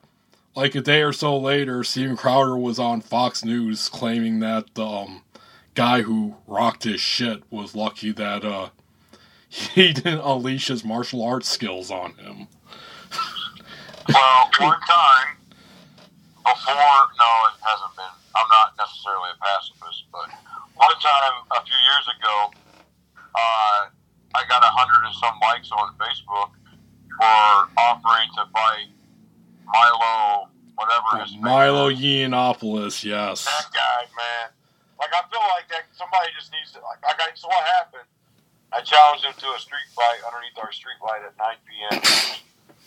like 0.55 0.74
a 0.74 0.80
day 0.80 1.02
or 1.02 1.12
so 1.12 1.36
later, 1.38 1.82
Steven 1.84 2.16
Crowder 2.16 2.56
was 2.59 2.78
on 2.78 3.01
Fox 3.01 3.44
News 3.44 3.88
claiming 3.88 4.40
that 4.40 4.74
the 4.74 4.84
um, 4.86 5.22
guy 5.77 6.01
who 6.03 6.35
rocked 6.47 6.85
his 6.85 7.01
shit 7.01 7.43
was 7.51 7.77
lucky 7.77 8.11
that 8.11 8.44
uh, 8.44 8.70
he 9.48 9.93
didn't 9.93 10.20
unleash 10.20 10.69
his 10.69 10.85
martial 10.85 11.23
arts 11.23 11.48
skills 11.48 11.90
on 11.90 12.15
him. 12.15 12.48
Well, 14.09 14.51
one 14.59 14.81
time 14.81 15.36
before, 16.43 16.98
no, 17.19 17.31
it 17.51 17.59
hasn't 17.61 17.94
been. 17.94 18.15
I'm 18.35 18.48
not 18.48 18.73
necessarily 18.78 19.31
a 19.35 19.44
pacifist, 19.44 20.05
but 20.12 20.31
one 20.74 20.97
time 21.03 21.35
a 21.53 21.65
few 21.65 21.74
years 21.74 22.07
ago, 22.19 22.51
uh, 23.35 23.90
I 24.35 24.43
got 24.48 24.62
a 24.62 24.70
hundred 24.70 25.07
and 25.07 25.15
some 25.16 25.39
likes 25.43 25.70
on 25.73 25.94
Facebook 25.98 26.51
for 27.19 27.81
offering 27.81 28.28
to 28.36 28.44
fight 28.53 28.89
Milo, 29.66 30.48
whatever 30.77 31.23
his 31.23 31.32
name 31.32 31.43
Milo 31.43 31.89
is. 31.89 31.98
Yiannopoulos, 31.98 33.05
yes. 33.05 33.44
That 33.44 33.66
guy, 33.73 34.07
man. 34.16 34.51
Like 34.98 35.12
I 35.12 35.23
feel 35.28 35.44
like 35.52 35.68
that 35.68 35.89
somebody 35.93 36.32
just 36.32 36.52
needs 36.52 36.73
to. 36.73 36.81
Like, 36.81 37.01
like 37.05 37.20
I, 37.20 37.32
so 37.36 37.48
what 37.48 37.64
happened? 37.81 38.09
I 38.73 38.81
challenged 38.81 39.24
him 39.24 39.36
to 39.36 39.48
a 39.55 39.60
street 39.60 39.89
fight 39.94 40.20
underneath 40.27 40.56
our 40.59 40.73
street 40.73 40.98
light 41.05 41.23
at 41.23 41.36
9 41.39 41.47
p.m. 41.64 41.97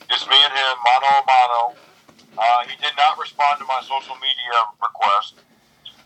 Just 0.10 0.28
me 0.28 0.36
and 0.36 0.54
him, 0.54 0.74
mano 0.84 1.08
a 1.08 1.24
mano. 1.24 1.62
Uh, 2.38 2.62
he 2.68 2.76
did 2.82 2.94
not 2.98 3.18
respond 3.18 3.60
to 3.60 3.66
my 3.66 3.80
social 3.82 4.16
media 4.16 4.58
request. 4.82 5.40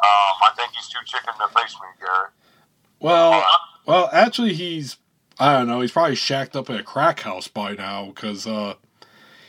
Um, 0.03 0.34
I 0.43 0.51
think 0.55 0.71
he's 0.75 0.88
too 0.88 0.99
chicken 1.05 1.34
to 1.39 1.47
face 1.55 1.73
me, 1.80 1.88
Garret. 1.99 2.31
Well, 2.99 3.43
well, 3.85 4.09
actually, 4.11 4.53
he's 4.53 4.97
I 5.39 5.53
don't 5.53 5.67
know. 5.67 5.81
He's 5.81 5.91
probably 5.91 6.15
shacked 6.15 6.55
up 6.55 6.69
at 6.69 6.80
a 6.80 6.84
crack 6.84 7.21
house 7.21 7.47
by 7.47 7.73
now 7.73 8.07
because 8.07 8.45
uh, 8.45 8.75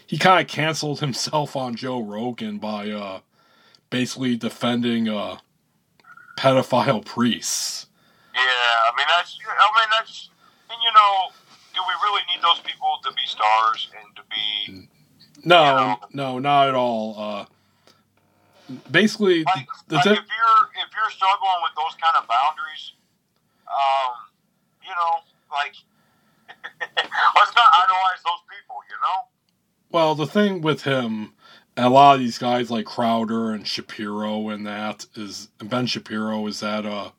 he 0.06 0.18
kind 0.18 0.40
of 0.40 0.48
canceled 0.48 1.00
himself 1.06 1.56
on 1.56 1.74
Joe 1.74 2.02
Rogan 2.02 2.58
by 2.58 2.90
uh, 2.90 3.20
basically 3.90 4.36
defending 4.36 5.08
uh, 5.08 5.38
pedophile 6.36 7.04
priests. 7.04 7.86
Yeah, 8.34 8.40
I 8.40 8.90
mean 8.96 9.06
that's. 9.16 9.38
I 9.46 9.80
mean 9.80 9.88
that's. 9.90 10.30
And 10.70 10.78
you 10.82 10.90
know, 10.92 11.30
do 11.74 11.80
we 11.86 11.94
really 12.02 12.22
need 12.34 12.42
those 12.42 12.60
people 12.60 12.98
to 13.04 13.10
be 13.10 13.22
stars 13.26 13.90
and 14.00 14.16
to 14.16 14.22
be 14.30 14.88
No, 15.44 15.64
You 15.64 15.76
know? 15.76 15.98
no, 16.12 16.38
not 16.38 16.68
at 16.68 16.74
all. 16.74 17.14
Uh, 17.18 17.44
basically, 18.90 19.44
like, 19.44 19.68
like 19.90 20.06
if 20.06 20.12
you're 20.12 20.62
if 20.82 20.90
you're 20.94 21.10
struggling 21.10 21.60
with 21.62 21.72
those 21.76 21.94
kind 22.00 22.16
of 22.16 22.26
boundaries, 22.28 22.92
um, 23.68 24.14
you 24.82 24.90
know, 24.90 25.20
like 25.52 25.74
let's 27.36 27.54
not 27.54 27.68
idolize 27.82 28.22
those 28.24 28.42
people. 28.50 28.76
You 28.88 28.96
know, 29.02 29.28
well, 29.90 30.14
the 30.14 30.26
thing 30.26 30.60
with 30.60 30.82
him, 30.82 31.32
and 31.76 31.86
a 31.86 31.90
lot 31.90 32.14
of 32.14 32.20
these 32.20 32.38
guys 32.38 32.70
like 32.70 32.86
Crowder 32.86 33.50
and 33.52 33.66
Shapiro 33.66 34.48
and 34.48 34.66
that 34.66 35.06
is 35.14 35.48
and 35.60 35.68
Ben 35.68 35.86
Shapiro 35.86 36.46
is 36.46 36.60
that 36.60 36.86
uh, 36.86 37.10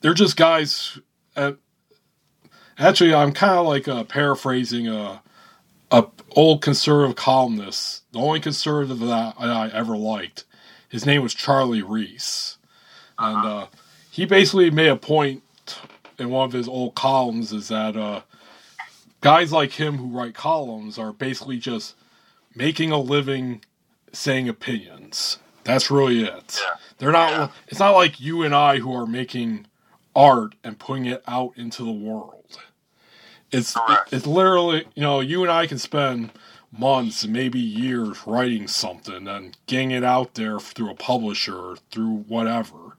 they're 0.00 0.14
just 0.14 0.36
guys. 0.36 0.98
Uh, 1.36 1.52
actually, 2.78 3.14
I'm 3.14 3.32
kind 3.32 3.54
of 3.54 3.66
like 3.66 3.88
uh, 3.88 4.04
paraphrasing 4.04 4.88
a 4.88 5.22
a 5.90 6.06
old 6.32 6.62
conservative 6.62 7.16
columnist. 7.16 8.02
The 8.12 8.18
only 8.18 8.40
conservative 8.40 8.98
that 9.00 9.34
I 9.38 9.70
ever 9.72 9.96
liked. 9.96 10.44
His 10.88 11.06
name 11.06 11.22
was 11.22 11.34
Charley 11.34 11.82
Reese, 11.82 12.58
and 13.18 13.46
uh, 13.46 13.66
he 14.10 14.26
basically 14.26 14.70
made 14.70 14.88
a 14.88 14.96
point 14.96 15.42
in 16.18 16.30
one 16.30 16.44
of 16.46 16.52
his 16.52 16.68
old 16.68 16.94
columns 16.94 17.52
is 17.52 17.68
that 17.68 17.96
uh, 17.96 18.22
guys 19.20 19.52
like 19.52 19.72
him 19.72 19.96
who 19.96 20.08
write 20.08 20.34
columns 20.34 20.98
are 20.98 21.12
basically 21.12 21.58
just 21.58 21.94
making 22.54 22.90
a 22.92 22.98
living 22.98 23.64
saying 24.12 24.48
opinions. 24.48 25.38
That's 25.64 25.90
really 25.90 26.22
it. 26.22 26.60
Yeah. 26.60 26.76
They're 26.98 27.12
not. 27.12 27.30
Yeah. 27.30 27.48
It's 27.68 27.80
not 27.80 27.92
like 27.92 28.20
you 28.20 28.42
and 28.42 28.54
I 28.54 28.78
who 28.78 28.92
are 28.94 29.06
making 29.06 29.66
art 30.14 30.54
and 30.62 30.78
putting 30.78 31.06
it 31.06 31.22
out 31.26 31.52
into 31.56 31.84
the 31.84 31.92
world. 31.92 32.58
It's 33.50 33.74
Correct. 33.74 34.12
it's 34.12 34.26
literally 34.26 34.86
you 34.94 35.02
know 35.02 35.20
you 35.20 35.42
and 35.42 35.52
I 35.52 35.66
can 35.66 35.78
spend 35.78 36.32
months 36.76 37.22
and 37.22 37.32
maybe 37.32 37.58
years 37.58 38.18
writing 38.26 38.66
something 38.66 39.28
and 39.28 39.56
getting 39.66 39.90
it 39.90 40.02
out 40.02 40.34
there 40.34 40.58
through 40.58 40.90
a 40.90 40.94
publisher 40.94 41.76
through 41.90 42.24
whatever, 42.28 42.96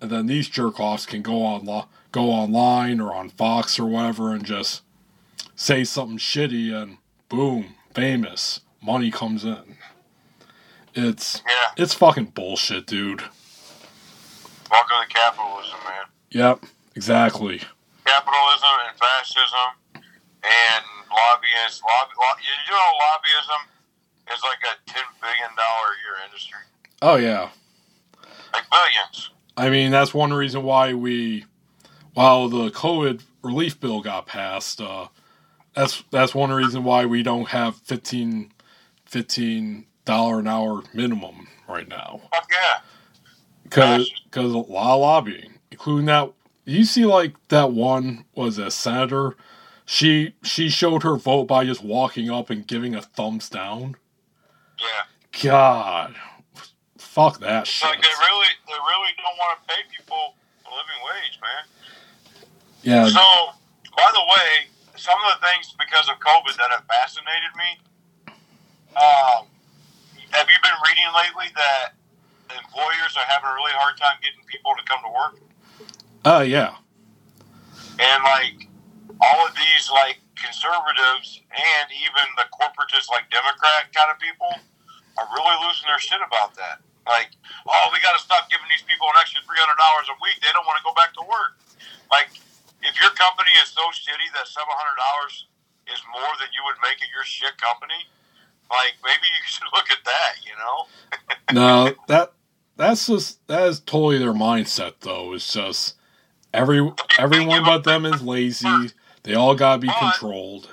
and 0.00 0.10
then 0.10 0.26
these 0.26 0.48
jerk 0.48 0.80
offs 0.80 1.06
can 1.06 1.22
go 1.22 1.42
on 1.42 1.64
go 2.12 2.30
online 2.30 3.00
or 3.00 3.14
on 3.14 3.28
Fox 3.30 3.78
or 3.78 3.86
whatever 3.86 4.32
and 4.32 4.44
just 4.44 4.82
say 5.56 5.84
something 5.84 6.18
shitty 6.18 6.72
and 6.72 6.98
boom, 7.28 7.76
famous, 7.94 8.60
money 8.84 9.10
comes 9.10 9.44
in. 9.44 9.76
It's 10.94 11.42
yeah. 11.46 11.82
it's 11.82 11.94
fucking 11.94 12.26
bullshit, 12.26 12.86
dude. 12.86 13.22
Welcome 14.70 14.96
to 15.02 15.14
capitalism, 15.14 15.78
man. 15.84 16.04
Yep, 16.30 16.64
exactly. 16.94 17.60
Capitalism 18.04 18.70
and 18.88 18.98
fascism 18.98 19.70
and 20.44 20.84
lobbyists. 21.10 21.82
Lobby, 21.82 22.12
lo- 22.18 22.42
you 22.42 22.72
know, 22.72 22.90
lobbyism 23.02 24.34
is 24.34 24.40
like 24.42 24.58
a 24.72 24.90
ten 24.90 25.04
billion 25.20 25.50
dollar 25.56 25.88
a 25.90 25.98
year 26.04 26.16
industry, 26.26 26.60
Oh 27.02 27.16
yeah. 27.16 27.48
like 28.52 28.64
billions. 28.70 29.30
I 29.56 29.70
mean, 29.70 29.90
that's 29.90 30.12
one 30.12 30.32
reason 30.32 30.62
why 30.64 30.94
we, 30.94 31.44
while 32.14 32.48
the 32.48 32.70
COVID 32.70 33.22
relief 33.42 33.78
bill 33.78 34.00
got 34.00 34.26
passed, 34.26 34.80
uh, 34.80 35.08
that's 35.74 36.02
that's 36.10 36.34
one 36.34 36.50
reason 36.50 36.84
why 36.84 37.04
we 37.06 37.22
don't 37.22 37.48
have 37.48 37.80
15 39.14 39.86
dollar 40.04 40.40
an 40.40 40.48
hour 40.48 40.82
minimum 40.92 41.46
right 41.68 41.86
now. 41.86 42.20
Fuck 42.34 42.50
yeah. 42.50 42.80
Because 43.62 44.10
because 44.24 44.52
a 44.52 44.58
lot 44.58 44.94
of 44.96 45.00
lobbying, 45.02 45.54
including 45.70 46.06
that. 46.06 46.32
You 46.64 46.84
see, 46.84 47.04
like 47.06 47.36
that 47.48 47.70
one 47.70 48.24
was 48.34 48.58
a 48.58 48.72
senator. 48.72 49.36
She 49.86 50.34
she 50.42 50.68
showed 50.68 51.04
her 51.04 51.14
vote 51.14 51.44
by 51.44 51.64
just 51.64 51.84
walking 51.84 52.28
up 52.28 52.50
and 52.50 52.66
giving 52.66 52.96
a 52.96 53.02
thumbs 53.02 53.48
down. 53.48 53.94
Yeah. 54.80 55.04
God, 55.52 56.16
fuck 56.98 57.38
that 57.38 57.62
It's 57.62 57.70
shit. 57.70 57.88
like 57.88 58.02
they 58.02 58.08
really, 58.08 58.48
they 58.66 58.72
really 58.74 59.12
don't 59.16 59.38
want 59.38 59.58
to 59.62 59.68
pay 59.68 59.80
people 59.96 60.34
a 60.66 60.70
living 60.74 61.00
wage, 61.06 61.38
man. 61.38 61.62
Yeah, 62.82 63.06
So, 63.06 63.22
by 63.96 64.10
the 64.12 64.24
way, 64.26 64.66
some 64.96 65.14
of 65.26 65.38
the 65.38 65.46
things 65.46 65.72
because 65.78 66.08
of 66.08 66.16
COVID 66.18 66.56
that 66.56 66.70
have 66.70 66.84
fascinated 66.90 67.54
me. 67.56 67.78
Um, 68.96 69.46
have 70.30 70.48
you 70.48 70.58
been 70.62 70.78
reading 70.86 71.10
lately 71.14 71.50
that 71.54 71.94
employers 72.54 73.14
are 73.16 73.26
having 73.26 73.48
a 73.50 73.54
really 73.54 73.74
hard 73.74 73.96
time 73.98 74.18
getting 74.22 74.42
people 74.46 74.72
to 74.76 74.84
come 74.86 75.00
to 75.04 75.10
work? 75.10 75.34
uh, 76.24 76.44
yeah, 76.46 76.76
and 77.98 78.20
like 78.24 78.68
all 79.20 79.46
of 79.46 79.54
these 79.54 79.90
like 79.90 80.18
conservatives 80.36 81.40
and 81.54 81.86
even 81.94 82.26
the 82.36 82.46
corporatist 82.50 83.08
like 83.10 83.30
Democrat 83.30 83.88
kind 83.94 84.10
of 84.10 84.18
people 84.18 84.50
are 85.18 85.28
really 85.30 85.56
losing 85.64 85.86
their 85.86 86.02
shit 86.02 86.20
about 86.20 86.58
that. 86.58 86.82
Like, 87.06 87.30
oh, 87.68 87.86
we 87.94 88.00
got 88.02 88.16
to 88.18 88.22
stop 88.22 88.50
giving 88.50 88.66
these 88.72 88.82
people 88.82 89.06
an 89.14 89.20
extra 89.20 89.40
three 89.46 89.60
hundred 89.60 89.78
dollars 89.78 90.08
a 90.10 90.16
week. 90.24 90.40
They 90.42 90.50
don't 90.56 90.66
want 90.66 90.80
to 90.80 90.86
go 90.86 90.94
back 90.96 91.14
to 91.20 91.24
work. 91.24 91.60
Like, 92.10 92.32
if 92.82 92.96
your 92.98 93.12
company 93.14 93.52
is 93.62 93.70
so 93.70 93.84
shitty 93.92 94.28
that 94.34 94.48
seven 94.48 94.72
hundred 94.74 94.96
dollars 94.98 95.34
is 95.92 96.00
more 96.10 96.32
than 96.40 96.48
you 96.56 96.64
would 96.66 96.80
make 96.82 96.98
at 97.04 97.10
your 97.12 97.24
shit 97.28 97.54
company, 97.60 98.08
like 98.70 98.94
maybe 99.04 99.26
you 99.26 99.42
should 99.46 99.68
look 99.72 99.90
at 99.90 100.04
that. 100.04 100.34
You 100.44 100.54
know? 100.58 100.76
no, 101.52 101.94
that 102.08 102.32
that's 102.76 103.06
just 103.06 103.46
that 103.46 103.68
is 103.68 103.80
totally 103.80 104.18
their 104.18 104.32
mindset 104.34 104.94
though. 105.00 105.34
It's 105.34 105.52
just 105.52 105.96
every 106.52 106.80
everyone 107.18 107.64
but 107.64 107.84
them 107.84 108.04
is 108.04 108.22
lazy. 108.22 108.90
They 109.22 109.34
all 109.34 109.54
gotta 109.54 109.80
be 109.80 109.88
controlled. 109.88 110.68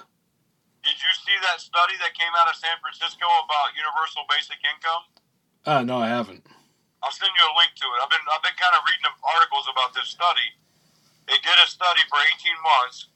Did 0.83 0.97
you 0.97 1.13
see 1.13 1.37
that 1.45 1.61
study 1.61 1.93
that 2.01 2.17
came 2.17 2.33
out 2.35 2.49
of 2.49 2.55
San 2.57 2.75
Francisco 2.81 3.23
about 3.23 3.77
universal 3.77 4.25
basic 4.27 4.59
income? 4.65 5.03
Uh 5.65 5.81
no, 5.85 6.01
I 6.01 6.09
haven't. 6.09 6.45
I'll 7.01 7.13
send 7.13 7.31
you 7.33 7.45
a 7.45 7.53
link 7.57 7.73
to 7.77 7.85
it. 7.85 7.97
I've 8.01 8.11
been 8.11 8.25
I've 8.29 8.43
been 8.43 8.57
kind 8.57 8.73
of 8.75 8.81
reading 8.85 9.05
articles 9.23 9.69
about 9.69 9.93
this 9.93 10.09
study. 10.09 10.57
They 11.29 11.37
did 11.39 11.57
a 11.63 11.67
study 11.69 12.01
for 12.09 12.17
18 12.17 12.33
months 12.65 13.13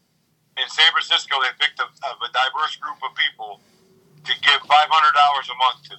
in 0.62 0.68
San 0.70 0.88
Francisco. 0.94 1.36
They 1.42 1.52
picked 1.58 1.82
a, 1.82 1.90
a 1.90 2.30
diverse 2.32 2.78
group 2.78 3.02
of 3.02 3.12
people 3.18 3.60
to 4.26 4.34
give 4.42 4.60
$500 4.62 4.68
a 4.68 5.58
month 5.58 5.80
to. 5.90 5.96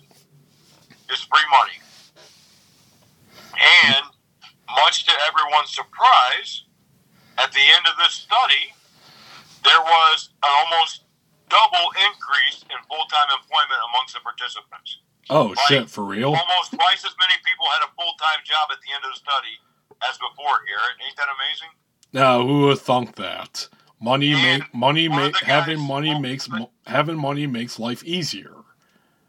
It's 1.08 1.22
free 1.22 1.46
money. 1.50 1.78
And 3.54 4.04
much 4.82 5.06
to 5.06 5.12
everyone's 5.30 5.70
surprise, 5.70 6.64
at 7.38 7.52
the 7.52 7.62
end 7.62 7.86
of 7.86 7.96
this 7.96 8.14
study, 8.14 8.74
there 9.64 9.80
was 9.80 10.30
an 10.42 10.50
almost 10.50 11.06
double 11.48 11.86
increase 12.10 12.66
in 12.68 12.78
full-time 12.90 13.30
employment 13.38 13.80
amongst 13.90 14.14
the 14.14 14.20
participants 14.20 14.98
Oh 15.28 15.54
shit, 15.66 15.90
for 15.90 16.04
real? 16.04 16.28
almost 16.28 16.70
twice 16.70 17.04
as 17.04 17.14
many 17.18 17.34
people 17.42 17.66
had 17.74 17.82
a 17.82 17.90
full 17.98 18.14
time 18.18 18.42
job 18.44 18.70
at 18.70 18.78
the 18.80 18.94
end 18.94 19.02
of 19.04 19.10
the 19.10 19.18
study 19.18 19.58
as 20.08 20.16
before. 20.18 20.62
Garret, 20.66 20.96
ain't 21.04 21.16
that 21.16 21.26
amazing? 21.26 21.72
Now 22.12 22.46
who 22.46 22.66
would 22.66 22.78
thunk 22.78 23.16
that? 23.16 23.68
Money 24.00 24.32
And 24.36 24.60
make 24.60 24.74
money 24.74 25.08
make 25.08 25.36
having 25.40 25.80
guys- 25.80 25.88
money 25.88 26.10
well, 26.12 26.20
makes 26.20 26.48
mo- 26.48 26.70
having 26.86 27.16
money 27.16 27.46
makes 27.46 27.78
life 27.80 28.04
easier. 28.04 28.52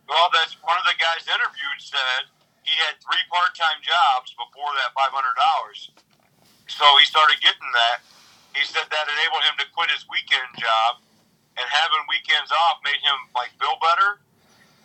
Well, 0.08 0.28
that's 0.36 0.56
one 0.64 0.76
of 0.76 0.84
the 0.84 0.96
guys 1.00 1.24
interviewed 1.28 1.80
said 1.80 2.28
he 2.64 2.76
had 2.84 3.00
three 3.00 3.24
part 3.32 3.56
time 3.56 3.80
jobs 3.80 4.36
before 4.36 4.68
that 4.84 4.92
five 4.92 5.16
hundred 5.16 5.36
dollars. 5.40 5.92
So 6.68 6.84
he 7.00 7.06
started 7.08 7.40
getting 7.40 7.72
that. 7.74 8.04
He 8.56 8.64
said 8.68 8.84
that 8.92 9.06
enabled 9.08 9.44
him 9.48 9.56
to 9.64 9.66
quit 9.72 9.88
his 9.92 10.04
weekend 10.12 10.52
job, 10.60 11.00
and 11.56 11.64
having 11.64 12.04
weekends 12.12 12.52
off 12.52 12.84
made 12.84 13.00
him 13.00 13.16
like 13.36 13.56
feel 13.56 13.80
better. 13.80 14.20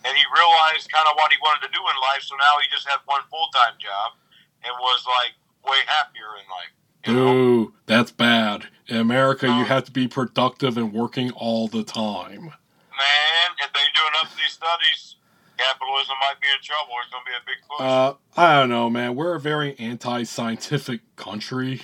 And 0.06 0.14
he 0.18 0.22
realized 0.34 0.90
kind 0.90 1.06
of 1.10 1.14
what 1.18 1.30
he 1.34 1.38
wanted 1.42 1.66
to 1.66 1.72
do 1.74 1.78
in 1.82 1.96
life. 2.02 2.22
So 2.26 2.34
now 2.38 2.58
he 2.62 2.66
just 2.70 2.86
had 2.86 3.02
one 3.06 3.22
full 3.30 3.50
time 3.50 3.74
job, 3.82 4.14
and 4.62 4.70
was 4.78 5.02
like 5.10 5.34
way 5.66 5.82
happier 5.90 6.38
in 6.38 6.46
life. 6.50 6.74
Ooh, 7.08 7.72
that's 7.86 8.10
bad. 8.10 8.66
In 8.88 8.96
America, 8.96 9.46
you 9.46 9.64
have 9.64 9.84
to 9.84 9.92
be 9.92 10.06
productive 10.08 10.76
and 10.76 10.92
working 10.92 11.30
all 11.32 11.68
the 11.68 11.82
time. 11.82 12.42
Man, 12.42 13.50
if 13.64 13.72
they 13.72 13.80
do 13.94 14.00
enough 14.08 14.32
of 14.32 14.36
these 14.36 14.52
studies, 14.52 15.16
capitalism 15.56 16.14
might 16.20 16.40
be 16.40 16.48
in 16.48 16.62
trouble. 16.62 16.92
There's 16.94 17.10
going 17.10 17.24
to 17.24 17.30
be 17.30 17.36
a 17.36 17.46
big 17.46 17.68
push. 17.68 17.80
Uh, 17.80 18.14
I 18.36 18.60
don't 18.60 18.68
know, 18.68 18.90
man. 18.90 19.14
We're 19.16 19.34
a 19.34 19.40
very 19.40 19.78
anti-scientific 19.78 21.00
country, 21.16 21.82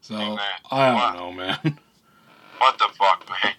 so 0.00 0.14
Amen. 0.16 0.38
I 0.70 1.12
don't 1.12 1.16
know, 1.16 1.32
man. 1.32 1.58
what 2.58 2.78
the 2.78 2.88
fuck, 2.98 3.28
man? 3.28 3.54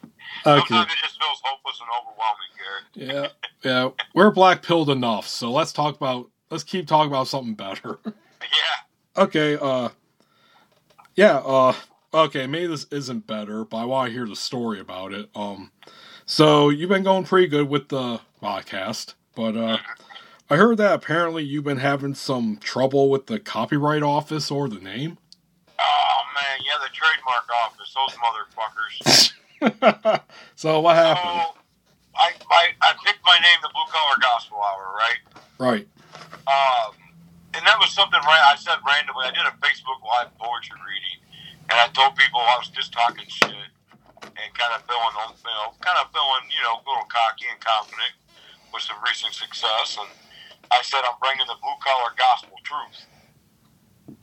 okay, 0.45 0.59
Sometimes 0.67 0.91
it 0.91 0.97
just 1.01 1.19
feels 1.21 1.41
hopeless 1.43 1.79
and 1.81 1.89
overwhelming, 2.01 3.13
Garret. 3.15 3.33
yeah, 3.63 3.69
yeah. 3.69 3.89
We're 4.13 4.31
black 4.31 4.63
pilled 4.63 4.89
enough, 4.89 5.27
so 5.27 5.51
let's 5.51 5.71
talk 5.71 5.95
about. 5.95 6.29
Let's 6.49 6.63
keep 6.65 6.85
talking 6.87 7.09
about 7.09 7.27
something 7.27 7.53
better. 7.55 7.99
Yeah. 8.41 9.23
okay, 9.23 9.55
uh, 9.55 9.89
yeah, 11.15 11.37
uh, 11.37 11.73
okay. 12.13 12.47
Maybe 12.47 12.67
this 12.67 12.85
isn't 12.91 13.27
better, 13.27 13.65
but 13.65 13.77
I 13.77 13.85
want 13.85 14.09
to 14.09 14.13
hear 14.13 14.27
the 14.27 14.35
story 14.35 14.79
about 14.79 15.13
it. 15.13 15.29
Um, 15.35 15.71
so 16.25 16.69
you've 16.69 16.89
been 16.89 17.03
going 17.03 17.25
pretty 17.25 17.47
good 17.47 17.69
with 17.69 17.89
the 17.89 18.21
podcast, 18.41 19.13
but 19.35 19.55
uh. 19.55 19.77
I 20.51 20.57
heard 20.57 20.77
that 20.79 20.93
apparently 20.93 21.45
you've 21.45 21.63
been 21.63 21.77
having 21.77 22.13
some 22.13 22.57
trouble 22.57 23.09
with 23.09 23.27
the 23.27 23.39
copyright 23.39 24.03
office 24.03 24.51
or 24.51 24.67
the 24.67 24.81
name. 24.81 25.17
Oh, 25.79 26.21
man. 26.35 26.59
Yeah, 26.65 26.73
the 26.83 26.89
trademark 26.91 27.47
office. 27.63 27.95
Those 27.95 28.17
motherfuckers. 28.19 29.31
so 30.55 30.81
what 30.81 30.97
happened? 30.97 31.23
So 31.23 31.55
I, 32.17 32.33
I 32.49 32.73
I 32.81 32.93
picked 33.05 33.23
my 33.25 33.37
name, 33.41 33.59
the 33.61 33.69
Blue 33.73 33.85
Collar 33.87 34.17
Gospel 34.21 34.57
Hour, 34.57 34.93
right? 34.93 35.19
Right. 35.57 35.87
Um, 36.47 36.95
and 37.53 37.61
that 37.67 37.77
was 37.79 37.91
something 37.93 38.19
right. 38.23 38.43
I 38.51 38.55
said 38.57 38.79
randomly. 38.85 39.25
I 39.27 39.33
did 39.35 39.45
a 39.45 39.55
Facebook 39.63 39.99
Live 40.05 40.31
poetry 40.39 40.79
reading, 40.87 41.19
and 41.69 41.75
I 41.79 41.87
told 41.93 42.15
people 42.15 42.39
I 42.41 42.57
was 42.57 42.69
just 42.69 42.93
talking 42.93 43.25
shit 43.27 43.69
and 44.23 44.49
kind 44.55 44.73
of 44.75 44.81
feeling, 44.87 45.13
you 45.17 45.55
know, 45.55 45.73
kind 45.81 45.97
of 45.99 46.09
feeling, 46.13 46.45
you 46.53 46.61
know, 46.63 46.79
a 46.79 46.83
little 46.87 47.07
cocky 47.11 47.47
and 47.51 47.59
confident 47.59 48.13
with 48.73 48.83
some 48.83 48.97
recent 49.05 49.33
success. 49.35 49.97
And 49.99 50.09
I 50.71 50.81
said 50.83 51.03
I'm 51.05 51.19
bringing 51.19 51.47
the 51.47 51.57
blue 51.59 51.77
collar 51.83 52.13
gospel 52.17 52.57
truth, 52.63 53.07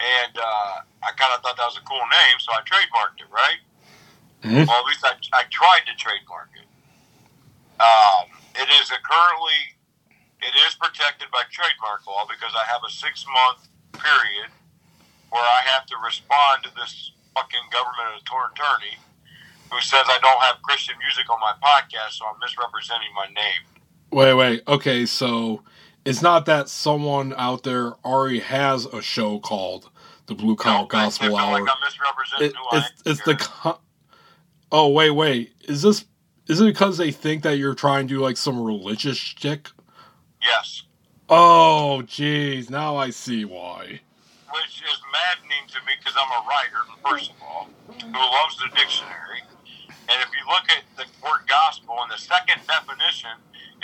and 0.00 0.34
uh, 0.38 0.74
I 1.04 1.10
kind 1.16 1.32
of 1.36 1.42
thought 1.42 1.56
that 1.58 1.68
was 1.68 1.78
a 1.80 1.86
cool 1.88 2.04
name, 2.08 2.36
so 2.40 2.52
I 2.52 2.62
trademarked 2.64 3.20
it, 3.24 3.30
right? 3.32 3.60
Mhm. 4.42 4.66
Well, 4.68 4.78
at 4.80 4.86
least 4.86 5.04
I, 5.04 5.14
I 5.34 5.44
tried 5.50 5.84
to 5.86 5.94
trademark 5.96 6.50
it. 6.56 6.68
Um, 7.80 8.30
it 8.54 8.68
is 8.82 8.90
a 8.90 8.98
currently 9.02 9.77
it 10.40 10.54
is 10.66 10.74
protected 10.74 11.30
by 11.30 11.42
trademark 11.50 12.06
law 12.06 12.26
because 12.28 12.54
I 12.54 12.64
have 12.70 12.82
a 12.86 12.90
six 12.90 13.24
month 13.26 13.68
period 13.92 14.50
where 15.30 15.42
I 15.42 15.60
have 15.74 15.86
to 15.86 15.96
respond 16.04 16.64
to 16.64 16.70
this 16.74 17.12
fucking 17.34 17.66
government 17.70 18.22
attorney 18.22 18.96
who 19.70 19.80
says 19.80 20.06
I 20.06 20.18
don't 20.22 20.40
have 20.42 20.62
Christian 20.62 20.94
music 20.98 21.28
on 21.30 21.38
my 21.40 21.52
podcast, 21.62 22.12
so 22.12 22.26
I'm 22.26 22.38
misrepresenting 22.40 23.08
my 23.14 23.26
name. 23.26 23.62
Wait, 24.10 24.34
wait. 24.34 24.62
Okay, 24.66 25.04
so 25.04 25.62
it's 26.04 26.22
not 26.22 26.46
that 26.46 26.68
someone 26.68 27.34
out 27.36 27.64
there 27.64 27.92
already 28.04 28.40
has 28.40 28.86
a 28.86 29.02
show 29.02 29.38
called 29.38 29.90
the 30.26 30.34
Blue 30.34 30.56
Collar 30.56 30.78
Don't 30.78 30.88
Gospel 30.88 31.36
Hour. 31.36 31.60
Like 31.60 31.70
I'm 31.70 31.80
misrepresenting 31.84 32.48
It, 32.48 32.56
who 32.56 32.76
I 32.76 32.78
it's 32.78 32.86
am. 32.86 33.12
it's 33.12 33.20
the 33.22 33.36
co- 33.36 33.78
oh 34.72 34.88
wait 34.88 35.10
wait 35.10 35.52
is 35.66 35.82
this 35.82 36.04
is 36.46 36.60
it 36.60 36.64
because 36.64 36.96
they 36.96 37.10
think 37.10 37.42
that 37.42 37.58
you're 37.58 37.74
trying 37.74 38.08
to 38.08 38.14
do 38.14 38.20
like 38.20 38.38
some 38.38 38.62
religious 38.62 39.18
shtick? 39.18 39.68
Yes, 40.48 40.82
Oh 41.28 42.02
jeez, 42.06 42.70
now 42.70 42.96
I 42.96 43.10
see 43.10 43.44
why. 43.44 44.00
which 44.50 44.82
is 44.82 44.98
maddening 45.12 45.68
to 45.68 45.78
me 45.86 45.92
because 45.98 46.16
I'm 46.16 46.32
a 46.42 46.46
writer, 46.48 46.82
first 47.04 47.30
of 47.32 47.36
all, 47.42 47.68
who 48.00 48.18
loves 48.18 48.56
the 48.58 48.68
dictionary. 48.74 49.42
And 50.08 50.16
if 50.22 50.30
you 50.32 50.44
look 50.48 50.64
at 50.72 50.84
the 50.96 51.04
word 51.22 51.44
gospel, 51.46 51.96
and 52.00 52.10
the 52.10 52.16
second 52.16 52.60
definition 52.66 53.36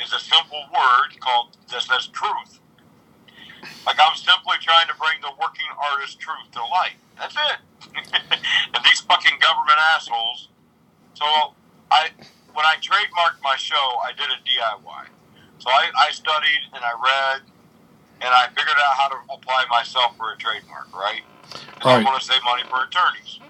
is 0.03 0.13
a 0.13 0.19
simple 0.21 0.65
word 0.73 1.21
called 1.21 1.57
that 1.71 1.83
says 1.83 2.07
truth. 2.09 2.61
Like 3.87 3.99
I'm 4.01 4.17
simply 4.17 4.57
trying 4.61 4.89
to 4.89 4.95
bring 4.97 5.21
the 5.21 5.33
working 5.41 5.69
artist 5.93 6.19
truth 6.21 6.49
to 6.53 6.61
light. 6.65 6.97
That's 7.19 7.37
it. 7.37 7.59
and 8.75 8.85
these 8.85 9.01
fucking 9.01 9.39
government 9.41 9.79
assholes. 9.95 10.49
So 11.15 11.25
I, 11.91 12.09
when 12.55 12.65
I 12.65 12.77
trademarked 12.81 13.43
my 13.43 13.57
show, 13.57 13.77
I 14.05 14.13
did 14.17 14.31
a 14.31 14.41
DIY. 14.41 15.07
So 15.65 15.71
I, 15.73 15.89
I 15.97 16.13
studied 16.13 16.61
and 16.77 16.85
I 16.85 16.93
read 16.93 17.41
and 18.21 18.29
I 18.29 18.49
figured 18.53 18.77
out 18.85 18.95
how 19.01 19.09
to 19.09 19.17
apply 19.33 19.65
myself 19.71 20.13
for 20.19 20.33
a 20.33 20.37
trademark, 20.37 20.93
right? 20.93 21.23
I 21.81 21.97
Right. 21.97 22.05
want 22.05 22.21
to 22.21 22.27
save 22.27 22.45
money 22.45 22.65
for 22.69 22.85
attorneys. 22.85 23.41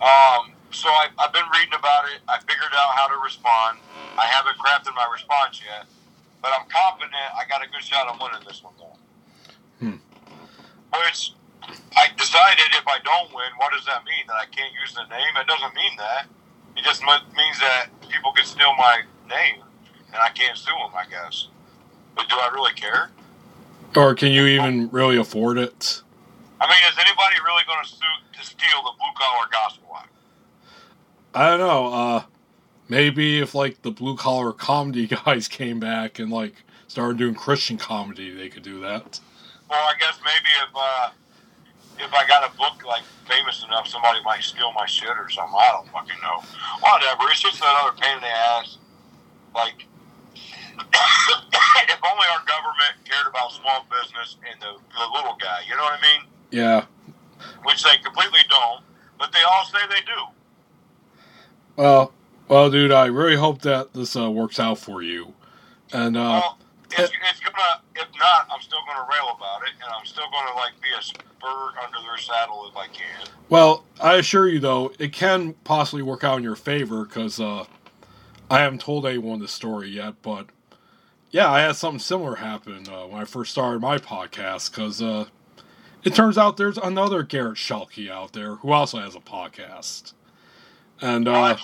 Um, 0.00 0.52
so 0.70 0.88
I, 0.88 1.08
I've 1.18 1.32
been 1.32 1.48
reading 1.52 1.72
about 1.72 2.04
it. 2.12 2.20
I 2.28 2.38
figured 2.40 2.74
out 2.76 2.92
how 2.92 3.08
to 3.08 3.16
respond. 3.24 3.78
I 4.18 4.26
haven't 4.26 4.58
crafted 4.60 4.94
my 4.94 5.08
response 5.10 5.62
yet, 5.64 5.86
but 6.42 6.52
I'm 6.52 6.68
confident 6.68 7.14
I 7.32 7.48
got 7.48 7.64
a 7.64 7.68
good 7.72 7.82
shot 7.82 8.08
of 8.08 8.20
winning 8.20 8.44
this 8.46 8.62
one, 8.62 8.74
though. 8.76 8.98
Hmm. 9.80 9.96
Which 10.92 11.32
I 11.96 12.08
decided 12.16 12.68
if 12.76 12.86
I 12.86 13.00
don't 13.04 13.32
win, 13.34 13.48
what 13.58 13.72
does 13.72 13.86
that 13.86 14.04
mean? 14.04 14.28
That 14.28 14.36
I 14.36 14.46
can't 14.52 14.72
use 14.76 14.94
the 14.94 15.04
name? 15.08 15.32
It 15.40 15.48
doesn't 15.48 15.74
mean 15.74 15.96
that. 15.98 16.26
It 16.76 16.84
just 16.84 17.02
means 17.02 17.58
that 17.60 17.88
people 18.08 18.32
can 18.32 18.44
steal 18.44 18.74
my 18.76 19.02
name, 19.28 19.62
and 20.12 20.16
I 20.16 20.30
can't 20.30 20.56
sue 20.56 20.70
them, 20.70 20.92
I 20.96 21.04
guess. 21.08 21.48
But 22.16 22.28
do 22.28 22.36
I 22.36 22.50
really 22.52 22.74
care? 22.74 23.10
Or 23.96 24.14
can 24.14 24.32
you 24.32 24.46
even 24.46 24.88
really 24.90 25.16
afford 25.16 25.58
it? 25.58 26.02
I 26.60 26.66
mean, 26.66 26.78
is 26.90 26.98
anybody 26.98 27.36
really 27.44 27.62
going 27.66 27.84
to 27.84 27.88
sue 27.88 28.38
to 28.38 28.44
steal 28.44 28.82
the 28.82 28.92
blue 28.98 29.12
collar 29.16 29.48
gospel? 29.50 29.88
I 31.34 31.50
don't 31.50 31.60
know. 31.60 31.92
Uh, 31.92 32.22
maybe 32.88 33.38
if 33.38 33.54
like 33.54 33.82
the 33.82 33.90
blue 33.90 34.16
collar 34.16 34.52
comedy 34.52 35.06
guys 35.24 35.48
came 35.48 35.78
back 35.78 36.18
and 36.18 36.30
like 36.30 36.54
started 36.88 37.18
doing 37.18 37.34
Christian 37.34 37.76
comedy, 37.76 38.34
they 38.34 38.48
could 38.48 38.62
do 38.62 38.80
that. 38.80 39.20
Well, 39.68 39.78
I 39.78 39.94
guess 39.98 40.18
maybe 40.24 40.48
if 40.62 40.70
uh, 40.74 41.10
if 42.00 42.12
I 42.12 42.26
got 42.26 42.50
a 42.50 42.56
book 42.56 42.84
like 42.84 43.04
famous 43.28 43.62
enough, 43.64 43.86
somebody 43.86 44.20
might 44.24 44.42
steal 44.42 44.72
my 44.72 44.86
shit 44.86 45.10
or 45.10 45.28
something. 45.28 45.54
I 45.54 45.70
don't 45.72 45.88
fucking 45.92 46.20
know. 46.22 46.42
Whatever. 46.80 47.30
It's 47.30 47.40
just 47.40 47.60
another 47.60 47.96
pain 48.00 48.16
in 48.16 48.22
the 48.22 48.28
ass. 48.28 48.78
Like, 49.54 49.86
if 51.88 52.00
only 52.04 52.26
our 52.32 52.44
government 52.46 52.94
cared 53.04 53.26
about 53.26 53.52
small 53.52 53.86
business 53.90 54.36
and 54.50 54.60
the, 54.60 54.78
the 54.96 55.06
little 55.14 55.36
guy. 55.40 55.60
You 55.68 55.76
know 55.76 55.82
what 55.82 55.98
I 55.98 56.02
mean? 56.02 56.28
Yeah. 56.50 56.84
Which 57.64 57.82
they 57.82 57.98
completely 58.02 58.40
don't, 58.48 58.82
but 59.18 59.32
they 59.32 59.42
all 59.42 59.64
say 59.64 59.78
they 59.88 60.00
do. 60.02 60.20
Well, 61.76 62.12
well, 62.48 62.70
dude, 62.70 62.92
I 62.92 63.06
really 63.06 63.36
hope 63.36 63.62
that 63.62 63.92
this 63.92 64.16
uh, 64.16 64.30
works 64.30 64.58
out 64.58 64.78
for 64.78 65.02
you. 65.02 65.34
And 65.92 66.16
uh, 66.16 66.42
well, 66.42 66.58
it's, 66.90 67.12
it's 67.30 67.40
gonna. 67.40 67.82
If 67.94 68.08
not, 68.18 68.48
I'm 68.52 68.60
still 68.60 68.80
gonna 68.86 69.06
rail 69.10 69.36
about 69.36 69.62
it, 69.62 69.74
and 69.82 69.92
I'm 69.96 70.04
still 70.04 70.26
gonna 70.30 70.56
like 70.56 70.72
be 70.82 70.88
a 70.98 71.02
spur 71.02 71.70
under 71.84 71.98
their 72.06 72.18
saddle 72.18 72.68
if 72.70 72.76
I 72.76 72.86
can. 72.88 73.28
well, 73.48 73.84
I 74.00 74.14
assure 74.16 74.48
you 74.48 74.58
though, 74.58 74.92
it 74.98 75.12
can 75.12 75.54
possibly 75.64 76.02
work 76.02 76.24
out 76.24 76.38
in 76.38 76.44
your 76.44 76.56
favor 76.56 77.04
because 77.04 77.40
uh, 77.40 77.64
I 78.50 78.60
haven't 78.60 78.80
told 78.80 79.06
anyone 79.06 79.40
this 79.40 79.52
story 79.52 79.88
yet, 79.88 80.14
but 80.22 80.46
yeah, 81.30 81.50
I 81.50 81.60
had 81.60 81.76
something 81.76 81.98
similar 81.98 82.36
happen 82.36 82.88
uh, 82.88 83.06
when 83.06 83.20
I 83.20 83.24
first 83.24 83.52
started 83.52 83.80
my 83.80 83.98
podcast 83.98 84.70
because 84.70 85.02
uh, 85.02 85.26
it 86.04 86.14
turns 86.14 86.38
out 86.38 86.56
there's 86.56 86.78
another 86.78 87.22
Garret 87.22 87.56
Schuelke 87.56 88.10
out 88.10 88.32
there 88.32 88.56
who 88.56 88.72
also 88.72 88.98
has 88.98 89.14
a 89.14 89.20
podcast. 89.20 90.14
And 91.00 91.28
uh, 91.28 91.56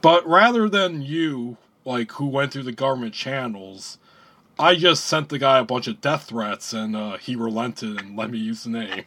but 0.00 0.26
rather 0.26 0.68
than 0.68 1.02
you, 1.02 1.56
like 1.84 2.12
who 2.12 2.26
went 2.26 2.52
through 2.52 2.64
the 2.64 2.72
government 2.72 3.14
channels, 3.14 3.98
I 4.58 4.74
just 4.74 5.04
sent 5.04 5.28
the 5.28 5.38
guy 5.38 5.58
a 5.58 5.64
bunch 5.64 5.86
of 5.86 6.00
death 6.00 6.24
threats, 6.24 6.72
and 6.72 6.94
uh, 6.94 7.16
he 7.16 7.36
relented 7.36 8.00
and 8.00 8.16
let 8.16 8.30
me 8.30 8.38
use 8.38 8.64
the 8.64 8.70
name. 8.70 9.04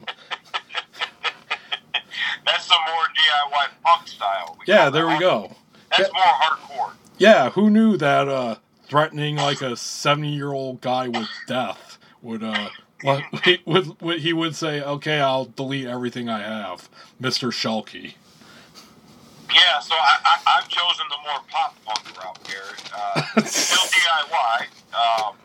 That's 2.45 2.65
some 2.65 2.79
more 2.87 3.03
DIY 3.03 3.67
punk 3.83 4.07
style. 4.07 4.57
Yeah, 4.65 4.89
there 4.89 5.07
we 5.07 5.19
go. 5.19 5.55
That's 5.95 6.11
more 6.11 6.23
hardcore. 6.23 6.93
Yeah, 7.17 7.51
who 7.51 7.69
knew 7.69 7.95
that 7.97 8.27
uh, 8.27 8.55
threatening 8.87 9.35
like 9.37 9.61
a 9.61 9.75
seventy-year-old 9.75 10.81
guy 10.81 11.07
with 11.07 11.27
death 11.47 11.97
would 12.21 12.43
uh, 12.43 12.69
he 13.43 13.59
would, 13.65 14.01
would 14.01 14.19
he 14.21 14.33
would 14.33 14.55
say, 14.55 14.81
"Okay, 14.81 15.19
I'll 15.19 15.45
delete 15.45 15.87
everything 15.87 16.29
I 16.29 16.39
have, 16.41 16.89
Mister 17.19 17.49
Schuelke." 17.49 18.13
Yeah, 19.53 19.79
so 19.79 19.93
I, 19.95 20.17
I, 20.25 20.57
I've 20.57 20.67
chosen 20.67 21.05
the 21.09 21.17
more 21.29 21.39
pop 21.49 21.75
punk 21.85 22.17
route, 22.17 22.47
here 22.47 22.61
Uh, 22.93 23.43
still 23.45 23.77
DIY. 23.89 24.67
Um, 25.27 25.35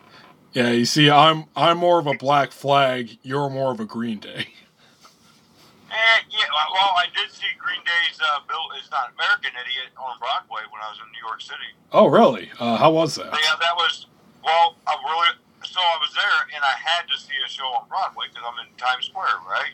Yeah, 0.53 0.71
you 0.71 0.85
see, 0.85 1.09
I'm 1.09 1.45
I'm 1.55 1.77
more 1.77 1.99
of 1.99 2.07
a 2.07 2.13
Black 2.15 2.51
Flag. 2.51 3.17
You're 3.21 3.49
more 3.49 3.71
of 3.71 3.79
a 3.79 3.85
Green 3.85 4.19
Day. 4.19 4.47
Yeah, 6.29 6.45
well, 6.73 6.93
I 6.97 7.05
did 7.15 7.31
see 7.31 7.47
Green 7.59 7.81
Day's 7.83 8.17
uh, 8.19 8.39
Bill. 8.47 8.61
It's 8.79 8.89
not 8.91 9.11
American 9.17 9.51
Idiot 9.55 9.91
on 9.97 10.17
Broadway 10.19 10.63
when 10.71 10.81
I 10.81 10.89
was 10.89 10.99
in 10.99 11.07
New 11.11 11.23
York 11.25 11.41
City. 11.41 11.71
Oh, 11.91 12.07
really? 12.07 12.51
Uh, 12.59 12.77
how 12.77 12.91
was 12.91 13.15
that? 13.15 13.25
Yeah, 13.31 13.55
that 13.59 13.75
was 13.75 14.07
well. 14.43 14.75
I 14.87 14.95
really 15.03 15.37
so 15.63 15.79
I 15.79 15.97
was 16.01 16.13
there, 16.15 16.39
and 16.55 16.63
I 16.65 16.73
had 16.79 17.05
to 17.07 17.17
see 17.19 17.37
a 17.45 17.49
show 17.49 17.67
on 17.77 17.87
Broadway 17.87 18.25
because 18.33 18.43
I'm 18.47 18.57
in 18.65 18.71
Times 18.77 19.05
Square, 19.05 19.45
right? 19.47 19.73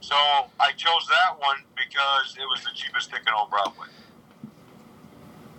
So 0.00 0.16
I 0.60 0.72
chose 0.72 1.04
that 1.10 1.38
one 1.38 1.58
because 1.76 2.36
it 2.38 2.46
was 2.48 2.62
the 2.64 2.70
cheapest 2.74 3.10
ticket 3.10 3.28
on 3.34 3.50
Broadway. 3.50 3.88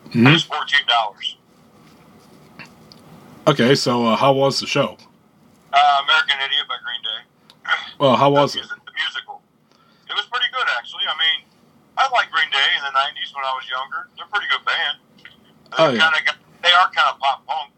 It 0.10 0.16
Mhm. 0.18 0.34
was 0.34 0.44
fourteen 0.44 0.86
dollars. 0.88 1.38
Okay, 3.48 3.76
so 3.76 4.06
uh, 4.08 4.16
how 4.16 4.34
was 4.34 4.60
the 4.60 4.68
show? 4.68 4.98
Uh, 5.74 6.02
American 6.04 6.38
Idiot 6.46 6.66
by 6.68 6.76
Green 6.84 7.02
Day. 7.04 7.22
Well, 8.00 8.16
how 8.16 8.30
was 8.32 8.56
it? 8.56 8.62
the 8.64 8.92
musical. 8.96 9.39
Was 10.20 10.28
pretty 10.28 10.52
good, 10.52 10.68
actually. 10.76 11.08
I 11.08 11.16
mean, 11.16 11.48
I 11.96 12.04
liked 12.12 12.28
Green 12.36 12.52
Day 12.52 12.70
in 12.76 12.84
the 12.84 12.92
'90s 12.92 13.32
when 13.32 13.48
I 13.48 13.56
was 13.56 13.64
younger. 13.72 14.12
They're 14.20 14.28
a 14.28 14.32
pretty 14.36 14.52
good 14.52 14.64
band. 14.68 14.96
They 15.24 15.80
Oh, 15.80 15.90
yeah. 15.96 16.00
kind 16.04 16.12
of 16.20 16.36
they 16.60 16.74
are 16.76 16.92
kind 16.92 17.08
of 17.08 17.16
pop 17.24 17.48
punk, 17.48 17.72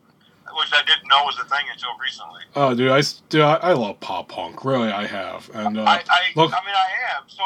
which 0.57 0.73
I 0.73 0.81
didn't 0.89 1.05
know 1.05 1.21
was 1.29 1.37
a 1.37 1.45
thing 1.45 1.69
until 1.69 1.93
recently. 2.01 2.41
Oh, 2.57 2.73
dude, 2.73 2.89
I 2.89 3.05
dude, 3.29 3.45
I, 3.45 3.55
I 3.61 3.73
love 3.77 3.99
pop 4.01 4.29
punk. 4.29 4.65
Really, 4.65 4.89
I 4.89 5.05
have. 5.05 5.51
And 5.53 5.77
uh, 5.77 5.83
I, 5.85 6.01
I, 6.01 6.21
look, 6.35 6.49
I 6.49 6.65
mean, 6.65 6.73
I 6.73 6.89
am. 7.13 7.29
So 7.29 7.45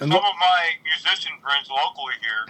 and 0.00 0.08
some 0.08 0.16
look, 0.16 0.24
of 0.24 0.36
my 0.40 0.60
musician 0.88 1.36
friends 1.44 1.68
locally 1.68 2.16
here 2.24 2.48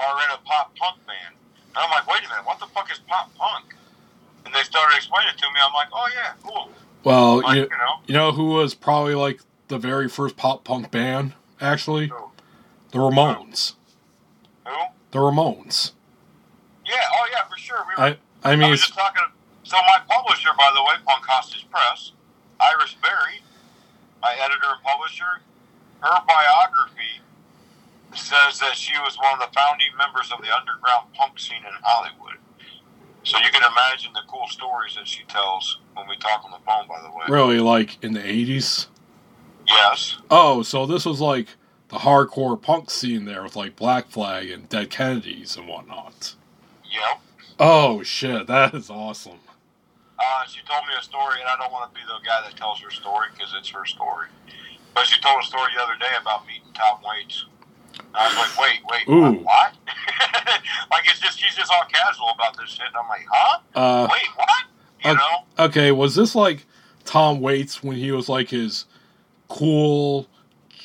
are 0.00 0.16
in 0.24 0.30
a 0.32 0.40
pop 0.48 0.72
punk 0.80 1.04
band, 1.04 1.36
and 1.36 1.76
I'm 1.84 1.90
like, 1.90 2.08
wait 2.08 2.24
a 2.24 2.28
minute, 2.32 2.46
what 2.48 2.58
the 2.60 2.66
fuck 2.72 2.88
is 2.90 2.98
pop 3.04 3.28
punk? 3.36 3.76
And 4.46 4.54
they 4.54 4.62
started 4.64 4.96
explaining 4.96 5.36
it 5.36 5.38
to 5.38 5.46
me. 5.52 5.60
I'm 5.60 5.74
like, 5.76 5.88
oh 5.92 6.08
yeah, 6.16 6.32
cool. 6.42 6.70
well, 7.04 7.42
Like, 7.42 7.56
you, 7.56 7.62
you 7.62 7.68
know, 7.68 7.94
you 8.06 8.14
know 8.14 8.32
who 8.32 8.56
was 8.56 8.72
probably 8.74 9.14
like 9.14 9.40
the 9.74 9.78
very 9.78 10.08
first 10.08 10.36
pop 10.36 10.62
punk 10.62 10.90
band? 10.92 11.34
Actually, 11.60 12.08
so, 12.08 12.30
the 12.92 12.98
Ramones. 12.98 13.74
Who? 14.64 14.72
The 15.10 15.18
Ramones. 15.18 15.92
Yeah. 16.86 16.94
Oh 17.12 17.26
yeah, 17.32 17.44
for 17.48 17.58
sure. 17.58 17.84
We 17.88 17.94
were, 18.00 18.08
I 18.08 18.48
I 18.48 18.52
I 18.52 18.56
mean, 18.56 18.70
was 18.70 18.80
just 18.80 18.94
talking. 18.94 19.22
So 19.64 19.76
my 19.78 19.98
publisher, 20.08 20.50
by 20.56 20.70
the 20.74 20.82
way, 20.82 20.94
Punk 21.04 21.24
Hostage 21.26 21.66
Press, 21.70 22.12
Iris 22.60 22.94
Berry, 23.02 23.42
my 24.22 24.36
editor 24.38 24.68
and 24.70 24.82
publisher, 24.84 25.42
her 26.00 26.20
biography 26.28 27.18
says 28.14 28.60
that 28.60 28.76
she 28.76 28.92
was 29.00 29.16
one 29.18 29.32
of 29.34 29.40
the 29.40 29.52
founding 29.56 29.90
members 29.98 30.30
of 30.30 30.38
the 30.38 30.54
underground 30.54 31.10
punk 31.14 31.40
scene 31.40 31.64
in 31.66 31.74
Hollywood. 31.82 32.38
So 33.24 33.38
you 33.38 33.50
can 33.50 33.62
imagine 33.72 34.12
the 34.12 34.22
cool 34.28 34.46
stories 34.46 34.94
that 34.94 35.08
she 35.08 35.24
tells 35.24 35.80
when 35.94 36.06
we 36.06 36.16
talk 36.18 36.44
on 36.44 36.52
the 36.52 36.62
phone. 36.64 36.86
By 36.86 37.00
the 37.02 37.08
way, 37.10 37.24
really 37.28 37.58
like 37.58 37.98
in 38.04 38.12
the 38.12 38.20
'80s. 38.20 38.86
Yes, 39.66 40.18
Oh, 40.30 40.62
so 40.62 40.86
this 40.86 41.04
was 41.04 41.20
like 41.20 41.48
the 41.88 41.98
hardcore 41.98 42.60
punk 42.60 42.90
scene 42.90 43.24
there 43.24 43.42
with 43.42 43.56
like 43.56 43.76
Black 43.76 44.08
Flag 44.08 44.50
and 44.50 44.68
Dead 44.68 44.90
Kennedys 44.90 45.56
and 45.56 45.68
whatnot. 45.68 46.34
yep. 46.90 47.20
Oh 47.58 48.02
shit, 48.02 48.46
that 48.48 48.74
is 48.74 48.90
awesome. 48.90 49.38
Uh, 50.18 50.44
she 50.46 50.60
told 50.66 50.82
me 50.86 50.94
a 50.98 51.02
story, 51.02 51.40
and 51.40 51.48
I 51.48 51.56
don't 51.56 51.72
want 51.72 51.92
to 51.92 52.00
be 52.00 52.04
the 52.06 52.18
guy 52.26 52.40
that 52.48 52.56
tells 52.56 52.80
her 52.80 52.90
story 52.90 53.28
because 53.34 53.52
it's 53.58 53.68
her 53.70 53.84
story. 53.84 54.28
But 54.94 55.06
she 55.06 55.20
told 55.20 55.42
a 55.42 55.46
story 55.46 55.70
the 55.76 55.82
other 55.82 55.96
day 55.98 56.10
about 56.20 56.46
meeting 56.46 56.68
Tom 56.72 56.98
Waits. 57.04 57.46
And 57.98 58.06
I 58.14 58.26
was 58.28 58.36
like, 58.36 58.58
wait, 58.58 58.80
wait, 58.90 59.12
Ooh. 59.14 59.42
what? 59.44 59.74
like 60.90 61.04
it's 61.06 61.20
just 61.20 61.38
she's 61.38 61.54
just 61.54 61.70
all 61.72 61.84
casual 61.92 62.30
about 62.34 62.56
this 62.56 62.70
shit. 62.70 62.86
And 62.86 62.96
I'm 62.96 63.08
like, 63.08 63.26
huh? 63.30 63.58
Uh, 63.74 64.08
Wait, 64.10 64.28
what? 64.36 64.64
You 65.04 65.10
Uh, 65.10 65.14
know? 65.14 65.64
okay, 65.66 65.92
was 65.92 66.14
this 66.14 66.34
like 66.34 66.64
Tom 67.04 67.40
Waits 67.40 67.82
when 67.82 67.96
he 67.96 68.10
was 68.12 68.28
like 68.28 68.48
his 68.50 68.86
cool 69.48 70.26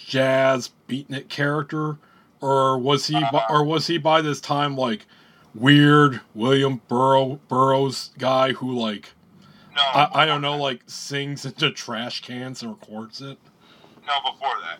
jazz 0.07 0.71
beatnik 0.87 1.29
character, 1.29 1.97
or 2.41 2.77
was 2.77 3.07
he, 3.07 3.15
Uh, 3.15 3.41
or 3.49 3.63
was 3.63 3.87
he 3.87 3.97
by 3.97 4.21
this 4.21 4.39
time 4.41 4.75
like 4.75 5.05
weird 5.55 6.21
William 6.33 6.81
Burrow 6.87 7.39
Burroughs 7.47 8.11
guy 8.17 8.53
who 8.53 8.71
like 8.77 9.13
No, 9.75 9.81
I, 9.81 10.23
I 10.23 10.25
don't 10.25 10.41
know 10.41 10.57
like 10.57 10.81
sings 10.87 11.45
into 11.45 11.71
trash 11.71 12.21
cans 12.21 12.61
and 12.63 12.71
records 12.71 13.21
it? 13.21 13.37
No, 14.07 14.31
before 14.31 14.55
that, 14.63 14.79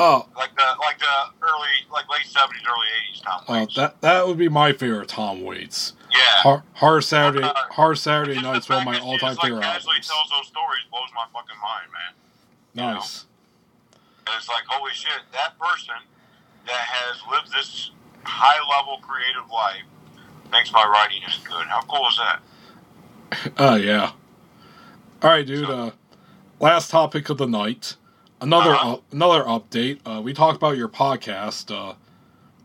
Oh, 0.00 0.28
like 0.36 0.54
the 0.54 0.62
like 0.80 0.98
the 1.00 1.06
early, 1.42 1.68
like 1.92 2.08
late 2.08 2.24
seventies, 2.26 2.62
early 2.68 2.86
eighties, 3.02 3.20
Tom 3.22 3.40
oh, 3.48 3.52
Waits. 3.52 3.74
that 3.74 4.00
that 4.00 4.26
would 4.26 4.38
be 4.38 4.48
my 4.48 4.72
favorite 4.72 5.08
Tom 5.08 5.42
Waits. 5.42 5.94
yeah. 6.12 6.18
Hard, 6.42 6.62
Hard 6.74 7.02
Saturday, 7.04 7.44
Uh, 7.44 7.52
Hard 7.70 7.98
Saturday 7.98 8.40
Night's 8.40 8.68
one 8.68 8.78
of 8.78 8.84
my 8.84 8.92
that 8.92 9.02
all-time 9.02 9.34
like, 9.34 9.40
favorite 9.42 9.62
casually 9.62 9.94
albums. 9.94 10.06
tells 10.08 10.30
those 10.30 10.46
stories 10.46 10.82
blows 10.90 11.08
my 11.16 11.24
fucking 11.32 11.58
mind, 11.60 11.90
man. 11.92 12.14
Know? 12.74 12.94
Nice. 12.94 13.24
And 14.26 14.36
it's 14.36 14.48
like, 14.48 14.64
holy 14.68 14.92
shit, 14.92 15.22
that 15.32 15.58
person 15.58 15.94
that 16.66 16.72
has 16.74 17.16
lived 17.30 17.52
this 17.52 17.90
high 18.24 18.58
level 18.78 18.98
creative 19.02 19.50
life 19.50 19.82
thinks 20.50 20.72
my 20.72 20.84
writing 20.84 21.22
is 21.28 21.38
good. 21.38 21.66
How 21.66 21.80
cool 21.82 22.06
is 22.08 22.18
that? 22.18 23.52
Oh 23.58 23.74
yeah. 23.90 24.12
All 25.22 25.30
right, 25.30 25.46
dude. 25.46 25.68
Uh, 25.68 25.90
last 26.60 26.90
topic 26.90 27.28
of 27.30 27.38
the 27.38 27.46
night. 27.46 27.96
Another 28.40 28.70
Uh-huh. 28.74 28.94
uh, 28.94 29.00
another 29.10 29.42
update. 29.44 30.00
Uh, 30.06 30.20
we 30.20 30.32
talked 30.32 30.56
about 30.56 30.76
your 30.76 30.88
podcast. 30.88 31.74
Uh, 31.74 31.94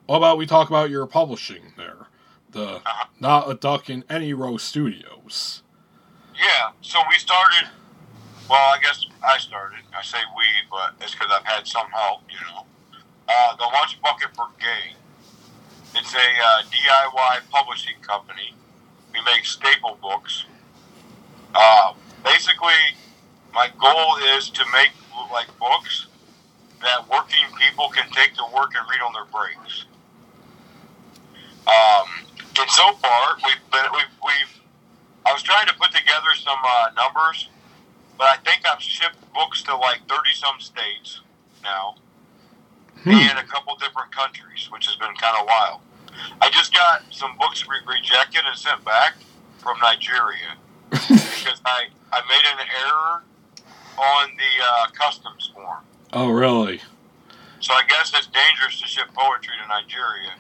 what 0.06 0.18
about 0.18 0.38
we 0.38 0.46
talk 0.46 0.70
about 0.70 0.90
your 0.90 1.06
publishing 1.08 1.74
there? 1.78 2.08
The 2.52 2.76
Uh-huh. 2.76 3.06
not 3.20 3.50
a 3.50 3.56
duck 3.56 3.90
in 3.90 4.04
any 4.10 4.34
row 4.34 4.58
studios. 4.58 5.64
Yeah, 6.36 6.72
so 6.82 7.00
we 7.10 7.18
started, 7.18 7.70
well, 8.54 8.70
I 8.70 8.78
guess 8.84 9.04
I 9.26 9.40
started. 9.40 9.80
I 9.98 10.04
say 10.04 10.20
we, 10.38 10.46
but 10.70 10.94
it's 11.02 11.16
because 11.16 11.32
I've 11.36 11.44
had 11.44 11.66
some 11.66 11.90
help, 11.90 12.22
you 12.30 12.38
know. 12.46 12.66
Uh, 13.28 13.56
the 13.56 13.64
Lunch 13.64 14.00
Bucket 14.00 14.30
Brigade. 14.38 14.94
It's 15.96 16.14
a 16.14 16.18
uh, 16.18 16.62
DIY 16.70 17.50
publishing 17.50 17.96
company. 18.02 18.54
We 19.12 19.20
make 19.26 19.46
staple 19.46 19.98
books. 20.04 20.46
Uh, 21.56 21.94
basically, 22.24 22.78
my 23.56 23.72
goal 23.82 24.18
is 24.38 24.52
to 24.52 24.64
make 24.72 24.92
like 25.32 25.48
books 25.58 26.06
that 26.84 27.10
working 27.10 27.46
people 27.60 27.90
can 27.90 28.08
take 28.12 28.36
to 28.36 28.44
work 28.54 28.74
and 28.78 28.86
read 28.88 29.02
on 29.02 29.14
their 29.14 29.26
breaks. 29.34 29.86
Um, 31.66 32.28
and 32.60 32.70
so 32.70 32.94
far, 33.02 33.36
we've 33.38 33.72
been 33.72 33.90
we've, 33.94 34.14
we've 34.24 34.62
I 35.26 35.34
was 35.34 35.42
trying 35.42 35.66
to 35.66 35.74
put 35.74 35.90
together 35.92 36.30
some 36.38 36.60
uh, 36.64 36.92
numbers, 36.96 37.50
but 38.24 38.30
I 38.30 38.38
think 38.50 38.62
I've 38.66 38.82
shipped 38.82 39.18
books 39.34 39.62
to 39.64 39.76
like 39.76 40.00
thirty 40.08 40.32
some 40.34 40.58
states 40.60 41.20
now, 41.62 41.96
Hmm. 43.04 43.10
and 43.12 43.38
a 43.38 43.44
couple 43.44 43.76
different 43.76 44.16
countries, 44.16 44.70
which 44.72 44.86
has 44.86 44.96
been 44.96 45.14
kind 45.16 45.36
of 45.38 45.46
wild. 45.46 45.82
I 46.40 46.50
just 46.50 46.74
got 46.74 47.02
some 47.12 47.36
books 47.38 47.68
re- 47.68 47.84
rejected 47.86 48.44
and 48.46 48.58
sent 48.58 48.86
back 48.86 49.16
from 49.58 49.78
Nigeria 49.82 50.56
because 50.90 51.60
I, 51.66 51.88
I 52.14 52.22
made 52.30 52.46
an 52.62 52.68
error 52.86 53.24
on 53.98 54.30
the 54.38 54.64
uh, 54.64 54.88
customs 54.98 55.52
form. 55.54 55.84
Oh 56.14 56.30
really? 56.30 56.80
So 57.60 57.74
I 57.74 57.82
guess 57.90 58.14
it's 58.16 58.28
dangerous 58.28 58.80
to 58.82 58.88
ship 58.88 59.08
poetry 59.14 59.54
to 59.62 59.68
Nigeria. 59.68 60.32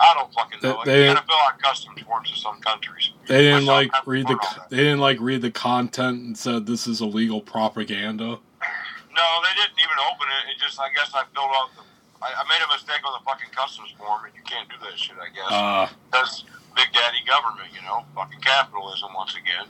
I 0.00 0.14
don't 0.14 0.32
fucking 0.32 0.58
know. 0.62 0.82
They- 0.84 1.08
you 1.08 1.14
gotta 1.14 1.26
fill 1.26 1.36
out 1.46 1.58
customs 1.60 2.00
forms 2.02 2.30
in 2.30 2.36
some 2.36 2.60
countries. 2.60 3.10
They 3.28 3.42
didn't 3.42 3.66
like 3.66 3.92
read 4.06 4.26
the 4.26 4.30
learn 4.30 4.38
all 4.42 4.54
that. 4.56 4.70
they 4.70 4.76
didn't 4.78 5.00
like 5.00 5.18
read 5.20 5.42
the 5.42 5.50
content 5.50 6.22
and 6.22 6.36
said 6.38 6.66
this 6.66 6.86
is 6.86 7.00
illegal 7.00 7.40
propaganda. 7.40 8.24
No, 8.24 9.26
they 9.44 9.52
didn't 9.60 9.76
even 9.78 9.98
open 10.10 10.26
it. 10.40 10.50
It 10.54 10.58
just, 10.58 10.80
I 10.80 10.88
guess 10.96 11.10
I 11.14 11.24
filled 11.34 11.52
out 11.54 11.68
the. 11.76 11.82
I, 12.22 12.32
I 12.32 12.42
made 12.48 12.62
a 12.64 12.68
mistake 12.72 13.00
on 13.04 13.12
the 13.18 13.24
fucking 13.24 13.48
customs 13.54 13.90
form, 13.98 14.24
and 14.24 14.32
you 14.34 14.42
can't 14.44 14.68
do 14.68 14.76
that 14.84 14.98
shit. 14.98 15.16
I 15.20 15.28
guess 15.34 15.50
Uh, 15.50 15.88
that's 16.12 16.44
big 16.76 16.88
daddy 16.92 17.18
government, 17.26 17.68
you 17.74 17.80
know, 17.82 18.04
fucking 18.14 18.40
capitalism 18.40 19.12
once 19.14 19.34
again. 19.36 19.66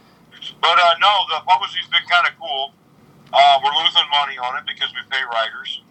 But 0.61 0.79
uh, 0.79 0.95
no, 1.01 1.11
the 1.31 1.43
publishing's 1.47 1.87
been 1.89 2.03
kind 2.09 2.27
of 2.27 2.35
cool. 2.39 2.73
Uh, 3.33 3.59
we're 3.63 3.75
losing 3.83 4.03
money 4.11 4.39
on 4.39 4.59
it 4.59 4.65
because 4.67 4.91
we 4.95 5.01
pay 5.11 5.23
writers. 5.31 5.83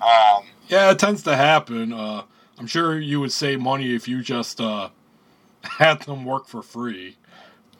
Um, 0.00 0.46
yeah, 0.68 0.90
it 0.90 0.98
tends 0.98 1.22
to 1.24 1.34
happen. 1.36 1.92
Uh, 1.92 2.22
I'm 2.58 2.66
sure 2.66 2.98
you 2.98 3.20
would 3.20 3.32
save 3.32 3.60
money 3.60 3.94
if 3.94 4.08
you 4.08 4.22
just 4.22 4.60
uh, 4.60 4.90
had 5.62 6.02
them 6.02 6.24
work 6.24 6.46
for 6.46 6.62
free, 6.62 7.16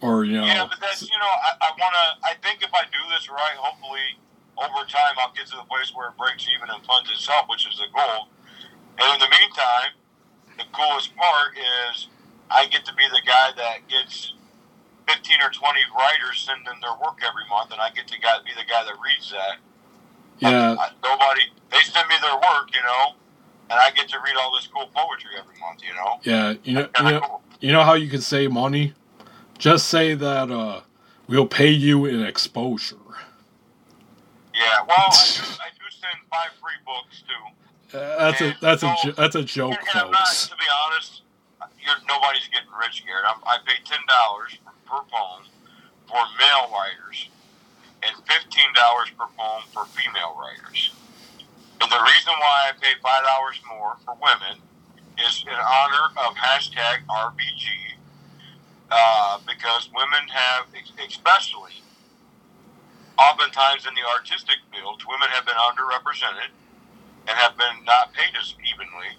or 0.00 0.24
you 0.24 0.40
know. 0.40 0.46
Yeah, 0.46 0.66
but 0.68 0.78
that's 0.80 1.02
you 1.02 1.18
know, 1.18 1.26
I, 1.26 1.50
I 1.60 1.70
want 1.78 1.94
to. 1.94 2.26
I 2.28 2.34
think 2.42 2.62
if 2.62 2.72
I 2.72 2.84
do 2.84 3.02
this 3.10 3.28
right, 3.28 3.56
hopefully 3.56 4.18
over 4.59 4.86
time 4.86 5.14
I'll 5.18 5.32
get 5.32 5.46
to 5.46 5.56
the 5.56 5.66
place 5.70 5.92
where 5.94 6.10
it 6.10 6.16
breaks 6.18 6.46
even 6.50 6.70
and 6.70 6.84
funds 6.84 7.10
itself, 7.10 7.46
which 7.48 7.66
is 7.66 7.78
the 7.78 7.86
goal. 7.94 8.28
And 8.98 9.06
in 9.14 9.20
the 9.22 9.30
meantime, 9.30 9.94
the 10.59 10.66
coolest 10.74 11.14
part 11.14 11.55
is 11.59 12.09
I 12.50 12.66
get 12.66 12.84
to 12.86 12.94
be 12.94 13.06
the 13.10 13.22
guy 13.26 13.50
that 13.56 13.86
gets 13.88 14.34
fifteen 15.06 15.42
or 15.42 15.50
twenty 15.50 15.82
writers 15.90 16.46
sending 16.46 16.78
their 16.82 16.94
work 17.02 17.18
every 17.26 17.46
month, 17.50 17.70
and 17.72 17.80
I 17.80 17.90
get 17.90 18.06
to 18.09 18.18
guy, 18.20 18.38
be 18.46 18.55
the 18.55 18.66
guy 18.66 18.86
that 18.86 18.94
reads 19.02 19.30
that. 19.34 19.59
yeah, 20.38 20.78
I, 20.78 20.90
nobody 21.02 21.50
they 21.70 21.82
send 21.82 22.09
me 22.09 22.14
their 22.22 22.38
work, 22.38 22.70
you 22.74 22.82
know, 22.82 23.18
and 23.70 23.78
I 23.78 23.90
get 23.90 24.08
to 24.10 24.18
read 24.24 24.34
all 24.36 24.54
this 24.54 24.66
cool 24.66 24.88
poetry 24.94 25.30
every 25.38 25.58
month, 25.60 25.82
you 25.86 25.94
know. 25.94 26.20
yeah. 26.22 26.54
You 26.64 26.74
know, 26.74 26.88
you 26.98 27.04
know, 27.04 27.20
cool. 27.20 27.42
you 27.60 27.72
know 27.72 27.82
how 27.82 27.94
you 27.94 28.08
can 28.08 28.20
save 28.20 28.50
money? 28.50 28.94
Just 29.58 29.88
say 29.88 30.14
that 30.14 30.50
uh, 30.50 30.80
we'll 31.26 31.46
pay 31.46 31.70
you 31.70 32.06
in 32.06 32.22
exposure. 32.22 32.96
Yeah, 34.54 34.82
well, 34.86 34.96
I 34.98 35.10
do, 35.36 35.42
I 35.60 35.70
do 35.70 35.84
send 35.90 36.18
five 36.30 36.50
free 36.60 36.78
books 36.86 37.22
too. 37.26 37.98
Uh, 37.98 38.30
that's 38.30 38.40
a 38.40 38.56
that's 38.60 38.82
a 38.82 38.94
jo- 39.02 39.12
that's 39.16 39.34
a 39.34 39.42
joke, 39.42 39.72
And, 39.72 39.88
and 39.94 40.00
I'm 40.00 40.10
not, 40.10 40.28
to 40.28 40.56
be 40.56 40.64
honest, 40.84 41.22
you're, 41.80 41.94
nobody's 42.06 42.46
getting 42.48 42.68
rich, 42.78 43.04
Garret. 43.06 43.24
I'm, 43.26 43.40
I 43.46 43.58
pay 43.64 43.80
ten 43.84 44.00
dollars 44.06 44.58
per 44.84 45.00
poem 45.08 45.44
for 46.06 46.20
male 46.38 46.70
writers, 46.70 47.28
and 48.02 48.14
fifteen 48.26 48.68
dollars 48.74 49.08
per 49.16 49.26
poem 49.36 49.62
for 49.72 49.86
female 49.86 50.36
writers. 50.38 50.92
And 51.80 51.90
the 51.90 52.02
reason 52.02 52.32
why 52.40 52.70
I 52.70 52.72
pay 52.80 52.94
five 53.02 53.24
dollars 53.24 53.60
more 53.68 53.96
for 54.05 54.14
women 54.20 54.60
is 55.18 55.44
in 55.46 55.55
honor 55.55 56.06
of 56.26 56.34
hashtag 56.34 57.05
RBG, 57.09 57.64
uh, 58.90 59.38
because 59.46 59.90
women 59.94 60.28
have, 60.30 60.66
especially, 61.06 61.82
oftentimes 63.18 63.86
in 63.86 63.94
the 63.94 64.06
artistic 64.16 64.56
fields, 64.72 65.05
women 65.06 65.28
have 65.30 65.44
been 65.46 65.56
underrepresented 65.56 66.50
and 67.26 67.36
have 67.38 67.56
been 67.56 67.84
not 67.84 68.12
paid 68.12 68.34
as 68.40 68.55
evenly. 68.62 69.18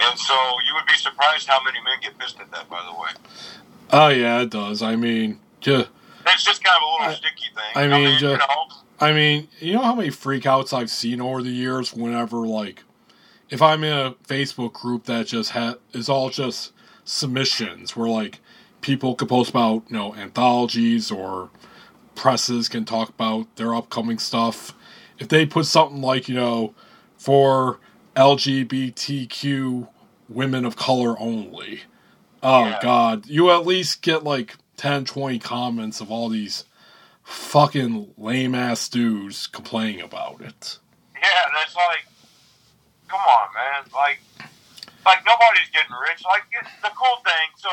And 0.00 0.18
so 0.18 0.34
you 0.66 0.74
would 0.74 0.86
be 0.86 0.94
surprised 0.94 1.46
how 1.48 1.62
many 1.62 1.78
men 1.80 1.94
get 2.02 2.18
pissed 2.18 2.40
at 2.40 2.50
that, 2.50 2.68
by 2.68 2.82
the 2.84 2.92
way. 3.00 3.10
Oh 3.90 4.08
yeah, 4.08 4.40
it 4.42 4.50
does. 4.50 4.82
I 4.82 4.96
mean, 4.96 5.38
just 5.60 5.88
It's 6.26 6.44
just 6.44 6.64
kind 6.64 6.76
of 6.76 6.82
a 6.82 6.90
little 6.92 7.06
I- 7.08 7.14
sticky 7.14 7.46
thing. 7.54 7.72
I 7.74 7.86
mean, 7.88 8.18
you 8.18 8.36
know, 8.38 8.68
I 9.02 9.12
mean, 9.14 9.48
you 9.60 9.74
know 9.74 9.82
how 9.82 9.96
many 9.96 10.10
freakouts 10.10 10.72
I've 10.72 10.90
seen 10.90 11.20
over 11.20 11.42
the 11.42 11.50
years 11.50 11.94
whenever 11.94 12.38
like 12.46 12.84
if 13.50 13.62
I'm 13.62 13.84
in 13.84 13.92
a 13.92 14.12
Facebook 14.26 14.74
group 14.74 15.04
that 15.06 15.26
just 15.28 15.52
ha- 15.52 15.76
is 15.92 16.08
all 16.08 16.30
just 16.30 16.72
submissions 17.04 17.96
where 17.96 18.08
like 18.08 18.40
people 18.80 19.14
can 19.16 19.28
post 19.28 19.50
about, 19.50 19.84
you 19.88 19.96
know, 19.98 20.14
anthologies 20.16 21.10
or 21.10 21.50
presses 22.14 22.68
can 22.68 22.84
talk 22.84 23.10
about 23.10 23.56
their 23.56 23.74
upcoming 23.74 24.18
stuff. 24.18 24.74
If 25.18 25.28
they 25.28 25.46
put 25.46 25.66
something 25.66 26.02
like, 26.02 26.28
you 26.28 26.36
know, 26.36 26.74
for 27.18 27.80
LGBTQ 28.16 29.88
women 30.28 30.64
of 30.64 30.76
color 30.76 31.18
only. 31.20 31.82
Oh 32.42 32.66
Yeah. 32.66 32.80
god, 32.82 33.26
you 33.26 33.50
at 33.50 33.66
least 33.66 34.02
get 34.02 34.24
like 34.24 34.56
10, 34.78 35.04
20 35.06 35.38
comments 35.40 36.00
of 36.00 36.10
all 36.10 36.28
these 36.30 36.64
fucking 37.24 38.14
lame 38.16 38.54
ass 38.54 38.88
dudes 38.88 39.46
complaining 39.46 40.00
about 40.00 40.40
it. 40.40 40.78
Yeah, 41.14 41.62
it's 41.64 41.76
like, 41.76 42.06
come 43.08 43.20
on, 43.20 43.48
man. 43.54 43.90
Like, 43.94 44.20
like 45.06 45.22
nobody's 45.24 45.70
getting 45.72 45.94
rich. 46.08 46.22
Like 46.26 46.44
the 46.82 46.90
cool 46.94 47.18
thing. 47.22 47.48
So, 47.56 47.70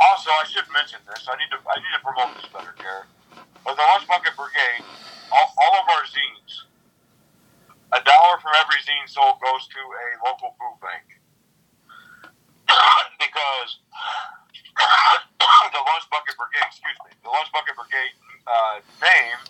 also, 0.00 0.30
I 0.30 0.44
should 0.46 0.66
mention 0.72 0.98
this. 1.06 1.28
I 1.30 1.36
need 1.36 1.50
to, 1.52 1.58
I 1.62 1.76
need 1.78 1.94
to 1.94 2.02
promote 2.02 2.34
this 2.36 2.50
better, 2.50 2.74
Garret. 2.78 3.06
With 3.66 3.76
the 3.76 3.86
Lunch 3.86 4.08
Bucket 4.08 4.34
Brigade, 4.34 4.82
all, 5.30 5.52
all 5.60 5.74
of 5.78 5.86
our 5.92 6.04
zines, 6.08 6.68
a 7.92 8.00
dollar 8.00 8.40
from 8.40 8.52
every 8.58 8.80
zine 8.80 9.06
sold 9.06 9.36
goes 9.44 9.68
to 9.68 9.80
a 9.80 10.06
local 10.24 10.56
food 10.56 10.78
bank. 10.80 11.18
because 13.22 13.80
the 15.74 15.82
Lunch 15.82 16.06
Bucket 16.10 16.34
Brigade, 16.38 16.66
excuse 16.66 16.98
me, 17.06 17.12
the 17.22 17.30
Lunch 17.30 17.50
Bucket 17.52 17.74
Brigade 17.74 18.14
uh, 18.46 18.76
name 19.02 19.40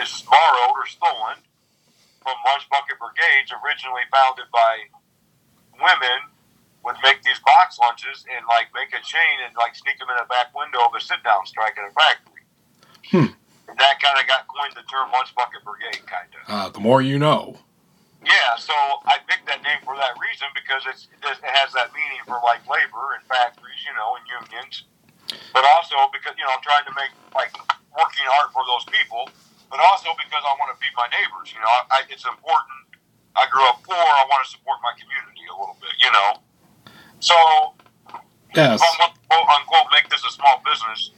is 0.00 0.10
borrowed 0.26 0.76
or 0.76 0.86
stolen 0.86 1.38
from 2.24 2.36
Lunch 2.48 2.64
Bucket 2.72 2.96
Brigades, 2.96 3.52
originally 3.52 4.02
founded 4.08 4.48
by 4.50 4.88
women, 5.76 6.32
would 6.84 6.96
make 7.04 7.22
these 7.22 7.40
box 7.44 7.78
lunches 7.78 8.24
and 8.28 8.44
like 8.48 8.68
make 8.74 8.92
a 8.92 9.02
chain 9.04 9.36
and 9.44 9.54
like 9.56 9.76
sneak 9.76 9.98
them 9.98 10.08
in 10.08 10.18
a 10.20 10.26
back 10.28 10.52
window 10.56 10.80
of 10.84 10.92
a 10.96 11.00
sit 11.00 11.22
down 11.24 11.44
strike 11.46 11.76
in 11.76 11.84
a 11.84 11.92
factory. 11.92 12.42
Hmm. 13.08 13.32
And 13.68 13.78
that 13.78 14.00
kind 14.00 14.20
of 14.20 14.26
got 14.26 14.46
coined 14.48 14.74
the 14.76 14.84
term 14.88 15.12
Lunch 15.12 15.34
Bucket 15.34 15.64
Brigade, 15.64 16.04
kind 16.06 16.28
of. 16.32 16.42
Uh, 16.48 16.68
the 16.70 16.80
more 16.80 17.00
you 17.00 17.18
know. 17.18 17.56
Yeah, 18.24 18.56
so 18.58 18.74
I 19.06 19.20
picked 19.28 19.46
that 19.48 19.62
name 19.62 19.80
for 19.84 19.96
that 19.96 20.16
reason 20.20 20.48
because 20.56 20.84
it's, 20.88 21.08
it 21.12 21.38
has 21.44 21.72
that 21.76 21.92
meaning 21.94 22.20
for 22.26 22.40
like 22.44 22.64
labor 22.68 23.16
and 23.16 23.22
factories, 23.28 23.80
you 23.86 23.94
know, 23.96 24.16
and 24.18 24.24
unions. 24.28 24.84
But 25.52 25.64
also 25.76 25.96
because 26.12 26.34
you 26.38 26.44
know 26.46 26.54
I'm 26.54 26.64
trying 26.64 26.86
to 26.86 26.94
make 26.94 27.12
like 27.34 27.52
working 27.96 28.26
hard 28.38 28.52
for 28.54 28.62
those 28.68 28.86
people, 28.90 29.28
but 29.70 29.80
also 29.80 30.12
because 30.18 30.42
I 30.46 30.52
want 30.60 30.70
to 30.74 30.78
feed 30.78 30.94
my 30.96 31.08
neighbors. 31.10 31.50
You 31.54 31.60
know, 31.62 31.70
I, 31.70 31.82
I, 31.90 31.98
it's 32.10 32.26
important. 32.26 32.78
I 33.36 33.46
grew 33.50 33.64
up 33.66 33.82
poor. 33.82 33.98
I 33.98 34.24
want 34.30 34.46
to 34.46 34.50
support 34.50 34.78
my 34.82 34.94
community 34.98 35.44
a 35.50 35.54
little 35.56 35.78
bit. 35.80 35.94
You 36.00 36.10
know, 36.12 36.30
so 37.20 37.36
Yes. 38.54 38.80
quote 39.28 39.48
unquote 39.48 39.88
make 39.92 40.08
this 40.10 40.24
a 40.24 40.32
small 40.32 40.62
business, 40.64 41.10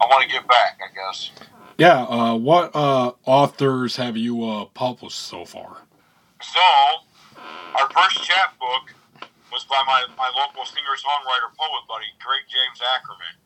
I 0.00 0.06
want 0.06 0.22
to 0.24 0.28
give 0.30 0.46
back. 0.48 0.78
I 0.82 0.94
guess. 0.94 1.30
Yeah, 1.78 2.02
uh, 2.04 2.36
what 2.36 2.74
uh, 2.74 3.12
authors 3.26 3.96
have 3.96 4.16
you 4.16 4.44
uh, 4.44 4.66
published 4.66 5.18
so 5.18 5.44
far? 5.44 5.78
So, 6.50 6.66
our 7.78 7.86
first 7.94 8.22
chapbook 8.26 8.90
was 9.52 9.62
by 9.70 9.78
my, 9.86 10.02
my 10.18 10.26
local 10.34 10.66
singer 10.66 10.98
songwriter 10.98 11.54
poet 11.54 11.82
buddy, 11.86 12.10
Craig 12.18 12.42
James 12.50 12.82
Ackerman. 12.94 13.38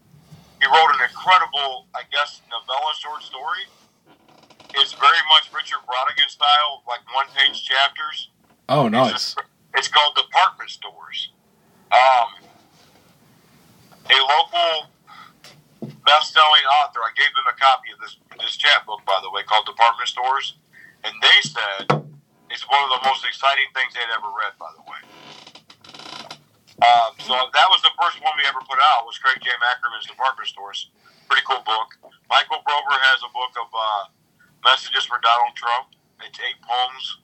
He 0.60 0.66
wrote 0.66 0.88
an 0.96 1.04
incredible, 1.04 1.86
I 1.94 2.08
guess, 2.08 2.40
novella 2.48 2.92
short 2.96 3.20
story. 3.22 3.68
It's 4.80 4.92
very 4.96 5.22
much 5.28 5.52
Richard 5.52 5.84
Brautigan 5.84 6.28
style, 6.32 6.82
like 6.88 7.00
one 7.12 7.26
page 7.36 7.62
chapters. 7.64 8.30
Oh, 8.68 8.86
It's, 8.86 9.36
nice. 9.36 9.36
it's 9.76 9.88
called 9.88 10.16
Department 10.16 10.70
Stores. 10.70 11.28
Um, 11.92 12.40
a 14.08 14.18
local 14.24 14.88
best-selling 16.08 16.64
author. 16.80 17.00
I 17.04 17.12
gave 17.16 17.28
them 17.36 17.44
a 17.52 17.56
copy 17.60 17.92
of 17.92 18.00
this 18.00 18.16
this 18.40 18.56
chapbook, 18.56 19.04
by 19.04 19.20
the 19.22 19.30
way, 19.30 19.42
called 19.44 19.66
Department 19.66 20.08
Stores, 20.08 20.54
and 21.04 21.14
they 21.22 21.38
said 21.44 22.02
it's 22.54 22.62
one 22.70 22.78
of 22.86 22.90
the 22.94 23.02
most 23.02 23.26
exciting 23.26 23.66
things 23.74 23.90
they'd 23.98 24.14
ever 24.14 24.30
read. 24.30 24.54
By 24.62 24.70
the 24.78 24.84
way, 24.86 25.00
um, 26.86 27.10
so 27.18 27.34
that 27.34 27.68
was 27.68 27.82
the 27.82 27.90
first 27.98 28.22
one 28.22 28.30
we 28.38 28.46
ever 28.46 28.62
put 28.62 28.78
out. 28.94 29.02
Was 29.02 29.18
Craig 29.18 29.42
J. 29.42 29.50
Ackerman's 29.50 30.06
Department 30.06 30.46
Stores? 30.46 30.94
Pretty 31.26 31.42
cool 31.42 31.66
book. 31.66 31.98
Michael 32.30 32.62
Brover 32.62 32.94
has 33.10 33.26
a 33.26 33.30
book 33.34 33.52
of 33.58 33.68
uh, 33.74 34.04
messages 34.62 35.02
for 35.10 35.18
Donald 35.18 35.58
Trump. 35.58 35.98
It's 36.22 36.38
eight 36.38 36.62
poems, 36.62 37.18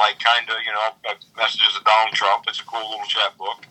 like 0.00 0.16
kind 0.18 0.48
of 0.48 0.56
you 0.64 0.72
know 0.72 0.96
uh, 1.12 1.20
messages 1.36 1.76
of 1.76 1.84
Donald 1.84 2.16
Trump. 2.16 2.48
It's 2.48 2.64
a 2.64 2.66
cool 2.66 2.88
little 2.88 3.06
chapbook. 3.06 3.68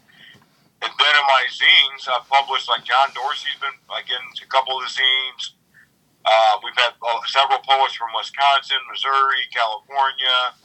And 0.83 0.91
then 0.91 1.13
in 1.15 1.25
my 1.25 1.43
zines, 1.47 2.05
I've 2.11 2.27
published 2.27 2.67
like 2.69 2.85
John 2.85 3.09
Dorsey's 3.17 3.57
been 3.57 3.73
like 3.89 4.05
in 4.11 4.19
a 4.19 4.49
couple 4.53 4.77
of 4.77 4.85
the 4.85 4.91
zines. 4.93 5.57
Uh, 6.23 6.59
we've 6.63 6.75
had 6.75 6.95
uh, 6.99 7.19
several 7.27 7.59
poets 7.63 7.95
from 7.95 8.11
Wisconsin, 8.15 8.79
Missouri, 8.91 9.43
California, 9.51 10.55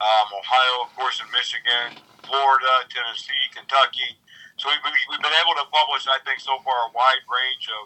um, 0.00 0.26
Ohio, 0.32 0.84
of 0.84 0.90
course, 0.96 1.20
and 1.20 1.30
Michigan, 1.32 1.96
Florida, 2.24 2.72
Tennessee, 2.90 3.44
Kentucky. 3.54 4.16
So 4.56 4.68
we've, 4.68 4.80
we- 4.84 5.06
we've 5.10 5.22
been 5.24 5.38
able 5.44 5.56
to 5.60 5.66
publish, 5.72 6.06
I 6.08 6.18
think, 6.24 6.40
so 6.40 6.58
far 6.64 6.88
a 6.88 6.92
wide 6.92 7.24
range 7.28 7.66
of 7.80 7.84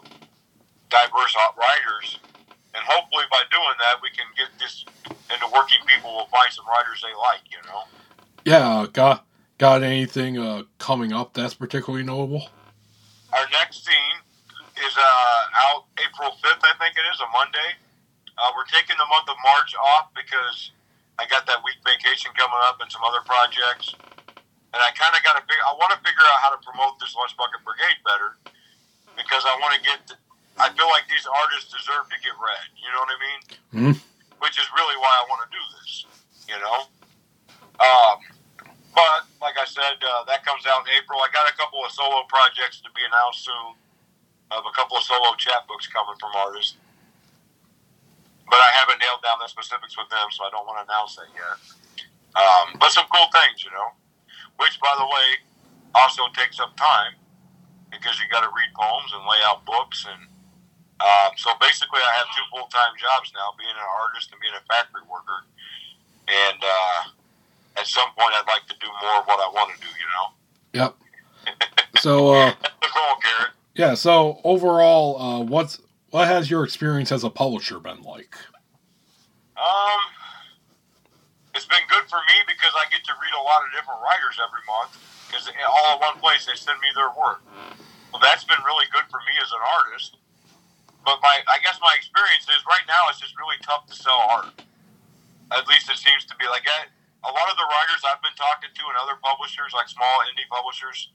diverse 0.89 1.35
writers. 1.57 2.19
And 2.73 2.83
hopefully, 2.87 3.25
by 3.31 3.43
doing 3.51 3.75
that, 3.79 3.99
we 4.01 4.09
can 4.15 4.25
get 4.37 4.47
this 4.59 4.85
into 5.33 5.47
working 5.53 5.79
people. 5.87 6.13
Will 6.15 6.27
find 6.31 6.51
some 6.51 6.65
writers 6.67 7.03
they 7.03 7.13
like, 7.15 7.43
you 7.51 7.59
know. 7.67 7.83
Yeah, 8.45 8.63
uh, 8.67 8.85
got 8.87 9.25
got 9.57 9.83
anything 9.83 10.37
uh, 10.37 10.63
coming 10.79 11.11
up 11.13 11.33
that's 11.33 11.53
particularly 11.53 12.03
notable? 12.05 12.47
Our 13.33 13.45
next 13.51 13.85
zine 13.87 14.19
is 14.87 14.95
uh, 14.97 15.43
out 15.67 15.85
April 15.99 16.31
5th, 16.31 16.63
I 16.63 16.73
think 16.79 16.95
it 16.97 17.05
is, 17.13 17.19
a 17.21 17.27
Monday. 17.31 17.75
Uh, 18.37 18.51
we're 18.55 18.65
taking 18.65 18.95
the 18.97 19.05
month 19.07 19.29
of 19.29 19.35
March 19.43 19.75
off 19.75 20.09
because 20.15 20.71
I 21.21 21.29
got 21.29 21.45
that 21.45 21.61
week 21.61 21.77
vacation 21.85 22.33
coming 22.33 22.57
up 22.65 22.81
and 22.81 22.89
some 22.89 23.05
other 23.05 23.21
projects. 23.29 23.93
And 24.73 24.79
I 24.81 24.89
kind 24.97 25.13
of 25.13 25.21
got 25.21 25.37
to 25.37 25.43
figure, 25.45 25.61
I 25.61 25.77
want 25.77 25.93
to 25.93 26.01
figure 26.01 26.25
out 26.33 26.41
how 26.41 26.49
to 26.49 26.59
promote 26.65 26.97
this 26.97 27.13
Lunch 27.13 27.37
Bucket 27.37 27.61
Brigade 27.61 28.01
better 28.01 28.41
because 29.13 29.45
I 29.45 29.53
want 29.61 29.77
to 29.77 29.81
get, 29.85 30.01
I 30.57 30.73
feel 30.73 30.89
like 30.89 31.05
these 31.05 31.29
artists 31.29 31.69
deserve 31.69 32.09
to 32.09 32.17
get 32.25 32.33
read. 32.41 32.67
You 32.73 32.89
know 32.89 33.01
what 33.05 33.13
I 33.13 33.19
mean? 33.21 33.41
Hmm. 33.69 33.95
Which 34.41 34.57
is 34.57 34.65
really 34.73 34.97
why 34.97 35.13
I 35.13 35.23
want 35.29 35.45
to 35.45 35.49
do 35.53 35.63
this, 35.77 35.91
you 36.49 36.57
know? 36.57 36.89
Um, 37.77 38.17
but 38.97 39.29
like 39.43 39.61
I 39.61 39.67
said, 39.69 40.01
uh, 40.01 40.25
that 40.25 40.41
comes 40.41 40.65
out 40.65 40.81
in 40.87 40.97
April. 40.97 41.21
I 41.21 41.29
got 41.29 41.45
a 41.45 41.53
couple 41.53 41.85
of 41.85 41.93
solo 41.93 42.25
projects 42.25 42.81
to 42.81 42.89
be 42.97 43.05
announced 43.05 43.45
soon. 43.45 43.77
I 44.49 44.57
Of 44.57 44.65
a 44.65 44.73
couple 44.73 44.97
of 44.97 45.03
solo 45.03 45.37
chapbooks 45.37 45.87
coming 45.87 46.17
from 46.19 46.33
artists, 46.35 46.75
but 48.51 48.59
I 48.59 48.69
haven't 48.75 48.99
nailed 48.99 49.23
down 49.23 49.39
the 49.39 49.47
specifics 49.47 49.95
with 49.95 50.11
them, 50.11 50.27
so 50.35 50.43
I 50.43 50.51
don't 50.51 50.67
want 50.67 50.83
to 50.83 50.85
announce 50.85 51.15
that 51.15 51.31
yet. 51.31 51.55
Um, 52.35 52.75
but 52.75 52.91
some 52.91 53.07
cool 53.07 53.31
things, 53.31 53.63
you 53.63 53.71
know. 53.71 53.95
Which, 54.59 54.75
by 54.83 54.91
the 54.99 55.07
way, 55.07 55.27
also 55.95 56.27
takes 56.35 56.59
up 56.59 56.75
time 56.75 57.15
because 57.89 58.19
you 58.19 58.27
got 58.27 58.43
to 58.43 58.51
read 58.51 58.69
poems 58.75 59.09
and 59.15 59.23
lay 59.23 59.39
out 59.47 59.63
books, 59.63 60.03
and 60.03 60.27
um, 60.99 61.31
so 61.39 61.49
basically, 61.63 62.03
I 62.03 62.11
have 62.19 62.27
two 62.35 62.45
full 62.51 62.67
time 62.67 62.93
jobs 62.99 63.31
now: 63.33 63.55
being 63.57 63.71
an 63.73 63.89
artist 64.03 64.29
and 64.35 64.39
being 64.43 64.53
a 64.53 64.63
factory 64.67 65.01
worker. 65.09 65.47
And 66.27 66.59
uh, 66.61 67.79
at 67.81 67.87
some 67.87 68.11
point, 68.19 68.35
I'd 68.35 68.47
like 68.47 68.67
to 68.67 68.75
do 68.79 68.87
more 69.01 69.23
of 69.23 69.25
what 69.25 69.39
I 69.39 69.49
want 69.49 69.73
to 69.73 69.79
do. 69.81 69.89
You 69.89 70.07
know, 70.11 70.25
Yep. 70.73 70.91
So, 72.03 72.35
uh, 72.35 72.53
that's 72.61 72.75
the 72.81 72.87
goal, 72.93 73.15
Garret. 73.23 73.51
yeah. 73.75 73.93
So 73.95 74.39
overall, 74.43 75.19
uh, 75.21 75.39
what's 75.41 75.79
what 76.11 76.27
has 76.27 76.51
your 76.51 76.63
experience 76.63 77.11
as 77.11 77.23
a 77.23 77.29
publisher 77.29 77.79
been 77.79 78.03
like? 78.03 78.35
Um, 79.55 80.01
it's 81.55 81.65
been 81.67 81.83
good 81.87 82.03
for 82.11 82.19
me 82.27 82.37
because 82.47 82.71
I 82.75 82.87
get 82.91 83.03
to 83.07 83.13
read 83.15 83.35
a 83.35 83.43
lot 83.43 83.63
of 83.63 83.71
different 83.71 83.99
writers 84.03 84.35
every 84.39 84.63
month 84.67 84.95
because 85.27 85.47
all 85.47 85.95
in 85.95 85.99
one 86.03 86.19
place 86.19 86.43
they 86.43 86.55
send 86.55 86.79
me 86.83 86.91
their 86.95 87.11
work. 87.15 87.43
Well, 88.11 88.19
that's 88.19 88.43
been 88.43 88.59
really 88.67 88.87
good 88.91 89.07
for 89.07 89.23
me 89.23 89.35
as 89.39 89.51
an 89.55 89.63
artist. 89.79 90.19
But 91.07 91.17
my, 91.23 91.39
I 91.47 91.57
guess 91.63 91.79
my 91.81 91.95
experience 91.97 92.45
is 92.51 92.61
right 92.67 92.85
now 92.85 93.09
it's 93.09 93.23
just 93.23 93.33
really 93.39 93.57
tough 93.63 93.87
to 93.87 93.95
sell 93.95 94.21
art. 94.29 94.51
At 95.51 95.67
least 95.67 95.89
it 95.89 95.97
seems 95.97 96.27
to 96.27 96.35
be 96.35 96.45
like 96.51 96.67
I, 96.67 96.91
a 97.23 97.31
lot 97.31 97.47
of 97.47 97.55
the 97.55 97.65
writers 97.65 98.03
I've 98.03 98.21
been 98.21 98.35
talking 98.35 98.69
to 98.69 98.83
and 98.91 98.97
other 98.99 99.15
publishers, 99.23 99.71
like 99.71 99.87
small 99.87 100.21
indie 100.27 100.47
publishers, 100.51 101.11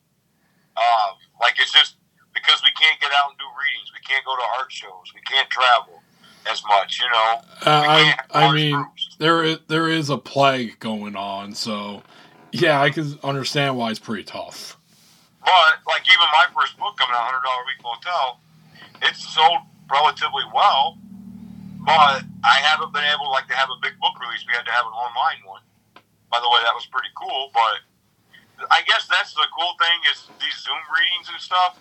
um, 0.76 1.20
like 1.40 1.60
it's 1.60 1.72
just 1.72 1.96
because 2.36 2.60
we 2.62 2.70
can't 2.78 3.00
get 3.00 3.10
out 3.16 3.30
and 3.30 3.38
do 3.38 3.48
readings, 3.56 3.88
we 3.96 4.00
can't 4.04 4.24
go 4.24 4.36
to 4.36 4.42
art 4.60 4.70
shows, 4.70 5.08
we 5.14 5.20
can't 5.22 5.48
travel 5.48 6.02
as 6.48 6.62
much, 6.68 7.00
you 7.00 7.08
know. 7.10 7.40
Uh, 7.64 7.84
I 7.88 8.18
I 8.30 8.52
mean, 8.52 8.76
groups. 8.76 9.16
there 9.18 9.42
is, 9.42 9.58
there 9.68 9.88
is 9.88 10.10
a 10.10 10.18
plague 10.18 10.78
going 10.78 11.16
on, 11.16 11.54
so 11.54 12.02
yeah, 12.52 12.80
I 12.80 12.90
can 12.90 13.18
understand 13.24 13.76
why 13.76 13.90
it's 13.90 13.98
pretty 13.98 14.22
tough. 14.22 14.76
But 15.40 15.80
like 15.88 16.02
even 16.04 16.28
my 16.36 16.46
first 16.54 16.76
book 16.78 16.96
coming 16.98 17.16
out, 17.16 17.24
hundred 17.24 17.42
dollar 17.42 17.64
week 17.64 17.80
motel, 17.82 18.40
it's 19.02 19.24
sold 19.34 19.64
relatively 19.90 20.44
well. 20.52 20.98
But 21.86 22.26
I 22.42 22.58
haven't 22.66 22.92
been 22.92 23.06
able 23.06 23.30
like 23.30 23.46
to 23.48 23.54
have 23.54 23.70
a 23.70 23.78
big 23.80 23.94
book 24.02 24.18
release. 24.20 24.44
We 24.46 24.54
had 24.54 24.66
to 24.66 24.74
have 24.74 24.86
an 24.86 24.92
online 24.92 25.40
one. 25.46 25.62
By 26.30 26.42
the 26.42 26.50
way, 26.50 26.60
that 26.66 26.74
was 26.74 26.86
pretty 26.90 27.14
cool. 27.14 27.50
But 27.54 28.68
I 28.70 28.82
guess 28.90 29.06
that's 29.06 29.34
the 29.34 29.46
cool 29.54 29.72
thing 29.78 29.98
is 30.10 30.26
these 30.42 30.58
Zoom 30.66 30.82
readings 30.90 31.30
and 31.30 31.38
stuff. 31.40 31.78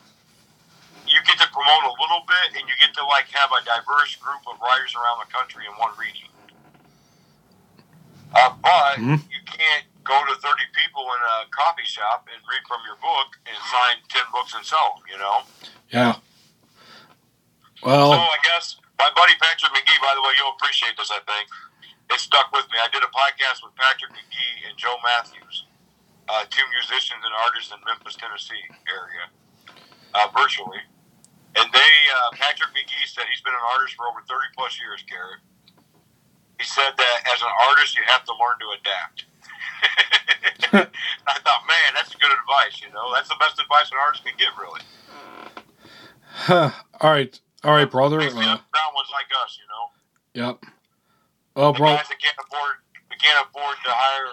You 1.08 1.22
get 1.24 1.38
to 1.40 1.48
promote 1.54 1.84
a 1.86 1.94
little 2.02 2.24
bit, 2.28 2.58
and 2.60 2.64
you 2.68 2.76
get 2.80 2.94
to 2.96 3.04
like 3.06 3.30
have 3.32 3.52
a 3.52 3.62
diverse 3.64 4.16
group 4.18 4.42
of 4.48 4.60
writers 4.62 4.94
around 4.96 5.22
the 5.26 5.30
country 5.32 5.66
in 5.66 5.74
one 5.78 5.94
reading. 5.98 6.30
Uh, 8.34 8.50
but 8.62 8.98
Mhm. 9.00 9.22
you 9.32 9.42
can't 9.46 9.86
go 10.04 10.18
to 10.26 10.36
30 10.42 10.66
people 10.76 11.04
in 11.14 11.22
a 11.22 11.46
coffee 11.50 11.86
shop 11.86 12.28
and 12.32 12.42
read 12.48 12.62
from 12.68 12.82
your 12.86 12.96
book 12.98 13.38
and 13.46 13.58
sign 13.58 14.02
10 14.10 14.26
books 14.32 14.54
and 14.54 14.66
sell 14.66 14.96
them, 14.98 15.04
you 15.10 15.18
know? 15.18 15.44
Yeah. 15.90 16.16
Well, 17.82 18.12
So 18.12 18.20
I 18.20 18.38
guess 18.44 18.76
my 19.00 19.10
buddy 19.16 19.36
Patrick 19.36 19.72
McGee, 19.74 20.02
by 20.02 20.14
the 20.16 20.22
way, 20.22 20.34
you'll 20.38 20.54
appreciate 20.54 20.98
this, 20.98 21.12
I 21.12 21.20
think. 21.22 21.50
It 22.12 22.20
stuck 22.20 22.52
with 22.52 22.70
me. 22.72 22.78
I 22.80 22.88
did 22.90 23.04
a 23.04 23.08
podcast 23.08 23.64
with 23.64 23.76
Patrick 23.76 24.12
McGee 24.12 24.68
and 24.70 24.78
Joe 24.78 24.98
Matthews, 25.04 25.66
uh, 26.30 26.46
two 26.50 26.68
musicians 26.70 27.24
and 27.24 27.34
artists 27.34 27.72
in 27.72 27.80
Memphis, 27.86 28.16
Tennessee 28.16 28.64
area, 28.88 29.30
uh, 30.14 30.28
virtually. 30.38 30.82
And 31.56 31.68
they, 31.72 31.94
uh, 32.12 32.30
Patrick 32.36 32.72
McGee 32.76 33.08
said 33.08 33.24
he's 33.32 33.42
been 33.42 33.56
an 33.56 33.66
artist 33.74 33.96
for 33.96 34.08
over 34.08 34.20
30 34.28 34.52
plus 34.56 34.80
years, 34.80 35.04
Garret. 35.08 35.40
He 36.60 36.66
said 36.68 36.92
that 36.96 37.18
as 37.32 37.42
an 37.42 37.52
artist, 37.68 37.96
you 37.96 38.04
have 38.08 38.24
to 38.26 38.34
learn 38.36 38.60
to 38.60 38.68
adapt. 38.76 39.18
I 41.28 41.36
thought, 41.40 41.64
man, 41.68 41.90
that's 41.96 42.16
good 42.16 42.32
advice, 42.32 42.82
you 42.84 42.92
know? 42.92 43.12
That's 43.14 43.30
the 43.30 43.40
best 43.40 43.60
advice 43.60 43.92
an 43.92 43.98
artist 44.00 44.24
can 44.24 44.36
get, 44.38 44.52
really. 44.60 44.82
Huh. 46.28 46.72
all 47.00 47.12
right, 47.12 47.40
all 47.64 47.74
right, 47.74 47.90
brother. 47.90 48.20
Uh, 48.20 48.28
underground 48.28 48.92
ones 48.94 49.10
like 49.12 49.32
us, 49.44 49.58
you 49.60 49.68
know? 49.72 49.86
yep. 50.36 50.60
Oh, 51.56 51.72
the 51.72 51.80
bro. 51.80 51.96
guys 51.96 52.08
that 52.10 52.20
can't 52.20 52.36
afford 52.38 52.84
that 53.10 53.20
can't 53.22 53.48
afford 53.48 53.78
to 53.86 53.90
hire 53.90 54.28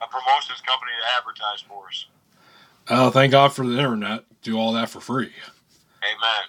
a 0.00 0.06
promotions 0.06 0.60
company 0.60 0.92
to 0.94 1.06
advertise 1.18 1.60
for 1.66 1.88
us. 1.88 2.06
Oh, 2.88 3.10
thank 3.10 3.32
God 3.32 3.52
for 3.52 3.66
the 3.66 3.76
internet. 3.76 4.24
Do 4.42 4.58
all 4.58 4.72
that 4.74 4.88
for 4.88 5.00
free. 5.00 5.32
Amen. 6.06 6.44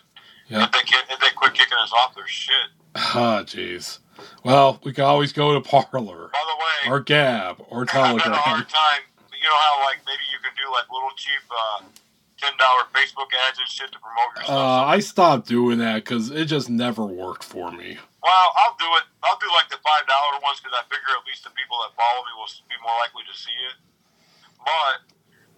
Yeah. 0.48 0.64
If 0.66 0.72
they 0.72 0.84
get, 0.84 1.04
if 1.10 1.20
they 1.20 1.30
quit 1.36 1.54
kicking 1.54 1.78
us 1.82 1.92
off 1.92 2.16
their 2.16 2.28
shit. 2.28 2.70
Ah, 2.96 3.44
jeez. 3.44 4.00
Well, 4.44 4.80
we 4.84 4.94
can 4.94 5.04
always 5.04 5.32
go 5.34 5.54
to 5.54 5.62
Parler 5.62 6.32
By 6.34 6.44
the 6.50 6.58
way, 6.58 6.80
or 6.90 7.00
Gab 7.00 7.62
or 7.70 7.84
I've 7.84 7.90
had 7.90 8.32
a 8.32 8.36
hard 8.36 8.68
time. 8.70 9.02
You 9.30 9.46
know 9.46 9.54
how 9.54 9.86
like 9.86 10.02
maybe 10.08 10.26
you 10.34 10.40
can 10.42 10.52
do 10.58 10.66
like 10.74 10.90
little 10.90 11.14
cheap 11.16 11.46
uh, 11.52 11.86
ten 12.42 12.58
dollar 12.58 12.90
Facebook 12.96 13.30
ads 13.48 13.60
and 13.60 13.70
shit 13.70 13.92
to 13.94 14.00
promote 14.02 14.34
your 14.36 14.44
stuff. 14.46 14.58
Uh, 14.58 14.84
I 14.90 15.00
stopped 15.00 15.48
doing 15.48 15.78
that 15.80 16.02
because 16.04 16.32
it 16.32 16.46
just 16.46 16.70
never 16.70 17.06
worked 17.06 17.44
for 17.44 17.72
me. 17.72 18.02
well, 18.24 18.48
I'll 18.66 18.76
do 18.82 18.90
it. 18.98 19.06
I'll 19.24 19.38
do 19.38 19.48
like 19.54 19.70
the 19.70 19.78
five 19.86 20.10
dollar 20.10 20.42
ones 20.42 20.58
because 20.58 20.74
I 20.74 20.82
figure 20.90 21.14
at 21.14 21.22
least 21.30 21.46
the 21.46 21.54
people 21.54 21.78
that 21.86 21.94
follow 21.94 22.26
me 22.26 22.34
will 22.34 22.50
be 22.66 22.78
more 22.82 22.98
likely 23.06 23.24
to 23.30 23.36
see 23.38 23.56
it. 23.70 23.78
But 24.66 25.06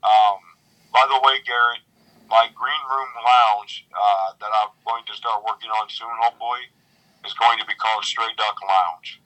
Um, 0.02 0.43
by 0.90 1.06
the 1.06 1.14
way, 1.22 1.39
Garret, 1.47 1.86
my 2.26 2.51
green 2.59 2.82
room 2.90 3.06
lounge 3.22 3.86
uh, 3.94 4.35
that 4.43 4.51
I'm 4.51 4.74
going 4.82 5.06
to 5.06 5.14
start 5.14 5.47
working 5.47 5.70
on 5.78 5.86
soon, 5.86 6.10
hopefully, 6.18 6.74
is 7.22 7.30
going 7.39 7.62
to 7.62 7.66
be 7.70 7.78
called 7.78 8.02
Stray 8.02 8.35
Duck 8.35 8.59
Lounge. 8.59 9.22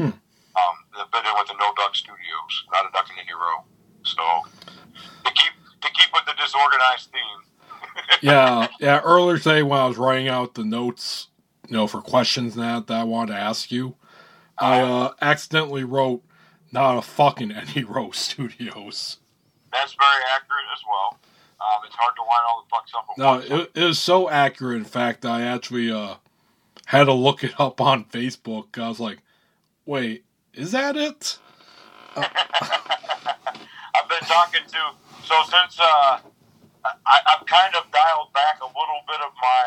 Hmm. 0.00 0.16
Um, 0.56 0.76
the 0.96 1.04
bit 1.12 1.28
in 1.28 1.36
with 1.36 1.52
the 1.52 1.60
No 1.60 1.76
Duck 1.76 1.92
Studios, 1.92 2.64
not 2.72 2.88
a 2.88 2.90
duck 2.96 3.12
in 3.12 3.20
any 3.20 3.36
row. 3.36 3.60
So 4.08 4.24
to 5.28 5.30
keep 5.36 5.52
to 5.84 5.88
keep 5.92 6.08
with 6.16 6.24
the 6.24 6.32
disorganized 6.40 7.12
theme. 7.12 7.44
Yeah, 8.20 8.68
yeah. 8.80 9.00
Earlier 9.00 9.38
today, 9.38 9.62
when 9.62 9.78
I 9.78 9.86
was 9.86 9.96
writing 9.96 10.28
out 10.28 10.54
the 10.54 10.64
notes, 10.64 11.28
you 11.68 11.76
know, 11.76 11.86
for 11.86 12.00
questions 12.00 12.54
that 12.54 12.86
that 12.86 13.00
I 13.00 13.04
wanted 13.04 13.32
to 13.32 13.38
ask 13.38 13.70
you, 13.70 13.96
I 14.58 14.80
uh, 14.80 15.12
accidentally 15.20 15.84
wrote 15.84 16.22
not 16.70 16.98
a 16.98 17.02
fucking 17.02 17.52
any 17.52 17.84
row 17.88 18.10
studios. 18.10 19.18
That's 19.72 19.94
very 19.94 20.22
accurate 20.34 20.64
as 20.74 20.82
well. 20.88 21.18
Um, 21.60 21.80
it's 21.86 21.94
hard 21.94 22.14
to 22.16 22.22
line 22.22 22.42
all 22.48 22.64
the 22.64 22.74
fucks 22.74 22.92
up. 22.98 23.06
No, 23.50 23.56
it, 23.62 23.70
it 23.74 23.84
was 23.84 23.98
so 23.98 24.28
accurate. 24.28 24.78
In 24.78 24.84
fact, 24.84 25.24
I 25.24 25.42
actually 25.42 25.90
uh, 25.92 26.16
had 26.86 27.04
to 27.04 27.12
look 27.12 27.44
it 27.44 27.58
up 27.58 27.80
on 27.80 28.04
Facebook. 28.04 28.78
I 28.78 28.88
was 28.88 29.00
like, 29.00 29.18
"Wait, 29.86 30.24
is 30.54 30.72
that 30.72 30.96
it?" 30.96 31.38
I've 32.16 32.28
been 34.08 34.20
talking 34.20 34.60
to 34.68 34.78
so 35.24 35.34
since 35.44 35.78
uh, 35.80 36.18
I, 36.84 37.16
I've 37.30 37.44
kind 37.46 37.74
of 37.78 37.86
dialed 37.94 38.32
back 38.34 38.58
a 38.60 38.66
little 38.66 39.02
bit 39.06 39.20
of 39.22 39.30
my 39.38 39.66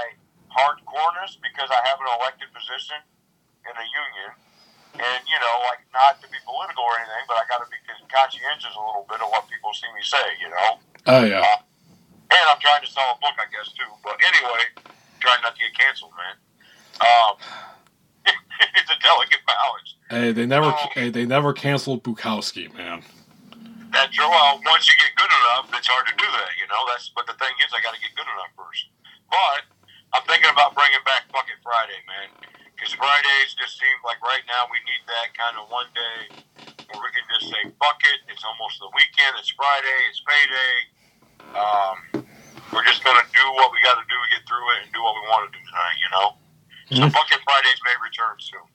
hardcoreness 0.52 1.40
because 1.40 1.70
I 1.72 1.80
have 1.88 2.00
an 2.04 2.10
elected 2.20 2.52
position 2.52 3.00
in 3.64 3.74
a 3.76 3.86
union, 3.88 4.32
and 5.00 5.20
you 5.28 5.38
know, 5.40 5.56
like 5.72 5.84
not 5.96 6.20
to 6.24 6.28
be 6.28 6.38
political 6.44 6.84
or 6.84 6.96
anything, 7.00 7.26
but 7.28 7.40
I 7.40 7.44
got 7.48 7.64
to 7.64 7.68
be 7.72 7.80
conscientious 8.12 8.72
a 8.76 8.84
little 8.84 9.08
bit 9.10 9.20
of 9.24 9.28
what 9.32 9.48
people 9.48 9.72
see 9.76 9.88
me 9.96 10.04
say, 10.04 10.26
you 10.40 10.50
know. 10.52 10.70
Oh 11.08 11.24
yeah, 11.24 11.44
And 12.32 12.46
I'm 12.52 12.60
trying 12.60 12.84
to 12.84 12.90
sell 12.92 13.16
a 13.16 13.18
book, 13.20 13.36
I 13.40 13.48
guess 13.52 13.72
too. 13.76 13.88
But 14.04 14.20
anyway, 14.24 14.64
trying 15.20 15.42
not 15.44 15.56
to 15.56 15.60
get 15.62 15.74
canceled, 15.76 16.12
man. 16.16 16.36
Um, 17.04 17.34
it's 18.76 18.90
a 18.92 18.98
delicate 19.04 19.42
balance. 19.46 19.90
hey, 20.10 20.32
they 20.32 20.46
never, 20.46 20.68
Oh. 20.68 20.88
hey, 20.94 21.10
they 21.10 21.26
never 21.26 21.54
canceled 21.54 22.04
Bukowski, 22.04 22.74
man. 22.74 23.04
That's 23.96 24.12
true. 24.12 24.28
Well, 24.28 24.60
once 24.68 24.92
you 24.92 24.96
get 25.00 25.16
good 25.16 25.32
enough, 25.32 25.72
it's 25.72 25.88
hard 25.88 26.04
to 26.12 26.16
do 26.20 26.28
that, 26.28 26.52
you 26.60 26.68
know. 26.68 26.84
That's 26.92 27.08
but 27.16 27.24
the 27.32 27.38
thing 27.40 27.56
is, 27.64 27.72
I 27.72 27.80
got 27.80 27.96
to 27.96 28.02
get 28.04 28.12
good 28.20 28.28
enough 28.28 28.52
first. 28.60 28.92
But 29.32 29.64
I'm 30.12 30.24
thinking 30.28 30.52
about 30.52 30.76
bringing 30.76 31.00
back 31.08 31.32
Bucket 31.32 31.56
Friday, 31.64 31.96
man, 32.04 32.28
because 32.76 32.92
Fridays 33.00 33.56
just 33.56 33.80
seem 33.80 33.96
like 34.04 34.20
right 34.20 34.44
now 34.52 34.68
we 34.68 34.84
need 34.84 35.04
that 35.08 35.32
kind 35.40 35.56
of 35.56 35.72
one 35.72 35.88
day 35.96 36.36
where 36.92 37.00
we 37.00 37.10
can 37.16 37.24
just 37.40 37.48
say 37.48 37.62
bucket. 37.80 38.20
It's 38.28 38.44
almost 38.44 38.84
the 38.84 38.92
weekend. 38.92 39.40
It's 39.40 39.56
Friday. 39.56 40.00
It's 40.12 40.22
payday. 40.28 40.76
Um, 41.56 41.98
we're 42.76 42.84
just 42.84 43.00
gonna 43.00 43.24
do 43.32 43.46
what 43.56 43.72
we 43.72 43.80
got 43.80 43.96
to 43.96 44.06
do 44.12 44.18
to 44.20 44.28
get 44.36 44.44
through 44.44 44.68
it 44.76 44.78
and 44.84 44.90
do 44.92 45.00
what 45.00 45.16
we 45.16 45.24
want 45.32 45.48
to 45.48 45.52
do 45.56 45.62
tonight, 45.64 45.98
you 46.04 46.10
know. 46.12 46.28
So 47.00 47.04
Mhm. 47.08 47.14
Bucket 47.16 47.42
Fridays 47.48 47.80
may 47.88 47.96
return 48.04 48.36
soon. 48.44 48.68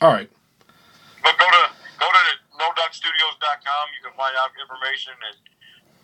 All 0.00 0.12
right, 0.16 0.30
But 1.22 1.36
go 1.36 1.44
to 1.44 1.62
go 2.00 2.08
to 2.08 2.24
noduckstudios.com. 2.58 3.84
You 3.96 4.02
can 4.04 4.12
find 4.16 4.34
out 4.40 4.50
information 4.60 5.12
and 5.28 5.36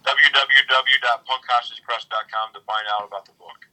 www.punkhostagepress.com 0.05 2.47
to 2.55 2.61
find 2.67 2.85
out 2.99 3.07
about 3.07 3.25
the 3.27 3.33
book. 3.39 3.67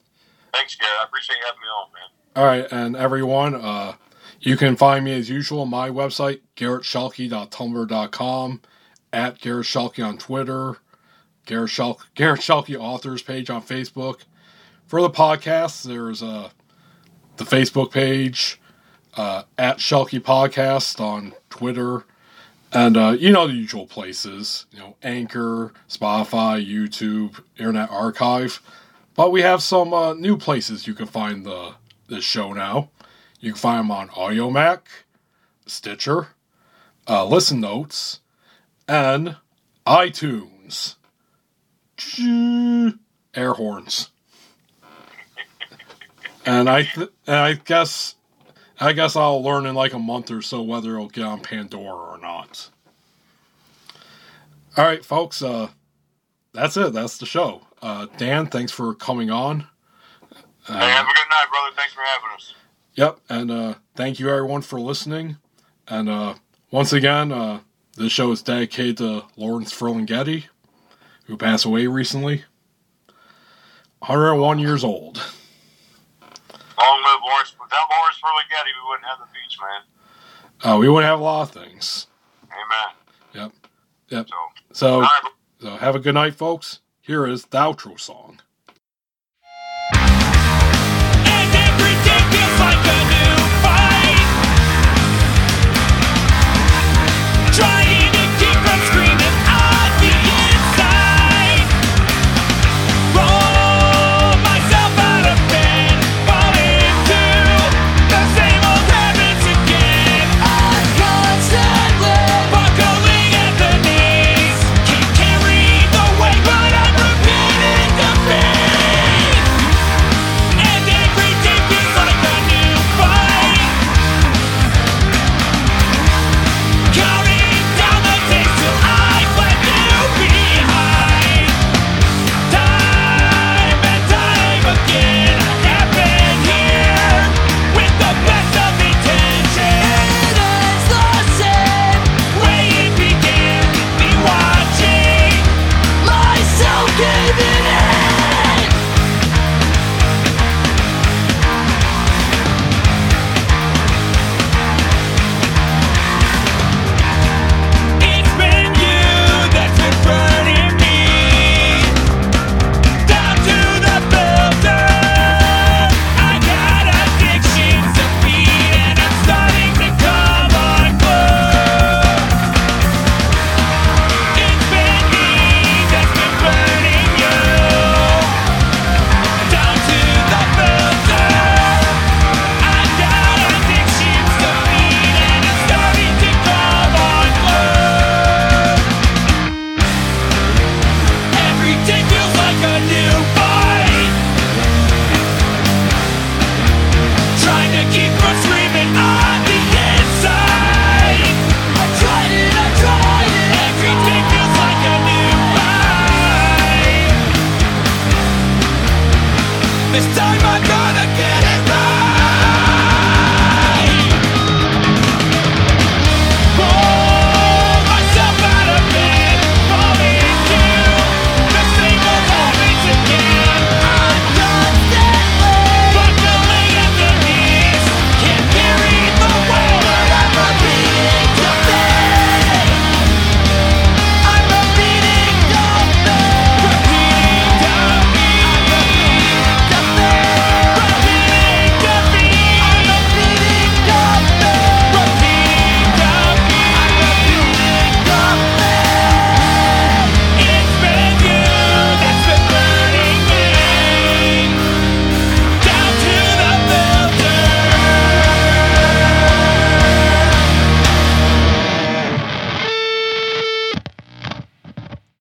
Thanks, 0.54 0.76
Garret. 0.76 0.94
I 1.02 1.06
appreciate 1.06 1.38
you 1.38 1.44
having 1.46 1.62
me 1.62 1.68
on, 1.68 1.92
man. 1.94 2.10
all 2.36 2.46
right, 2.46 2.68
and 2.72 2.96
everyone, 2.96 3.56
uh, 3.56 3.94
you 4.40 4.56
can 4.58 4.76
find 4.76 5.04
me 5.06 5.14
as 5.18 5.30
usual 5.30 5.62
on 5.62 5.70
my 5.70 5.90
website, 5.90 6.42
garretschuelke.tumblr.com, 6.56 8.62
at 9.12 9.40
Garret 9.40 9.66
Schuelke 9.66 10.06
on 10.06 10.18
Twitter, 10.18 10.78
Garret, 11.46 11.70
Shul- 11.70 12.00
Garret 12.16 12.42
Schuelke 12.42 12.80
authors 12.80 13.22
page 13.22 13.50
on 13.50 13.62
Facebook. 13.62 14.22
For 14.86 15.02
the 15.02 15.10
podcast, 15.10 15.84
there's 15.84 16.24
uh, 16.24 16.50
the 17.38 17.44
Facebook 17.44 17.92
page 17.92 18.60
uh, 19.16 19.44
at 19.58 19.78
Schuelke 19.78 20.20
Podcast 20.22 21.00
on 21.00 21.34
Twitter, 21.50 22.06
and 22.72 22.98
uh, 22.98 23.16
you 23.18 23.32
know 23.32 23.48
the 23.48 23.54
usual 23.54 23.88
places, 23.88 24.66
you 24.72 24.80
know 24.80 24.96
Anchor, 25.04 25.74
Spotify, 25.88 26.66
YouTube, 26.66 27.42
Internet 27.58 27.90
Archive. 27.90 28.62
But 29.16 29.32
we 29.32 29.42
have 29.42 29.62
some 29.62 29.94
uh, 29.94 30.14
new 30.14 30.38
places 30.38 30.88
you 30.88 30.94
can 30.94 31.08
find 31.08 31.46
the 31.46 31.76
this 32.08 32.24
show 32.24 32.54
now. 32.54 32.90
You 33.40 33.52
can 33.52 33.60
find 33.60 33.80
them 33.80 33.92
on 33.92 34.10
Audiomack, 34.10 34.82
Stitcher, 35.66 36.30
uh, 37.08 37.26
Listen 37.26 37.60
Notes, 37.60 38.20
and 38.88 39.38
iTunes. 39.86 40.96
Air 43.34 43.54
horns. 43.54 44.10
And 46.46 46.70
I, 46.70 46.84
th- 46.84 47.10
and 47.28 47.36
I 47.36 47.54
guess, 47.54 48.16
I 48.80 48.94
guess 48.94 49.16
I'll 49.16 49.44
learn 49.44 49.66
in 49.66 49.76
like 49.76 49.94
a 49.94 50.00
month 50.00 50.32
or 50.32 50.42
so 50.42 50.62
whether 50.62 50.96
it'll 50.96 51.10
get 51.10 51.26
on 51.26 51.42
Pandora 51.42 52.14
or 52.14 52.18
not. 52.18 52.70
All 54.78 54.86
right, 54.86 55.04
folks. 55.04 55.42
Uh, 55.42 55.70
that's 56.54 56.78
it. 56.78 56.94
That's 56.94 57.18
the 57.18 57.26
show. 57.26 57.62
Uh, 57.82 58.08
Dan, 58.18 58.48
thanks 58.48 58.72
for 58.72 58.94
coming 58.96 59.30
on. 59.30 59.68
hey, 60.66 60.74
have 60.74 61.06
a 61.06 61.08
good 61.08 61.30
night, 61.30 61.48
brother. 61.52 61.76
Thanks 61.76 61.94
for 61.94 62.02
having 62.02 62.36
us. 62.36 62.54
Yep, 62.96 63.20
and 63.30 63.52
uh, 63.52 63.74
thank 63.96 64.20
you 64.20 64.30
everyone 64.30 64.62
for 64.62 64.80
listening. 64.80 65.38
And 65.88 66.10
uh, 66.10 66.36
once 66.72 66.94
again, 66.94 67.32
uh, 67.32 67.62
this 67.98 68.12
show 68.12 68.32
is 68.32 68.42
dedicated 68.42 68.98
to 68.98 69.24
Lawrence 69.36 69.74
Ferlinghetti, 69.74 70.46
who 71.26 71.38
passed 71.38 71.66
away 71.66 71.88
recently. 71.88 72.44
101 74.00 74.60
years 74.60 74.84
old. 74.84 75.18
Long 76.80 77.02
live. 77.04 77.19
Without 77.70 77.86
Lawrence 77.92 78.18
Ferlinghetti, 78.24 78.72
we 78.82 78.90
wouldn't 78.90 79.08
have 79.08 79.20
the 79.20 79.26
beach, 79.34 79.58
man. 79.62 80.74
Uh, 80.74 80.78
we 80.80 80.90
wouldn't 80.90 81.08
have 81.08 81.20
a 81.20 81.24
lot 81.24 81.42
of 81.44 81.52
things. 81.52 82.08
Amen. 82.46 82.96
Yep. 83.34 83.52
Yep. 84.10 84.28
So, 84.28 84.36
So, 84.72 85.02
right, 85.02 85.22
so 85.62 85.70
have 85.78 85.96
a 85.96 86.00
good 86.00 86.16
night, 86.16 86.34
folks. 86.34 86.80
Here 87.02 87.28
is 87.28 87.46
the 87.46 87.60
outro 87.60 88.00
song. 88.00 88.40